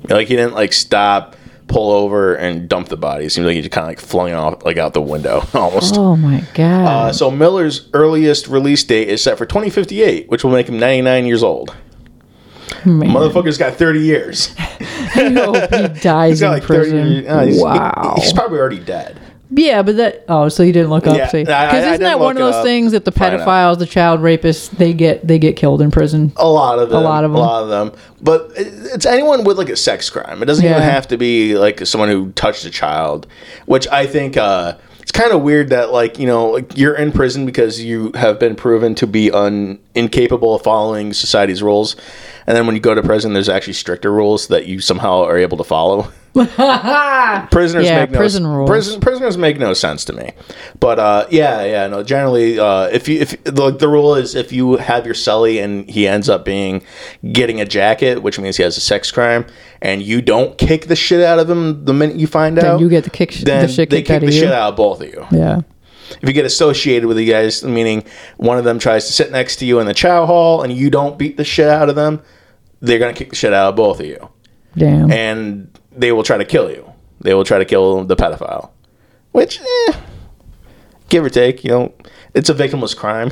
Like 0.08 0.28
he 0.28 0.36
didn't 0.36 0.54
like 0.54 0.72
stop, 0.72 1.36
pull 1.68 1.92
over, 1.92 2.36
and 2.36 2.70
dump 2.70 2.88
the 2.90 2.96
body. 2.98 3.26
It 3.26 3.32
seems 3.32 3.46
like 3.46 3.56
he 3.56 3.62
just 3.62 3.72
kind 3.72 3.84
of 3.86 3.90
like 3.90 4.00
flung 4.00 4.30
it 4.30 4.34
off 4.34 4.64
like 4.64 4.78
out 4.78 4.94
the 4.94 5.02
window 5.02 5.44
almost. 5.54 5.96
Oh 5.98 6.16
my 6.16 6.44
god. 6.54 6.86
Uh, 6.88 7.12
so 7.14 7.30
Miller's 7.32 7.90
earliest 7.94 8.48
release 8.48 8.84
date 8.84 9.10
is 9.10 9.22
set 9.22 9.38
for 9.38 9.46
2058, 9.46 10.30
which 10.30 10.44
will 10.44 10.52
make 10.52 10.70
him 10.70 10.80
99 10.80 11.26
years 11.26 11.44
old. 11.44 11.76
Man. 12.86 13.10
Motherfucker's 13.10 13.58
got 13.58 13.74
30 13.74 14.00
years. 14.00 14.56
I 14.58 15.34
hope 15.34 15.74
he 15.74 15.88
dies 16.02 16.34
He's 16.34 16.40
got 16.42 16.48
in 16.48 16.60
like 16.60 16.64
30 16.64 16.66
prison. 16.66 17.08
years. 17.12 17.28
uh, 17.28 17.46
he's, 17.46 17.62
wow. 17.62 18.14
He's 18.18 18.32
probably 18.32 18.60
already 18.60 18.80
dead. 18.80 19.19
Yeah, 19.52 19.82
but 19.82 19.98
that. 19.98 20.26
Oh, 20.30 20.48
so 20.50 20.64
you 20.64 20.72
didn't 20.74 20.90
look 20.90 21.08
up? 21.08 21.18
Yeah, 21.18 21.28
see, 21.28 21.46
I- 21.46 21.64
I- 21.64 21.66
because 21.68 21.86
isn't 21.86 22.02
that 22.02 22.20
one 22.20 22.38
of 22.38 22.44
those 22.44 22.56
up. 22.56 22.64
things 22.66 22.92
that 22.92 23.06
the 23.06 23.12
pedophiles, 23.12 23.80
the 23.80 23.86
child 23.86 24.20
rapists, 24.22 24.70
they 24.70 24.94
get 24.94 25.26
they 25.28 25.40
get 25.40 25.56
killed 25.56 25.82
in 25.82 25.92
prison? 25.92 26.32
A 26.38 26.48
lot 26.48 26.80
of 26.80 26.90
them. 26.90 27.00
a 27.00 27.02
lot 27.04 27.24
of 27.24 27.32
them, 27.32 27.40
A 27.42 27.44
lot 27.46 27.64
of 27.64 27.70
them. 27.70 27.92
But 28.22 28.52
it's 28.56 29.06
anyone 29.06 29.44
with 29.44 29.58
like 29.58 29.70
a 29.70 29.76
sex 29.76 30.10
crime. 30.10 30.42
It 30.44 30.46
doesn't 30.46 30.64
even 30.66 30.82
have 30.82 31.08
to 31.10 31.18
be 31.18 31.58
like 31.58 31.86
someone 31.86 32.10
who 32.10 32.32
touched 32.32 32.66
a 32.66 32.70
child, 32.70 33.28
which 33.66 33.88
I 33.88 34.06
think 34.06 34.38
uh, 34.38 34.76
it's 35.02 35.12
kind 35.12 35.32
of 35.32 35.42
weird 35.42 35.70
that 35.70 35.92
like 35.92 36.20
you 36.20 36.28
know 36.28 36.50
like 36.50 36.78
you're 36.78 36.96
in 36.96 37.12
prison 37.12 37.46
because 37.46 37.82
you 37.84 38.12
have 38.14 38.40
been 38.40 38.56
proven 38.56 38.94
to 38.96 39.08
be 39.08 39.32
un 39.32 39.80
incapable 39.96 40.54
of 40.56 40.62
following 40.62 41.14
society's 41.14 41.64
rules, 41.64 41.96
and 42.46 42.56
then 42.56 42.66
when 42.68 42.76
you 42.76 42.82
go 42.82 42.94
to 42.94 43.02
prison, 43.02 43.34
there's 43.34 43.50
actually 43.50 43.74
stricter 43.74 44.12
rules 44.12 44.48
that 44.50 44.68
you 44.68 44.80
somehow 44.80 45.24
are 45.24 45.38
able 45.38 45.58
to 45.58 45.64
follow. 45.64 46.12
prisoners 47.52 47.86
Yeah, 47.86 48.02
make 48.02 48.12
no 48.12 48.18
prison 48.18 48.46
rules. 48.48 48.70
Prison, 48.70 49.00
prisoners 49.02 49.38
make 49.38 49.58
no 49.60 49.74
sense 49.74 50.06
to 50.06 50.14
me. 50.14 50.32
But 50.80 51.00
uh, 51.00 51.28
yeah, 51.30 51.64
yeah, 51.66 51.88
no. 51.88 52.04
Generally, 52.04 52.60
uh, 52.60 52.86
if 52.88 53.08
you 53.08 53.20
if 53.22 53.44
the, 53.44 53.72
the 53.72 53.88
rule 53.88 54.16
is 54.16 54.36
if 54.36 54.52
you 54.52 54.78
have 54.78 55.06
your 55.06 55.16
celly 55.16 55.64
and 55.64 55.90
he 55.90 56.08
ends 56.08 56.30
up 56.30 56.46
being 56.46 56.84
getting 57.32 57.60
a 57.62 57.66
jacket, 57.66 58.22
which 58.24 58.40
means 58.40 58.58
he 58.58 58.64
has 58.64 58.78
a 58.78 58.82
sex 58.82 59.12
crime, 59.12 59.46
and 59.82 60.02
you 60.02 60.22
don't 60.22 60.58
kick 60.58 60.88
the 60.88 60.96
shit 60.96 61.22
out 61.22 61.40
of 61.40 61.50
him 61.50 61.86
the 61.86 61.94
minute 61.94 62.16
you 62.18 62.28
find 62.28 62.58
Then 62.58 62.66
out, 62.66 62.80
you 62.80 62.90
get 62.90 63.04
the 63.04 63.10
kick 63.10 63.32
sh- 63.32 63.44
the 63.44 63.68
shit 63.68 63.90
they 63.90 64.02
kick 64.02 64.12
out 64.12 64.20
the 64.22 64.28
you. 64.28 64.32
shit 64.32 64.52
out 64.52 64.70
of 64.70 64.76
both 64.76 65.02
of 65.02 65.08
you. 65.08 65.26
Yeah. 65.32 65.62
If 66.22 66.28
you 66.28 66.34
get 66.34 66.46
associated 66.46 67.06
with 67.08 67.18
the 67.18 67.26
guys, 67.26 67.64
meaning 67.64 68.04
one 68.38 68.58
of 68.58 68.64
them 68.64 68.80
tries 68.80 69.06
to 69.06 69.14
sit 69.14 69.32
next 69.32 69.58
to 69.58 69.66
you 69.66 69.80
in 69.80 69.86
the 69.86 69.94
chow 69.94 70.26
hall 70.26 70.64
and 70.64 70.74
you 70.74 70.90
don't 70.90 71.20
beat 71.20 71.38
the 71.38 71.44
shit 71.44 71.68
out 71.68 71.88
of 71.88 71.96
them, 71.96 72.24
they're 72.82 72.98
gonna 72.98 73.14
kick 73.14 73.30
the 73.30 73.36
shit 73.36 73.54
out 73.54 73.70
of 73.70 73.76
both 73.76 74.00
of 74.00 74.08
you 74.08 74.28
Damn. 74.76 75.12
and 75.12 75.79
they 75.92 76.12
will 76.12 76.24
try 76.24 76.38
to 76.38 76.46
kill 76.46 76.70
you. 76.70 76.92
They 77.22 77.34
will 77.34 77.44
try 77.44 77.58
to 77.60 77.66
kill 77.66 78.04
the 78.06 78.16
pedophile, 78.16 78.70
which, 79.34 79.60
eh, 79.60 79.94
give 81.10 81.26
or 81.26 81.30
take, 81.30 81.64
you 81.64 81.72
know, 81.72 81.94
it's 82.34 82.50
a 82.50 82.54
victimless 82.54 82.96
crime. 82.96 83.32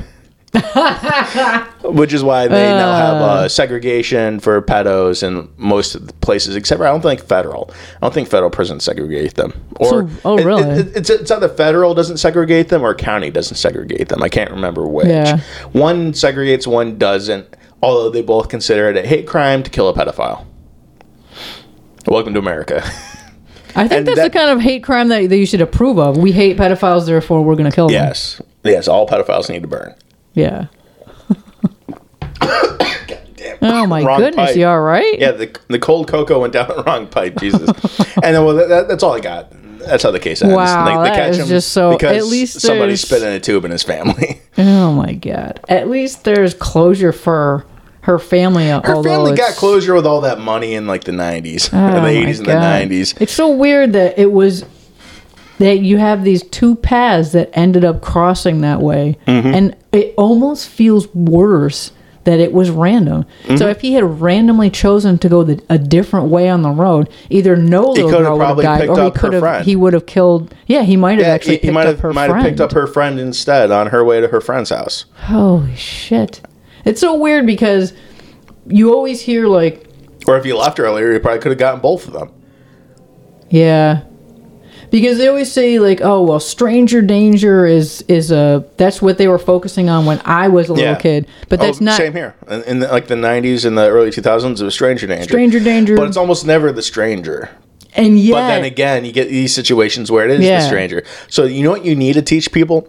which 1.83 2.13
is 2.13 2.23
why 2.23 2.47
they 2.47 2.69
now 2.71 2.95
have 2.95 3.21
uh, 3.21 3.49
segregation 3.49 4.39
for 4.39 4.59
pedos 4.61 5.21
in 5.21 5.47
most 5.57 5.93
of 5.93 6.07
the 6.07 6.13
places, 6.13 6.55
except 6.55 6.79
for 6.79 6.87
I 6.87 6.89
don't 6.89 7.01
think 7.01 7.21
federal. 7.21 7.69
I 7.97 7.99
don't 8.01 8.13
think 8.13 8.27
federal 8.29 8.49
prisons 8.49 8.83
segregate 8.83 9.35
them. 9.35 9.53
Or 9.75 9.89
So- 9.89 10.09
oh, 10.25 10.37
it- 10.37 10.45
really? 10.45 10.63
it- 10.63 10.95
it's 10.95 11.09
it's 11.09 11.29
either 11.31 11.49
federal 11.49 11.93
doesn't 11.93 12.17
segregate 12.17 12.69
them 12.69 12.81
or 12.83 12.95
county 12.95 13.29
doesn't 13.29 13.57
segregate 13.57 14.07
them. 14.09 14.23
I 14.23 14.29
can't 14.29 14.49
remember 14.49 14.87
which. 14.87 15.07
Yeah. 15.07 15.39
One 15.73 16.13
segregates, 16.13 16.65
one 16.65 16.97
doesn't. 16.97 17.55
Although 17.83 18.09
they 18.09 18.21
both 18.23 18.49
consider 18.49 18.89
it 18.89 18.97
a 18.97 19.05
hate 19.05 19.27
crime 19.27 19.63
to 19.63 19.69
kill 19.69 19.87
a 19.89 19.93
pedophile. 19.93 20.45
Welcome 22.07 22.33
to 22.35 22.39
America. 22.39 22.81
I 23.75 23.87
think 23.87 23.91
and 23.91 24.07
that's 24.07 24.17
that- 24.17 24.31
the 24.31 24.37
kind 24.39 24.49
of 24.49 24.61
hate 24.61 24.83
crime 24.83 25.09
that, 25.09 25.29
that 25.29 25.37
you 25.37 25.45
should 25.45 25.61
approve 25.61 25.99
of. 25.99 26.17
We 26.17 26.31
hate 26.31 26.57
pedophiles, 26.57 27.05
therefore 27.05 27.43
we're 27.43 27.55
going 27.55 27.69
to 27.69 27.75
kill 27.75 27.87
them. 27.87 27.93
yes. 27.93 28.41
Yes, 28.63 28.87
all 28.87 29.07
pedophiles 29.07 29.49
need 29.49 29.61
to 29.61 29.67
burn. 29.67 29.93
Yeah. 30.33 30.67
Damn. 32.37 32.37
Oh 33.61 33.87
my 33.87 34.03
Wrong 34.03 34.19
goodness, 34.19 34.51
pipe. 34.51 34.55
you 34.55 34.67
all 34.67 34.79
right? 34.81 35.17
Yeah, 35.19 35.31
the, 35.31 35.59
the 35.67 35.79
cold 35.79 36.07
cocoa 36.07 36.39
went 36.39 36.53
down 36.53 36.67
the 36.67 36.83
wrong 36.83 37.07
pipe, 37.07 37.39
Jesus. 37.39 37.69
and 38.23 38.35
then, 38.35 38.45
well, 38.45 38.55
that, 38.55 38.87
that's 38.87 39.01
all 39.03 39.13
I 39.13 39.19
got. 39.19 39.51
That's 39.79 40.03
how 40.03 40.11
the 40.11 40.19
case 40.19 40.41
ends. 40.41 40.55
Wow, 40.55 41.03
that 41.03 41.29
is 41.31 41.47
just 41.47 41.71
so- 41.73 41.91
because 41.93 42.17
at 42.17 42.25
least 42.25 42.61
somebody 42.61 42.95
spit 42.95 43.23
in 43.23 43.29
a 43.33 43.39
tube 43.39 43.65
in 43.65 43.71
his 43.71 43.83
family. 43.83 44.41
Oh 44.59 44.91
my 44.93 45.13
god. 45.13 45.59
At 45.69 45.87
least 45.87 46.23
there's 46.23 46.55
closure 46.55 47.11
for 47.11 47.65
her 48.07 48.17
family. 48.17 48.67
Her 48.69 49.03
family 49.03 49.35
got 49.35 49.51
closure 49.55 49.93
with 49.93 50.05
all 50.07 50.21
that 50.21 50.39
money 50.39 50.73
in 50.75 50.87
like 50.87 51.03
the 51.03 51.11
90s, 51.11 51.69
Oh 51.73 52.01
the 52.01 52.07
80s 52.07 52.37
and 52.39 52.45
the 52.47 52.53
90s. 52.53 53.21
It's 53.21 53.33
so 53.33 53.49
weird 53.51 53.93
that 53.93 54.17
it 54.17 54.31
was 54.31 54.65
that 55.59 55.79
you 55.79 55.97
have 55.97 56.23
these 56.23 56.43
two 56.43 56.75
paths 56.75 57.31
that 57.33 57.49
ended 57.53 57.83
up 57.83 58.01
crossing 58.01 58.61
that 58.61 58.79
way, 58.81 59.17
Mm-hmm. 59.27 59.47
and 59.47 59.75
it 59.91 60.13
almost 60.17 60.69
feels 60.69 61.13
worse 61.13 61.91
that 62.23 62.39
it 62.39 62.53
was 62.53 62.69
random. 62.69 63.23
Mm-hmm. 63.43 63.55
So 63.57 63.67
if 63.67 63.81
he 63.81 63.93
had 63.93 64.21
randomly 64.21 64.69
chosen 64.69 65.17
to 65.19 65.29
go 65.29 65.43
the, 65.43 65.61
a 65.69 65.77
different 65.77 66.27
way 66.27 66.47
on 66.49 66.61
the 66.61 66.69
road, 66.69 67.09
either 67.29 67.55
no 67.55 67.89
little 67.91 68.09
girl 68.11 68.37
would 68.37 68.45
have 68.47 68.57
died, 68.57 68.89
or 68.89 69.03
he 69.05 69.11
could 69.11 69.33
have 69.33 69.41
friend. 69.41 69.65
he 69.65 69.75
would 69.75 69.93
have 69.93 70.05
killed. 70.05 70.53
Yeah, 70.67 70.83
he 70.83 70.95
might 70.97 71.17
have 71.19 71.27
Yeah, 71.27 71.33
actually 71.33 71.57
he, 71.57 71.67
he 71.67 71.71
might 71.71 71.87
up 71.87 71.95
have 71.95 71.99
her 72.01 72.13
might 72.13 72.27
friend. 72.29 72.41
have 72.45 72.51
picked 72.51 72.61
up 72.61 72.71
her 72.73 72.85
friend 72.87 73.19
instead 73.19 73.71
on 73.71 73.87
her 73.87 74.03
way 74.05 74.19
to 74.21 74.27
her 74.27 74.41
friend's 74.41 74.69
house. 74.71 75.05
Holy 75.23 75.75
shit! 75.75 76.41
It's 76.87 77.01
so 77.01 77.15
weird 77.15 77.45
because 77.45 77.93
you 78.67 78.93
always 78.93 79.21
hear 79.21 79.47
like 79.47 79.85
Or 80.27 80.37
if 80.37 80.43
he 80.45 80.53
left 80.53 80.79
earlier, 80.79 81.13
he 81.13 81.19
probably 81.19 81.39
could 81.41 81.51
have 81.51 81.59
gotten 81.59 81.81
both 81.81 82.07
of 82.07 82.13
them. 82.13 82.31
Yeah. 83.49 84.03
Because 84.89 85.17
they 85.17 85.27
always 85.27 85.51
say 85.51 85.79
like, 85.79 85.99
oh 86.01 86.23
well, 86.23 86.39
stranger 86.39 87.01
danger 87.01 87.65
is 87.65 88.03
is 88.07 88.31
a 88.31 88.65
that's 88.77 89.01
what 89.01 89.17
they 89.17 89.27
were 89.27 89.37
focusing 89.39 89.89
on 89.89 90.05
when 90.05 90.21
I 90.23 90.47
was 90.47 90.69
a 90.69 90.73
little 90.73 90.95
kid. 90.95 91.27
But 91.49 91.59
that's 91.59 91.81
Oh, 91.81 91.83
not 91.85 91.97
same 91.97 92.13
here. 92.13 92.35
In, 92.49 92.63
in 92.63 92.79
the, 92.79 92.87
like 92.87 93.07
the 93.07 93.15
'90s 93.15 93.65
and 93.65 93.77
the 93.77 93.89
early 93.89 94.11
2000s, 94.11 94.61
it 94.61 94.63
was 94.63 94.73
stranger 94.73 95.05
danger. 95.05 95.25
stranger 95.25 95.59
danger. 95.59 95.97
but 95.97 96.07
it's 96.07 96.15
almost 96.15 96.45
never 96.45 96.71
the 96.71 96.81
stranger. 96.81 97.49
and 97.95 98.17
yet, 98.17 98.33
But 98.35 98.47
then 98.47 98.63
again, 98.63 99.03
you 99.03 99.11
get 99.11 99.27
these 99.27 99.53
situations 99.53 100.09
where 100.09 100.23
it 100.23 100.31
is 100.39 100.45
Yeah. 100.45 100.59
the 100.61 100.65
stranger. 100.67 101.03
So 101.27 101.43
you 101.43 101.63
know 101.63 101.71
what 101.71 101.83
you 101.83 101.93
need 101.95 102.13
to 102.13 102.21
teach 102.21 102.53
people? 102.53 102.87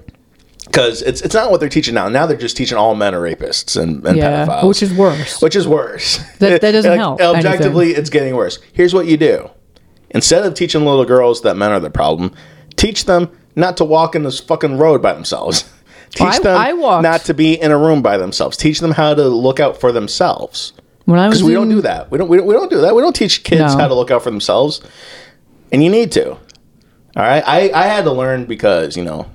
Because 0.68 1.02
it's 1.02 1.20
it's 1.22 1.34
not 1.34 1.50
what 1.50 1.60
they're 1.60 1.68
teaching 1.68 1.94
now. 1.94 2.08
Now 2.08 2.26
they're 2.26 2.36
just 2.36 2.56
teaching 2.56 2.78
all 2.78 2.94
men 2.94 3.14
are 3.14 3.20
rapists 3.20 3.80
and, 3.80 4.06
and 4.06 4.16
yeah, 4.16 4.46
pedophiles, 4.46 4.68
which 4.68 4.82
is 4.82 4.94
worse. 4.94 5.42
which 5.42 5.56
is 5.56 5.66
worse. 5.66 6.18
That- 6.38 6.60
that 6.60 6.72
doesn't 6.72 6.96
help 7.04 7.20
Objectively, 7.20 7.90
it's 7.92 8.10
getting 8.10 8.36
worse. 8.36 8.58
Here's 8.72 8.94
what 8.94 9.06
you 9.06 9.16
do: 9.16 9.50
instead 10.10 10.44
of 10.44 10.54
teaching 10.54 10.84
little 10.84 11.04
girls 11.04 11.42
that 11.42 11.56
men 11.56 11.72
are 11.72 11.80
the 11.80 11.90
problem, 11.90 12.32
teach 12.76 13.04
them 13.06 13.30
not 13.56 13.76
to 13.78 13.84
walk 13.84 14.14
in 14.14 14.22
this 14.22 14.38
fucking 14.40 14.78
road 14.78 15.02
by 15.02 15.12
themselves. 15.12 15.68
Teach 16.10 16.26
I- 16.26 16.38
them 16.38 16.56
I 16.60 16.72
walked- 16.72 17.02
not 17.02 17.20
to 17.22 17.34
be 17.34 17.52
in 17.60 17.70
a 17.70 17.76
room 17.76 18.00
by 18.00 18.16
themselves. 18.16 18.56
Teach 18.56 18.80
them 18.80 18.92
how 18.92 19.12
to 19.14 19.28
look 19.28 19.60
out 19.60 19.78
for 19.78 19.92
themselves. 19.92 20.72
when 21.04 21.18
I 21.18 21.28
was 21.28 21.36
Because 21.38 21.46
we 21.48 21.52
don't 21.54 21.68
do 21.68 21.82
that. 21.82 22.10
We 22.10 22.16
don't, 22.16 22.28
we 22.28 22.38
don't. 22.38 22.46
We 22.46 22.54
don't 22.54 22.70
do 22.70 22.80
that. 22.80 22.94
We 22.94 23.02
don't 23.02 23.14
teach 23.14 23.44
kids 23.44 23.74
No. 23.74 23.78
how 23.82 23.88
to 23.88 23.94
look 23.94 24.10
out 24.10 24.22
for 24.22 24.30
themselves, 24.30 24.80
and 25.70 25.82
you 25.84 25.90
need 25.90 26.10
to. 26.12 26.30
All 26.30 26.38
right. 27.16 27.42
I 27.46 27.70
I 27.74 27.84
had 27.88 28.04
to 28.04 28.12
learn 28.12 28.46
because 28.46 28.96
you 28.96 29.04
know, 29.04 29.26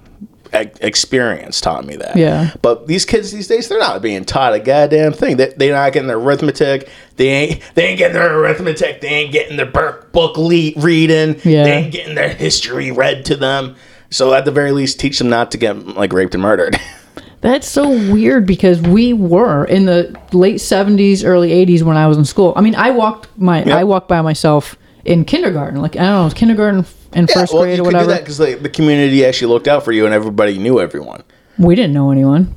experience 0.54 1.60
taught 1.62 1.86
me 1.86 1.96
that. 1.98 2.16
Yeah. 2.16 2.54
But 2.62 2.88
these 2.88 3.06
kids 3.06 3.32
these 3.32 3.48
days, 3.48 3.68
they're 3.68 3.80
not 3.80 4.02
being 4.02 4.26
taught 4.26 4.54
a 4.54 4.60
goddamn 4.60 5.14
thing. 5.14 5.38
They 5.38 5.54
they're 5.58 5.74
not 5.74 5.94
getting 5.94 6.08
their 6.08 6.18
arithmetic. 6.18 6.90
They 7.16 7.28
ain't 7.28 7.62
they 7.76 7.88
ain't 7.88 7.98
getting 7.98 8.16
their 8.16 8.40
arithmetic. 8.40 9.02
They 9.02 9.08
ain't 9.08 9.32
getting 9.32 9.58
their 9.58 9.66
book 9.66 10.12
book 10.12 10.38
le- 10.38 10.72
reading. 10.78 11.36
Yeah. 11.44 11.64
They 11.64 11.74
ain't 11.74 11.92
getting 11.92 12.16
their 12.16 12.30
history 12.30 12.92
read 12.92 13.26
to 13.26 13.36
them. 13.36 13.76
So 14.10 14.34
at 14.34 14.46
the 14.46 14.52
very 14.52 14.72
least, 14.72 15.00
teach 15.00 15.18
them 15.18 15.30
not 15.30 15.52
to 15.52 15.58
get 15.58 15.76
like 15.88 16.14
raped 16.14 16.36
and 16.36 16.42
murdered. 16.42 16.80
That's 17.42 17.68
so 17.68 17.90
weird 17.90 18.46
because 18.46 18.80
we 18.80 19.12
were 19.12 19.66
in 19.66 19.86
the 19.86 20.18
late 20.32 20.62
seventies, 20.62 21.26
early 21.26 21.52
eighties 21.52 21.84
when 21.84 21.98
I 21.98 22.08
was 22.08 22.18
in 22.18 22.26
school. 22.26 22.54
I 22.56 22.62
mean, 22.62 22.76
I 22.76 22.92
walked 22.92 23.38
my 23.38 23.64
I 23.64 23.84
walked 23.84 24.08
by 24.08 24.22
myself 24.22 24.78
in 25.04 25.26
kindergarten. 25.26 25.82
Like 25.82 25.96
I 25.96 26.04
don't 26.04 26.14
know, 26.14 26.22
it 26.22 26.26
was 26.26 26.34
kindergarten 26.36 26.86
and 27.16 27.28
Yeah, 27.30 27.34
first 27.36 27.54
well, 27.54 27.64
grade 27.64 27.78
you 27.78 27.84
or 27.84 27.86
whatever. 27.86 28.08
that 28.08 28.22
because 28.22 28.38
the, 28.38 28.56
the 28.56 28.70
community 28.70 29.26
actually 29.26 29.48
looked 29.54 29.68
out 29.68 29.84
for 29.84 29.92
you 29.92 30.06
and 30.06 30.14
everybody 30.14 30.58
knew 30.58 30.80
everyone. 30.80 31.24
We 31.58 31.76
didn't 31.76 31.94
know 31.94 32.12
anyone. 32.12 32.56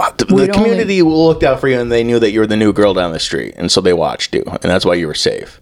Uh, 0.00 0.12
The, 0.16 0.48
community 0.52 1.02
looked 1.02 1.42
out 1.42 1.60
for 1.60 1.66
you 1.68 1.80
and 1.80 1.90
they 1.90 2.04
knew 2.04 2.18
that 2.20 2.30
you 2.30 2.40
were 2.40 2.46
the 2.46 2.56
new 2.56 2.72
girl 2.72 2.94
down 2.94 3.12
the 3.12 3.18
street, 3.18 3.54
and 3.56 3.70
so 3.72 3.80
they 3.80 3.92
watched 3.92 4.34
you, 4.34 4.44
and 4.46 4.62
that's 4.62 4.84
why 4.84 4.94
you 4.94 5.06
were 5.08 5.14
safe. 5.14 5.60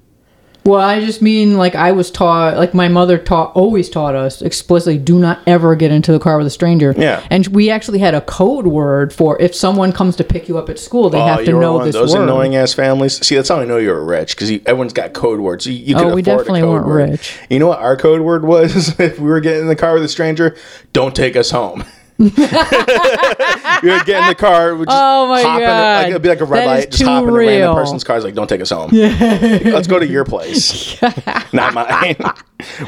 Well, 0.67 0.81
I 0.81 0.99
just 0.99 1.23
mean 1.23 1.57
like 1.57 1.77
I 1.77 1.93
was 1.93 2.11
taught, 2.11 2.57
like 2.57 2.75
my 2.75 2.89
mother 2.89 3.19
taught, 3.19 3.55
always 3.55 3.89
taught 3.89 4.17
us 4.17 4.43
explicitly, 4.43 4.99
do 4.99 5.19
not 5.19 5.39
ever 5.47 5.77
get 5.77 5.93
into 5.93 6.11
the 6.11 6.19
car 6.19 6.37
with 6.39 6.47
a 6.49 6.51
stranger. 6.51 6.93
Yeah. 6.97 7.25
And 7.31 7.47
we 7.49 7.71
actually 7.71 8.01
had 8.01 8.15
a 8.15 8.21
code 8.21 8.67
word 8.67 9.13
for 9.13 9.41
if 9.41 9.55
someone 9.55 9.93
comes 9.93 10.17
to 10.17 10.25
pick 10.25 10.49
you 10.49 10.59
up 10.59 10.69
at 10.69 10.81
school, 10.81 11.09
they 11.09 11.21
oh, 11.21 11.27
have 11.27 11.37
to 11.39 11.43
Oh, 11.43 11.49
you 11.49 11.55
were 11.55 11.61
know 11.61 11.85
this 11.85 11.95
those 11.95 12.15
word. 12.15 12.25
annoying 12.25 12.57
ass 12.57 12.75
families. 12.75 13.25
See, 13.25 13.37
that's 13.37 13.49
how 13.49 13.61
I 13.61 13.65
know 13.65 13.77
you 13.77 13.91
were 13.91 14.05
rich 14.05 14.35
because 14.35 14.51
everyone's 14.67 14.93
got 14.93 15.13
code 15.13 15.39
words. 15.39 15.67
You, 15.67 15.73
you 15.75 15.95
Oh, 15.97 16.13
we 16.13 16.23
definitely 16.23 16.65
weren't 16.65 16.87
word. 16.87 17.11
rich. 17.11 17.39
You 17.49 17.61
know 17.61 17.69
what 17.69 17.79
our 17.79 17.97
code 17.97 18.23
word 18.23 18.45
was? 18.45 18.99
if 19.01 19.21
we 19.21 19.29
were 19.29 19.41
getting 19.41 19.61
in 19.63 19.67
the 19.69 19.77
car 19.77 19.95
with 19.95 20.03
a 20.03 20.09
stranger, 20.09 20.57
don't 20.93 21.15
take 21.15 21.37
us 21.37 21.53
home. 21.53 21.85
You 22.19 22.31
would 22.31 24.07
get 24.07 24.23
in 24.23 24.29
the 24.29 24.35
car. 24.37 24.75
We'd 24.75 24.87
just 24.89 24.97
Oh 25.01 25.29
my 25.29 25.43
hop 25.43 25.61
in 25.61 25.67
God. 25.67 26.03
like, 26.03 26.11
it'd 26.11 26.23
be 26.23 26.29
like 26.29 26.41
a 26.41 26.45
red 26.45 26.61
That 26.61 26.67
light. 26.67 26.91
Just 26.91 27.03
hop 27.03 27.23
in 27.25 27.29
a 27.29 27.33
random 27.33 27.75
person's 27.75 28.05
car. 28.05 28.17
It's 28.17 28.25
like, 28.25 28.35
don't 28.35 28.49
take 28.49 28.61
us 28.61 28.71
home. 28.71 28.91
Let's 28.93 29.87
go 29.87 29.99
to 29.99 30.07
your 30.07 30.25
place, 30.25 31.01
not 31.53 31.75
mine. 31.75 32.17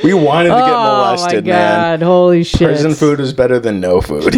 we 0.03 0.15
wanted 0.15 0.49
to 0.51 0.55
get 0.55 0.71
oh 0.71 1.05
molested, 1.07 1.45
my 1.45 1.51
man. 1.53 2.01
Holy 2.01 2.43
shit! 2.45 2.69
Prison 2.69 2.95
food 2.95 3.21
is 3.21 3.33
better 3.33 3.59
than 3.59 3.81
no 3.81 4.01
food. 4.01 4.35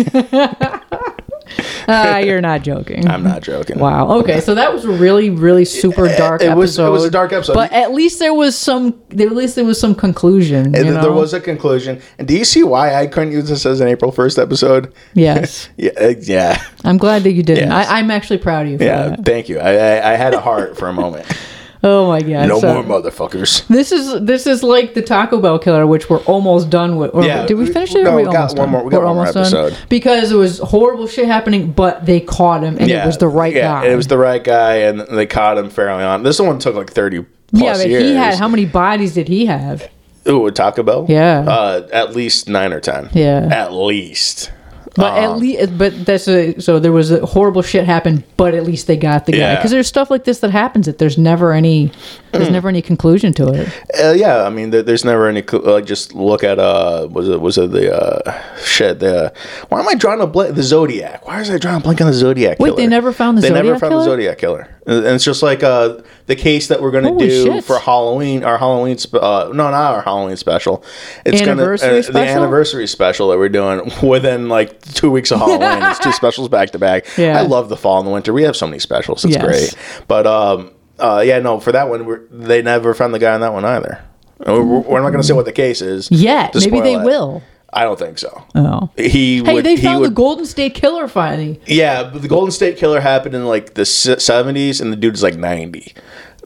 Ah, 1.89 2.19
you're 2.19 2.41
not 2.41 2.63
joking. 2.63 3.09
I'm 3.09 3.25
not 3.25 3.43
joking. 3.43 3.79
Wow. 3.79 4.19
Okay, 4.19 4.41
so 4.41 4.55
that 4.55 4.73
was 4.73 4.85
a 4.85 4.91
really, 4.91 5.29
really 5.31 5.65
super 5.65 6.07
dark 6.17 6.41
it 6.41 6.55
was- 6.55 6.79
it 6.79 6.89
was 6.89 7.05
a 7.05 7.11
dark 7.11 7.33
episode. 7.33 7.55
but 7.55 7.73
at 7.73 7.93
least 7.93 8.19
there 8.21 8.35
was 8.35 8.57
some. 8.57 9.01
At 9.11 9.33
least 9.33 9.57
there 9.57 9.65
was 9.65 9.81
some 9.81 9.95
conclusion. 9.95 10.67
And 10.67 10.77
you 10.77 10.83
th- 10.83 10.95
know? 10.95 11.01
there 11.03 11.13
was 11.13 11.35
a 11.35 11.41
conclusion. 11.41 12.01
And 12.19 12.29
do 12.29 12.37
you 12.37 12.45
see 12.45 12.63
why 12.63 12.95
I 12.95 13.07
couldn't 13.07 13.33
use 13.33 13.49
this 13.49 13.67
as 13.67 13.81
an 13.81 13.89
April 13.89 14.13
1st 14.13 14.41
episode? 14.41 14.93
Yes, 15.15 15.69
Yeah, 15.77 15.91
uh, 16.01 16.15
yeah, 16.21 16.63
I'm 16.85 16.99
glad 16.99 17.25
that 17.25 17.33
you 17.33 17.43
didn't. 17.43 17.69
Yes. 17.71 17.89
I, 17.89 17.99
I'm 17.99 18.11
actually 18.11 18.39
proud 18.39 18.67
of 18.67 18.73
you 18.73 18.79
for 18.79 18.85
yeah. 18.85 19.09
that. 19.09 19.25
Thank 19.25 19.49
you. 19.49 19.59
I, 19.59 19.71
I, 19.71 20.13
I 20.13 20.17
had 20.17 20.35
a 20.35 20.41
heart 20.41 20.77
for 20.79 20.89
a 20.89 20.93
moment. 20.93 21.27
Oh 21.83 22.09
my 22.09 22.21
god! 22.21 22.47
No 22.49 22.61
so- 22.61 22.75
more 22.83 23.01
motherfuckers. 23.01 23.67
This 23.69 23.91
is 23.93 24.21
this 24.21 24.47
is 24.47 24.63
like 24.63 24.93
the 24.95 25.01
Taco 25.03 25.41
Bell 25.41 25.59
killer, 25.59 25.87
which 25.87 26.11
we're 26.11 26.19
almost 26.25 26.69
done 26.69 26.97
with. 26.97 27.15
Or 27.15 27.25
Yeah, 27.25 27.47
did 27.47 27.55
we 27.57 27.65
we- 27.65 27.73
finish 27.73 27.95
it? 27.95 28.03
no, 28.05 28.11
are 28.11 28.17
we 28.17 28.23
we 28.23 28.27
got 28.33 28.37
almost 28.37 28.57
one 28.59 28.67
done? 28.67 28.73
more- 28.73 28.85
we 28.85 28.91
got 28.91 28.99
We're 29.01 29.07
one 29.07 29.15
more 29.17 29.27
almost 29.29 29.53
done? 29.53 29.65
episode. 29.65 29.89
because 29.89 30.31
it 30.33 30.37
was 30.37 30.59
horrible 30.59 31.07
shit 31.07 31.27
happening, 31.27 31.73
but 31.73 32.05
they 32.05 32.21
caught 32.21 32.63
him, 32.63 32.77
and 32.79 32.89
Yeah, 32.91 33.05
it 33.05 33.07
was 33.07 33.17
the 33.19 33.29
right 33.29 33.55
yeah, 33.55 33.81
guy. 33.83 33.87
It 33.87 33.97
was 33.97 34.09
the 34.09 34.19
right 34.19 34.45
guy, 34.45 34.75
and 34.77 35.01
they 35.01 35.25
caught 35.27 35.57
him 35.57 35.71
fairly 35.71 36.05
on. 36.05 36.23
This 36.23 36.39
one 36.39 36.59
took 36.59 36.75
like 36.75 36.93
30 36.93 37.25
plus 37.53 37.63
yeah, 37.65 37.73
but 37.79 37.89
years. 37.89 38.03
he 38.03 38.15
had 38.15 38.35
how 38.35 38.49
many 38.49 38.67
bodies 38.67 39.15
did 39.15 39.29
he 39.29 39.47
have? 39.47 39.89
Ooh, 40.29 40.51
Taco 40.51 40.83
Bell? 40.83 41.07
Yeah. 41.09 41.41
Uh, 41.49 41.89
at 41.95 42.15
least 42.15 42.47
nine 42.47 42.75
or 42.75 42.81
10. 42.81 43.09
Yeah. 43.15 43.49
At 43.51 43.73
least. 43.73 44.53
But 45.01 45.19
at 45.19 45.39
least, 45.39 45.79
but 45.79 46.05
that's 46.05 46.29
a 46.29 46.59
so 46.61 46.79
there 46.79 46.93
was 46.93 47.11
a 47.11 47.25
horrible 47.25 47.63
shit 47.63 47.85
happened, 47.85 48.25
but 48.37 48.55
at 48.55 48.65
least 48.65 48.87
they 48.87 48.97
got 48.97 49.27
the 49.27 49.33
guy 49.33 49.57
because 49.57 49.71
there's 49.71 49.89
stuff 49.89 50.11
like 50.11 50.25
this 50.25 50.41
that 50.41 50.51
happens 50.51 50.87
that 50.87 50.99
there's 50.99 51.19
never 51.19 51.53
any 51.53 51.91
there's 52.33 52.51
never 52.51 52.69
any 52.69 52.83
conclusion 52.83 53.33
to 53.35 53.49
it. 53.49 53.69
Uh, 54.03 54.13
yeah, 54.13 54.45
I 54.45 54.51
mean, 54.51 54.71
there, 54.71 54.83
there's 54.83 55.05
never 55.05 55.27
any 55.27 55.43
like. 55.43 55.87
Just 55.87 56.15
look 56.15 56.45
at 56.45 56.59
uh, 56.59 57.09
was 57.11 57.29
it 57.29 57.41
was 57.41 57.59
it 57.59 57.71
the 57.71 57.95
uh, 57.95 58.57
shit? 58.63 59.01
The 59.01 59.33
why 59.69 59.81
am 59.81 59.89
I 59.89 59.95
drawing 59.95 60.21
a 60.21 60.27
blank? 60.27 60.55
The 60.55 60.63
Zodiac. 60.63 61.27
Why 61.27 61.41
is 61.41 61.51
I 61.51 61.59
drawing 61.59 61.79
a 61.79 61.81
blank 61.81 62.01
on 62.01 62.07
the 62.07 62.13
Zodiac? 62.13 62.59
Wait, 62.59 62.69
killer? 62.69 62.77
they 62.77 62.87
never 62.87 63.13
found 63.13 63.39
the 63.39 63.43
zodiac. 63.43 63.63
They 63.63 63.69
never 63.69 63.79
found 63.79 63.93
killer? 63.93 64.05
the 64.05 64.11
Zodiac 64.11 64.39
killer, 64.39 64.69
and 64.99 65.07
it's 65.15 65.25
just 65.25 65.43
like 65.43 65.63
uh, 65.63 65.99
the 66.27 66.37
case 66.37 66.69
that 66.69 66.81
we're 66.83 66.91
gonna 66.91 67.17
do 67.17 67.29
shit. 67.45 67.65
for 67.65 67.79
Halloween. 67.79 68.45
Our 68.45 68.59
Halloween, 68.59 68.99
spe- 68.99 69.15
uh, 69.17 69.47
no, 69.49 69.71
not 69.71 69.75
our 69.95 70.03
Halloween 70.03 70.37
special. 70.37 70.85
It's 71.25 71.41
gonna 71.41 71.63
uh, 71.63 71.77
the 71.77 72.19
anniversary 72.19 72.87
special 72.87 73.29
that 73.31 73.39
we're 73.39 73.49
doing 73.49 73.91
within 74.03 74.49
like 74.49 74.81
two 74.83 75.11
weeks 75.11 75.31
of 75.33 75.39
Halloween. 75.41 75.83
it's 75.91 75.99
two 75.99 76.13
specials 76.13 76.49
back 76.49 76.71
to 76.71 76.79
back. 76.79 77.07
Yeah. 77.17 77.39
I 77.39 77.43
love 77.43 77.69
the 77.69 77.77
fall 77.77 77.99
and 77.99 78.07
the 78.07 78.13
winter. 78.13 78.33
We 78.33 78.43
have 78.45 78.57
so 78.57 78.67
many 78.67 78.79
specials. 78.79 79.25
It's 79.25 79.35
Yes. 79.35 79.45
great. 79.45 79.75
But 80.09 80.27
um, 80.27 80.73
uh, 80.99 81.23
yeah, 81.25 81.39
no, 81.39 81.61
for 81.61 81.73
that 81.73 81.89
one, 81.89 82.05
we're, 82.05 82.27
they 82.31 82.61
never 82.63 82.93
found 82.95 83.15
the 83.15 83.19
guy 83.19 83.33
on 83.35 83.41
that 83.41 83.53
one 83.53 83.65
either. 83.65 84.05
We're, 84.47 84.63
we're 84.65 85.01
not 85.03 85.11
going 85.11 85.21
to 85.21 85.27
say 85.27 85.35
what 85.35 85.45
the 85.45 85.53
case 85.53 85.81
is. 85.83 86.11
Yet, 86.11 86.55
maybe 86.55 86.81
they 86.81 86.95
it. 86.95 87.05
will. 87.05 87.43
I 87.73 87.85
don't 87.85 87.99
think 87.99 88.19
so. 88.19 88.45
Oh, 88.55 88.91
He 88.97 89.43
hey, 89.45 89.55
would, 89.55 89.65
they 89.65 89.77
he 89.77 89.83
found 89.83 90.01
would, 90.01 90.11
the 90.11 90.15
Golden 90.15 90.45
State 90.47 90.75
Killer 90.75 91.07
finally. 91.09 91.61
Yeah, 91.67 92.03
but 92.13 92.21
the 92.23 92.29
Golden 92.29 92.51
State 92.51 92.77
Killer 92.77 93.01
happened 93.01 93.35
in 93.35 93.47
like 93.47 93.75
the 93.75 93.85
seventies, 93.87 94.81
and 94.81 94.93
the 94.93 94.97
dude's 94.97 95.23
like 95.23 95.37
ninety. 95.37 95.95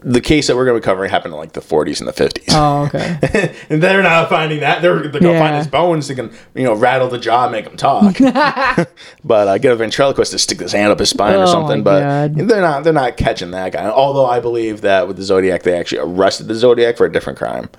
The 0.06 0.20
case 0.20 0.48
that 0.48 0.56
we're 0.56 0.66
going 0.66 0.76
to 0.78 0.82
be 0.82 0.84
covering 0.84 1.08
happened 1.10 1.32
in 1.32 1.40
like 1.40 1.52
the 1.52 1.62
forties 1.62 1.98
and 1.98 2.06
the 2.06 2.12
fifties. 2.12 2.48
Oh, 2.50 2.82
okay. 2.84 3.54
and 3.70 3.82
they're 3.82 4.02
not 4.02 4.28
finding 4.28 4.60
that. 4.60 4.82
They're, 4.82 4.96
they're 5.00 5.10
going 5.12 5.22
to 5.22 5.30
Yeah. 5.30 5.38
find 5.38 5.56
his 5.56 5.66
bones. 5.66 6.08
They 6.08 6.14
can, 6.14 6.30
you 6.54 6.64
know, 6.64 6.74
rattle 6.74 7.08
the 7.08 7.16
jaw, 7.18 7.48
make 7.48 7.66
him 7.66 7.78
talk. 7.78 8.14
but 9.24 9.48
uh, 9.48 9.56
get 9.56 9.72
a 9.72 9.76
ventriloquist 9.76 10.32
to 10.32 10.38
stick 10.38 10.60
his 10.60 10.72
hand 10.72 10.92
up 10.92 10.98
his 10.98 11.08
spine 11.08 11.36
Oh, 11.36 11.44
or 11.44 11.46
something. 11.46 11.82
But 11.82 12.00
God. 12.00 12.34
they're 12.48 12.60
not. 12.60 12.84
They're 12.84 12.92
not 12.92 13.16
catching 13.16 13.50
that 13.52 13.72
guy. 13.72 13.86
Although 13.88 14.26
I 14.26 14.40
believe 14.40 14.82
that 14.82 15.08
with 15.08 15.16
the 15.16 15.22
Zodiac, 15.22 15.62
they 15.62 15.72
actually 15.78 16.00
arrested 16.02 16.48
the 16.48 16.54
Zodiac 16.54 16.98
for 16.98 17.06
a 17.06 17.10
different 17.12 17.38
crime, 17.38 17.70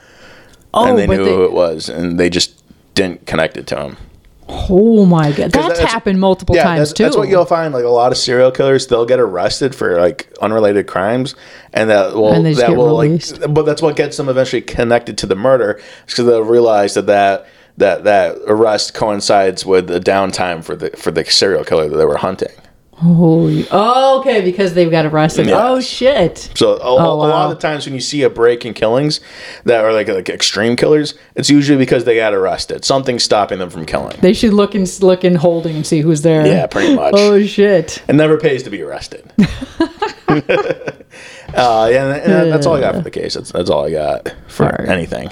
Oh, 0.74 0.88
and 0.88 0.98
they 0.98 1.06
knew 1.06 1.24
they, 1.24 1.30
who 1.32 1.44
it 1.46 1.52
was, 1.52 1.90
and 1.90 2.20
they 2.20 2.32
just 2.32 2.60
didn't 2.96 3.28
connect 3.28 3.56
it 3.58 3.68
to 3.68 3.80
him. 3.80 3.98
oh 4.48 5.06
my 5.06 5.32
god, 5.32 5.52
that's, 5.52 5.68
that's- 5.80 5.92
happened 5.92 6.20
multiple 6.20 6.56
times 6.56 6.80
that's, 6.80 6.94
too. 6.94 7.04
that's 7.04 7.18
what 7.18 7.30
you'll 7.30 7.46
find. 7.46 7.74
Like 7.74 7.84
a 7.84 7.90
lot 7.90 8.12
of 8.12 8.18
serial 8.18 8.52
killers, 8.52 8.88
they'll 8.88 9.06
get 9.06 9.20
arrested 9.20 9.74
for 9.76 10.00
like 10.00 10.32
unrelated 10.42 10.88
crimes, 10.88 11.36
and 11.74 11.90
that 11.90 12.14
will 12.16 12.32
And 12.34 12.46
they 12.46 12.54
that 12.54 12.76
will 12.76 12.88
released. 13.00 13.40
like. 13.42 13.54
But 13.54 13.64
that's 13.64 13.82
what 13.82 13.96
gets 13.96 14.18
them 14.18 14.30
eventually 14.30 14.62
connected 14.62 15.18
to 15.20 15.26
the 15.28 15.36
murder, 15.36 15.80
because 16.06 16.26
they'll 16.26 16.42
realize 16.42 16.94
that 16.96 17.08
that 17.08 17.48
that 17.78 18.04
that 18.06 18.38
arrest 18.48 18.94
coincides 18.94 19.66
with 19.66 19.88
the 19.88 20.00
downtime 20.00 20.64
for 20.64 20.76
the 20.76 20.92
for 20.92 21.12
the 21.12 21.26
serial 21.26 21.64
killer 21.64 21.90
that 21.90 21.98
they 21.98 22.06
were 22.06 22.18
hunting. 22.18 22.52
Holy, 22.98 23.68
oh, 23.72 24.22
okay, 24.22 24.40
because 24.42 24.74
they've 24.74 24.90
got 24.90 25.06
arrested. 25.06 25.48
Yes. 25.48 25.58
Oh 25.62 25.82
shit. 25.82 26.50
So 26.56 26.76
a, 26.76 26.80
oh, 26.82 26.98
a- 26.98 27.14
a 27.14 27.28
lot 27.28 27.52
of 27.52 27.58
the 27.58 27.62
times 27.62 27.86
when 27.86 27.94
you 27.94 28.00
see 28.00 28.22
a 28.24 28.30
break 28.30 28.66
in 28.66 28.74
killings 28.74 29.20
that 29.66 29.84
are 29.84 29.92
like 29.92 30.08
like 30.08 30.30
extreme 30.30 30.78
killers, 30.78 31.14
it's 31.36 31.50
usually 31.50 31.78
because 31.78 32.06
they 32.06 32.16
got 32.16 32.34
arrested. 32.34 32.86
Something's 32.86 33.24
stopping 33.24 33.60
them 33.60 33.70
from 33.70 33.86
killing. 33.86 34.18
They 34.22 34.32
should 34.34 34.54
look 34.54 34.76
and 34.76 34.88
look 35.04 35.26
in 35.26 35.36
holding 35.36 35.76
and 35.76 35.86
see 35.86 36.00
who's 36.00 36.22
there. 36.22 36.48
Yeah, 36.48 36.68
pretty 36.68 36.96
much. 36.96 37.14
Oh 37.18 37.44
shit. 37.46 38.02
It 38.08 38.14
never 38.14 38.38
pays 38.38 38.64
to 38.64 38.70
be 38.70 38.82
arrested. 38.82 39.30
uh, 41.54 41.90
yeah, 41.92 42.06
that's 42.46 42.66
all 42.66 42.76
I 42.76 42.82
got 42.82 42.96
for 42.96 43.02
the 43.02 43.12
case. 43.12 43.36
That's, 43.36 43.52
that's 43.52 43.70
all 43.70 43.86
I 43.86 43.92
got 43.92 44.34
for 44.48 44.82
anything. 44.84 45.30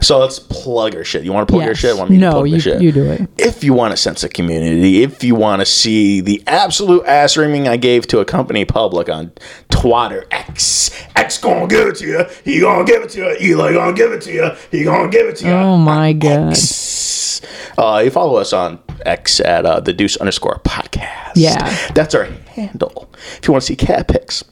So 0.00 0.18
let's 0.18 0.38
plug 0.38 0.94
our 0.94 1.04
shit. 1.04 1.24
You 1.24 1.32
want 1.32 1.46
to 1.48 1.52
plug 1.52 1.62
your 1.64 1.72
Yes. 1.72 1.78
shit? 1.80 1.96
Want 1.96 2.10
me 2.10 2.16
to 2.16 2.20
No, 2.20 2.30
plug 2.32 2.48
you- 2.50 2.60
shit? 2.60 2.80
you 2.82 2.92
do 2.92 3.04
it. 3.10 3.22
If 3.38 3.62
you 3.64 3.74
want 3.74 3.92
a 3.92 3.96
sense 3.96 4.24
of 4.24 4.32
community, 4.32 5.02
if 5.02 5.22
you 5.22 5.34
want 5.34 5.60
to 5.60 5.66
see 5.66 6.20
the 6.20 6.42
absolute 6.46 7.04
ass 7.06 7.36
reaming 7.36 7.68
I 7.68 7.76
gave 7.76 8.06
to 8.08 8.20
a 8.20 8.24
company 8.24 8.64
public 8.64 9.08
on 9.08 9.32
Twitter, 9.70 10.24
X, 10.30 10.90
X 11.16 11.38
gonna 11.38 11.66
give 11.66 11.88
it 11.88 11.96
to 11.96 12.06
you. 12.06 12.24
He 12.44 12.60
gonna 12.60 12.84
give 12.84 13.02
it 13.02 13.10
to 13.10 13.18
you. 13.20 13.36
Eli 13.40 13.72
gonna 13.72 13.92
give 13.92 14.12
it 14.12 14.22
to 14.22 14.32
you. 14.32 14.50
He 14.70 14.84
gonna 14.84 15.08
give 15.10 15.26
it 15.26 15.36
to 15.36 15.46
you. 15.46 15.52
Oh 15.52 15.76
my 15.76 16.12
god. 16.12 16.50
X. 16.52 17.40
Uh, 17.76 18.00
you 18.04 18.10
follow 18.10 18.36
us 18.36 18.52
on 18.52 18.78
X 19.04 19.40
at 19.40 19.66
uh, 19.66 19.80
the 19.80 19.92
Deuce 19.92 20.16
underscore 20.16 20.60
podcast. 20.64 21.32
Yeah. 21.34 21.76
That's 21.94 22.14
our 22.14 22.24
handle. 22.24 23.10
If 23.38 23.46
you 23.46 23.52
want 23.52 23.62
to 23.62 23.66
see 23.66 23.76
cat 23.76 24.08
pics, 24.08 24.44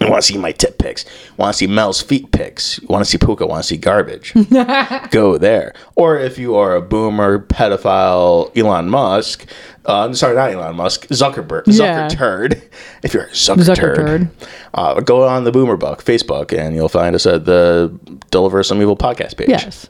you 0.00 0.08
want 0.10 0.22
to 0.22 0.32
see 0.32 0.38
my 0.38 0.52
tip 0.52 0.78
pics, 0.78 1.04
want 1.36 1.52
to 1.52 1.58
see 1.58 1.66
Mel's 1.66 2.00
feet 2.00 2.30
pics, 2.32 2.80
want 2.82 3.04
to 3.04 3.10
see 3.10 3.18
Puka, 3.18 3.46
want 3.46 3.62
to 3.62 3.68
see 3.68 3.76
garbage, 3.76 4.32
go 5.10 5.36
there. 5.38 5.74
Or 5.94 6.18
if 6.18 6.38
you 6.38 6.56
are 6.56 6.74
a 6.74 6.80
boomer, 6.80 7.38
pedophile, 7.38 8.56
Elon 8.56 8.88
Musk, 8.88 9.46
uh, 9.84 10.12
sorry, 10.14 10.34
not 10.36 10.52
Elon 10.52 10.76
Musk, 10.76 11.06
Zuckerberg, 11.08 11.64
Yeah. 11.66 12.08
Zucker 12.08 12.10
turd. 12.16 12.62
If 13.02 13.12
you're 13.14 13.24
a 13.24 13.28
Zucker, 13.30 13.56
Zucker 13.58 13.76
turd, 13.76 13.96
turd. 13.96 14.30
Uh, 14.74 15.00
go 15.00 15.26
on 15.26 15.44
the 15.44 15.52
Boomer 15.52 15.76
Book 15.76 16.02
Facebook 16.04 16.56
and 16.56 16.74
you'll 16.74 16.88
find 16.88 17.14
us 17.14 17.26
at 17.26 17.44
the 17.44 17.92
Deliver 18.30 18.62
Some 18.62 18.80
Evil 18.80 18.96
podcast 18.96 19.36
page. 19.36 19.48
Yes. 19.48 19.88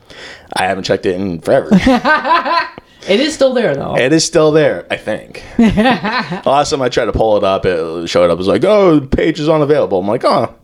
I 0.54 0.64
haven't 0.64 0.84
checked 0.84 1.06
it 1.06 1.14
in 1.20 1.40
forever. 1.40 1.70
It 3.08 3.18
is 3.20 3.34
still 3.34 3.54
there 3.54 3.74
though. 3.74 3.96
it 3.96 4.12
is 4.12 4.24
still 4.24 4.52
there, 4.52 4.86
I 4.90 4.96
think. 4.96 5.42
Last 5.58 6.70
time 6.70 6.82
I 6.82 6.88
tried 6.88 7.06
to 7.06 7.12
pull 7.12 7.36
it 7.36 7.44
up, 7.44 7.64
it 7.64 8.08
showed 8.08 8.30
up 8.30 8.34
It 8.34 8.38
was 8.38 8.46
like, 8.48 8.64
"Oh, 8.64 9.00
page 9.00 9.40
is 9.40 9.48
unavailable." 9.48 9.98
I'm 10.00 10.06
like, 10.06 10.24
"Oh, 10.24 10.54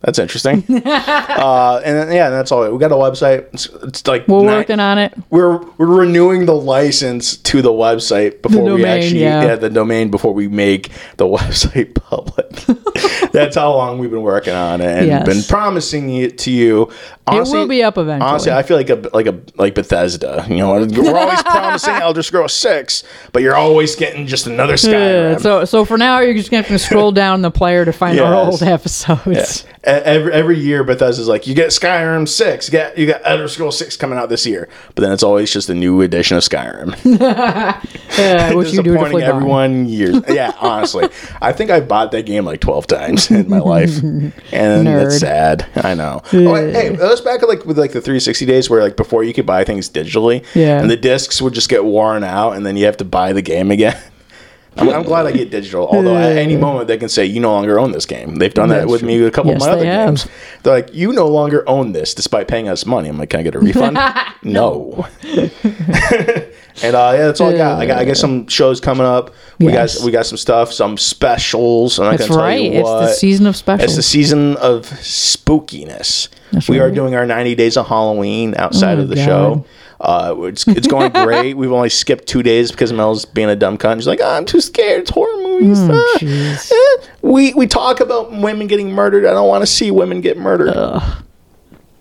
that's 0.00 0.18
interesting." 0.18 0.64
uh, 0.68 1.80
and 1.84 1.96
then, 1.96 2.12
yeah, 2.12 2.30
that's 2.30 2.52
all. 2.52 2.70
We 2.70 2.78
got 2.78 2.92
a 2.92 2.94
website. 2.94 3.46
It's, 3.52 3.66
it's 3.66 4.06
like 4.06 4.28
We're 4.28 4.40
ni- 4.42 4.46
working 4.46 4.80
on 4.80 4.98
it. 4.98 5.14
We're 5.30 5.58
we're 5.78 5.86
renewing 5.86 6.46
the 6.46 6.54
license 6.54 7.36
to 7.38 7.62
the 7.62 7.70
website 7.72 8.42
before 8.42 8.62
we 8.62 8.82
domain, 8.82 8.86
actually 8.86 9.20
yeah. 9.20 9.44
yeah. 9.44 9.56
the 9.56 9.70
domain 9.70 10.10
before 10.10 10.32
we 10.32 10.48
make 10.48 10.90
the 11.16 11.24
website 11.26 11.94
public. 11.94 12.50
that's 13.32 13.56
how 13.56 13.72
long 13.72 13.98
we've 13.98 14.10
been 14.10 14.22
working 14.22 14.54
on 14.54 14.80
it 14.80 14.86
and 14.86 15.06
Yes. 15.06 15.26
been 15.26 15.42
promising 15.42 16.14
it 16.16 16.38
to 16.38 16.50
you. 16.50 16.90
Honestly, 17.28 17.58
will 17.58 17.66
be 17.66 17.82
up 17.82 17.98
eventually. 17.98 18.28
Honestly, 18.28 18.52
I 18.52 18.62
feel 18.62 18.76
like 18.76 18.88
a 18.88 19.10
like 19.12 19.26
a 19.26 19.40
like 19.56 19.74
Bethesda. 19.74 20.46
You 20.48 20.58
know, 20.58 20.86
we're 20.86 21.16
always 21.16 21.42
promising 21.42 21.94
Elder 21.94 22.22
Scrolls 22.22 22.52
Six, 22.52 23.02
but 23.32 23.42
you're 23.42 23.56
always 23.56 23.96
getting 23.96 24.26
just 24.26 24.46
another 24.46 24.74
Yeah, 24.74 25.36
so 25.38 25.64
so 25.64 25.84
for 25.84 25.98
now 25.98 26.20
you're 26.20 26.34
just 26.34 26.50
gonna 26.50 26.62
have 26.62 26.68
to 26.70 26.78
scroll 26.78 27.10
down 27.10 27.42
the 27.42 27.50
player 27.50 27.84
to 27.84 27.92
find 27.92 28.18
our 28.20 28.34
old 28.34 28.62
episodes. 28.62 29.64
Every, 29.86 30.32
every 30.32 30.58
year, 30.58 30.82
Bethesda's 30.82 31.28
like, 31.28 31.46
you 31.46 31.54
get 31.54 31.68
Skyrim 31.68 32.26
six, 32.28 32.66
you 32.66 32.72
get 32.72 32.98
you 32.98 33.06
got 33.06 33.20
Elder 33.24 33.46
Scrolls 33.46 33.78
six 33.78 33.96
coming 33.96 34.18
out 34.18 34.28
this 34.28 34.44
year, 34.44 34.68
but 34.96 35.02
then 35.02 35.12
it's 35.12 35.22
always 35.22 35.52
just 35.52 35.68
a 35.70 35.74
new 35.74 36.00
edition 36.00 36.36
of 36.36 36.42
Skyrim. 36.42 36.94
Yeah, 38.16 38.54
which 38.54 38.68
you 38.72 38.82
disappointing 38.82 39.22
everyone 39.22 39.86
years. 39.86 40.22
Yeah, 40.28 40.52
honestly, 40.60 41.08
I 41.42 41.52
think 41.52 41.70
I 41.70 41.80
bought 41.80 42.12
that 42.12 42.24
game 42.24 42.44
like 42.44 42.60
twelve 42.60 42.86
times 42.86 43.30
in 43.30 43.48
my 43.48 43.58
life, 43.58 44.02
and 44.02 44.32
Nerd. 44.52 45.06
it's 45.06 45.18
sad. 45.18 45.66
I 45.76 45.94
know. 45.94 46.22
Oh, 46.32 46.54
hey, 46.54 46.90
was 46.92 47.20
back 47.20 47.42
like 47.42 47.64
with 47.66 47.78
like 47.78 47.92
the 47.92 48.00
360 48.00 48.46
days 48.46 48.70
where 48.70 48.82
like 48.82 48.96
before 48.96 49.22
you 49.22 49.34
could 49.34 49.46
buy 49.46 49.64
things 49.64 49.90
digitally, 49.90 50.44
Yeah. 50.54 50.80
and 50.80 50.90
the 50.90 50.96
discs 50.96 51.40
would 51.42 51.52
just 51.52 51.68
get 51.68 51.84
worn 51.84 52.24
out, 52.24 52.52
and 52.52 52.64
then 52.64 52.76
you 52.76 52.86
have 52.86 52.96
to 52.98 53.04
buy 53.04 53.32
the 53.32 53.42
game 53.42 53.70
again. 53.70 53.96
I'm, 54.78 54.88
I'm 54.90 55.02
glad 55.04 55.26
I 55.26 55.32
get 55.32 55.50
digital. 55.50 55.86
Although 55.88 56.16
at 56.16 56.36
any 56.36 56.56
moment 56.56 56.88
they 56.88 56.98
can 56.98 57.08
say 57.08 57.24
you 57.24 57.40
no 57.40 57.52
longer 57.52 57.78
own 57.78 57.92
this 57.92 58.04
game. 58.06 58.36
They've 58.36 58.52
done 58.52 58.68
that 58.68 58.80
That's 58.80 58.90
with 58.90 59.02
me 59.02 59.18
with 59.20 59.28
a 59.28 59.30
couple 59.30 59.52
Yes, 59.52 59.62
of 59.62 59.66
my 59.68 59.72
other 59.72 59.80
they 59.82 59.86
have. 59.88 60.08
games. 60.08 60.28
They're 60.62 60.74
like, 60.74 60.94
you 60.94 61.12
no 61.12 61.26
longer 61.26 61.66
own 61.68 61.92
this 61.92 62.12
despite 62.14 62.46
paying 62.48 62.68
us 62.68 62.84
money. 62.84 63.08
I'm 63.08 63.16
like, 63.18 63.30
can 63.30 63.40
I 63.40 63.42
get 63.42 63.54
a 63.54 63.58
refund? 63.60 63.98
no. 64.42 65.06
and 66.82 66.94
uh, 66.94 67.12
yeah, 67.14 67.26
that's 67.26 67.40
all 67.40 67.48
I 67.48 67.56
got. 67.56 67.80
I 67.80 67.86
got. 67.86 67.98
I 67.98 68.04
got 68.04 68.16
some 68.16 68.46
shows 68.48 68.80
coming 68.80 69.06
up. 69.06 69.32
We 69.58 69.72
Yes. 69.72 69.98
got 69.98 70.04
we 70.04 70.12
got 70.12 70.26
some 70.26 70.36
stuff, 70.36 70.72
some 70.72 70.96
specials. 70.98 71.98
I'm 71.98 72.06
not 72.06 72.10
That's 72.18 72.28
gonna 72.28 72.38
tell 72.40 72.46
right. 72.46 72.60
you 72.62 72.72
It's 72.72 72.84
what. 72.84 73.00
the 73.00 73.12
season 73.12 73.46
of 73.46 73.56
specials. 73.56 73.84
It's 73.84 73.96
the 73.96 74.02
season 74.02 74.56
of 74.56 74.82
spookiness. 74.90 76.28
That's 76.52 76.68
we 76.68 76.78
are 76.80 76.90
doing 76.90 77.14
our 77.14 77.26
90 77.26 77.54
days 77.54 77.76
of 77.76 77.86
Halloween 77.88 78.54
outside 78.56 78.98
Oh, 78.98 79.02
of 79.02 79.08
the 79.08 79.16
God. 79.16 79.24
show. 79.24 79.64
Uh, 80.00 80.34
it's, 80.42 80.66
it's 80.68 80.86
going 80.86 81.10
great. 81.12 81.54
We've 81.56 81.72
only 81.72 81.88
skipped 81.88 82.26
two 82.26 82.42
days 82.42 82.70
because 82.70 82.92
Mel's 82.92 83.24
being 83.24 83.48
a 83.48 83.56
dumb 83.56 83.78
cunt. 83.78 83.96
She's 83.96 84.06
like, 84.06 84.20
"Ah, 84.22 84.36
I'm 84.36 84.44
too 84.44 84.60
scared. 84.60 85.02
It's 85.02 85.10
horror 85.10 85.36
movies. 85.42 85.78
Hmm, 85.78 85.90
Ah, 85.92 86.18
eh." 86.22 87.06
We 87.22 87.54
we 87.54 87.66
talk 87.66 88.00
about 88.00 88.30
women 88.30 88.66
getting 88.66 88.92
murdered. 88.92 89.24
I 89.24 89.30
don't 89.32 89.48
want 89.48 89.62
to 89.62 89.66
see 89.66 89.90
women 89.90 90.20
get 90.20 90.36
murdered. 90.36 90.74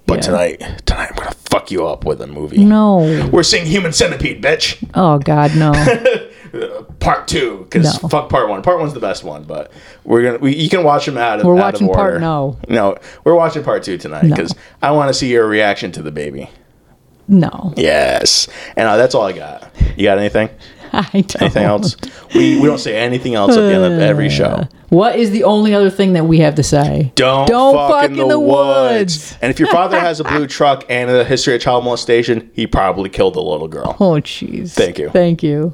but 0.07 0.15
Yeah. 0.17 0.21
tonight, 0.21 0.59
tonight 0.85 1.09
I'm 1.11 1.15
gonna 1.15 1.31
fuck 1.49 1.71
you 1.71 1.87
up 1.87 2.05
with 2.05 2.21
a 2.21 2.27
movie. 2.27 2.63
No. 2.63 3.29
We're 3.31 3.43
seeing 3.43 3.65
Human 3.65 3.93
Centipede, 3.93 4.41
bitch. 4.43 4.85
Oh 4.93 5.17
God, 5.19 5.55
no. 5.55 5.71
Part 6.99 7.27
two, 7.27 7.67
because 7.69 8.01
No. 8.01 8.07
fuck 8.09 8.29
part 8.29 8.47
one. 8.49 8.61
Part 8.61 8.79
one's 8.79 8.93
the 8.93 8.99
best 8.99 9.23
one, 9.23 9.43
but 9.43 9.71
we're 10.05 10.23
gonna 10.23 10.37
we, 10.37 10.55
you 10.55 10.69
can 10.69 10.83
watch 10.83 11.05
them 11.05 11.17
out 11.17 11.39
of 11.39 11.45
We're 11.45 11.55
out 11.57 11.73
watching 11.73 11.89
of 11.89 11.95
part 11.95 12.21
no. 12.21 12.57
No, 12.69 12.97
we're 13.23 13.35
watching 13.35 13.63
part 13.63 13.83
two 13.83 13.97
tonight 13.97 14.23
No. 14.23 14.35
because 14.35 14.53
I 14.81 14.91
want 14.91 15.09
to 15.09 15.13
see 15.13 15.29
your 15.31 15.47
reaction 15.47 15.91
to 15.93 16.01
the 16.01 16.11
baby. 16.11 16.49
No. 17.27 17.73
Yes, 17.75 18.47
and 18.75 18.87
uh, 18.87 18.97
that's 18.97 19.15
all 19.15 19.23
I 19.23 19.33
got. 19.33 19.71
You 19.97 20.03
got 20.03 20.17
anything? 20.19 20.49
I 20.93 21.09
don't. 21.11 21.41
Anything 21.41 21.63
else? 21.63 21.95
We 22.33 22.59
we 22.59 22.67
don't 22.67 22.79
say 22.79 22.95
anything 22.95 23.35
else 23.35 23.55
at 23.55 23.61
the 23.61 23.73
end 23.73 23.83
of 23.83 23.99
every 23.99 24.29
show. 24.29 24.63
What 24.89 25.17
is 25.17 25.31
the 25.31 25.43
only 25.43 25.73
other 25.73 25.89
thing 25.89 26.13
that 26.13 26.25
we 26.25 26.39
have 26.39 26.55
to 26.55 26.63
say? 26.63 27.11
Don't, 27.15 27.47
Don't 27.47 27.75
fuck, 27.75 28.05
in 28.05 28.27
the, 28.27 28.39
woods. 28.39 29.35
And 29.41 29.49
if 29.49 29.59
your 29.59 29.67
father 29.69 29.99
has 29.99 30.19
a 30.19 30.23
blue 30.23 30.47
truck 30.47 30.85
and 30.89 31.09
a 31.09 31.25
history 31.25 31.55
of 31.55 31.61
child 31.61 31.83
molestation, 31.83 32.49
he 32.53 32.67
probably 32.67 33.09
killed 33.09 33.35
a 33.35 33.41
little 33.41 33.67
girl. 33.67 33.97
Oh 33.99 34.21
jeez. 34.21 34.73
Thank 34.73 34.99
you. 34.99 35.09
Thank 35.09 35.43
you. 35.43 35.73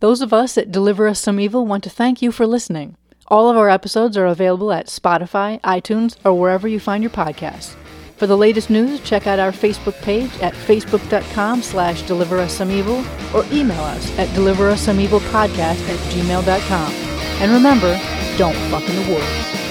Those 0.00 0.20
of 0.20 0.32
us 0.32 0.56
at 0.56 0.70
Deliver 0.70 1.06
Us 1.08 1.18
Some 1.20 1.40
Evil 1.40 1.66
want 1.66 1.82
to 1.84 1.90
thank 1.90 2.22
you 2.22 2.30
for 2.30 2.46
listening. 2.46 2.96
All 3.28 3.50
of 3.50 3.56
our 3.56 3.70
episodes 3.70 4.16
are 4.16 4.26
available 4.26 4.70
at 4.70 4.86
Spotify, 4.86 5.60
iTunes, 5.62 6.16
or 6.24 6.38
wherever 6.38 6.68
you 6.68 6.78
find 6.78 7.02
your 7.02 7.10
podcasts. 7.10 7.74
For 8.16 8.28
the 8.28 8.36
latest 8.36 8.70
news, 8.70 9.00
check 9.00 9.26
out 9.26 9.38
our 9.38 9.50
Facebook 9.50 10.00
page 10.02 10.30
at 10.40 10.54
facebook.com 10.54 11.62
slash 11.62 12.02
deliver 12.02 12.38
us 12.38 12.54
some 12.54 12.70
evil 12.70 13.04
or 13.34 13.44
email 13.52 13.82
us 13.82 14.18
at 14.18 14.32
deliver 14.34 14.70
us 14.70 14.82
some 14.82 15.00
evil 15.00 15.20
podcast 15.20 15.80
at 15.88 15.98
gmail.com. 16.12 16.92
And 17.42 17.52
remember, 17.52 18.00
don't 18.38 18.56
fuck 18.70 18.88
in 18.88 18.94
the 18.94 19.12
woods. 19.12 19.63